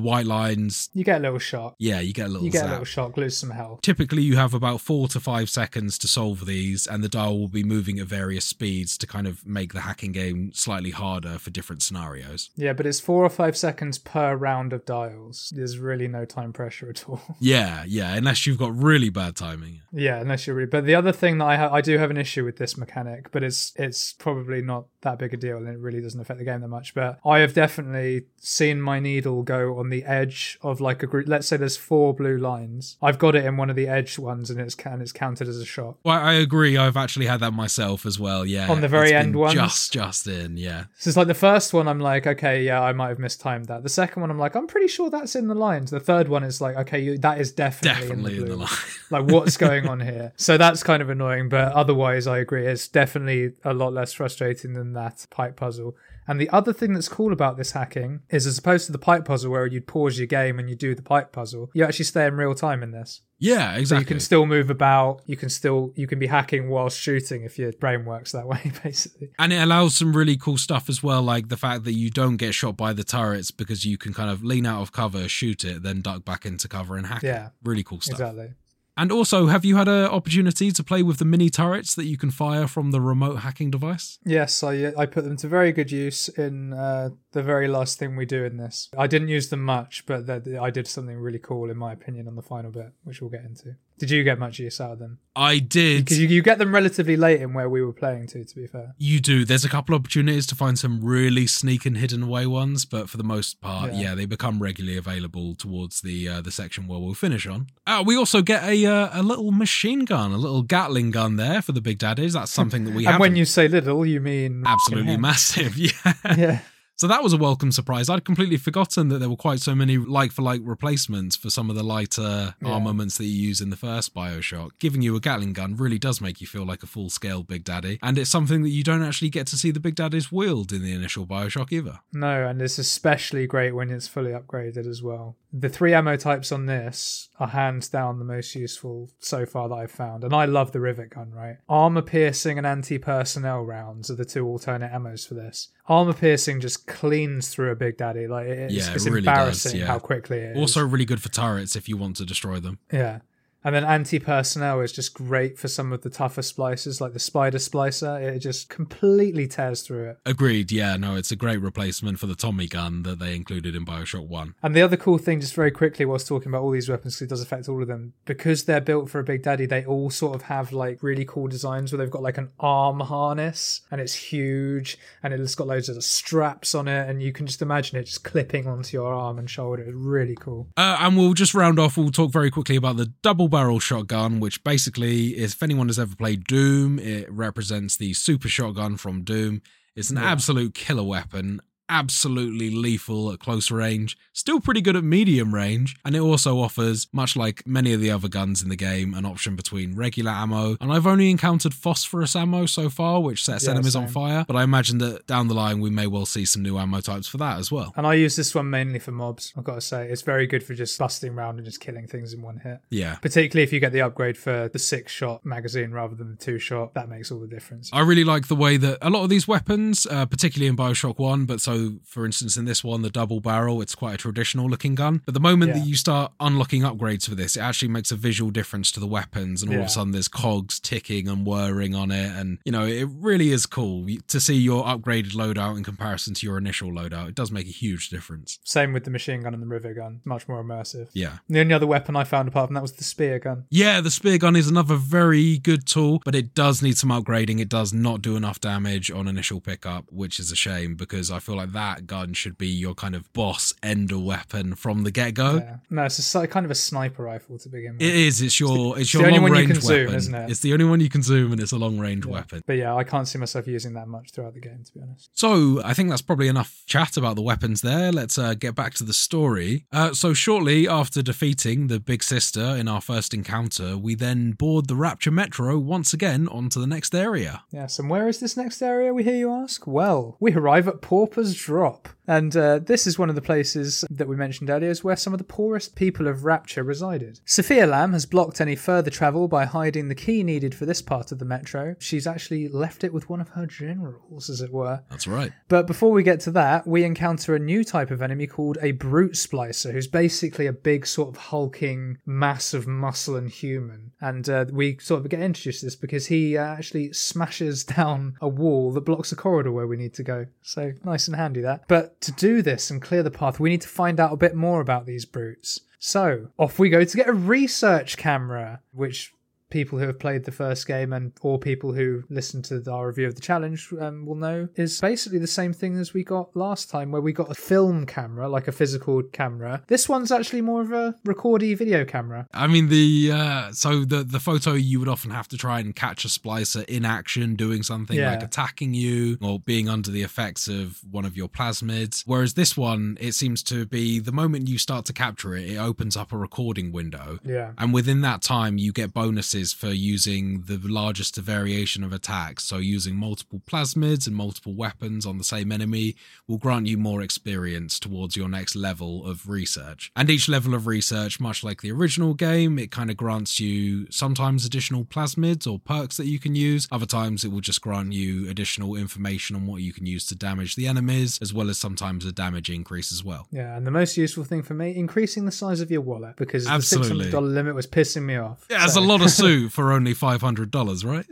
white 0.00 0.26
lines, 0.26 0.73
You 0.92 1.04
get 1.04 1.18
a 1.18 1.22
little 1.22 1.38
shock. 1.38 1.74
yeah, 1.78 2.00
you 2.00 2.12
get 2.12 2.26
a 2.26 2.28
little 2.28 2.44
You 2.44 2.50
get 2.50 2.60
zap. 2.60 2.68
a 2.68 2.70
little 2.70 2.84
shock, 2.84 3.16
lose 3.16 3.36
some 3.36 3.50
health. 3.50 3.80
Typically, 3.82 4.22
you 4.22 4.36
have 4.36 4.54
about 4.54 4.80
four 4.80 5.08
to 5.08 5.20
five 5.20 5.48
seconds 5.50 5.98
to 5.98 6.08
solve 6.08 6.46
these, 6.46 6.86
and 6.86 7.02
the 7.02 7.08
dial 7.08 7.38
will 7.38 7.48
be 7.48 7.64
moving 7.64 7.98
at 7.98 8.06
various 8.06 8.44
speeds 8.44 8.96
to 8.98 9.06
kind 9.06 9.26
of 9.26 9.46
make 9.46 9.72
the 9.72 9.80
hacking 9.80 10.12
game 10.12 10.52
slightly 10.52 10.90
harder 10.90 11.38
for 11.38 11.50
different 11.50 11.82
scenarios. 11.82 12.50
Yeah, 12.56 12.72
but 12.72 12.86
it's 12.86 13.00
four 13.00 13.24
or 13.24 13.30
five 13.30 13.56
seconds 13.56 13.98
per 13.98 14.34
round 14.36 14.72
of 14.72 14.84
dials. 14.84 15.52
There's 15.54 15.78
really 15.78 16.08
no 16.08 16.24
time 16.24 16.52
pressure 16.52 16.88
at 16.90 17.08
all. 17.08 17.20
Yeah, 17.40 17.84
yeah, 17.86 18.14
unless 18.14 18.46
you've 18.46 18.58
got 18.58 18.76
really 18.76 19.10
bad 19.10 19.36
timing. 19.36 19.82
yeah, 19.92 20.20
unless 20.20 20.46
you're 20.46 20.56
really. 20.56 20.68
But 20.68 20.84
the 20.86 20.94
other 20.94 21.12
thing 21.12 21.38
that 21.38 21.44
I 21.44 21.56
ha- 21.56 21.70
I 21.72 21.80
do 21.80 21.98
have 21.98 22.10
an 22.10 22.16
issue 22.16 22.44
with 22.44 22.56
this 22.56 22.76
mechanic, 22.78 23.30
but 23.32 23.42
it's 23.42 23.72
it's 23.76 24.12
probably 24.12 24.62
not 24.62 24.86
that 25.02 25.18
big 25.18 25.34
a 25.34 25.36
deal, 25.36 25.58
and 25.58 25.68
it 25.68 25.78
really 25.78 26.00
doesn't 26.00 26.20
affect 26.20 26.38
the 26.38 26.44
game 26.44 26.60
that 26.62 26.68
much. 26.68 26.94
But 26.94 27.18
I 27.24 27.40
have 27.40 27.52
definitely 27.54 28.26
seen 28.40 28.80
my 28.80 28.98
needle 29.00 29.42
go 29.42 29.78
on 29.78 29.90
the 29.90 30.04
edge 30.04 30.58
of 30.64 30.80
like 30.80 31.02
a 31.02 31.06
group. 31.06 31.28
Let's 31.28 31.46
say 31.46 31.56
there's 31.56 31.76
four 31.76 32.14
blue 32.14 32.38
lines. 32.38 32.96
I've 33.02 33.18
got 33.18 33.34
it 33.34 33.44
in 33.44 33.56
one 33.56 33.70
of 33.70 33.76
the 33.76 33.86
edge 33.86 34.18
ones, 34.18 34.50
and 34.50 34.60
it's 34.60 34.74
and 34.84 35.02
it's 35.02 35.12
counted 35.12 35.48
as 35.48 35.58
a 35.58 35.64
shot. 35.64 35.96
Well, 36.04 36.18
I 36.18 36.34
agree. 36.34 36.76
I've 36.76 36.96
actually 36.96 37.26
had 37.26 37.40
that 37.40 37.52
myself 37.52 38.06
as 38.06 38.18
well. 38.18 38.44
Yeah, 38.44 38.70
On 38.70 38.80
the 38.80 38.88
very 38.88 39.14
end 39.14 39.36
one, 39.36 39.54
just 39.54 39.92
just 39.92 40.26
in. 40.26 40.56
Yeah, 40.56 40.84
So 40.98 41.08
it's 41.10 41.16
like 41.16 41.26
the 41.26 41.34
first 41.34 41.72
one, 41.72 41.88
I'm 41.88 42.00
like, 42.00 42.26
okay, 42.26 42.62
yeah, 42.64 42.82
I 42.82 42.92
might 42.92 43.08
have 43.08 43.18
mistimed 43.18 43.66
that. 43.66 43.82
The 43.82 43.88
second 43.88 44.20
one, 44.22 44.30
I'm 44.30 44.38
like, 44.38 44.54
I'm 44.54 44.66
pretty 44.66 44.88
sure 44.88 45.10
that's 45.10 45.36
in 45.36 45.48
the 45.48 45.54
lines. 45.54 45.90
The 45.90 46.00
third 46.00 46.28
one 46.28 46.42
is 46.42 46.60
like, 46.60 46.76
okay, 46.76 47.00
you, 47.00 47.18
that 47.18 47.40
is 47.40 47.52
definitely, 47.52 48.00
definitely 48.00 48.36
in 48.36 48.42
in 48.42 48.48
the, 48.48 48.50
the 48.50 48.60
line. 48.60 48.68
like, 49.10 49.24
what's 49.24 49.56
going 49.56 49.88
on 49.88 50.00
here? 50.00 50.32
So 50.36 50.56
that's 50.56 50.82
kind 50.82 51.02
of 51.02 51.10
annoying, 51.10 51.48
but 51.48 51.72
otherwise, 51.72 52.26
I 52.26 52.38
agree. 52.38 52.66
It's 52.66 52.88
definitely 52.88 53.52
a 53.64 53.74
lot 53.74 53.92
less 53.92 54.12
frustrating 54.12 54.74
than 54.74 54.92
that 54.94 55.26
pipe 55.30 55.56
puzzle. 55.56 55.96
And 56.26 56.40
the 56.40 56.48
other 56.50 56.72
thing 56.72 56.94
that's 56.94 57.08
cool 57.08 57.32
about 57.32 57.56
this 57.56 57.72
hacking 57.72 58.20
is, 58.30 58.46
as 58.46 58.58
opposed 58.58 58.86
to 58.86 58.92
the 58.92 58.98
pipe 58.98 59.24
puzzle 59.24 59.50
where 59.50 59.66
you'd 59.66 59.86
pause 59.86 60.18
your 60.18 60.26
game 60.26 60.58
and 60.58 60.68
you 60.70 60.76
do 60.76 60.94
the 60.94 61.02
pipe 61.02 61.32
puzzle, 61.32 61.70
you 61.74 61.84
actually 61.84 62.06
stay 62.06 62.26
in 62.26 62.34
real 62.36 62.54
time 62.54 62.82
in 62.82 62.92
this. 62.92 63.20
yeah, 63.38 63.74
So 63.74 63.80
exactly. 63.80 64.00
you 64.02 64.06
can 64.06 64.20
still 64.20 64.46
move 64.46 64.70
about. 64.70 65.20
You 65.26 65.36
can 65.36 65.50
still 65.50 65.92
you 65.96 66.06
can 66.06 66.18
be 66.18 66.26
hacking 66.28 66.68
whilst 66.70 66.98
shooting 66.98 67.42
if 67.44 67.58
your 67.58 67.72
brain 67.72 68.04
works 68.04 68.32
that 68.32 68.46
way, 68.52 68.72
basically. 68.82 69.30
And 69.38 69.52
it 69.52 69.56
allows 69.62 69.96
some 69.96 70.16
really 70.16 70.36
cool 70.36 70.56
stuff 70.56 70.88
as 70.88 71.02
well, 71.02 71.22
like 71.22 71.48
the 71.48 71.56
fact 71.56 71.84
that 71.84 71.92
you 71.94 72.10
don't 72.10 72.36
get 72.38 72.54
shot 72.54 72.76
by 72.76 72.92
the 72.94 73.04
turrets 73.04 73.50
because 73.50 73.84
you 73.84 73.98
can 73.98 74.14
kind 74.14 74.30
of 74.30 74.42
lean 74.42 74.64
out 74.66 74.80
of 74.82 74.92
cover, 74.92 75.28
shoot 75.28 75.64
it, 75.64 75.82
then 75.82 76.00
duck 76.00 76.24
back 76.24 76.46
into 76.46 76.68
cover 76.68 76.96
and 76.96 77.06
hack 77.06 77.22
Yeah. 77.22 77.46
it. 77.46 77.52
Really 77.62 77.82
cool 77.82 78.00
stuff. 78.00 78.14
Exactly. 78.20 78.54
And 78.96 79.10
also, 79.10 79.46
have 79.46 79.64
you 79.64 79.76
had 79.76 79.88
an 79.88 80.06
opportunity 80.06 80.70
to 80.70 80.84
play 80.84 81.02
with 81.02 81.18
the 81.18 81.24
mini 81.24 81.50
turrets 81.50 81.94
that 81.96 82.04
you 82.04 82.16
can 82.16 82.30
fire 82.30 82.68
from 82.68 82.92
the 82.92 83.00
remote 83.00 83.36
hacking 83.36 83.70
device? 83.70 84.18
Yes, 84.24 84.62
I 84.62 84.92
I 84.96 85.06
put 85.06 85.24
them 85.24 85.36
to 85.38 85.48
very 85.48 85.72
good 85.72 85.90
use 85.90 86.28
in 86.28 86.72
uh, 86.72 87.10
the 87.32 87.42
very 87.42 87.66
last 87.66 87.98
thing 87.98 88.14
we 88.14 88.26
do 88.26 88.44
in 88.44 88.56
this. 88.56 88.88
I 88.96 89.06
didn't 89.08 89.28
use 89.28 89.48
them 89.48 89.64
much, 89.64 90.06
but 90.06 90.30
I 90.30 90.70
did 90.70 90.86
something 90.86 91.16
really 91.16 91.40
cool 91.40 91.70
in 91.70 91.76
my 91.76 91.92
opinion 91.92 92.28
on 92.28 92.36
the 92.36 92.42
final 92.42 92.70
bit, 92.70 92.92
which 93.02 93.20
we'll 93.20 93.30
get 93.30 93.44
into. 93.44 93.76
Did 94.04 94.10
you 94.16 94.22
get 94.24 94.38
much 94.38 94.58
use 94.58 94.80
out 94.80 94.92
of 94.92 94.98
them? 94.98 95.18
I 95.36 95.58
did. 95.58 96.04
Because 96.04 96.18
you, 96.20 96.28
you 96.28 96.42
get 96.42 96.58
them 96.58 96.72
relatively 96.74 97.16
late 97.16 97.40
in 97.40 97.54
where 97.54 97.68
we 97.68 97.82
were 97.82 97.92
playing 97.92 98.26
to. 98.28 98.44
To 98.44 98.54
be 98.54 98.66
fair, 98.66 98.94
You 98.98 99.18
do. 99.20 99.44
There's 99.44 99.64
a 99.64 99.68
couple 99.68 99.94
of 99.94 100.00
opportunities 100.02 100.46
to 100.48 100.54
find 100.54 100.78
some 100.78 101.02
really 101.04 101.46
sneak 101.46 101.86
and 101.86 101.96
hidden 101.96 102.22
away 102.22 102.46
ones, 102.46 102.84
but 102.84 103.08
for 103.10 103.16
the 103.16 103.24
most 103.24 103.60
part, 103.60 103.92
yeah, 103.92 104.00
Yeah. 104.00 104.14
they 104.14 104.26
become 104.26 104.62
regularly 104.62 104.96
available 104.98 105.54
towards 105.54 106.02
the 106.02 106.28
uh, 106.28 106.40
the 106.40 106.52
section 106.52 106.86
where 106.86 106.98
we'll 106.98 107.14
finish 107.14 107.46
on. 107.46 107.66
Uh, 107.86 108.02
we 108.06 108.16
also 108.16 108.42
get 108.42 108.62
a 108.64 108.86
uh, 108.86 109.08
a 109.12 109.22
little 109.22 109.50
machine 109.50 110.04
gun, 110.04 110.32
a 110.32 110.36
little 110.38 110.62
Gatling 110.62 111.10
gun 111.10 111.36
there 111.36 111.62
for 111.62 111.72
the 111.72 111.80
big 111.80 111.98
daddies. 111.98 112.34
That's 112.34 112.52
something 112.52 112.84
that 112.84 112.94
we 112.94 113.04
and 113.06 113.12
have. 113.14 113.20
when 113.20 113.34
you 113.36 113.44
say 113.44 113.66
little, 113.68 114.04
you 114.06 114.20
mean 114.20 114.62
absolutely 114.66 115.16
massive, 115.16 115.76
yeah. 115.86 115.90
Yeah. 116.36 116.60
So 116.96 117.08
that 117.08 117.24
was 117.24 117.32
a 117.32 117.36
welcome 117.36 117.72
surprise. 117.72 118.08
I'd 118.08 118.24
completely 118.24 118.56
forgotten 118.56 119.08
that 119.08 119.18
there 119.18 119.28
were 119.28 119.36
quite 119.36 119.58
so 119.58 119.74
many 119.74 119.96
like 119.98 120.30
for 120.30 120.42
like 120.42 120.60
replacements 120.62 121.34
for 121.34 121.50
some 121.50 121.68
of 121.68 121.74
the 121.74 121.82
lighter 121.82 122.54
Yeah. 122.62 122.68
armaments 122.68 123.18
that 123.18 123.24
you 123.24 123.48
use 123.48 123.60
in 123.60 123.70
the 123.70 123.76
first 123.76 124.14
Bioshock. 124.14 124.70
Giving 124.78 125.02
you 125.02 125.16
a 125.16 125.20
Gatling 125.20 125.54
gun 125.54 125.74
really 125.76 125.98
does 125.98 126.20
make 126.20 126.40
you 126.40 126.46
feel 126.46 126.64
like 126.64 126.84
a 126.84 126.86
full 126.86 127.10
scale 127.10 127.42
Big 127.42 127.64
Daddy, 127.64 127.98
and 128.00 128.16
it's 128.16 128.30
something 128.30 128.62
that 128.62 128.68
you 128.70 128.84
don't 128.84 129.02
actually 129.02 129.30
get 129.30 129.48
to 129.48 129.56
see 129.56 129.72
the 129.72 129.80
Big 129.80 129.96
Daddies 129.96 130.30
wield 130.30 130.72
in 130.72 130.82
the 130.82 130.92
initial 130.92 131.26
Bioshock 131.26 131.72
either. 131.72 131.98
No, 132.12 132.46
and 132.46 132.62
it's 132.62 132.78
especially 132.78 133.46
great 133.48 133.74
when 133.74 133.90
it's 133.90 134.06
fully 134.06 134.30
upgraded 134.30 134.86
as 134.86 135.02
well. 135.02 135.36
The 135.52 135.68
three 135.68 135.94
ammo 135.94 136.16
types 136.16 136.50
on 136.52 136.66
this 136.66 137.28
are 137.38 137.48
hands 137.48 137.88
down 137.88 138.18
the 138.18 138.24
most 138.24 138.54
useful 138.54 139.10
so 139.20 139.46
far 139.46 139.68
that 139.68 139.74
I've 139.76 139.90
found. 139.90 140.24
And 140.24 140.34
I 140.34 140.44
love 140.46 140.72
the 140.72 140.80
rivet 140.80 141.10
gun, 141.10 141.30
right? 141.32 141.56
Armor 141.68 142.02
piercing 142.02 142.58
and 142.58 142.66
anti 142.66 142.98
personnel 142.98 143.62
rounds 143.62 144.10
are 144.10 144.16
the 144.16 144.24
two 144.24 144.46
alternate 144.46 144.92
ammos 144.92 145.26
for 145.28 145.34
this. 145.34 145.68
Armor 145.86 146.14
piercing 146.14 146.60
just 146.60 146.86
cleans 146.86 147.48
through 147.48 147.70
a 147.70 147.76
Big 147.76 147.96
Daddy. 147.98 148.26
Like 148.26 148.46
it's, 148.46 148.72
Yeah, 148.74 148.90
it 148.90 148.96
it's 148.96 149.04
really 149.06 149.20
does, 149.20 149.28
embarrassing 149.28 149.80
yeah. 149.80 149.86
how 149.86 149.98
quickly 149.98 150.38
it 150.38 150.56
is. 150.56 150.58
Also, 150.58 150.84
really 150.86 151.04
good 151.04 151.20
for 151.20 151.28
turrets 151.28 151.76
if 151.76 151.88
you 151.88 151.96
want 151.96 152.16
to 152.16 152.24
destroy 152.24 152.58
them. 152.60 152.78
Yeah. 152.92 153.20
And 153.64 153.74
then 153.74 153.84
anti 153.84 154.18
personnel 154.18 154.80
is 154.80 154.92
just 154.92 155.14
great 155.14 155.58
for 155.58 155.68
some 155.68 155.92
of 155.92 156.02
the 156.02 156.10
tougher 156.10 156.42
splices, 156.42 157.00
like 157.00 157.14
the 157.14 157.18
spider 157.18 157.58
splicer. 157.58 158.20
It 158.22 158.40
just 158.40 158.68
completely 158.68 159.48
tears 159.48 159.82
through 159.82 160.10
it. 160.10 160.18
Agreed. 160.26 160.70
Yeah, 160.70 160.96
no, 160.96 161.16
it's 161.16 161.32
a 161.32 161.36
great 161.36 161.60
replacement 161.60 162.18
for 162.18 162.26
the 162.26 162.34
Tommy 162.34 162.66
gun 162.66 163.02
that 163.04 163.18
they 163.18 163.34
included 163.34 163.74
in 163.74 163.86
Bioshock 163.86 164.26
1. 164.26 164.54
And 164.62 164.76
the 164.76 164.82
other 164.82 164.98
cool 164.98 165.18
thing, 165.18 165.40
just 165.40 165.54
very 165.54 165.70
quickly, 165.70 166.04
whilst 166.04 166.28
talking 166.28 166.48
about 166.48 166.62
all 166.62 166.70
these 166.70 166.88
weapons, 166.88 167.14
because 167.16 167.22
it 167.22 167.30
does 167.30 167.42
affect 167.42 167.68
all 167.68 167.80
of 167.80 167.88
them, 167.88 168.12
because 168.26 168.64
they're 168.64 168.80
built 168.80 169.08
for 169.08 169.18
a 169.18 169.24
Big 169.24 169.42
Daddy, 169.42 169.66
they 169.66 169.84
all 169.84 170.10
sort 170.10 170.34
of 170.34 170.42
have 170.42 170.72
like 170.72 171.02
really 171.02 171.24
cool 171.24 171.48
designs 171.48 171.90
where 171.90 171.98
they've 171.98 172.10
got 172.10 172.22
like 172.22 172.38
an 172.38 172.50
arm 172.60 173.00
harness 173.00 173.80
and 173.90 174.00
it's 174.00 174.14
huge 174.14 174.98
and 175.22 175.32
it's 175.32 175.54
got 175.54 175.66
loads 175.66 175.88
of 175.88 176.04
straps 176.04 176.74
on 176.74 176.88
it, 176.88 177.08
and 177.08 177.22
you 177.22 177.32
can 177.32 177.46
just 177.46 177.62
imagine 177.62 177.98
it 177.98 178.04
just 178.04 178.24
clipping 178.24 178.66
onto 178.66 178.96
your 178.96 179.12
arm 179.12 179.38
and 179.38 179.48
shoulder. 179.48 179.82
It's 179.82 179.94
really 179.94 180.36
cool. 180.38 180.68
Uh, 180.76 180.98
and 181.00 181.16
we'll 181.16 181.34
just 181.34 181.54
round 181.54 181.78
off. 181.78 181.96
We'll 181.96 182.10
talk 182.10 182.30
very 182.30 182.50
quickly 182.50 182.76
about 182.76 182.96
the 182.96 183.06
double 183.22 183.48
barrel 183.54 183.78
shotgun, 183.78 184.40
which 184.40 184.64
basically 184.64 185.28
is, 185.28 185.52
if 185.52 185.62
anyone 185.62 185.86
has 185.86 185.96
ever 185.96 186.16
played 186.16 186.42
Doom, 186.42 186.98
it 186.98 187.30
represents 187.30 187.96
the 187.96 188.12
super 188.12 188.48
shotgun 188.48 188.96
from 188.96 189.22
Doom. 189.22 189.62
It's 189.94 190.10
an 190.10 190.18
absolute 190.18 190.74
killer 190.74 191.04
weapon, 191.04 191.60
absolutely 191.88 192.70
lethal 192.70 193.32
at 193.32 193.38
close 193.38 193.70
range, 193.70 194.16
still 194.32 194.60
pretty 194.60 194.80
good 194.80 194.96
at 194.96 195.04
medium 195.04 195.54
range, 195.54 195.96
and 196.04 196.14
it 196.14 196.20
also 196.20 196.58
offers, 196.58 197.06
much 197.12 197.36
like 197.36 197.66
many 197.66 197.92
of 197.92 198.00
the 198.00 198.10
other 198.10 198.28
guns 198.28 198.62
in 198.62 198.68
the 198.68 198.76
game, 198.76 199.14
an 199.14 199.24
option 199.26 199.56
between 199.56 199.94
regular 199.94 200.30
ammo. 200.30 200.76
And 200.80 200.92
I've 200.92 201.06
only 201.06 201.30
encountered 201.30 201.74
phosphorus 201.74 202.34
ammo 202.36 202.66
so 202.66 202.88
far, 202.88 203.20
which 203.20 203.44
sets 203.44 203.64
Yeah, 203.64 203.72
enemies 203.72 203.96
on 203.96 204.08
fire, 204.08 204.44
but 204.46 204.56
I 204.56 204.62
imagine 204.62 204.98
that 204.98 205.26
down 205.26 205.48
the 205.48 205.54
line 205.54 205.80
we 205.80 205.90
may 205.90 206.06
well 206.06 206.26
see 206.26 206.44
some 206.44 206.62
new 206.62 206.78
ammo 206.78 207.00
types 207.00 207.26
for 207.28 207.38
that 207.38 207.58
as 207.58 207.70
well. 207.70 207.92
And 207.96 208.06
I 208.06 208.14
use 208.14 208.36
this 208.36 208.54
one 208.54 208.70
mainly 208.70 208.98
for 208.98 209.12
mobs, 209.12 209.52
I've 209.56 209.64
got 209.64 209.74
to 209.74 209.80
say. 209.80 210.08
It's 210.08 210.22
very 210.22 210.46
good 210.46 210.62
for 210.62 210.74
just 210.74 210.98
busting 210.98 211.32
around 211.32 211.56
and 211.56 211.64
just 211.64 211.80
killing 211.80 212.06
things 212.06 212.32
in 212.32 212.42
one 212.42 212.58
hit. 212.58 212.80
Yeah. 212.90 213.16
Particularly 213.16 213.64
if 213.64 213.72
you 213.72 213.80
get 213.80 213.92
the 213.92 214.02
upgrade 214.02 214.36
for 214.36 214.68
the 214.72 214.78
six 214.78 215.12
shot 215.12 215.44
magazine 215.44 215.90
rather 215.90 216.14
than 216.14 216.30
the 216.30 216.36
two 216.36 216.58
shot, 216.58 216.94
that 216.94 217.08
makes 217.08 217.30
all 217.30 217.40
the 217.40 217.46
difference. 217.46 217.90
I 217.92 218.00
really 218.00 218.24
like 218.24 218.48
the 218.48 218.56
way 218.56 218.76
that 218.78 218.98
a 219.00 219.10
lot 219.10 219.22
of 219.24 219.30
these 219.30 219.46
weapons, 219.46 220.06
uh, 220.10 220.26
particularly 220.26 220.68
in 220.68 220.76
Bioshock 220.76 221.18
1, 221.18 221.44
but 221.44 221.60
so 221.60 221.73
for 222.04 222.24
instance 222.26 222.56
in 222.56 222.64
this 222.64 222.82
one, 222.84 223.02
the 223.02 223.10
double 223.10 223.40
barrel, 223.40 223.80
it's 223.82 223.94
quite 223.94 224.14
a 224.14 224.18
traditional 224.18 224.68
looking 224.68 224.94
gun. 224.94 225.22
But 225.24 225.34
the 225.34 225.40
moment 225.40 225.70
Yeah. 225.72 225.78
that 225.78 225.86
you 225.86 225.96
start 225.96 226.32
unlocking 226.40 226.82
upgrades 226.82 227.28
for 227.28 227.34
this, 227.34 227.56
it 227.56 227.60
actually 227.60 227.88
makes 227.88 228.10
a 228.10 228.16
visual 228.16 228.50
difference 228.50 228.90
to 228.92 229.00
the 229.00 229.06
weapons. 229.06 229.62
And 229.62 229.72
all 229.72 229.80
of 229.80 229.86
a 229.86 229.88
sudden 229.88 230.12
there's 230.12 230.28
cogs 230.28 230.78
ticking 230.80 231.28
and 231.28 231.46
whirring 231.46 231.94
on 231.94 232.10
it. 232.10 232.30
And, 232.34 232.58
you 232.64 232.72
know, 232.72 232.84
it 232.86 233.08
really 233.10 233.50
is 233.50 233.66
cool 233.66 234.06
to 234.28 234.40
see 234.40 234.54
your 234.56 234.84
upgraded 234.84 235.32
loadout 235.34 235.76
in 235.76 235.84
comparison 235.84 236.34
to 236.34 236.46
your 236.46 236.58
initial 236.58 236.90
loadout. 236.90 237.28
It 237.28 237.34
does 237.34 237.50
make 237.50 237.66
a 237.66 237.70
huge 237.70 238.08
difference. 238.10 238.58
Same 238.64 238.92
with 238.92 239.04
the 239.04 239.10
machine 239.10 239.42
gun 239.42 239.54
and 239.54 239.62
the 239.62 239.66
rivet 239.66 239.96
gun, 239.96 240.20
much 240.24 240.48
more 240.48 240.62
immersive. 240.62 241.08
Yeah. 241.12 241.38
The 241.48 241.60
only 241.60 241.74
other 241.74 241.86
weapon 241.86 242.16
I 242.16 242.24
found 242.24 242.48
apart 242.48 242.68
from 242.68 242.74
that 242.74 242.82
was 242.82 242.92
the 242.92 243.04
spear 243.04 243.38
gun. 243.38 243.64
Yeah, 243.70 244.00
the 244.00 244.10
spear 244.10 244.38
gun 244.38 244.56
is 244.56 244.68
another 244.68 244.96
very 244.96 245.58
good 245.58 245.86
tool, 245.86 246.20
but 246.24 246.34
it 246.34 246.54
does 246.54 246.82
need 246.82 246.96
some 246.96 247.10
upgrading. 247.10 247.60
It 247.60 247.68
does 247.68 247.92
not 247.92 248.22
do 248.22 248.36
enough 248.36 248.60
damage 248.60 249.10
on 249.10 249.28
initial 249.28 249.60
pickup, 249.60 250.06
which 250.10 250.38
is 250.40 250.50
a 250.52 250.56
shame 250.56 250.94
because 250.96 251.30
I 251.30 251.38
feel 251.38 251.56
like 251.56 251.63
that 251.66 252.06
gun 252.06 252.32
should 252.34 252.58
be 252.58 252.68
your 252.68 252.94
kind 252.94 253.14
of 253.14 253.32
boss 253.32 253.72
ender 253.82 254.18
weapon 254.18 254.74
from 254.74 255.04
the 255.04 255.10
get 255.10 255.34
go. 255.34 255.56
Yeah. 255.56 255.76
No, 255.90 256.04
it's 256.04 256.34
a, 256.34 256.46
kind 256.46 256.64
of 256.64 256.70
a 256.70 256.74
sniper 256.74 257.24
rifle 257.24 257.58
to 257.58 257.68
begin 257.68 257.94
with. 257.94 258.02
It 258.02 258.14
is. 258.14 258.40
It's 258.42 258.58
your. 258.58 258.98
It's 258.98 259.12
the 259.12 259.18
your 259.18 259.26
only 259.26 259.38
long 259.38 259.42
one 259.42 259.52
you 259.52 259.58
range 259.58 259.72
can 259.72 259.80
zoom, 259.80 259.98
weapon. 259.98 260.14
isn't 260.16 260.34
it? 260.34 260.50
It's 260.50 260.60
the 260.60 260.72
only 260.72 260.84
one 260.84 261.00
you 261.00 261.08
can 261.08 261.22
zoom, 261.22 261.52
and 261.52 261.60
it's 261.60 261.72
a 261.72 261.78
long 261.78 261.98
range 261.98 262.26
weapon. 262.26 262.62
But 262.66 262.76
yeah, 262.76 262.94
I 262.94 263.04
can't 263.04 263.26
see 263.28 263.38
myself 263.38 263.66
using 263.66 263.94
that 263.94 264.08
much 264.08 264.30
throughout 264.30 264.54
the 264.54 264.60
game, 264.60 264.82
to 264.84 264.92
be 264.92 265.00
honest. 265.00 265.30
So 265.34 265.82
I 265.84 265.94
think 265.94 266.10
that's 266.10 266.22
probably 266.22 266.48
enough 266.48 266.82
chat 266.86 267.16
about 267.16 267.36
the 267.36 267.42
weapons 267.42 267.82
there. 267.82 268.12
Let's 268.12 268.38
uh, 268.38 268.54
get 268.54 268.74
back 268.74 268.94
to 268.94 269.04
the 269.04 269.14
story. 269.14 269.86
Uh, 269.92 270.14
so 270.14 270.34
shortly 270.34 270.88
after 270.88 271.22
defeating 271.22 271.88
the 271.88 272.00
Big 272.00 272.22
Sister 272.22 272.60
in 272.60 272.88
our 272.88 273.00
first 273.00 273.34
encounter, 273.34 273.96
we 273.96 274.14
then 274.14 274.52
board 274.52 274.88
the 274.88 274.96
Rapture 274.96 275.30
Metro 275.30 275.78
once 275.78 276.12
again 276.12 276.48
onto 276.48 276.80
the 276.80 276.86
next 276.86 277.14
area. 277.14 277.62
Yes, 277.70 277.98
and 277.98 278.10
where 278.10 278.28
is 278.28 278.40
this 278.40 278.56
next 278.56 278.82
area, 278.82 279.12
we 279.12 279.24
hear 279.24 279.36
you 279.36 279.52
ask? 279.52 279.86
Well, 279.86 280.36
we 280.40 280.52
arrive 280.54 280.88
at 280.88 281.00
Pauper's 281.00 281.53
Drop. 281.54 282.08
And 282.26 282.56
uh, 282.56 282.78
this 282.78 283.06
is 283.06 283.18
one 283.18 283.28
of 283.28 283.34
the 283.34 283.42
places 283.42 284.04
that 284.10 284.28
we 284.28 284.36
mentioned 284.36 284.70
earlier, 284.70 284.90
is 284.90 285.04
where 285.04 285.16
some 285.16 285.34
of 285.34 285.38
the 285.38 285.44
poorest 285.44 285.94
people 285.94 286.26
of 286.26 286.44
Rapture 286.44 286.82
resided. 286.82 287.40
Sophia 287.44 287.86
Lamb 287.86 288.12
has 288.12 288.24
blocked 288.24 288.60
any 288.60 288.76
further 288.76 289.10
travel 289.10 289.46
by 289.46 289.66
hiding 289.66 290.08
the 290.08 290.14
key 290.14 290.42
needed 290.42 290.74
for 290.74 290.86
this 290.86 291.02
part 291.02 291.32
of 291.32 291.38
the 291.38 291.44
metro. 291.44 291.96
She's 291.98 292.26
actually 292.26 292.68
left 292.68 293.04
it 293.04 293.12
with 293.12 293.28
one 293.28 293.40
of 293.40 293.50
her 293.50 293.66
generals, 293.66 294.48
as 294.48 294.60
it 294.60 294.72
were. 294.72 295.02
That's 295.10 295.26
right. 295.26 295.52
But 295.68 295.86
before 295.86 296.12
we 296.12 296.22
get 296.22 296.40
to 296.40 296.50
that, 296.52 296.86
we 296.86 297.04
encounter 297.04 297.54
a 297.54 297.58
new 297.58 297.84
type 297.84 298.10
of 298.10 298.22
enemy 298.22 298.46
called 298.46 298.78
a 298.80 298.92
brute 298.92 299.34
splicer, 299.34 299.92
who's 299.92 300.06
basically 300.06 300.66
a 300.66 300.72
big 300.72 301.06
sort 301.06 301.28
of 301.28 301.36
hulking 301.36 302.18
mass 302.24 302.72
of 302.72 302.86
muscle 302.86 303.36
and 303.36 303.50
human. 303.50 304.12
And 304.20 304.48
uh, 304.48 304.64
we 304.72 304.96
sort 304.98 305.20
of 305.20 305.28
get 305.28 305.40
introduced 305.40 305.80
to 305.80 305.86
this 305.86 305.96
because 305.96 306.26
he 306.26 306.56
uh, 306.56 306.64
actually 306.64 307.12
smashes 307.12 307.84
down 307.96 308.36
a 308.40 308.48
wall 308.48 308.92
that 308.92 309.02
blocks 309.02 309.30
a 309.32 309.36
corridor 309.36 309.72
where 309.72 309.86
we 309.86 309.98
need 309.98 310.14
to 310.14 310.22
go. 310.22 310.46
So 310.62 310.92
nice 311.04 311.28
and 311.28 311.36
handy 311.36 311.43
that. 311.62 311.86
But 311.88 312.20
to 312.22 312.32
do 312.32 312.62
this 312.62 312.90
and 312.90 313.02
clear 313.02 313.22
the 313.22 313.30
path, 313.30 313.60
we 313.60 313.70
need 313.70 313.82
to 313.82 313.88
find 313.88 314.18
out 314.18 314.32
a 314.32 314.36
bit 314.36 314.54
more 314.54 314.80
about 314.80 315.06
these 315.06 315.24
brutes. 315.24 315.80
So 315.98 316.48
off 316.58 316.78
we 316.78 316.90
go 316.90 317.04
to 317.04 317.16
get 317.16 317.28
a 317.28 317.32
research 317.32 318.16
camera, 318.16 318.80
which 318.92 319.32
people 319.70 319.98
who 319.98 320.06
have 320.06 320.18
played 320.18 320.44
the 320.44 320.52
first 320.52 320.86
game 320.86 321.12
and 321.12 321.32
or 321.40 321.58
people 321.58 321.92
who 321.92 322.22
listen 322.28 322.62
to 322.62 322.82
our 322.90 323.08
review 323.08 323.26
of 323.26 323.34
the 323.34 323.40
challenge 323.40 323.92
um, 324.00 324.24
will 324.24 324.34
know 324.34 324.68
is 324.76 325.00
basically 325.00 325.38
the 325.38 325.46
same 325.46 325.72
thing 325.72 325.96
as 325.96 326.12
we 326.14 326.22
got 326.22 326.54
last 326.54 326.90
time 326.90 327.10
where 327.10 327.20
we 327.22 327.32
got 327.32 327.50
a 327.50 327.54
film 327.54 328.06
camera 328.06 328.48
like 328.48 328.68
a 328.68 328.72
physical 328.72 329.22
camera 329.32 329.82
this 329.88 330.08
one's 330.08 330.30
actually 330.30 330.60
more 330.60 330.80
of 330.82 330.92
a 330.92 331.14
recordy 331.26 331.76
video 331.76 332.04
camera 332.04 332.46
I 332.52 332.66
mean 332.66 332.88
the 332.88 333.30
uh, 333.32 333.72
so 333.72 334.04
the 334.04 334.22
the 334.22 334.40
photo 334.40 334.72
you 334.74 334.98
would 335.00 335.08
often 335.08 335.30
have 335.30 335.48
to 335.48 335.56
try 335.56 335.80
and 335.80 335.94
catch 335.94 336.24
a 336.24 336.28
splicer 336.28 336.84
in 336.84 337.04
action 337.04 337.56
doing 337.56 337.82
something 337.82 338.16
Yeah. 338.16 338.30
like 338.30 338.42
attacking 338.42 338.94
you 338.94 339.38
or 339.40 339.58
being 339.60 339.88
under 339.88 340.10
the 340.10 340.22
effects 340.22 340.68
of 340.68 341.00
one 341.10 341.24
of 341.24 341.36
your 341.36 341.48
plasmids. 341.48 342.22
Whereas 342.26 342.54
this 342.54 342.76
one, 342.76 343.16
it 343.20 343.32
seems 343.32 343.62
to 343.64 343.86
be 343.86 344.18
the 344.20 344.32
moment 344.32 344.68
you 344.68 344.78
start 344.78 345.04
to 345.06 345.12
capture 345.12 345.54
it, 345.56 345.68
it 345.70 345.76
opens 345.78 346.16
up 346.16 346.32
a 346.32 346.36
recording 346.36 346.92
window. 346.92 347.38
yeah 347.44 347.72
And 347.78 347.92
within 347.92 348.20
that 348.20 348.42
time, 348.42 348.78
you 348.78 348.92
get 348.92 349.12
bonuses 349.54 349.72
for 349.72 349.88
using 349.92 350.62
the 350.66 350.78
largest 350.84 351.36
variation 351.36 352.02
of 352.04 352.12
attacks. 352.12 352.64
So, 352.64 352.78
using 352.78 353.16
multiple 353.16 353.60
plasmids 353.66 354.26
and 354.26 354.34
multiple 354.36 354.74
weapons 354.74 355.26
on 355.26 355.38
the 355.38 355.44
same 355.44 355.70
enemy 355.72 356.16
will 356.48 356.58
grant 356.58 356.86
you 356.86 356.98
more 356.98 357.22
experience 357.22 357.98
towards 358.00 358.36
your 358.36 358.48
next 358.48 358.74
level 358.76 359.24
of 359.26 359.48
research. 359.48 360.10
And 360.16 360.28
each 360.30 360.48
level 360.48 360.74
of 360.74 360.86
research, 360.86 361.40
much 361.40 361.62
like 361.64 361.80
the 361.82 361.92
original 361.92 362.34
game, 362.34 362.78
it 362.78 362.90
kind 362.90 363.10
of 363.10 363.16
grants 363.16 363.60
you 363.60 364.06
sometimes 364.10 364.64
additional 364.66 365.04
plasmids 365.04 365.70
or 365.70 365.78
perks 365.78 366.16
that 366.16 366.26
you 366.26 366.38
can 366.38 366.54
use. 366.54 366.88
Other 366.90 367.06
times, 367.06 367.44
it 367.44 367.48
will 367.52 367.60
just 367.60 367.80
grant 367.80 368.12
you 368.12 368.48
additional 368.50 368.96
information 368.96 369.56
on 369.56 369.66
what 369.66 369.80
you 369.82 369.92
can 369.92 370.06
use 370.06 370.26
to 370.26 370.34
damage 370.34 370.74
the 370.76 370.86
enemies, 370.86 371.38
as 371.40 371.52
well 371.52 371.70
as 371.70 371.78
sometimes 371.78 372.24
a 372.24 372.32
damage 372.32 372.70
increase 372.70 373.12
as 373.12 373.22
well. 373.24 373.46
yeah 373.50 373.76
and 373.76 373.86
the 373.86 373.90
most 373.90 374.16
useful 374.16 374.44
thing 374.44 374.62
for 374.62 374.74
me 374.74 374.94
increasing 374.96 375.44
the 375.44 375.52
size 375.52 375.80
of 375.80 375.90
your 375.90 376.00
wallet 376.00 376.36
because 376.36 376.66
Absolutely. 376.66 377.30
the 377.30 377.36
$600 377.36 377.54
limit 377.54 377.74
was 377.74 377.86
pissing 377.86 378.22
me 378.22 378.36
off 378.36 378.64
Yeah, 378.70 378.86
So- 378.86 379.00
a 379.00 379.02
lot 379.02 379.20
of 379.22 379.30
suit 379.44 379.72
for 379.72 379.92
only 379.92 380.14
$500, 380.14 381.04
right? 381.04 381.26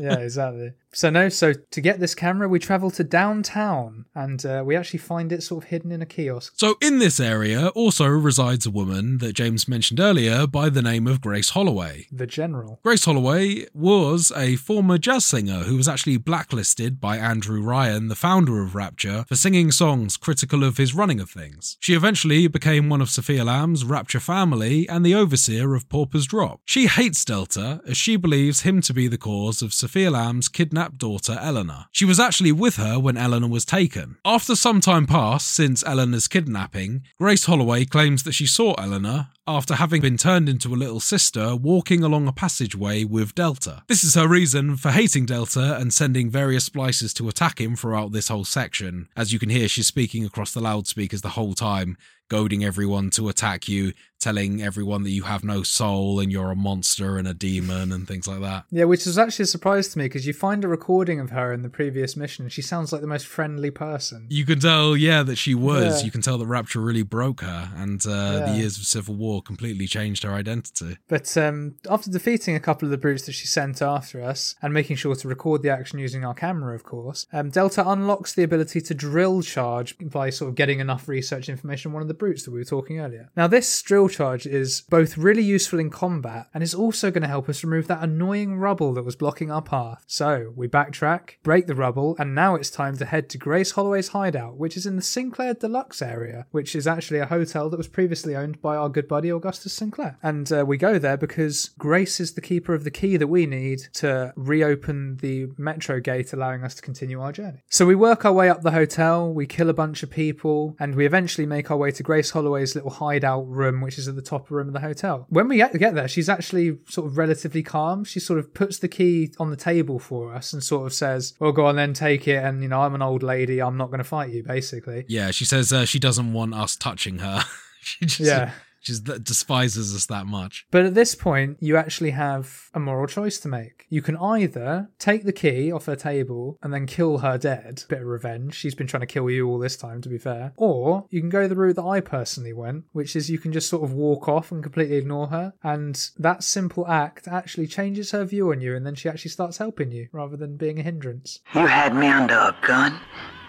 yeah, 0.00 0.18
exactly. 0.18 0.72
So 0.92 1.10
no, 1.10 1.28
so 1.28 1.52
to 1.52 1.80
get 1.80 2.00
this 2.00 2.14
camera, 2.14 2.48
we 2.48 2.58
travel 2.58 2.90
to 2.92 3.04
downtown, 3.04 4.06
and 4.14 4.44
uh, 4.44 4.62
we 4.64 4.74
actually 4.74 5.00
find 5.00 5.32
it 5.32 5.42
sort 5.42 5.64
of 5.64 5.70
hidden 5.70 5.92
in 5.92 6.02
a 6.02 6.06
kiosk. 6.06 6.54
So, 6.56 6.76
in 6.80 6.98
this 6.98 7.20
area 7.20 7.68
also 7.68 8.06
resides 8.06 8.66
a 8.66 8.70
woman 8.70 9.18
that 9.18 9.34
James 9.34 9.68
mentioned 9.68 10.00
earlier 10.00 10.46
by 10.46 10.70
the 10.70 10.82
name 10.82 11.06
of 11.06 11.20
Grace 11.20 11.50
Holloway. 11.50 12.06
The 12.10 12.26
general. 12.26 12.80
Grace 12.82 13.04
Holloway 13.04 13.66
was 13.74 14.32
a 14.34 14.56
former 14.56 14.98
jazz 14.98 15.24
singer 15.24 15.64
who 15.64 15.76
was 15.76 15.88
actually 15.88 16.16
blacklisted 16.16 17.00
by 17.00 17.18
Andrew 17.18 17.62
Ryan, 17.62 18.08
the 18.08 18.14
founder 18.14 18.62
of 18.62 18.74
Rapture, 18.74 19.24
for 19.28 19.36
singing 19.36 19.70
songs 19.70 20.16
critical 20.16 20.64
of 20.64 20.78
his 20.78 20.94
running 20.94 21.20
of 21.20 21.30
things. 21.30 21.76
She 21.80 21.94
eventually 21.94 22.48
became 22.48 22.88
one 22.88 23.00
of 23.00 23.10
Sophia 23.10 23.44
Lamb's 23.44 23.84
Rapture 23.84 24.20
family 24.20 24.88
and 24.88 25.04
the 25.04 25.14
overseer 25.14 25.74
of 25.74 25.88
Pauper's 25.88 26.26
Drop. 26.26 26.60
She 26.64 26.86
hates 26.86 27.24
Delta 27.24 27.82
as 27.86 27.96
she 27.96 28.16
believes 28.16 28.62
him 28.62 28.80
to 28.82 28.94
be 28.94 29.06
the 29.06 29.18
cause 29.18 29.62
of 29.62 29.74
Sophia 29.74 30.10
Lamb's 30.10 30.48
kidnapped 30.78 30.98
daughter 30.98 31.36
Eleanor. 31.40 31.86
She 31.90 32.04
was 32.04 32.20
actually 32.20 32.52
with 32.52 32.76
her 32.76 33.00
when 33.00 33.16
Eleanor 33.16 33.48
was 33.48 33.64
taken. 33.64 34.16
After 34.24 34.54
some 34.54 34.80
time 34.80 35.06
passed 35.06 35.50
since 35.50 35.82
Eleanor's 35.84 36.28
kidnapping, 36.28 37.02
Grace 37.18 37.46
Holloway 37.46 37.84
claims 37.84 38.22
that 38.22 38.32
she 38.32 38.46
saw 38.46 38.74
Eleanor 38.74 39.28
after 39.44 39.74
having 39.74 40.00
been 40.00 40.16
turned 40.16 40.48
into 40.48 40.72
a 40.72 40.76
little 40.76 41.00
sister 41.00 41.56
walking 41.56 42.04
along 42.04 42.28
a 42.28 42.32
passageway 42.32 43.02
with 43.02 43.34
Delta. 43.34 43.82
This 43.88 44.04
is 44.04 44.14
her 44.14 44.28
reason 44.28 44.76
for 44.76 44.90
hating 44.92 45.26
Delta 45.26 45.76
and 45.76 45.92
sending 45.92 46.30
various 46.30 46.66
splices 46.66 47.12
to 47.14 47.28
attack 47.28 47.60
him 47.60 47.74
throughout 47.74 48.12
this 48.12 48.28
whole 48.28 48.44
section. 48.44 49.08
As 49.16 49.32
you 49.32 49.40
can 49.40 49.50
hear, 49.50 49.66
she's 49.66 49.88
speaking 49.88 50.24
across 50.24 50.52
the 50.52 50.60
loudspeakers 50.60 51.22
the 51.22 51.30
whole 51.30 51.54
time, 51.54 51.96
goading 52.28 52.62
everyone 52.62 53.10
to 53.10 53.28
attack 53.28 53.66
you, 53.66 53.94
telling 54.20 54.62
everyone 54.62 55.02
that 55.04 55.10
you 55.10 55.22
have 55.22 55.44
no 55.44 55.62
soul 55.62 56.20
and 56.20 56.32
you're 56.32 56.50
a 56.50 56.56
monster 56.56 57.16
and 57.16 57.28
a 57.28 57.34
demon 57.34 57.92
and 57.92 58.06
things 58.06 58.26
like 58.26 58.40
that. 58.40 58.64
Yeah, 58.70 58.84
which 58.84 59.06
was 59.06 59.18
actually 59.18 59.44
a 59.44 59.46
surprise 59.46 59.88
to 59.88 59.98
me 59.98 60.06
because 60.06 60.26
you 60.26 60.32
find 60.32 60.64
a 60.64 60.68
recording 60.68 61.20
of 61.20 61.30
her 61.30 61.52
in 61.52 61.62
the 61.62 61.68
previous 61.68 62.16
mission 62.16 62.44
and 62.44 62.52
she 62.52 62.62
sounds 62.62 62.92
like 62.92 63.00
the 63.00 63.06
most 63.06 63.26
friendly 63.26 63.70
person. 63.70 64.26
You 64.28 64.44
can 64.44 64.60
tell, 64.60 64.96
yeah, 64.96 65.22
that 65.22 65.36
she 65.36 65.54
was. 65.54 66.00
Yeah. 66.00 66.06
You 66.06 66.10
can 66.10 66.22
tell 66.22 66.38
that 66.38 66.46
Rapture 66.46 66.80
really 66.80 67.02
broke 67.02 67.42
her, 67.42 67.70
and 67.76 68.04
uh, 68.06 68.46
the 68.46 68.56
years 68.56 68.78
of 68.78 68.84
civil 68.84 69.14
war 69.14 69.42
completely 69.42 69.86
changed 69.86 70.22
her 70.22 70.32
identity. 70.32 70.96
But 71.08 71.36
um, 71.36 71.76
after 71.88 72.10
defeating 72.10 72.56
a 72.56 72.60
couple 72.60 72.86
of 72.86 72.90
the 72.90 72.98
brutes 72.98 73.26
that 73.26 73.32
she 73.32 73.46
sent 73.46 73.82
after 73.82 74.22
us 74.22 74.54
and 74.62 74.72
making 74.72 74.96
sure 74.96 75.14
to 75.14 75.28
record 75.28 75.62
the 75.62 75.70
action 75.70 75.98
using 75.98 76.24
our 76.24 76.34
camera, 76.34 76.74
of 76.74 76.84
course, 76.84 77.26
um, 77.32 77.50
Delta 77.50 77.88
unlocks 77.88 78.34
the 78.34 78.42
ability 78.42 78.80
to 78.80 78.94
drill 78.94 79.42
charge 79.42 79.96
by 79.98 80.30
sort 80.30 80.48
of 80.48 80.54
getting 80.54 80.80
enough 80.80 81.08
research 81.08 81.48
information 81.48 81.90
on 81.90 81.94
one 81.94 82.02
of 82.02 82.08
the 82.08 82.14
brutes 82.14 82.44
that 82.44 82.50
we 82.50 82.58
were 82.58 82.64
talking 82.64 82.98
earlier. 82.98 83.30
Now, 83.36 83.46
this 83.46 83.82
drill 83.82 84.07
charge 84.08 84.46
is 84.46 84.82
both 84.88 85.18
really 85.18 85.42
useful 85.42 85.78
in 85.78 85.90
combat 85.90 86.48
and 86.54 86.62
is 86.62 86.74
also 86.74 87.10
going 87.10 87.22
to 87.22 87.28
help 87.28 87.48
us 87.48 87.64
remove 87.64 87.86
that 87.88 88.02
annoying 88.02 88.56
rubble 88.56 88.92
that 88.94 89.04
was 89.04 89.16
blocking 89.16 89.50
our 89.50 89.62
path. 89.62 90.04
So 90.06 90.52
we 90.56 90.68
backtrack, 90.68 91.36
break 91.42 91.66
the 91.66 91.74
rubble, 91.74 92.16
and 92.18 92.34
now 92.34 92.54
it's 92.54 92.70
time 92.70 92.96
to 92.98 93.04
head 93.04 93.28
to 93.30 93.38
Grace 93.38 93.72
Holloway's 93.72 94.08
hideout, 94.08 94.56
which 94.56 94.76
is 94.76 94.86
in 94.86 94.96
the 94.96 95.02
Sinclair 95.02 95.54
Deluxe 95.54 96.02
area, 96.02 96.46
which 96.50 96.74
is 96.74 96.86
actually 96.86 97.18
a 97.18 97.26
hotel 97.26 97.68
that 97.70 97.76
was 97.76 97.88
previously 97.88 98.34
owned 98.34 98.60
by 98.62 98.76
our 98.76 98.88
good 98.88 99.08
buddy 99.08 99.30
Augustus 99.30 99.72
Sinclair. 99.72 100.18
And 100.22 100.50
uh, 100.52 100.64
we 100.66 100.76
go 100.76 100.98
there 100.98 101.16
because 101.16 101.70
Grace 101.78 102.20
is 102.20 102.34
the 102.34 102.40
keeper 102.40 102.74
of 102.74 102.84
the 102.84 102.90
key 102.90 103.16
that 103.16 103.26
we 103.26 103.46
need 103.46 103.80
to 103.94 104.32
reopen 104.36 105.16
the 105.18 105.48
metro 105.56 106.00
gate, 106.00 106.32
allowing 106.32 106.64
us 106.64 106.74
to 106.76 106.82
continue 106.82 107.20
our 107.20 107.32
journey. 107.32 107.62
So 107.68 107.86
we 107.86 107.94
work 107.94 108.24
our 108.24 108.32
way 108.32 108.48
up 108.48 108.62
the 108.62 108.70
hotel, 108.70 109.32
we 109.32 109.46
kill 109.46 109.68
a 109.68 109.74
bunch 109.74 110.02
of 110.02 110.10
people, 110.10 110.76
and 110.78 110.94
we 110.94 111.06
eventually 111.06 111.46
make 111.46 111.70
our 111.70 111.76
way 111.76 111.90
to 111.90 112.02
Grace 112.02 112.30
Holloway's 112.30 112.74
little 112.74 112.90
hideout 112.90 113.48
room, 113.48 113.80
which 113.80 113.97
is 113.98 114.08
at 114.08 114.16
the 114.16 114.22
top 114.22 114.50
room 114.50 114.68
of 114.68 114.72
the 114.72 114.80
hotel. 114.80 115.26
When 115.28 115.48
we 115.48 115.56
get 115.56 115.72
get 115.78 115.94
there, 115.94 116.08
she's 116.08 116.28
actually 116.28 116.78
sort 116.88 117.06
of 117.06 117.18
relatively 117.18 117.62
calm. 117.62 118.04
She 118.04 118.20
sort 118.20 118.38
of 118.38 118.54
puts 118.54 118.78
the 118.78 118.88
key 118.88 119.32
on 119.38 119.50
the 119.50 119.56
table 119.56 119.98
for 119.98 120.34
us 120.34 120.52
and 120.52 120.62
sort 120.62 120.86
of 120.86 120.94
says, 120.94 121.34
"Well, 121.38 121.52
go 121.52 121.66
on 121.66 121.76
then, 121.76 121.92
take 121.92 122.26
it." 122.28 122.42
And 122.42 122.62
you 122.62 122.68
know, 122.68 122.80
I'm 122.80 122.94
an 122.94 123.02
old 123.02 123.22
lady. 123.22 123.60
I'm 123.60 123.76
not 123.76 123.86
going 123.88 123.98
to 123.98 124.04
fight 124.04 124.30
you, 124.30 124.42
basically. 124.42 125.04
Yeah, 125.08 125.30
she 125.30 125.44
says 125.44 125.72
uh, 125.72 125.84
she 125.84 125.98
doesn't 125.98 126.32
want 126.32 126.54
us 126.54 126.76
touching 126.76 127.18
her. 127.18 127.44
she 127.80 128.06
just, 128.06 128.20
Yeah. 128.20 128.52
She 128.80 128.94
despises 129.22 129.94
us 129.94 130.06
that 130.06 130.26
much. 130.26 130.66
But 130.70 130.84
at 130.84 130.94
this 130.94 131.14
point, 131.14 131.58
you 131.60 131.76
actually 131.76 132.10
have 132.10 132.68
a 132.74 132.80
moral 132.80 133.06
choice 133.06 133.38
to 133.40 133.48
make. 133.48 133.86
You 133.88 134.02
can 134.02 134.16
either 134.16 134.90
take 134.98 135.24
the 135.24 135.32
key 135.32 135.72
off 135.72 135.86
her 135.86 135.96
table 135.96 136.58
and 136.62 136.72
then 136.72 136.86
kill 136.86 137.18
her 137.18 137.38
dead, 137.38 137.84
bit 137.88 138.02
of 138.02 138.06
revenge. 138.06 138.54
She's 138.54 138.74
been 138.74 138.86
trying 138.86 139.00
to 139.00 139.06
kill 139.06 139.30
you 139.30 139.48
all 139.48 139.58
this 139.58 139.76
time, 139.76 140.00
to 140.02 140.08
be 140.08 140.18
fair. 140.18 140.52
Or 140.56 141.06
you 141.10 141.20
can 141.20 141.30
go 141.30 141.48
the 141.48 141.56
route 141.56 141.76
that 141.76 141.84
I 141.84 142.00
personally 142.00 142.52
went, 142.52 142.84
which 142.92 143.16
is 143.16 143.30
you 143.30 143.38
can 143.38 143.52
just 143.52 143.68
sort 143.68 143.84
of 143.84 143.92
walk 143.92 144.28
off 144.28 144.52
and 144.52 144.62
completely 144.62 144.96
ignore 144.96 145.28
her. 145.28 145.54
And 145.62 146.08
that 146.18 146.42
simple 146.42 146.86
act 146.86 147.28
actually 147.28 147.66
changes 147.66 148.10
her 148.12 148.24
view 148.24 148.50
on 148.50 148.60
you, 148.60 148.76
and 148.76 148.86
then 148.86 148.94
she 148.94 149.08
actually 149.08 149.30
starts 149.30 149.58
helping 149.58 149.90
you 149.90 150.08
rather 150.12 150.36
than 150.36 150.56
being 150.56 150.78
a 150.78 150.82
hindrance. 150.82 151.40
You 151.54 151.66
had 151.66 151.94
me 151.94 152.06
under 152.08 152.34
a 152.34 152.56
gun, 152.66 153.00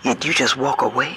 yet 0.04 0.26
you 0.26 0.34
just 0.34 0.58
walk 0.58 0.82
away? 0.82 1.16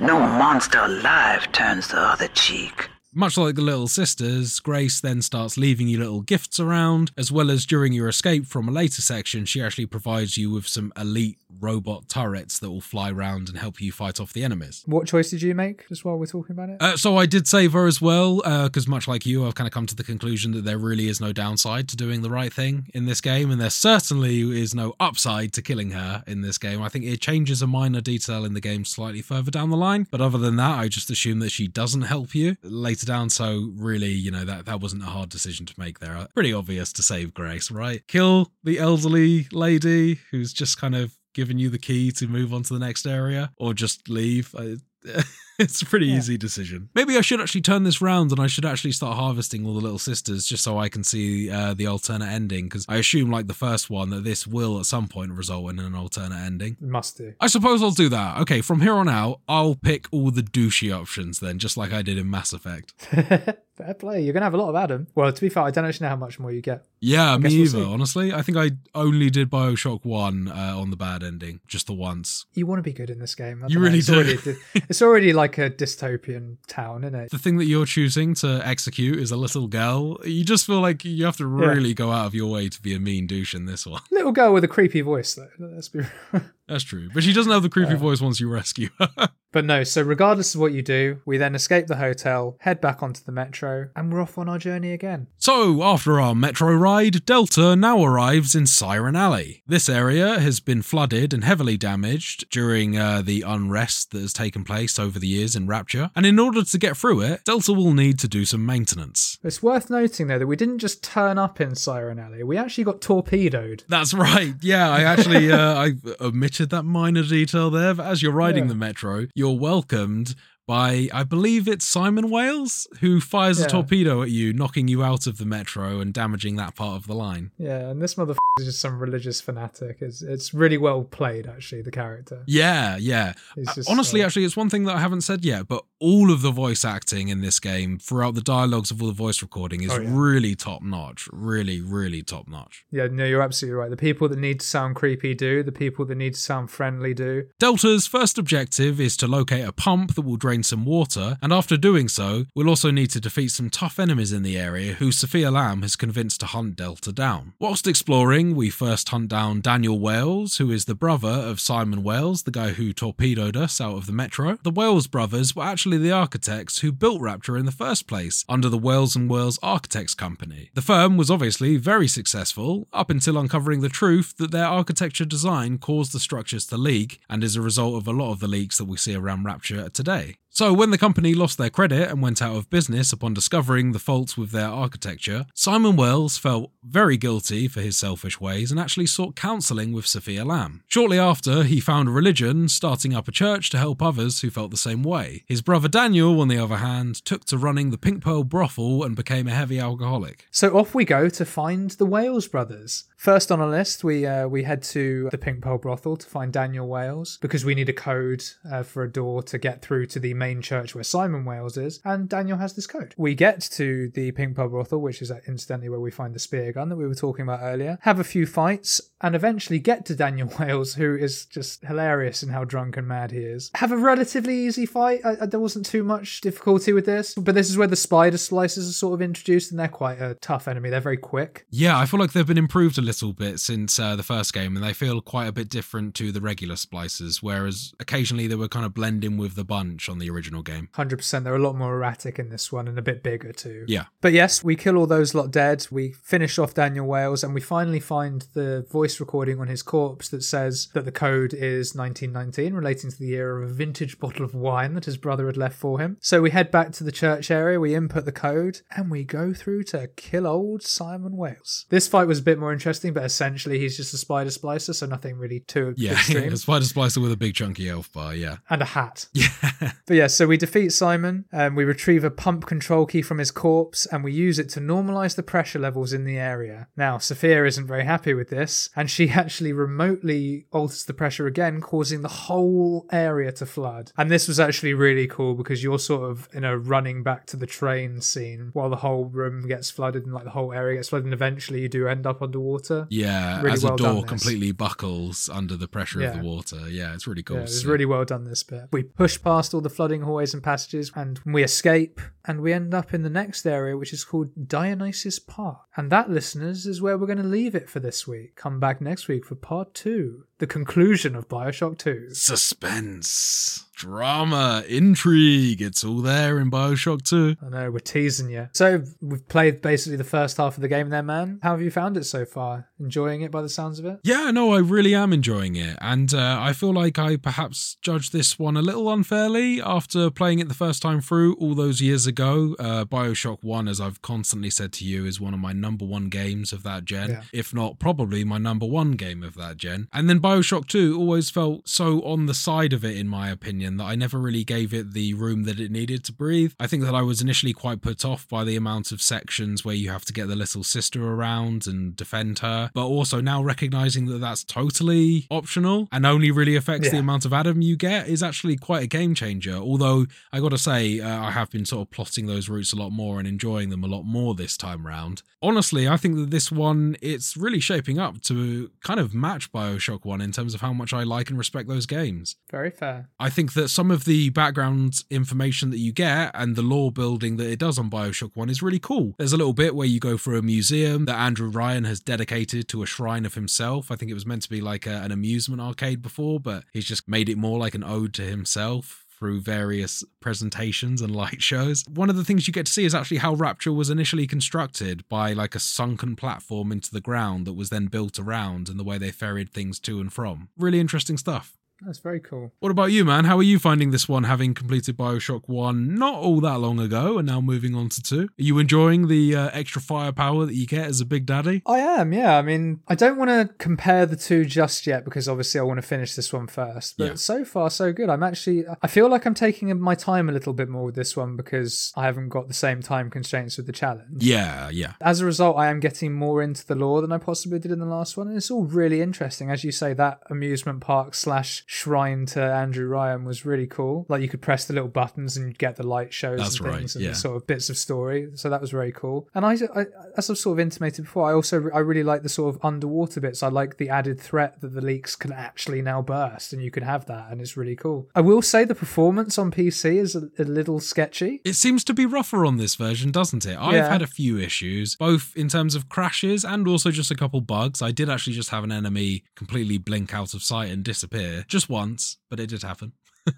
No 0.00 0.20
monster 0.20 0.78
alive 0.78 1.50
turns 1.50 1.88
the 1.88 1.98
other 1.98 2.28
cheek. 2.28 2.88
Much 3.12 3.36
like 3.36 3.56
the 3.56 3.62
Little 3.62 3.88
Sisters, 3.88 4.60
Grace 4.60 5.00
then 5.00 5.22
starts 5.22 5.56
leaving 5.56 5.88
you 5.88 5.98
little 5.98 6.20
gifts 6.20 6.60
around, 6.60 7.10
as 7.16 7.32
well 7.32 7.50
as 7.50 7.66
during 7.66 7.92
your 7.92 8.06
escape 8.06 8.46
from 8.46 8.68
a 8.68 8.72
later 8.72 9.02
section, 9.02 9.44
she 9.44 9.60
actually 9.60 9.86
provides 9.86 10.36
you 10.36 10.52
with 10.52 10.68
some 10.68 10.92
elite 10.96 11.38
robot 11.60 12.08
turrets 12.08 12.58
that 12.58 12.70
will 12.70 12.80
fly 12.80 13.10
around 13.10 13.48
and 13.48 13.58
help 13.58 13.80
you 13.80 13.90
fight 13.90 14.20
off 14.20 14.32
the 14.32 14.44
enemies. 14.44 14.82
What 14.86 15.06
choice 15.06 15.30
did 15.30 15.42
you 15.42 15.54
make, 15.54 15.88
just 15.88 16.04
while 16.04 16.16
we're 16.16 16.26
talking 16.26 16.52
about 16.52 16.68
it? 16.68 16.80
Uh, 16.80 16.96
so 16.96 17.16
I 17.16 17.26
did 17.26 17.48
save 17.48 17.72
her 17.72 17.86
as 17.86 18.00
well, 18.00 18.36
because 18.64 18.86
much 18.86 19.08
like 19.08 19.26
you, 19.26 19.46
I've 19.46 19.54
kind 19.54 19.66
of 19.66 19.72
come 19.72 19.86
to 19.86 19.96
the 19.96 20.04
conclusion 20.04 20.52
that 20.52 20.64
there 20.64 20.78
really 20.78 21.08
is 21.08 21.20
no 21.20 21.32
downside 21.32 21.88
to 21.88 21.96
doing 21.96 22.22
the 22.22 22.30
right 22.30 22.52
thing 22.52 22.88
in 22.94 23.06
this 23.06 23.20
game, 23.20 23.50
and 23.50 23.60
there 23.60 23.70
certainly 23.70 24.40
is 24.60 24.74
no 24.74 24.94
upside 25.00 25.52
to 25.54 25.62
killing 25.62 25.90
her 25.90 26.22
in 26.26 26.42
this 26.42 26.58
game. 26.58 26.82
I 26.82 26.88
think 26.88 27.04
it 27.04 27.20
changes 27.20 27.62
a 27.62 27.66
minor 27.66 28.00
detail 28.00 28.44
in 28.44 28.54
the 28.54 28.60
game 28.60 28.84
slightly 28.84 29.22
further 29.22 29.50
down 29.50 29.70
the 29.70 29.76
line, 29.76 30.06
but 30.10 30.20
other 30.20 30.38
than 30.38 30.56
that, 30.56 30.78
I 30.78 30.88
just 30.88 31.10
assume 31.10 31.38
that 31.40 31.50
she 31.50 31.66
doesn't 31.66 32.02
help 32.02 32.34
you 32.34 32.56
later 32.62 33.06
down. 33.06 33.30
So 33.30 33.72
really, 33.74 34.12
you 34.12 34.30
know 34.30 34.44
that 34.44 34.66
that 34.66 34.80
wasn't 34.80 35.02
a 35.02 35.06
hard 35.06 35.28
decision 35.28 35.66
to 35.66 35.74
make 35.78 35.98
there. 35.98 36.26
Pretty 36.34 36.52
obvious 36.52 36.92
to 36.94 37.02
save 37.02 37.34
Grace, 37.34 37.70
right? 37.70 38.06
Kill 38.06 38.52
the 38.62 38.78
elderly 38.78 39.48
lady 39.52 40.20
who's 40.30 40.52
just 40.52 40.78
kind 40.78 40.94
of 40.94 41.16
giving 41.38 41.56
you 41.56 41.70
the 41.70 41.78
key 41.78 42.10
to 42.10 42.26
move 42.26 42.52
on 42.52 42.64
to 42.64 42.74
the 42.74 42.80
next 42.80 43.06
area, 43.06 43.52
or 43.58 43.72
just 43.72 44.08
leave. 44.08 44.52
I, 44.58 44.74
it's 45.62 45.82
a 45.82 45.86
pretty 45.86 46.06
easy 46.06 46.36
decision. 46.36 46.88
Maybe 46.94 47.16
I 47.16 47.20
should 47.20 47.40
actually 47.40 47.62
turn 47.62 47.82
this 47.82 48.00
round 48.00 48.30
and 48.30 48.40
I 48.40 48.46
should 48.46 48.64
actually 48.64 48.92
start 48.92 49.16
harvesting 49.16 49.66
all 49.66 49.74
the 49.74 49.80
little 49.80 49.98
sisters 49.98 50.46
just 50.46 50.62
so 50.62 50.78
I 50.78 50.88
can 50.88 51.02
see 51.02 51.50
uh, 51.50 51.74
the 51.74 51.86
alternate 51.86 52.28
ending. 52.28 52.66
Because 52.66 52.86
I 52.88 52.96
assume, 52.96 53.30
like 53.30 53.48
the 53.48 53.54
first 53.54 53.90
one, 53.90 54.10
that 54.10 54.22
this 54.22 54.46
will 54.46 54.78
at 54.78 54.86
some 54.86 55.08
point 55.08 55.32
result 55.32 55.70
in 55.70 55.80
an 55.80 55.94
alternate 55.94 56.38
ending. 56.44 56.76
Must 56.80 57.16
do. 57.18 57.34
I 57.40 57.48
suppose 57.48 57.82
I'll 57.82 57.90
do 57.90 58.08
that. 58.10 58.38
Okay, 58.42 58.60
from 58.60 58.80
here 58.80 58.94
on 58.94 59.08
out, 59.08 59.40
I'll 59.48 59.74
pick 59.74 60.06
all 60.12 60.30
the 60.30 60.42
douchey 60.42 60.96
options 60.96 61.40
then, 61.40 61.58
just 61.58 61.76
like 61.76 61.92
I 61.92 62.02
did 62.02 62.18
in 62.18 62.30
Mass 62.30 62.52
Effect. 62.52 62.92
Fair 63.78 63.94
play. 63.94 64.20
You're 64.22 64.32
going 64.32 64.40
to 64.40 64.46
have 64.46 64.54
a 64.54 64.58
lot 64.58 64.70
of 64.70 64.76
Adam. 64.76 65.06
Well, 65.14 65.32
to 65.32 65.40
be 65.40 65.48
fair, 65.48 65.62
I 65.62 65.70
don't 65.70 65.84
actually 65.84 66.06
know 66.06 66.10
how 66.10 66.16
much 66.16 66.40
more 66.40 66.50
you 66.50 66.60
get. 66.60 66.84
Yeah, 66.98 67.38
guess 67.38 67.52
me 67.52 67.58
we'll 67.58 67.68
either, 67.68 67.84
see. 67.84 67.92
honestly. 67.92 68.32
I 68.34 68.42
think 68.42 68.58
I 68.58 68.72
only 68.92 69.30
did 69.30 69.50
Bioshock 69.50 70.04
1 70.04 70.48
uh, 70.48 70.52
on 70.76 70.90
the 70.90 70.96
bad 70.96 71.22
ending, 71.22 71.60
just 71.68 71.86
the 71.86 71.94
once. 71.94 72.44
You 72.54 72.66
want 72.66 72.80
to 72.80 72.82
be 72.82 72.92
good 72.92 73.08
in 73.08 73.20
this 73.20 73.36
game. 73.36 73.64
You 73.68 73.76
know, 73.76 73.84
really 73.84 73.98
it's 73.98 74.08
do. 74.08 74.14
Already, 74.14 74.38
it's 74.74 75.00
already 75.00 75.32
like 75.32 75.47
a 75.56 75.70
dystopian 75.70 76.56
town, 76.66 77.04
isn't 77.04 77.14
it? 77.14 77.30
the 77.30 77.38
thing 77.38 77.56
that 77.56 77.64
you're 77.64 77.86
choosing 77.86 78.34
to 78.34 78.60
execute 78.62 79.18
is 79.18 79.30
a 79.30 79.36
little 79.36 79.68
girl. 79.68 80.18
You 80.24 80.44
just 80.44 80.66
feel 80.66 80.80
like 80.80 81.04
you 81.04 81.24
have 81.24 81.38
to 81.38 81.46
really 81.46 81.94
go 81.94 82.12
out 82.12 82.26
of 82.26 82.34
your 82.34 82.50
way 82.50 82.68
to 82.68 82.82
be 82.82 82.94
a 82.94 83.00
mean 83.00 83.26
douche 83.26 83.54
in 83.54 83.64
this 83.64 83.86
one. 83.86 84.02
Little 84.10 84.32
girl 84.32 84.52
with 84.52 84.64
a 84.64 84.68
creepy 84.68 85.00
voice, 85.00 85.34
though. 85.34 85.48
Let's 85.58 85.88
be. 85.88 86.00
That's 86.68 86.84
true. 86.84 87.08
But 87.12 87.22
she 87.22 87.32
doesn't 87.32 87.50
have 87.50 87.62
the 87.62 87.68
creepy 87.68 87.94
voice 87.94 88.20
once 88.20 88.40
you 88.40 88.48
rescue 88.48 88.90
her. 88.98 89.30
but 89.52 89.64
no. 89.64 89.84
So 89.84 90.02
regardless 90.02 90.54
of 90.54 90.60
what 90.60 90.72
you 90.72 90.82
do, 90.82 91.20
we 91.24 91.38
then 91.38 91.54
escape 91.54 91.86
the 91.86 91.96
hotel, 91.96 92.56
head 92.60 92.80
back 92.80 93.02
onto 93.02 93.22
the 93.24 93.32
metro, 93.32 93.88
and 93.96 94.12
we're 94.12 94.20
off 94.20 94.36
on 94.36 94.48
our 94.48 94.58
journey 94.58 94.92
again. 94.92 95.28
So, 95.38 95.82
after 95.82 96.20
our 96.20 96.34
metro 96.34 96.74
ride, 96.74 97.24
Delta 97.24 97.74
now 97.74 98.04
arrives 98.04 98.54
in 98.54 98.66
Siren 98.66 99.16
Alley. 99.16 99.62
This 99.66 99.88
area 99.88 100.38
has 100.38 100.60
been 100.60 100.82
flooded 100.82 101.32
and 101.32 101.42
heavily 101.42 101.76
damaged 101.76 102.50
during 102.50 102.98
uh, 102.98 103.22
the 103.22 103.42
unrest 103.42 104.10
that 104.10 104.20
has 104.20 104.32
taken 104.32 104.64
place 104.64 104.98
over 104.98 105.18
the 105.18 105.26
years 105.26 105.56
in 105.56 105.66
Rapture, 105.66 106.10
and 106.14 106.26
in 106.26 106.38
order 106.38 106.62
to 106.62 106.78
get 106.78 106.96
through 106.96 107.22
it, 107.22 107.44
Delta 107.44 107.72
will 107.72 107.94
need 107.94 108.18
to 108.18 108.28
do 108.28 108.44
some 108.44 108.66
maintenance. 108.66 109.38
It's 109.42 109.62
worth 109.62 109.88
noting 109.88 110.26
though 110.26 110.38
that 110.38 110.46
we 110.46 110.56
didn't 110.56 110.78
just 110.78 111.02
turn 111.02 111.38
up 111.38 111.60
in 111.60 111.74
Siren 111.74 112.18
Alley. 112.18 112.42
We 112.42 112.56
actually 112.56 112.84
got 112.84 113.00
torpedoed. 113.00 113.84
That's 113.88 114.12
right. 114.12 114.54
Yeah, 114.60 114.90
I 114.90 115.02
actually 115.02 115.50
uh, 115.50 115.74
I 115.74 115.92
omitted 116.20 116.57
that 116.66 116.84
minor 116.84 117.22
detail 117.22 117.70
there. 117.70 117.94
But 117.94 118.06
as 118.06 118.22
you're 118.22 118.32
riding 118.32 118.64
Yeah. 118.64 118.68
the 118.70 118.74
metro, 118.74 119.26
you're 119.34 119.58
welcomed 119.58 120.34
by 120.68 121.08
I 121.12 121.24
believe 121.24 121.66
it's 121.66 121.84
Simon 121.86 122.30
Wales 122.30 122.86
who 123.00 123.20
fires 123.20 123.58
a 123.58 123.66
torpedo 123.66 124.22
at 124.22 124.30
you, 124.30 124.52
knocking 124.52 124.86
you 124.86 125.02
out 125.02 125.26
of 125.26 125.38
the 125.38 125.46
metro 125.46 125.98
and 125.98 126.12
damaging 126.14 126.56
that 126.56 126.76
part 126.76 126.96
of 126.96 127.06
the 127.08 127.14
line. 127.14 127.50
Yeah, 127.58 127.88
and 127.88 128.00
this 128.02 128.14
motherfucker 128.14 128.36
is 128.60 128.66
just 128.66 128.80
some 128.80 128.98
religious 129.00 129.40
fanatic. 129.40 129.96
It's 130.00 130.20
it's 130.22 130.52
really 130.52 130.76
well 130.76 131.02
played, 131.04 131.46
actually. 131.46 131.82
The 131.82 131.90
character. 131.90 132.42
Yeah, 132.46 132.96
yeah. 132.98 133.32
Just, 133.74 133.88
Honestly, 133.90 134.22
uh, 134.22 134.26
actually, 134.26 134.44
it's 134.44 134.56
one 134.56 134.68
thing 134.68 134.84
that 134.84 134.94
I 134.96 135.00
haven't 135.00 135.22
said 135.22 135.44
yet, 135.44 135.66
but 135.68 135.84
all 136.00 136.30
of 136.30 136.42
the 136.42 136.50
voice 136.50 136.84
acting 136.84 137.28
in 137.28 137.40
this 137.40 137.58
game, 137.58 137.98
throughout 137.98 138.34
the 138.34 138.40
dialogues 138.42 138.90
of 138.90 139.00
all 139.00 139.08
the 139.08 139.14
voice 139.14 139.40
recording, 139.42 139.82
is 139.82 139.90
Oh, 139.90 140.00
yeah. 140.00 140.10
really 140.12 140.54
top 140.54 140.82
notch. 140.82 141.28
Really, 141.32 141.80
really 141.80 142.22
top 142.22 142.46
notch. 142.46 142.84
Yeah, 142.92 143.08
no, 143.10 143.24
you're 143.24 143.42
absolutely 143.42 143.78
right. 143.80 143.90
The 143.90 143.96
people 143.96 144.28
that 144.28 144.38
need 144.38 144.60
to 144.60 144.66
sound 144.66 144.96
creepy 144.96 145.34
do. 145.34 145.62
The 145.62 145.72
people 145.72 146.04
that 146.04 146.14
need 146.16 146.34
to 146.34 146.40
sound 146.40 146.70
friendly 146.70 147.14
do. 147.14 147.46
Delta's 147.58 148.06
first 148.06 148.38
objective 148.38 149.00
is 149.00 149.16
to 149.16 149.26
locate 149.26 149.64
a 149.66 149.72
pump 149.72 150.14
that 150.14 150.22
will 150.22 150.36
drain 150.36 150.57
some 150.62 150.84
water, 150.84 151.38
and 151.42 151.52
after 151.52 151.76
doing 151.76 152.08
so, 152.08 152.46
we'll 152.54 152.68
also 152.68 152.90
need 152.90 153.10
to 153.10 153.20
defeat 153.20 153.48
some 153.48 153.70
tough 153.70 153.98
enemies 153.98 154.32
in 154.32 154.42
the 154.42 154.58
area 154.58 154.94
who 154.94 155.12
Sophia 155.12 155.50
Lamb 155.50 155.82
has 155.82 155.96
convinced 155.96 156.40
to 156.40 156.46
hunt 156.46 156.76
Delta 156.76 157.12
down. 157.12 157.54
Whilst 157.58 157.86
exploring, 157.86 158.54
we 158.54 158.70
first 158.70 159.08
hunt 159.08 159.28
down 159.28 159.60
Daniel 159.60 159.98
Wales, 159.98 160.58
who 160.58 160.70
is 160.70 160.84
the 160.84 160.94
brother 160.94 161.28
of 161.28 161.60
Simon 161.60 162.02
Wales, 162.02 162.42
the 162.42 162.50
guy 162.50 162.70
who 162.70 162.92
torpedoed 162.92 163.56
us 163.56 163.80
out 163.80 163.96
of 163.96 164.06
the 164.06 164.12
metro. 164.12 164.58
The 164.62 164.70
Wales 164.70 165.06
brothers 165.06 165.54
were 165.54 165.64
actually 165.64 165.98
the 165.98 166.12
architects 166.12 166.80
who 166.80 166.92
built 166.92 167.20
Rapture 167.20 167.56
in 167.56 167.66
the 167.66 167.72
first 167.72 168.06
place, 168.06 168.44
under 168.48 168.68
the 168.68 168.78
Wales 168.78 169.16
and 169.16 169.28
Wales 169.30 169.58
Architects 169.62 170.14
Company. 170.14 170.70
The 170.74 170.82
firm 170.82 171.16
was 171.16 171.30
obviously 171.30 171.76
very 171.76 172.08
successful, 172.08 172.88
up 172.92 173.10
until 173.10 173.38
uncovering 173.38 173.80
the 173.80 173.88
truth 173.88 174.36
that 174.38 174.50
their 174.50 174.66
architecture 174.66 175.24
design 175.24 175.78
caused 175.78 176.12
the 176.12 176.20
structures 176.20 176.66
to 176.66 176.76
leak, 176.76 177.20
and 177.28 177.42
is 177.42 177.56
a 177.56 177.62
result 177.62 177.96
of 177.96 178.06
a 178.06 178.12
lot 178.12 178.32
of 178.32 178.40
the 178.40 178.48
leaks 178.48 178.78
that 178.78 178.84
we 178.84 178.96
see 178.96 179.14
around 179.14 179.44
Rapture 179.44 179.88
today. 179.88 180.36
So, 180.50 180.72
when 180.72 180.90
the 180.90 180.98
company 180.98 181.34
lost 181.34 181.58
their 181.58 181.70
credit 181.70 182.10
and 182.10 182.20
went 182.20 182.42
out 182.42 182.56
of 182.56 182.70
business 182.70 183.12
upon 183.12 183.34
discovering 183.34 183.92
the 183.92 183.98
faults 183.98 184.36
with 184.36 184.50
their 184.50 184.68
architecture, 184.68 185.46
Simon 185.54 185.94
Wales 185.94 186.36
felt 186.36 186.72
very 186.82 187.16
guilty 187.16 187.68
for 187.68 187.80
his 187.80 187.96
selfish 187.96 188.40
ways 188.40 188.70
and 188.70 188.80
actually 188.80 189.06
sought 189.06 189.36
counselling 189.36 189.92
with 189.92 190.06
Sophia 190.06 190.44
Lamb. 190.44 190.82
Shortly 190.88 191.18
after, 191.18 191.62
he 191.62 191.80
found 191.80 192.14
religion, 192.14 192.68
starting 192.68 193.14
up 193.14 193.28
a 193.28 193.32
church 193.32 193.70
to 193.70 193.78
help 193.78 194.02
others 194.02 194.40
who 194.40 194.50
felt 194.50 194.70
the 194.70 194.76
same 194.76 195.02
way. 195.02 195.44
His 195.46 195.62
brother 195.62 195.88
Daniel, 195.88 196.40
on 196.40 196.48
the 196.48 196.58
other 196.58 196.78
hand, 196.78 197.24
took 197.24 197.44
to 197.46 197.58
running 197.58 197.90
the 197.90 197.98
Pink 197.98 198.22
Pearl 198.22 198.42
brothel 198.42 199.04
and 199.04 199.14
became 199.14 199.46
a 199.46 199.54
heavy 199.54 199.78
alcoholic. 199.78 200.46
So 200.50 200.76
off 200.76 200.94
we 200.94 201.04
go 201.04 201.28
to 201.28 201.44
find 201.44 201.90
the 201.92 202.06
Wales 202.06 202.48
brothers. 202.48 203.04
First 203.16 203.50
on 203.50 203.60
our 203.60 203.68
list, 203.68 204.04
we 204.04 204.24
uh, 204.26 204.46
we 204.46 204.62
head 204.62 204.82
to 204.84 205.28
the 205.30 205.38
Pink 205.38 205.60
Pearl 205.60 205.78
brothel 205.78 206.16
to 206.16 206.26
find 206.26 206.52
Daniel 206.52 206.86
Wales 206.86 207.38
because 207.42 207.64
we 207.64 207.74
need 207.74 207.88
a 207.88 207.92
code 207.92 208.44
uh, 208.70 208.84
for 208.84 209.02
a 209.02 209.10
door 209.10 209.42
to 209.42 209.58
get 209.58 209.82
through 209.82 210.06
to 210.06 210.20
the 210.20 210.34
main 210.34 210.47
church 210.62 210.94
where 210.94 211.04
Simon 211.04 211.44
Wales 211.44 211.76
is, 211.76 212.00
and 212.04 212.28
Daniel 212.28 212.58
has 212.58 212.74
this 212.74 212.86
code. 212.86 213.14
We 213.16 213.34
get 213.34 213.60
to 213.72 214.08
the 214.10 214.32
Pink 214.32 214.56
Pub 214.56 214.70
brothel, 214.70 215.00
which 215.00 215.22
is 215.22 215.30
uh, 215.30 215.40
incidentally 215.46 215.88
where 215.88 216.00
we 216.00 216.10
find 216.10 216.34
the 216.34 216.38
spear 216.38 216.72
gun 216.72 216.88
that 216.88 216.96
we 216.96 217.06
were 217.06 217.14
talking 217.14 217.42
about 217.42 217.60
earlier. 217.62 217.98
Have 218.02 218.18
a 218.18 218.24
few 218.24 218.46
fights 218.46 219.00
and 219.20 219.34
eventually 219.34 219.78
get 219.78 220.04
to 220.06 220.14
Daniel 220.14 220.50
Wales, 220.58 220.94
who 220.94 221.16
is 221.16 221.46
just 221.46 221.84
hilarious 221.84 222.42
in 222.42 222.50
how 222.50 222.64
drunk 222.64 222.96
and 222.96 223.06
mad 223.06 223.30
he 223.30 223.38
is. 223.38 223.70
Have 223.74 223.92
a 223.92 223.96
relatively 223.96 224.66
easy 224.66 224.86
fight. 224.86 225.20
I, 225.24 225.36
I, 225.42 225.46
there 225.46 225.60
wasn't 225.60 225.86
too 225.86 226.04
much 226.04 226.40
difficulty 226.40 226.92
with 226.92 227.06
this, 227.06 227.34
but 227.34 227.54
this 227.54 227.70
is 227.70 227.76
where 227.76 227.86
the 227.86 227.96
spider 227.96 228.36
splicers 228.36 228.88
are 228.88 228.92
sort 228.92 229.14
of 229.14 229.22
introduced, 229.22 229.70
and 229.70 229.78
they're 229.78 229.88
quite 229.88 230.20
a 230.20 230.34
tough 230.34 230.68
enemy. 230.68 230.90
They're 230.90 231.00
very 231.00 231.16
quick. 231.16 231.66
Yeah, 231.70 231.98
I 231.98 232.06
feel 232.06 232.20
like 232.20 232.32
they've 232.32 232.46
been 232.46 232.58
improved 232.58 232.98
a 232.98 233.02
little 233.02 233.32
bit 233.32 233.60
since 233.60 233.98
uh, 233.98 234.16
the 234.16 234.22
first 234.22 234.52
game, 234.52 234.76
and 234.76 234.84
they 234.84 234.92
feel 234.92 235.20
quite 235.20 235.46
a 235.46 235.52
bit 235.52 235.68
different 235.68 236.14
to 236.16 236.32
the 236.32 236.40
regular 236.40 236.76
splices, 236.76 237.42
whereas 237.42 237.92
occasionally 238.00 238.46
they 238.46 238.54
were 238.54 238.68
kind 238.68 238.86
of 238.86 238.94
blending 238.94 239.36
with 239.36 239.54
the 239.54 239.64
bunch 239.64 240.08
on 240.08 240.18
the 240.18 240.27
original 240.30 240.62
game. 240.62 240.88
100%. 240.94 241.44
They're 241.44 241.54
a 241.54 241.58
lot 241.58 241.76
more 241.76 241.94
erratic 241.94 242.38
in 242.38 242.48
this 242.50 242.70
one 242.72 242.88
and 242.88 242.98
a 242.98 243.02
bit 243.02 243.22
bigger 243.22 243.52
too. 243.52 243.84
Yeah. 243.88 244.04
But 244.20 244.32
yes, 244.32 244.62
we 244.64 244.76
kill 244.76 244.96
all 244.96 245.06
those 245.06 245.34
lot 245.34 245.50
dead. 245.50 245.86
We 245.90 246.12
finish 246.12 246.58
off 246.58 246.74
Daniel 246.74 247.06
Wales, 247.06 247.44
and 247.44 247.54
we 247.54 247.60
finally 247.60 248.00
find 248.00 248.46
the 248.54 248.86
voice 248.90 249.20
recording 249.20 249.60
on 249.60 249.68
his 249.68 249.82
corpse 249.82 250.28
that 250.30 250.42
says 250.42 250.88
that 250.94 251.04
the 251.04 251.12
code 251.12 251.52
is 251.54 251.94
1919, 251.94 252.74
relating 252.74 253.10
to 253.10 253.18
the 253.18 253.26
year 253.26 253.62
of 253.62 253.70
a 253.70 253.72
vintage 253.72 254.18
bottle 254.18 254.44
of 254.44 254.54
wine 254.54 254.94
that 254.94 255.04
his 255.04 255.16
brother 255.16 255.46
had 255.46 255.56
left 255.56 255.76
for 255.76 256.00
him. 256.00 256.16
So 256.20 256.40
we 256.40 256.50
head 256.50 256.70
back 256.70 256.92
to 256.92 257.04
the 257.04 257.12
church 257.12 257.50
area, 257.50 257.80
we 257.80 257.94
input 257.94 258.24
the 258.24 258.32
code, 258.32 258.80
and 258.96 259.10
we 259.10 259.24
go 259.24 259.52
through 259.52 259.84
to 259.84 260.08
kill 260.16 260.46
old 260.46 260.82
Simon 260.82 261.36
Wales. 261.36 261.86
This 261.88 262.08
fight 262.08 262.26
was 262.26 262.38
a 262.40 262.42
bit 262.42 262.58
more 262.58 262.72
interesting, 262.72 263.12
but 263.12 263.24
essentially 263.24 263.78
he's 263.78 263.96
just 263.96 264.14
a 264.14 264.18
spider 264.18 264.50
splicer, 264.50 264.94
so 264.94 265.06
nothing 265.06 265.36
really 265.36 265.60
too 265.60 265.94
Yeah, 265.96 266.12
extreme. 266.12 266.52
a 266.52 266.56
spider 266.56 266.84
splicer 266.84 267.22
with 267.22 267.32
a 267.32 267.36
big 267.36 267.54
chunky 267.54 267.88
elf 267.88 268.10
bar, 268.12 268.34
yeah. 268.34 268.56
and 268.70 268.82
a 268.82 268.86
hat. 268.86 269.26
Yeah. 269.34 269.92
But 270.06 270.14
yeah, 270.18 270.26
so 270.26 270.48
we 270.48 270.56
defeat 270.56 270.92
Simon, 270.92 271.44
and 271.52 271.76
we 271.76 271.84
retrieve 271.84 272.24
a 272.24 272.30
pump 272.30 272.66
control 272.66 273.06
key 273.06 273.22
from 273.22 273.38
his 273.38 273.52
corpse, 273.52 274.04
and 274.06 274.24
we 274.24 274.32
use 274.32 274.58
it 274.58 274.68
to 274.70 274.80
normalize 274.80 275.36
the 275.36 275.44
pressure 275.44 275.78
levels 275.78 276.12
in 276.12 276.24
the 276.24 276.36
area. 276.36 276.88
Now, 276.96 277.18
Sophia 277.18 277.64
isn't 277.64 277.86
very 277.86 278.04
happy 278.04 278.34
with 278.34 278.50
this, 278.50 278.90
and 278.96 279.08
she 279.08 279.30
actually 279.42 279.72
remotely 279.72 280.66
alters 280.72 281.04
the 281.04 281.14
pressure 281.14 281.46
again, 281.46 281.80
causing 281.80 282.22
the 282.22 282.28
whole 282.28 283.06
area 283.12 283.52
to 283.52 283.66
flood. 283.66 284.10
And 284.18 284.28
this 284.28 284.48
was 284.48 284.58
actually 284.58 284.92
really 284.92 285.28
cool 285.28 285.54
because 285.54 285.84
you're 285.84 286.00
sort 286.00 286.28
of 286.28 286.48
in 286.52 286.64
a 286.64 286.76
running 286.76 287.22
back 287.22 287.46
to 287.46 287.56
the 287.56 287.66
train 287.66 288.20
scene 288.20 288.70
while 288.72 288.90
the 288.90 288.96
whole 288.96 289.26
room 289.26 289.68
gets 289.68 289.88
flooded 289.88 290.24
and 290.24 290.34
like 290.34 290.44
the 290.44 290.50
whole 290.50 290.72
area 290.72 290.96
gets 290.96 291.10
flooded, 291.10 291.26
and 291.26 291.34
eventually 291.34 291.82
you 291.82 291.88
do 291.88 292.08
end 292.08 292.26
up 292.26 292.42
underwater. 292.42 293.06
Yeah, 293.08 293.60
Really 293.60 293.74
as 293.74 293.84
well 293.84 293.94
a 293.94 293.98
door 293.98 294.24
completely 294.24 294.72
buckles 294.72 295.48
under 295.48 295.76
the 295.76 295.86
pressure 295.86 296.24
of 296.24 296.34
the 296.34 296.42
water. 296.42 296.88
Yeah, 296.88 297.14
it's 297.14 297.28
really 297.28 297.44
cool. 297.44 297.58
Yeah, 297.58 297.62
it 297.62 297.66
was 297.66 297.86
really 297.86 298.04
well 298.04 298.24
done 298.24 298.42
this 298.46 298.64
bit. 298.64 298.88
We 298.90 299.04
push 299.04 299.40
past 299.40 299.74
all 299.74 299.80
the 299.80 299.88
flooding 300.08 300.22
hallways 300.22 300.54
and 300.54 300.62
passages 300.62 301.12
and 301.14 301.36
when 301.40 301.52
we 301.52 301.62
escape 301.62 302.18
and 302.48 302.62
we 302.62 302.72
end 302.72 302.94
up 302.94 303.12
in 303.12 303.22
the 303.22 303.30
next 303.30 303.66
area 303.66 303.96
which 303.96 304.14
is 304.14 304.24
called 304.24 304.50
Dionysus 304.66 305.38
Park. 305.38 305.82
And 305.96 306.10
that 306.10 306.30
listeners 306.30 306.86
is 306.86 307.02
where 307.02 307.18
we're 307.18 307.26
going 307.26 307.38
to 307.38 307.44
leave 307.44 307.74
it 307.74 307.90
for 307.90 308.00
this 308.00 308.26
week. 308.26 308.56
Come 308.56 308.80
back 308.80 309.00
next 309.00 309.28
week 309.28 309.44
for 309.44 309.54
part 309.54 309.92
2, 309.94 310.44
the 310.58 310.66
conclusion 310.66 311.36
of 311.36 311.48
BioShock 311.48 311.98
2. 311.98 312.30
Suspense, 312.30 313.84
drama, 313.94 314.84
intrigue. 314.88 315.82
It's 315.82 316.04
all 316.04 316.18
there 316.18 316.60
in 316.60 316.70
Bioshock 316.70 317.22
2. 317.22 317.56
I 317.60 317.68
know 317.68 317.90
we're 317.90 317.98
teasing 317.98 318.48
you. 318.48 318.68
So 318.72 319.02
we've 319.20 319.46
played 319.48 319.82
basically 319.82 320.16
the 320.16 320.24
first 320.24 320.56
half 320.56 320.76
of 320.76 320.82
the 320.82 320.88
game 320.88 321.10
there, 321.10 321.22
man. 321.22 321.58
How 321.64 321.72
have 321.72 321.82
you 321.82 321.90
found 321.90 322.16
it 322.16 322.24
so 322.24 322.44
far? 322.44 322.88
Enjoying 323.00 323.42
it 323.42 323.50
by 323.50 323.60
the 323.60 323.68
sounds 323.68 323.98
of 323.98 324.06
it? 324.06 324.20
Yeah, 324.22 324.52
no, 324.52 324.72
I 324.72 324.78
really 324.78 325.16
am 325.16 325.32
enjoying 325.32 325.74
it. 325.74 325.98
And 326.00 326.32
uh, 326.32 326.58
I 326.60 326.72
feel 326.72 326.92
like 326.92 327.18
I 327.18 327.36
perhaps 327.36 327.96
judged 328.00 328.32
this 328.32 328.56
one 328.56 328.76
a 328.76 328.82
little 328.82 329.12
unfairly 329.12 329.82
after 329.82 330.30
playing 330.30 330.60
it 330.60 330.68
the 330.68 330.74
first 330.74 331.02
time 331.02 331.20
through 331.20 331.54
all 331.54 331.74
those 331.74 332.00
years 332.00 332.26
ago. 332.28 332.37
Uh, 332.40 333.04
Bioshock 333.04 333.58
1, 333.62 333.88
as 333.88 334.00
I've 334.00 334.22
constantly 334.22 334.70
said 334.70 334.92
to 334.94 335.04
you, 335.04 335.24
is 335.26 335.40
one 335.40 335.54
of 335.54 335.60
my 335.60 335.72
number 335.72 336.04
one 336.04 336.28
games 336.28 336.72
of 336.72 336.82
that 336.84 337.04
gen, 337.04 337.30
Yeah. 337.30 337.42
if 337.52 337.74
not 337.74 337.98
probably 337.98 338.44
my 338.44 338.58
number 338.58 338.86
one 338.86 339.12
game 339.12 339.42
of 339.42 339.54
that 339.56 339.76
gen. 339.76 340.08
And 340.12 340.28
then 340.28 340.40
Bioshock 340.40 340.86
2 340.88 341.16
always 341.18 341.50
felt 341.50 341.88
so 341.88 342.22
on 342.22 342.46
the 342.46 342.54
side 342.54 342.92
of 342.92 343.04
it, 343.04 343.16
in 343.16 343.28
my 343.28 343.50
opinion, 343.50 343.96
that 343.96 344.04
I 344.04 344.14
never 344.14 344.38
really 344.38 344.64
gave 344.64 344.94
it 344.94 345.12
the 345.12 345.34
room 345.34 345.64
that 345.64 345.80
it 345.80 345.90
needed 345.90 346.24
to 346.24 346.32
breathe. 346.32 346.72
I 346.78 346.86
think 346.86 347.02
that 347.04 347.14
I 347.14 347.22
was 347.22 347.40
initially 347.40 347.72
quite 347.72 348.00
put 348.00 348.24
off 348.24 348.46
by 348.48 348.64
the 348.64 348.76
amount 348.76 349.12
of 349.12 349.20
sections 349.20 349.84
where 349.84 349.94
you 349.94 350.10
have 350.10 350.24
to 350.26 350.32
get 350.32 350.48
the 350.48 350.56
little 350.56 350.84
sister 350.84 351.26
around 351.32 351.86
and 351.86 352.14
defend 352.16 352.60
her, 352.60 352.90
but 352.94 353.06
also 353.06 353.40
now 353.40 353.62
recognizing 353.62 354.26
that 354.26 354.38
that's 354.38 354.64
totally 354.64 355.46
optional 355.50 356.08
and 356.12 356.24
only 356.26 356.50
really 356.50 356.76
affects 356.76 357.10
the 357.10 357.18
amount 357.18 357.44
of 357.44 357.52
Adam 357.52 357.80
you 357.82 357.96
get 357.96 358.28
is 358.28 358.42
actually 358.42 358.76
quite 358.76 359.02
a 359.02 359.06
game 359.06 359.34
changer. 359.34 359.74
Although 359.74 360.26
I 360.52 360.60
got 360.60 360.70
to 360.70 360.78
say, 360.78 361.20
uh, 361.20 361.40
I 361.46 361.50
have 361.50 361.70
been 361.70 361.84
sort 361.84 362.06
of 362.06 362.10
plotting 362.10 362.27
those 362.46 362.68
routes 362.68 362.92
a 362.92 362.96
lot 362.96 363.10
more 363.10 363.38
and 363.38 363.48
enjoying 363.48 363.90
them 363.90 364.04
a 364.04 364.08
lot 364.08 364.22
more 364.22 364.54
this 364.54 364.76
time 364.76 365.06
round. 365.06 365.42
Honestly, 365.60 366.08
I 366.08 366.16
think 366.16 366.36
that 366.36 366.50
this 366.50 366.70
one 366.70 367.16
it's 367.20 367.56
really 367.56 367.80
shaping 367.80 368.18
up 368.18 368.40
to 368.42 368.90
kind 369.02 369.18
of 369.18 369.34
match 369.34 369.72
BioShock 369.72 370.24
1 370.24 370.40
in 370.40 370.52
terms 370.52 370.74
of 370.74 370.80
how 370.80 370.92
much 370.92 371.12
I 371.12 371.22
like 371.24 371.50
and 371.50 371.58
respect 371.58 371.88
those 371.88 372.06
games. 372.06 372.56
Very 372.70 372.90
fair. 372.90 373.28
I 373.40 373.50
think 373.50 373.72
that 373.74 373.88
some 373.88 374.10
of 374.10 374.24
the 374.24 374.50
background 374.50 375.24
information 375.30 375.90
that 375.90 375.98
you 375.98 376.12
get 376.12 376.50
and 376.54 376.76
the 376.76 376.82
lore 376.82 377.10
building 377.10 377.56
that 377.56 377.70
it 377.70 377.78
does 377.78 377.98
on 377.98 378.10
Bioshock 378.10 378.52
1 378.54 378.70
is 378.70 378.82
really 378.82 378.98
cool. 378.98 379.34
There's 379.38 379.52
a 379.52 379.56
little 379.56 379.72
bit 379.72 379.94
where 379.94 380.06
you 380.06 380.20
go 380.20 380.36
through 380.36 380.58
a 380.58 380.62
museum 380.62 381.24
that 381.24 381.38
Andrew 381.38 381.68
Ryan 381.68 382.04
has 382.04 382.20
dedicated 382.20 382.88
to 382.88 383.02
a 383.02 383.06
shrine 383.06 383.46
of 383.46 383.54
himself. 383.54 384.10
I 384.10 384.16
think 384.16 384.30
it 384.30 384.34
was 384.34 384.46
meant 384.46 384.62
to 384.62 384.70
be 384.70 384.80
like 384.80 385.06
a, 385.06 385.22
an 385.22 385.32
amusement 385.32 385.80
arcade 385.80 386.22
before, 386.22 386.60
but 386.60 386.84
he's 386.92 387.04
just 387.04 387.28
made 387.28 387.48
it 387.48 387.58
more 387.58 387.78
like 387.78 387.94
an 387.94 388.04
ode 388.04 388.34
to 388.34 388.42
himself 388.42 389.24
through 389.38 389.60
various 389.60 390.24
presentations 390.40 391.22
and 391.22 391.34
light 391.34 391.62
shows. 391.62 392.04
One 392.12 392.28
of 392.28 392.36
the 392.36 392.44
things 392.44 392.66
you 392.66 392.72
get 392.72 392.86
to 392.86 392.92
see 392.92 393.04
is 393.04 393.14
actually 393.14 393.38
how 393.38 393.54
Rapture 393.54 393.92
was 393.92 394.10
initially 394.10 394.46
constructed 394.46 395.28
by 395.28 395.52
like 395.52 395.74
a 395.74 395.80
sunken 395.80 396.34
platform 396.36 396.90
into 396.90 397.12
the 397.12 397.20
ground 397.20 397.66
that 397.66 397.74
was 397.74 397.90
then 397.90 398.06
built 398.06 398.38
around 398.38 398.88
and 398.88 398.98
the 398.98 399.04
way 399.04 399.18
they 399.18 399.30
ferried 399.30 399.70
things 399.70 400.00
to 400.00 400.20
and 400.20 400.32
from. 400.32 400.68
Really 400.76 401.00
interesting 401.00 401.36
stuff. 401.36 401.77
That's 402.02 402.18
very 402.20 402.38
cool. 402.40 402.72
What 402.78 402.90
about 402.90 403.06
you, 403.10 403.24
man? 403.24 403.44
How 403.44 403.56
are 403.58 403.62
you 403.62 403.78
finding 403.78 404.10
this 404.12 404.28
one, 404.28 404.44
having 404.44 404.72
completed 404.72 405.16
Bioshock 405.16 405.62
1 405.66 406.14
not 406.14 406.34
all 406.34 406.60
that 406.60 406.78
long 406.78 407.00
ago 407.00 407.38
and 407.38 407.46
now 407.46 407.60
moving 407.60 407.94
on 407.96 408.08
to 408.10 408.22
2? 408.22 408.42
Are 408.42 408.48
you 408.56 408.78
enjoying 408.78 409.26
the 409.26 409.56
uh, 409.56 409.70
extra 409.72 410.00
firepower 410.00 410.64
that 410.66 410.74
you 410.74 410.86
get 410.86 411.06
as 411.06 411.20
a 411.20 411.24
Big 411.24 411.44
Daddy? 411.44 411.82
I 411.86 411.98
am, 411.98 412.32
yeah. 412.32 412.56
I 412.56 412.62
mean, 412.62 413.00
I 413.08 413.14
don't 413.16 413.36
want 413.36 413.50
to 413.50 413.74
compare 413.78 414.26
the 414.26 414.36
two 414.36 414.64
just 414.64 415.06
yet 415.06 415.24
because 415.24 415.48
obviously 415.48 415.80
I 415.80 415.82
want 415.82 415.98
to 415.98 416.06
finish 416.06 416.34
this 416.36 416.52
one 416.52 416.68
first. 416.68 417.18
But 417.18 417.24
Yeah. 417.24 417.34
so 417.34 417.64
far, 417.64 417.90
so 417.90 418.12
good. 418.12 418.28
I'm 418.30 418.42
actually, 418.44 418.84
I 419.02 419.08
feel 419.08 419.28
like 419.28 419.44
I'm 419.44 419.54
taking 419.54 419.98
my 420.00 420.14
time 420.14 420.48
a 420.48 420.52
little 420.52 420.72
bit 420.72 420.88
more 420.88 421.04
with 421.06 421.16
this 421.16 421.36
one 421.36 421.56
because 421.56 422.12
I 422.16 422.26
haven't 422.26 422.50
got 422.50 422.68
the 422.68 422.74
same 422.74 423.02
time 423.02 423.28
constraints 423.28 423.76
with 423.76 423.86
the 423.86 423.92
challenge. 423.92 424.44
Yeah, 424.44 424.88
yeah. 424.90 425.14
As 425.20 425.40
a 425.40 425.46
result, 425.46 425.76
I 425.76 425.88
am 425.88 425.98
getting 425.98 426.32
more 426.32 426.62
into 426.62 426.86
the 426.86 426.94
lore 426.94 427.20
than 427.22 427.32
I 427.32 427.38
possibly 427.38 427.80
did 427.80 427.90
in 427.90 427.98
the 427.98 428.06
last 428.06 428.36
one. 428.36 428.46
And 428.48 428.56
it's 428.56 428.70
all 428.70 428.84
really 428.84 429.20
interesting. 429.20 429.70
As 429.70 429.82
you 429.82 429.90
say, 429.90 430.12
that 430.14 430.40
amusement 430.48 431.00
park 431.00 431.34
slash 431.34 431.84
shrine 431.90 432.44
to 432.44 432.60
Andrew 432.62 433.08
Ryan 433.08 433.46
was 433.46 433.64
really 433.64 433.86
cool. 433.86 434.26
Like 434.28 434.42
you 434.42 434.48
could 434.48 434.60
press 434.60 434.84
the 434.84 434.92
little 434.92 435.08
buttons 435.08 435.56
and 435.56 435.66
you'd 435.66 435.78
get 435.78 435.96
the 435.96 436.06
light 436.06 436.34
shows 436.34 436.58
That's 436.58 436.76
and 436.78 436.86
right, 436.86 436.98
things 436.98 437.16
and 437.16 437.24
yeah. 437.24 437.32
sort 437.32 437.56
of 437.56 437.66
bits 437.66 437.88
of 437.88 437.96
story. 437.96 438.50
So 438.56 438.68
that 438.68 438.82
was 438.82 438.90
very 438.90 439.10
cool. 439.10 439.48
And 439.54 439.64
I, 439.64 439.72
I, 439.96 440.04
as 440.36 440.50
I've 440.50 440.58
sort 440.58 440.74
of 440.74 440.80
intimated 440.80 441.24
before, 441.24 441.48
I 441.48 441.54
also 441.54 441.88
I 441.94 442.00
really 442.00 442.22
like 442.22 442.42
the 442.42 442.50
sort 442.50 442.74
of 442.74 442.84
underwater 442.84 443.40
bits. 443.40 443.62
I 443.62 443.68
like 443.68 443.96
the 443.96 444.10
added 444.10 444.38
threat 444.38 444.82
that 444.82 444.92
the 444.92 445.00
leaks 445.00 445.34
can 445.34 445.50
actually 445.50 446.02
now 446.02 446.20
burst, 446.20 446.74
and 446.74 446.82
you 446.82 446.90
can 446.90 447.04
have 447.04 447.24
that, 447.24 447.50
and 447.50 447.58
it's 447.62 447.74
really 447.74 447.96
cool. 447.96 448.28
I 448.34 448.42
will 448.42 448.60
say 448.60 448.84
the 448.84 448.94
performance 448.94 449.56
on 449.56 449.70
PC 449.70 450.16
is 450.18 450.36
a, 450.36 450.50
a 450.58 450.64
little 450.64 451.00
sketchy. 451.00 451.62
It 451.64 451.72
seems 451.74 452.04
to 452.04 452.12
be 452.12 452.26
rougher 452.26 452.66
on 452.66 452.76
this 452.76 452.96
version, 452.96 453.30
doesn't 453.30 453.64
it? 453.64 453.78
I've 453.78 453.94
Yeah. 453.94 454.10
had 454.12 454.20
a 454.20 454.26
few 454.26 454.58
issues, 454.58 455.16
both 455.16 455.54
in 455.56 455.68
terms 455.68 455.94
of 455.94 456.10
crashes 456.10 456.64
and 456.66 456.86
also 456.86 457.10
just 457.10 457.30
a 457.30 457.34
couple 457.34 457.62
bugs. 457.62 458.02
I 458.02 458.10
did 458.10 458.28
actually 458.28 458.52
just 458.56 458.68
have 458.68 458.84
an 458.84 458.92
enemy 458.92 459.42
completely 459.54 459.96
blink 459.96 460.34
out 460.34 460.52
of 460.52 460.62
sight 460.62 460.90
and 460.90 461.02
disappear 461.02 461.64
just 461.66 461.77
once, 461.86 462.38
but 462.48 462.58
it 462.58 462.68
did 462.70 462.82
happen. 462.82 463.12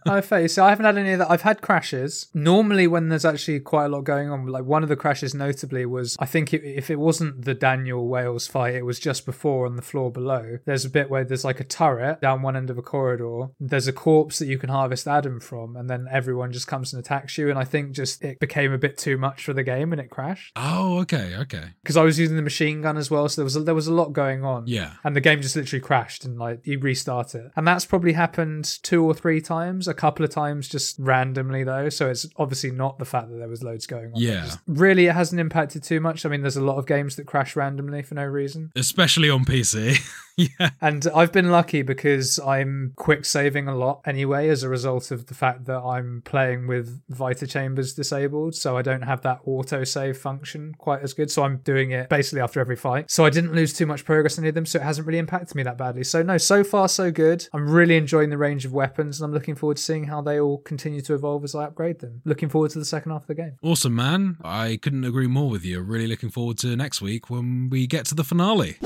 I 0.07 0.21
face. 0.21 0.55
So 0.55 0.65
I 0.65 0.71
haven't 0.71 0.85
had 0.87 0.99
any 0.99 1.13
of 1.13 1.19
that. 1.21 1.31
I've 1.31 1.43
had 1.43 1.61
crashes. 1.63 2.29
Normally, 2.35 2.87
when 2.87 3.09
there's 3.09 3.25
actually 3.25 3.61
quite 3.61 3.87
a 3.87 3.89
lot 3.89 4.03
going 4.03 4.31
on, 4.31 4.47
like 4.47 4.65
one 4.65 4.83
of 4.83 4.89
the 4.89 4.97
crashes 4.97 5.35
notably 5.35 5.87
was, 5.87 6.17
I 6.19 6.27
think 6.27 6.53
it, 6.55 6.63
if 6.65 6.91
it 6.91 6.99
wasn't 6.99 7.45
the 7.45 7.55
Daniel 7.55 8.09
Wales 8.09 8.47
fight, 8.47 8.75
it 8.75 8.85
was 8.85 8.99
just 8.99 9.27
before 9.27 9.67
on 9.67 9.77
the 9.77 9.83
floor 9.83 10.11
below. 10.11 10.59
There's 10.65 10.85
a 10.85 10.91
bit 10.91 11.11
where 11.11 11.25
there's 11.25 11.45
like 11.45 11.61
a 11.61 11.65
turret 11.65 12.21
down 12.21 12.43
one 12.43 12.57
end 12.57 12.71
of 12.71 12.79
a 12.79 12.83
corridor. 12.83 13.49
There's 13.59 13.87
a 13.89 13.93
corpse 13.93 14.39
that 14.39 14.47
you 14.47 14.59
can 14.59 14.71
harvest 14.71 15.07
Adam 15.09 15.41
from, 15.41 15.77
and 15.77 15.89
then 15.89 16.07
everyone 16.11 16.53
just 16.53 16.67
comes 16.67 16.93
and 16.93 17.01
attacks 17.01 17.37
you. 17.39 17.51
And 17.51 17.59
I 17.59 17.65
think 17.65 17.93
just 17.93 18.23
it 18.25 18.39
became 18.41 18.73
a 18.73 18.79
bit 18.79 18.99
too 18.99 19.17
much 19.19 19.45
for 19.45 19.53
the 19.53 19.63
game 19.63 19.93
and 19.93 20.01
it 20.01 20.11
crashed 20.11 20.53
Oh, 20.57 20.99
okay, 21.01 21.37
okay. 21.37 21.65
because 21.83 21.97
I 21.97 22.03
was 22.03 22.19
using 22.19 22.37
the 22.37 22.43
machine 22.43 22.83
gun 22.83 22.97
as 22.97 23.11
well. 23.11 23.29
So 23.29 23.41
there 23.41 23.45
was 23.45 23.57
a, 23.57 23.61
there 23.61 23.75
was 23.75 23.87
a 23.87 23.93
lot 23.95 24.13
going 24.13 24.45
on. 24.45 24.65
Yeah. 24.67 24.93
And 25.05 25.15
the 25.17 25.21
game 25.21 25.41
just 25.43 25.57
literally 25.57 25.81
crashed 25.81 26.25
and 26.25 26.39
like 26.39 26.67
you 26.67 26.79
restart 26.79 27.35
it. 27.35 27.51
And 27.57 27.67
that's 27.67 27.85
probably 27.85 28.13
happened 28.13 28.79
two 28.83 29.05
or 29.05 29.15
three 29.15 29.41
times, 29.41 29.80
a 29.87 29.95
couple 29.95 30.25
of 30.25 30.31
times 30.31 30.69
just 30.69 30.99
randomly 30.99 31.65
though. 31.65 31.89
So 31.89 32.09
it's 32.09 32.27
obviously 32.37 32.71
not 32.71 32.99
the 32.99 33.05
fact 33.05 33.31
that 33.31 33.37
there 33.37 33.49
was 33.49 33.63
loads 33.63 33.87
going 33.87 34.13
on. 34.13 34.21
Yeah. 34.21 34.45
Just 34.45 34.61
really 34.67 35.07
it 35.07 35.15
hasn't 35.15 35.41
impacted 35.41 35.83
too 35.83 36.01
much. 36.01 36.25
I 36.25 36.29
mean, 36.29 36.43
there's 36.43 36.57
a 36.57 36.63
lot 36.63 36.79
of 36.79 36.87
games 36.87 37.17
that 37.17 37.27
crash 37.27 37.57
randomly 37.57 38.03
for 38.03 38.15
no 38.15 38.25
reason. 38.25 38.73
Especially 38.77 39.31
on 39.31 39.45
PC. 39.45 40.01
yeah. 40.37 40.71
And 40.81 41.07
I've 41.15 41.33
been 41.33 41.51
lucky 41.51 41.83
because 41.83 42.39
I'm 42.39 42.93
quick 42.97 43.25
saving 43.25 43.69
a 43.69 43.77
lot 43.77 44.01
anyway 44.07 44.49
as 44.49 44.63
a 44.63 44.69
result 44.69 45.11
of 45.11 45.27
the 45.27 45.35
fact 45.35 45.67
that 45.67 45.81
I'm 45.81 46.23
playing 46.25 46.67
with 46.67 47.03
Vita 47.09 47.47
Chambers 47.47 47.95
disabled. 47.95 48.55
So 48.55 48.77
I 48.77 48.83
don't 48.83 49.03
have 49.03 49.23
that 49.23 49.41
auto 49.45 49.85
save 49.85 50.17
function 50.19 50.75
quite 50.79 51.03
as 51.03 51.13
good. 51.13 51.31
So 51.31 51.43
I'm 51.43 51.59
doing 51.59 51.91
it 51.91 52.09
basically 52.09 52.41
after 52.41 52.61
every 52.61 52.77
fight. 52.77 53.11
So 53.11 53.25
I 53.25 53.31
didn't 53.31 53.55
lose 53.55 53.73
too 53.73 53.87
much 53.87 54.05
progress 54.05 54.39
on 54.39 54.45
any 54.45 54.51
of 54.51 54.55
them. 54.55 54.67
So 54.67 54.79
it 54.79 54.83
hasn't 54.83 55.07
really 55.07 55.19
impacted 55.19 55.55
me 55.55 55.63
that 55.65 55.79
badly. 55.79 56.05
So 56.05 56.23
no, 56.23 56.39
so 56.39 56.65
far 56.65 56.89
so 56.89 57.11
good. 57.11 57.47
I'm 57.53 57.69
really 57.69 57.97
enjoying 57.97 58.31
the 58.31 58.39
range 58.39 58.65
of 58.65 58.73
weapons 58.73 59.21
and 59.21 59.27
I'm 59.27 59.35
looking 59.35 59.55
forward 59.71 59.77
to 59.77 59.83
seeing 59.83 60.05
how 60.05 60.21
they 60.21 60.41
all 60.41 60.59
continue 60.59 61.01
to 61.01 61.15
evolve 61.15 61.45
as 61.45 61.55
I 61.55 61.67
upgrade 61.67 62.01
them. 62.01 62.23
Looking 62.25 62.49
forward 62.49 62.73
to 62.73 62.81
the 62.81 62.85
second 62.85 63.13
half 63.13 63.23
of 63.23 63.27
the 63.29 63.37
game. 63.37 63.57
Awesome, 63.63 63.95
man. 63.95 64.37
I 64.43 64.81
couldn't 64.83 65.05
agree 65.05 65.29
more 65.29 65.49
with 65.49 65.65
you. 65.65 65.81
Really 65.81 66.09
looking 66.09 66.31
forward 66.31 66.59
to 66.59 66.75
next 66.75 67.01
week 67.01 67.31
when 67.31 67.71
we 67.71 67.87
get 67.87 68.05
to 68.07 68.17
the 68.17 68.25
finale. 68.25 68.79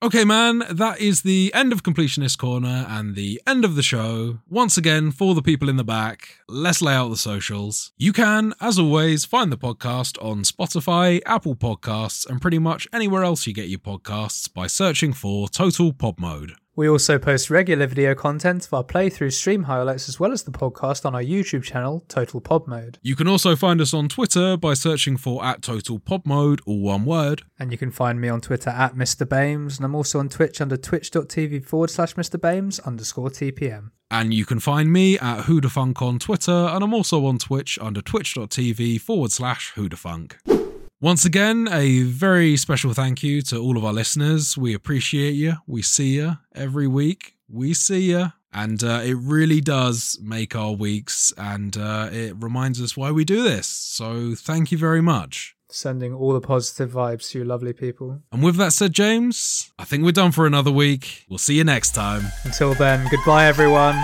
Okay, 0.00 0.24
man, 0.24 0.62
that 0.70 1.00
is 1.00 1.22
the 1.22 1.50
end 1.52 1.72
of 1.72 1.82
Completionist 1.82 2.38
Corner 2.38 2.86
and 2.88 3.16
the 3.16 3.42
end 3.48 3.64
of 3.64 3.74
the 3.74 3.82
show. 3.82 4.38
Once 4.48 4.76
again, 4.76 5.10
for 5.10 5.34
the 5.34 5.42
people 5.42 5.68
in 5.68 5.76
the 5.76 5.82
back, 5.82 6.38
let's 6.48 6.80
lay 6.80 6.94
out 6.94 7.08
the 7.08 7.16
socials. 7.16 7.90
You 7.96 8.12
can, 8.12 8.54
as 8.60 8.78
always, 8.78 9.24
find 9.24 9.50
the 9.50 9.58
podcast 9.58 10.22
on 10.24 10.44
Spotify, 10.44 11.20
Apple 11.26 11.56
Podcasts, 11.56 12.30
and 12.30 12.40
pretty 12.40 12.60
much 12.60 12.86
anywhere 12.92 13.24
else 13.24 13.44
you 13.44 13.52
get 13.52 13.68
your 13.68 13.80
podcasts 13.80 14.52
by 14.52 14.68
searching 14.68 15.12
for 15.12 15.48
Total 15.48 15.92
Pod 15.92 16.20
Mode. 16.20 16.52
We 16.78 16.88
also 16.88 17.18
post 17.18 17.50
regular 17.50 17.88
video 17.88 18.14
content 18.14 18.64
of 18.64 18.72
our 18.72 18.84
playthrough 18.84 19.32
stream 19.32 19.64
highlights 19.64 20.08
as 20.08 20.20
well 20.20 20.30
as 20.30 20.44
the 20.44 20.52
podcast 20.52 21.04
on 21.04 21.12
our 21.12 21.20
YouTube 21.20 21.64
channel, 21.64 22.04
Total 22.06 22.40
Pod 22.40 22.68
Mode. 22.68 23.00
You 23.02 23.16
can 23.16 23.26
also 23.26 23.56
find 23.56 23.80
us 23.80 23.92
on 23.92 24.08
Twitter 24.08 24.56
by 24.56 24.74
searching 24.74 25.16
for 25.16 25.44
at 25.44 25.60
Total 25.60 25.98
Pod 25.98 26.24
Mode, 26.24 26.60
all 26.66 26.78
one 26.78 27.04
word. 27.04 27.42
And 27.58 27.72
you 27.72 27.78
can 27.78 27.90
find 27.90 28.20
me 28.20 28.28
on 28.28 28.40
Twitter 28.40 28.70
at 28.70 28.94
Mr. 28.94 29.28
Bames, 29.28 29.76
and 29.76 29.84
I'm 29.84 29.96
also 29.96 30.20
on 30.20 30.28
Twitch 30.28 30.60
under 30.60 30.76
twitch.tv 30.76 31.64
forward 31.64 31.90
slash 31.90 32.14
Mr. 32.14 32.40
Bames 32.40 32.78
underscore 32.78 33.30
TPM. 33.30 33.90
And 34.08 34.32
you 34.32 34.46
can 34.46 34.60
find 34.60 34.92
me 34.92 35.18
at 35.18 35.46
Whodahfunk 35.46 36.00
on 36.00 36.20
Twitter, 36.20 36.52
and 36.52 36.84
I'm 36.84 36.94
also 36.94 37.26
on 37.26 37.38
Twitch 37.38 37.76
under 37.82 38.00
twitch.tv 38.00 39.00
forward 39.00 39.32
slash 39.32 39.72
Whodahfunk. 39.74 40.67
Once 41.00 41.24
again, 41.24 41.68
a 41.70 42.02
very 42.02 42.56
special 42.56 42.92
thank 42.92 43.22
you 43.22 43.40
to 43.40 43.56
all 43.56 43.76
of 43.76 43.84
our 43.84 43.92
listeners. 43.92 44.58
We 44.58 44.74
appreciate 44.74 45.34
you. 45.34 45.54
We 45.64 45.80
see 45.80 46.16
you 46.16 46.38
every 46.56 46.88
week. 46.88 47.36
We 47.48 47.72
see 47.72 48.10
you. 48.10 48.32
And 48.52 48.82
uh, 48.82 49.02
it 49.04 49.14
really 49.14 49.60
does 49.60 50.18
make 50.20 50.56
our 50.56 50.72
weeks, 50.72 51.32
and 51.36 51.76
uh, 51.76 52.08
it 52.10 52.34
reminds 52.40 52.82
us 52.82 52.96
why 52.96 53.12
we 53.12 53.24
do 53.24 53.44
this. 53.44 53.68
So 53.68 54.34
thank 54.34 54.72
you 54.72 54.78
very 54.78 55.02
much. 55.02 55.54
Sending 55.70 56.14
all 56.14 56.32
the 56.32 56.40
positive 56.40 56.90
vibes 56.90 57.30
to 57.30 57.40
you 57.40 57.44
lovely 57.44 57.74
people. 57.74 58.20
And 58.32 58.42
with 58.42 58.56
that 58.56 58.72
said, 58.72 58.92
James, 58.92 59.70
I 59.78 59.84
think 59.84 60.02
we're 60.02 60.12
done 60.12 60.32
for 60.32 60.46
another 60.46 60.72
week. 60.72 61.26
We'll 61.28 61.38
see 61.38 61.54
you 61.54 61.64
next 61.64 61.94
time. 61.94 62.22
Until 62.44 62.74
then, 62.74 63.06
goodbye 63.08 63.46
everyone. 63.46 63.96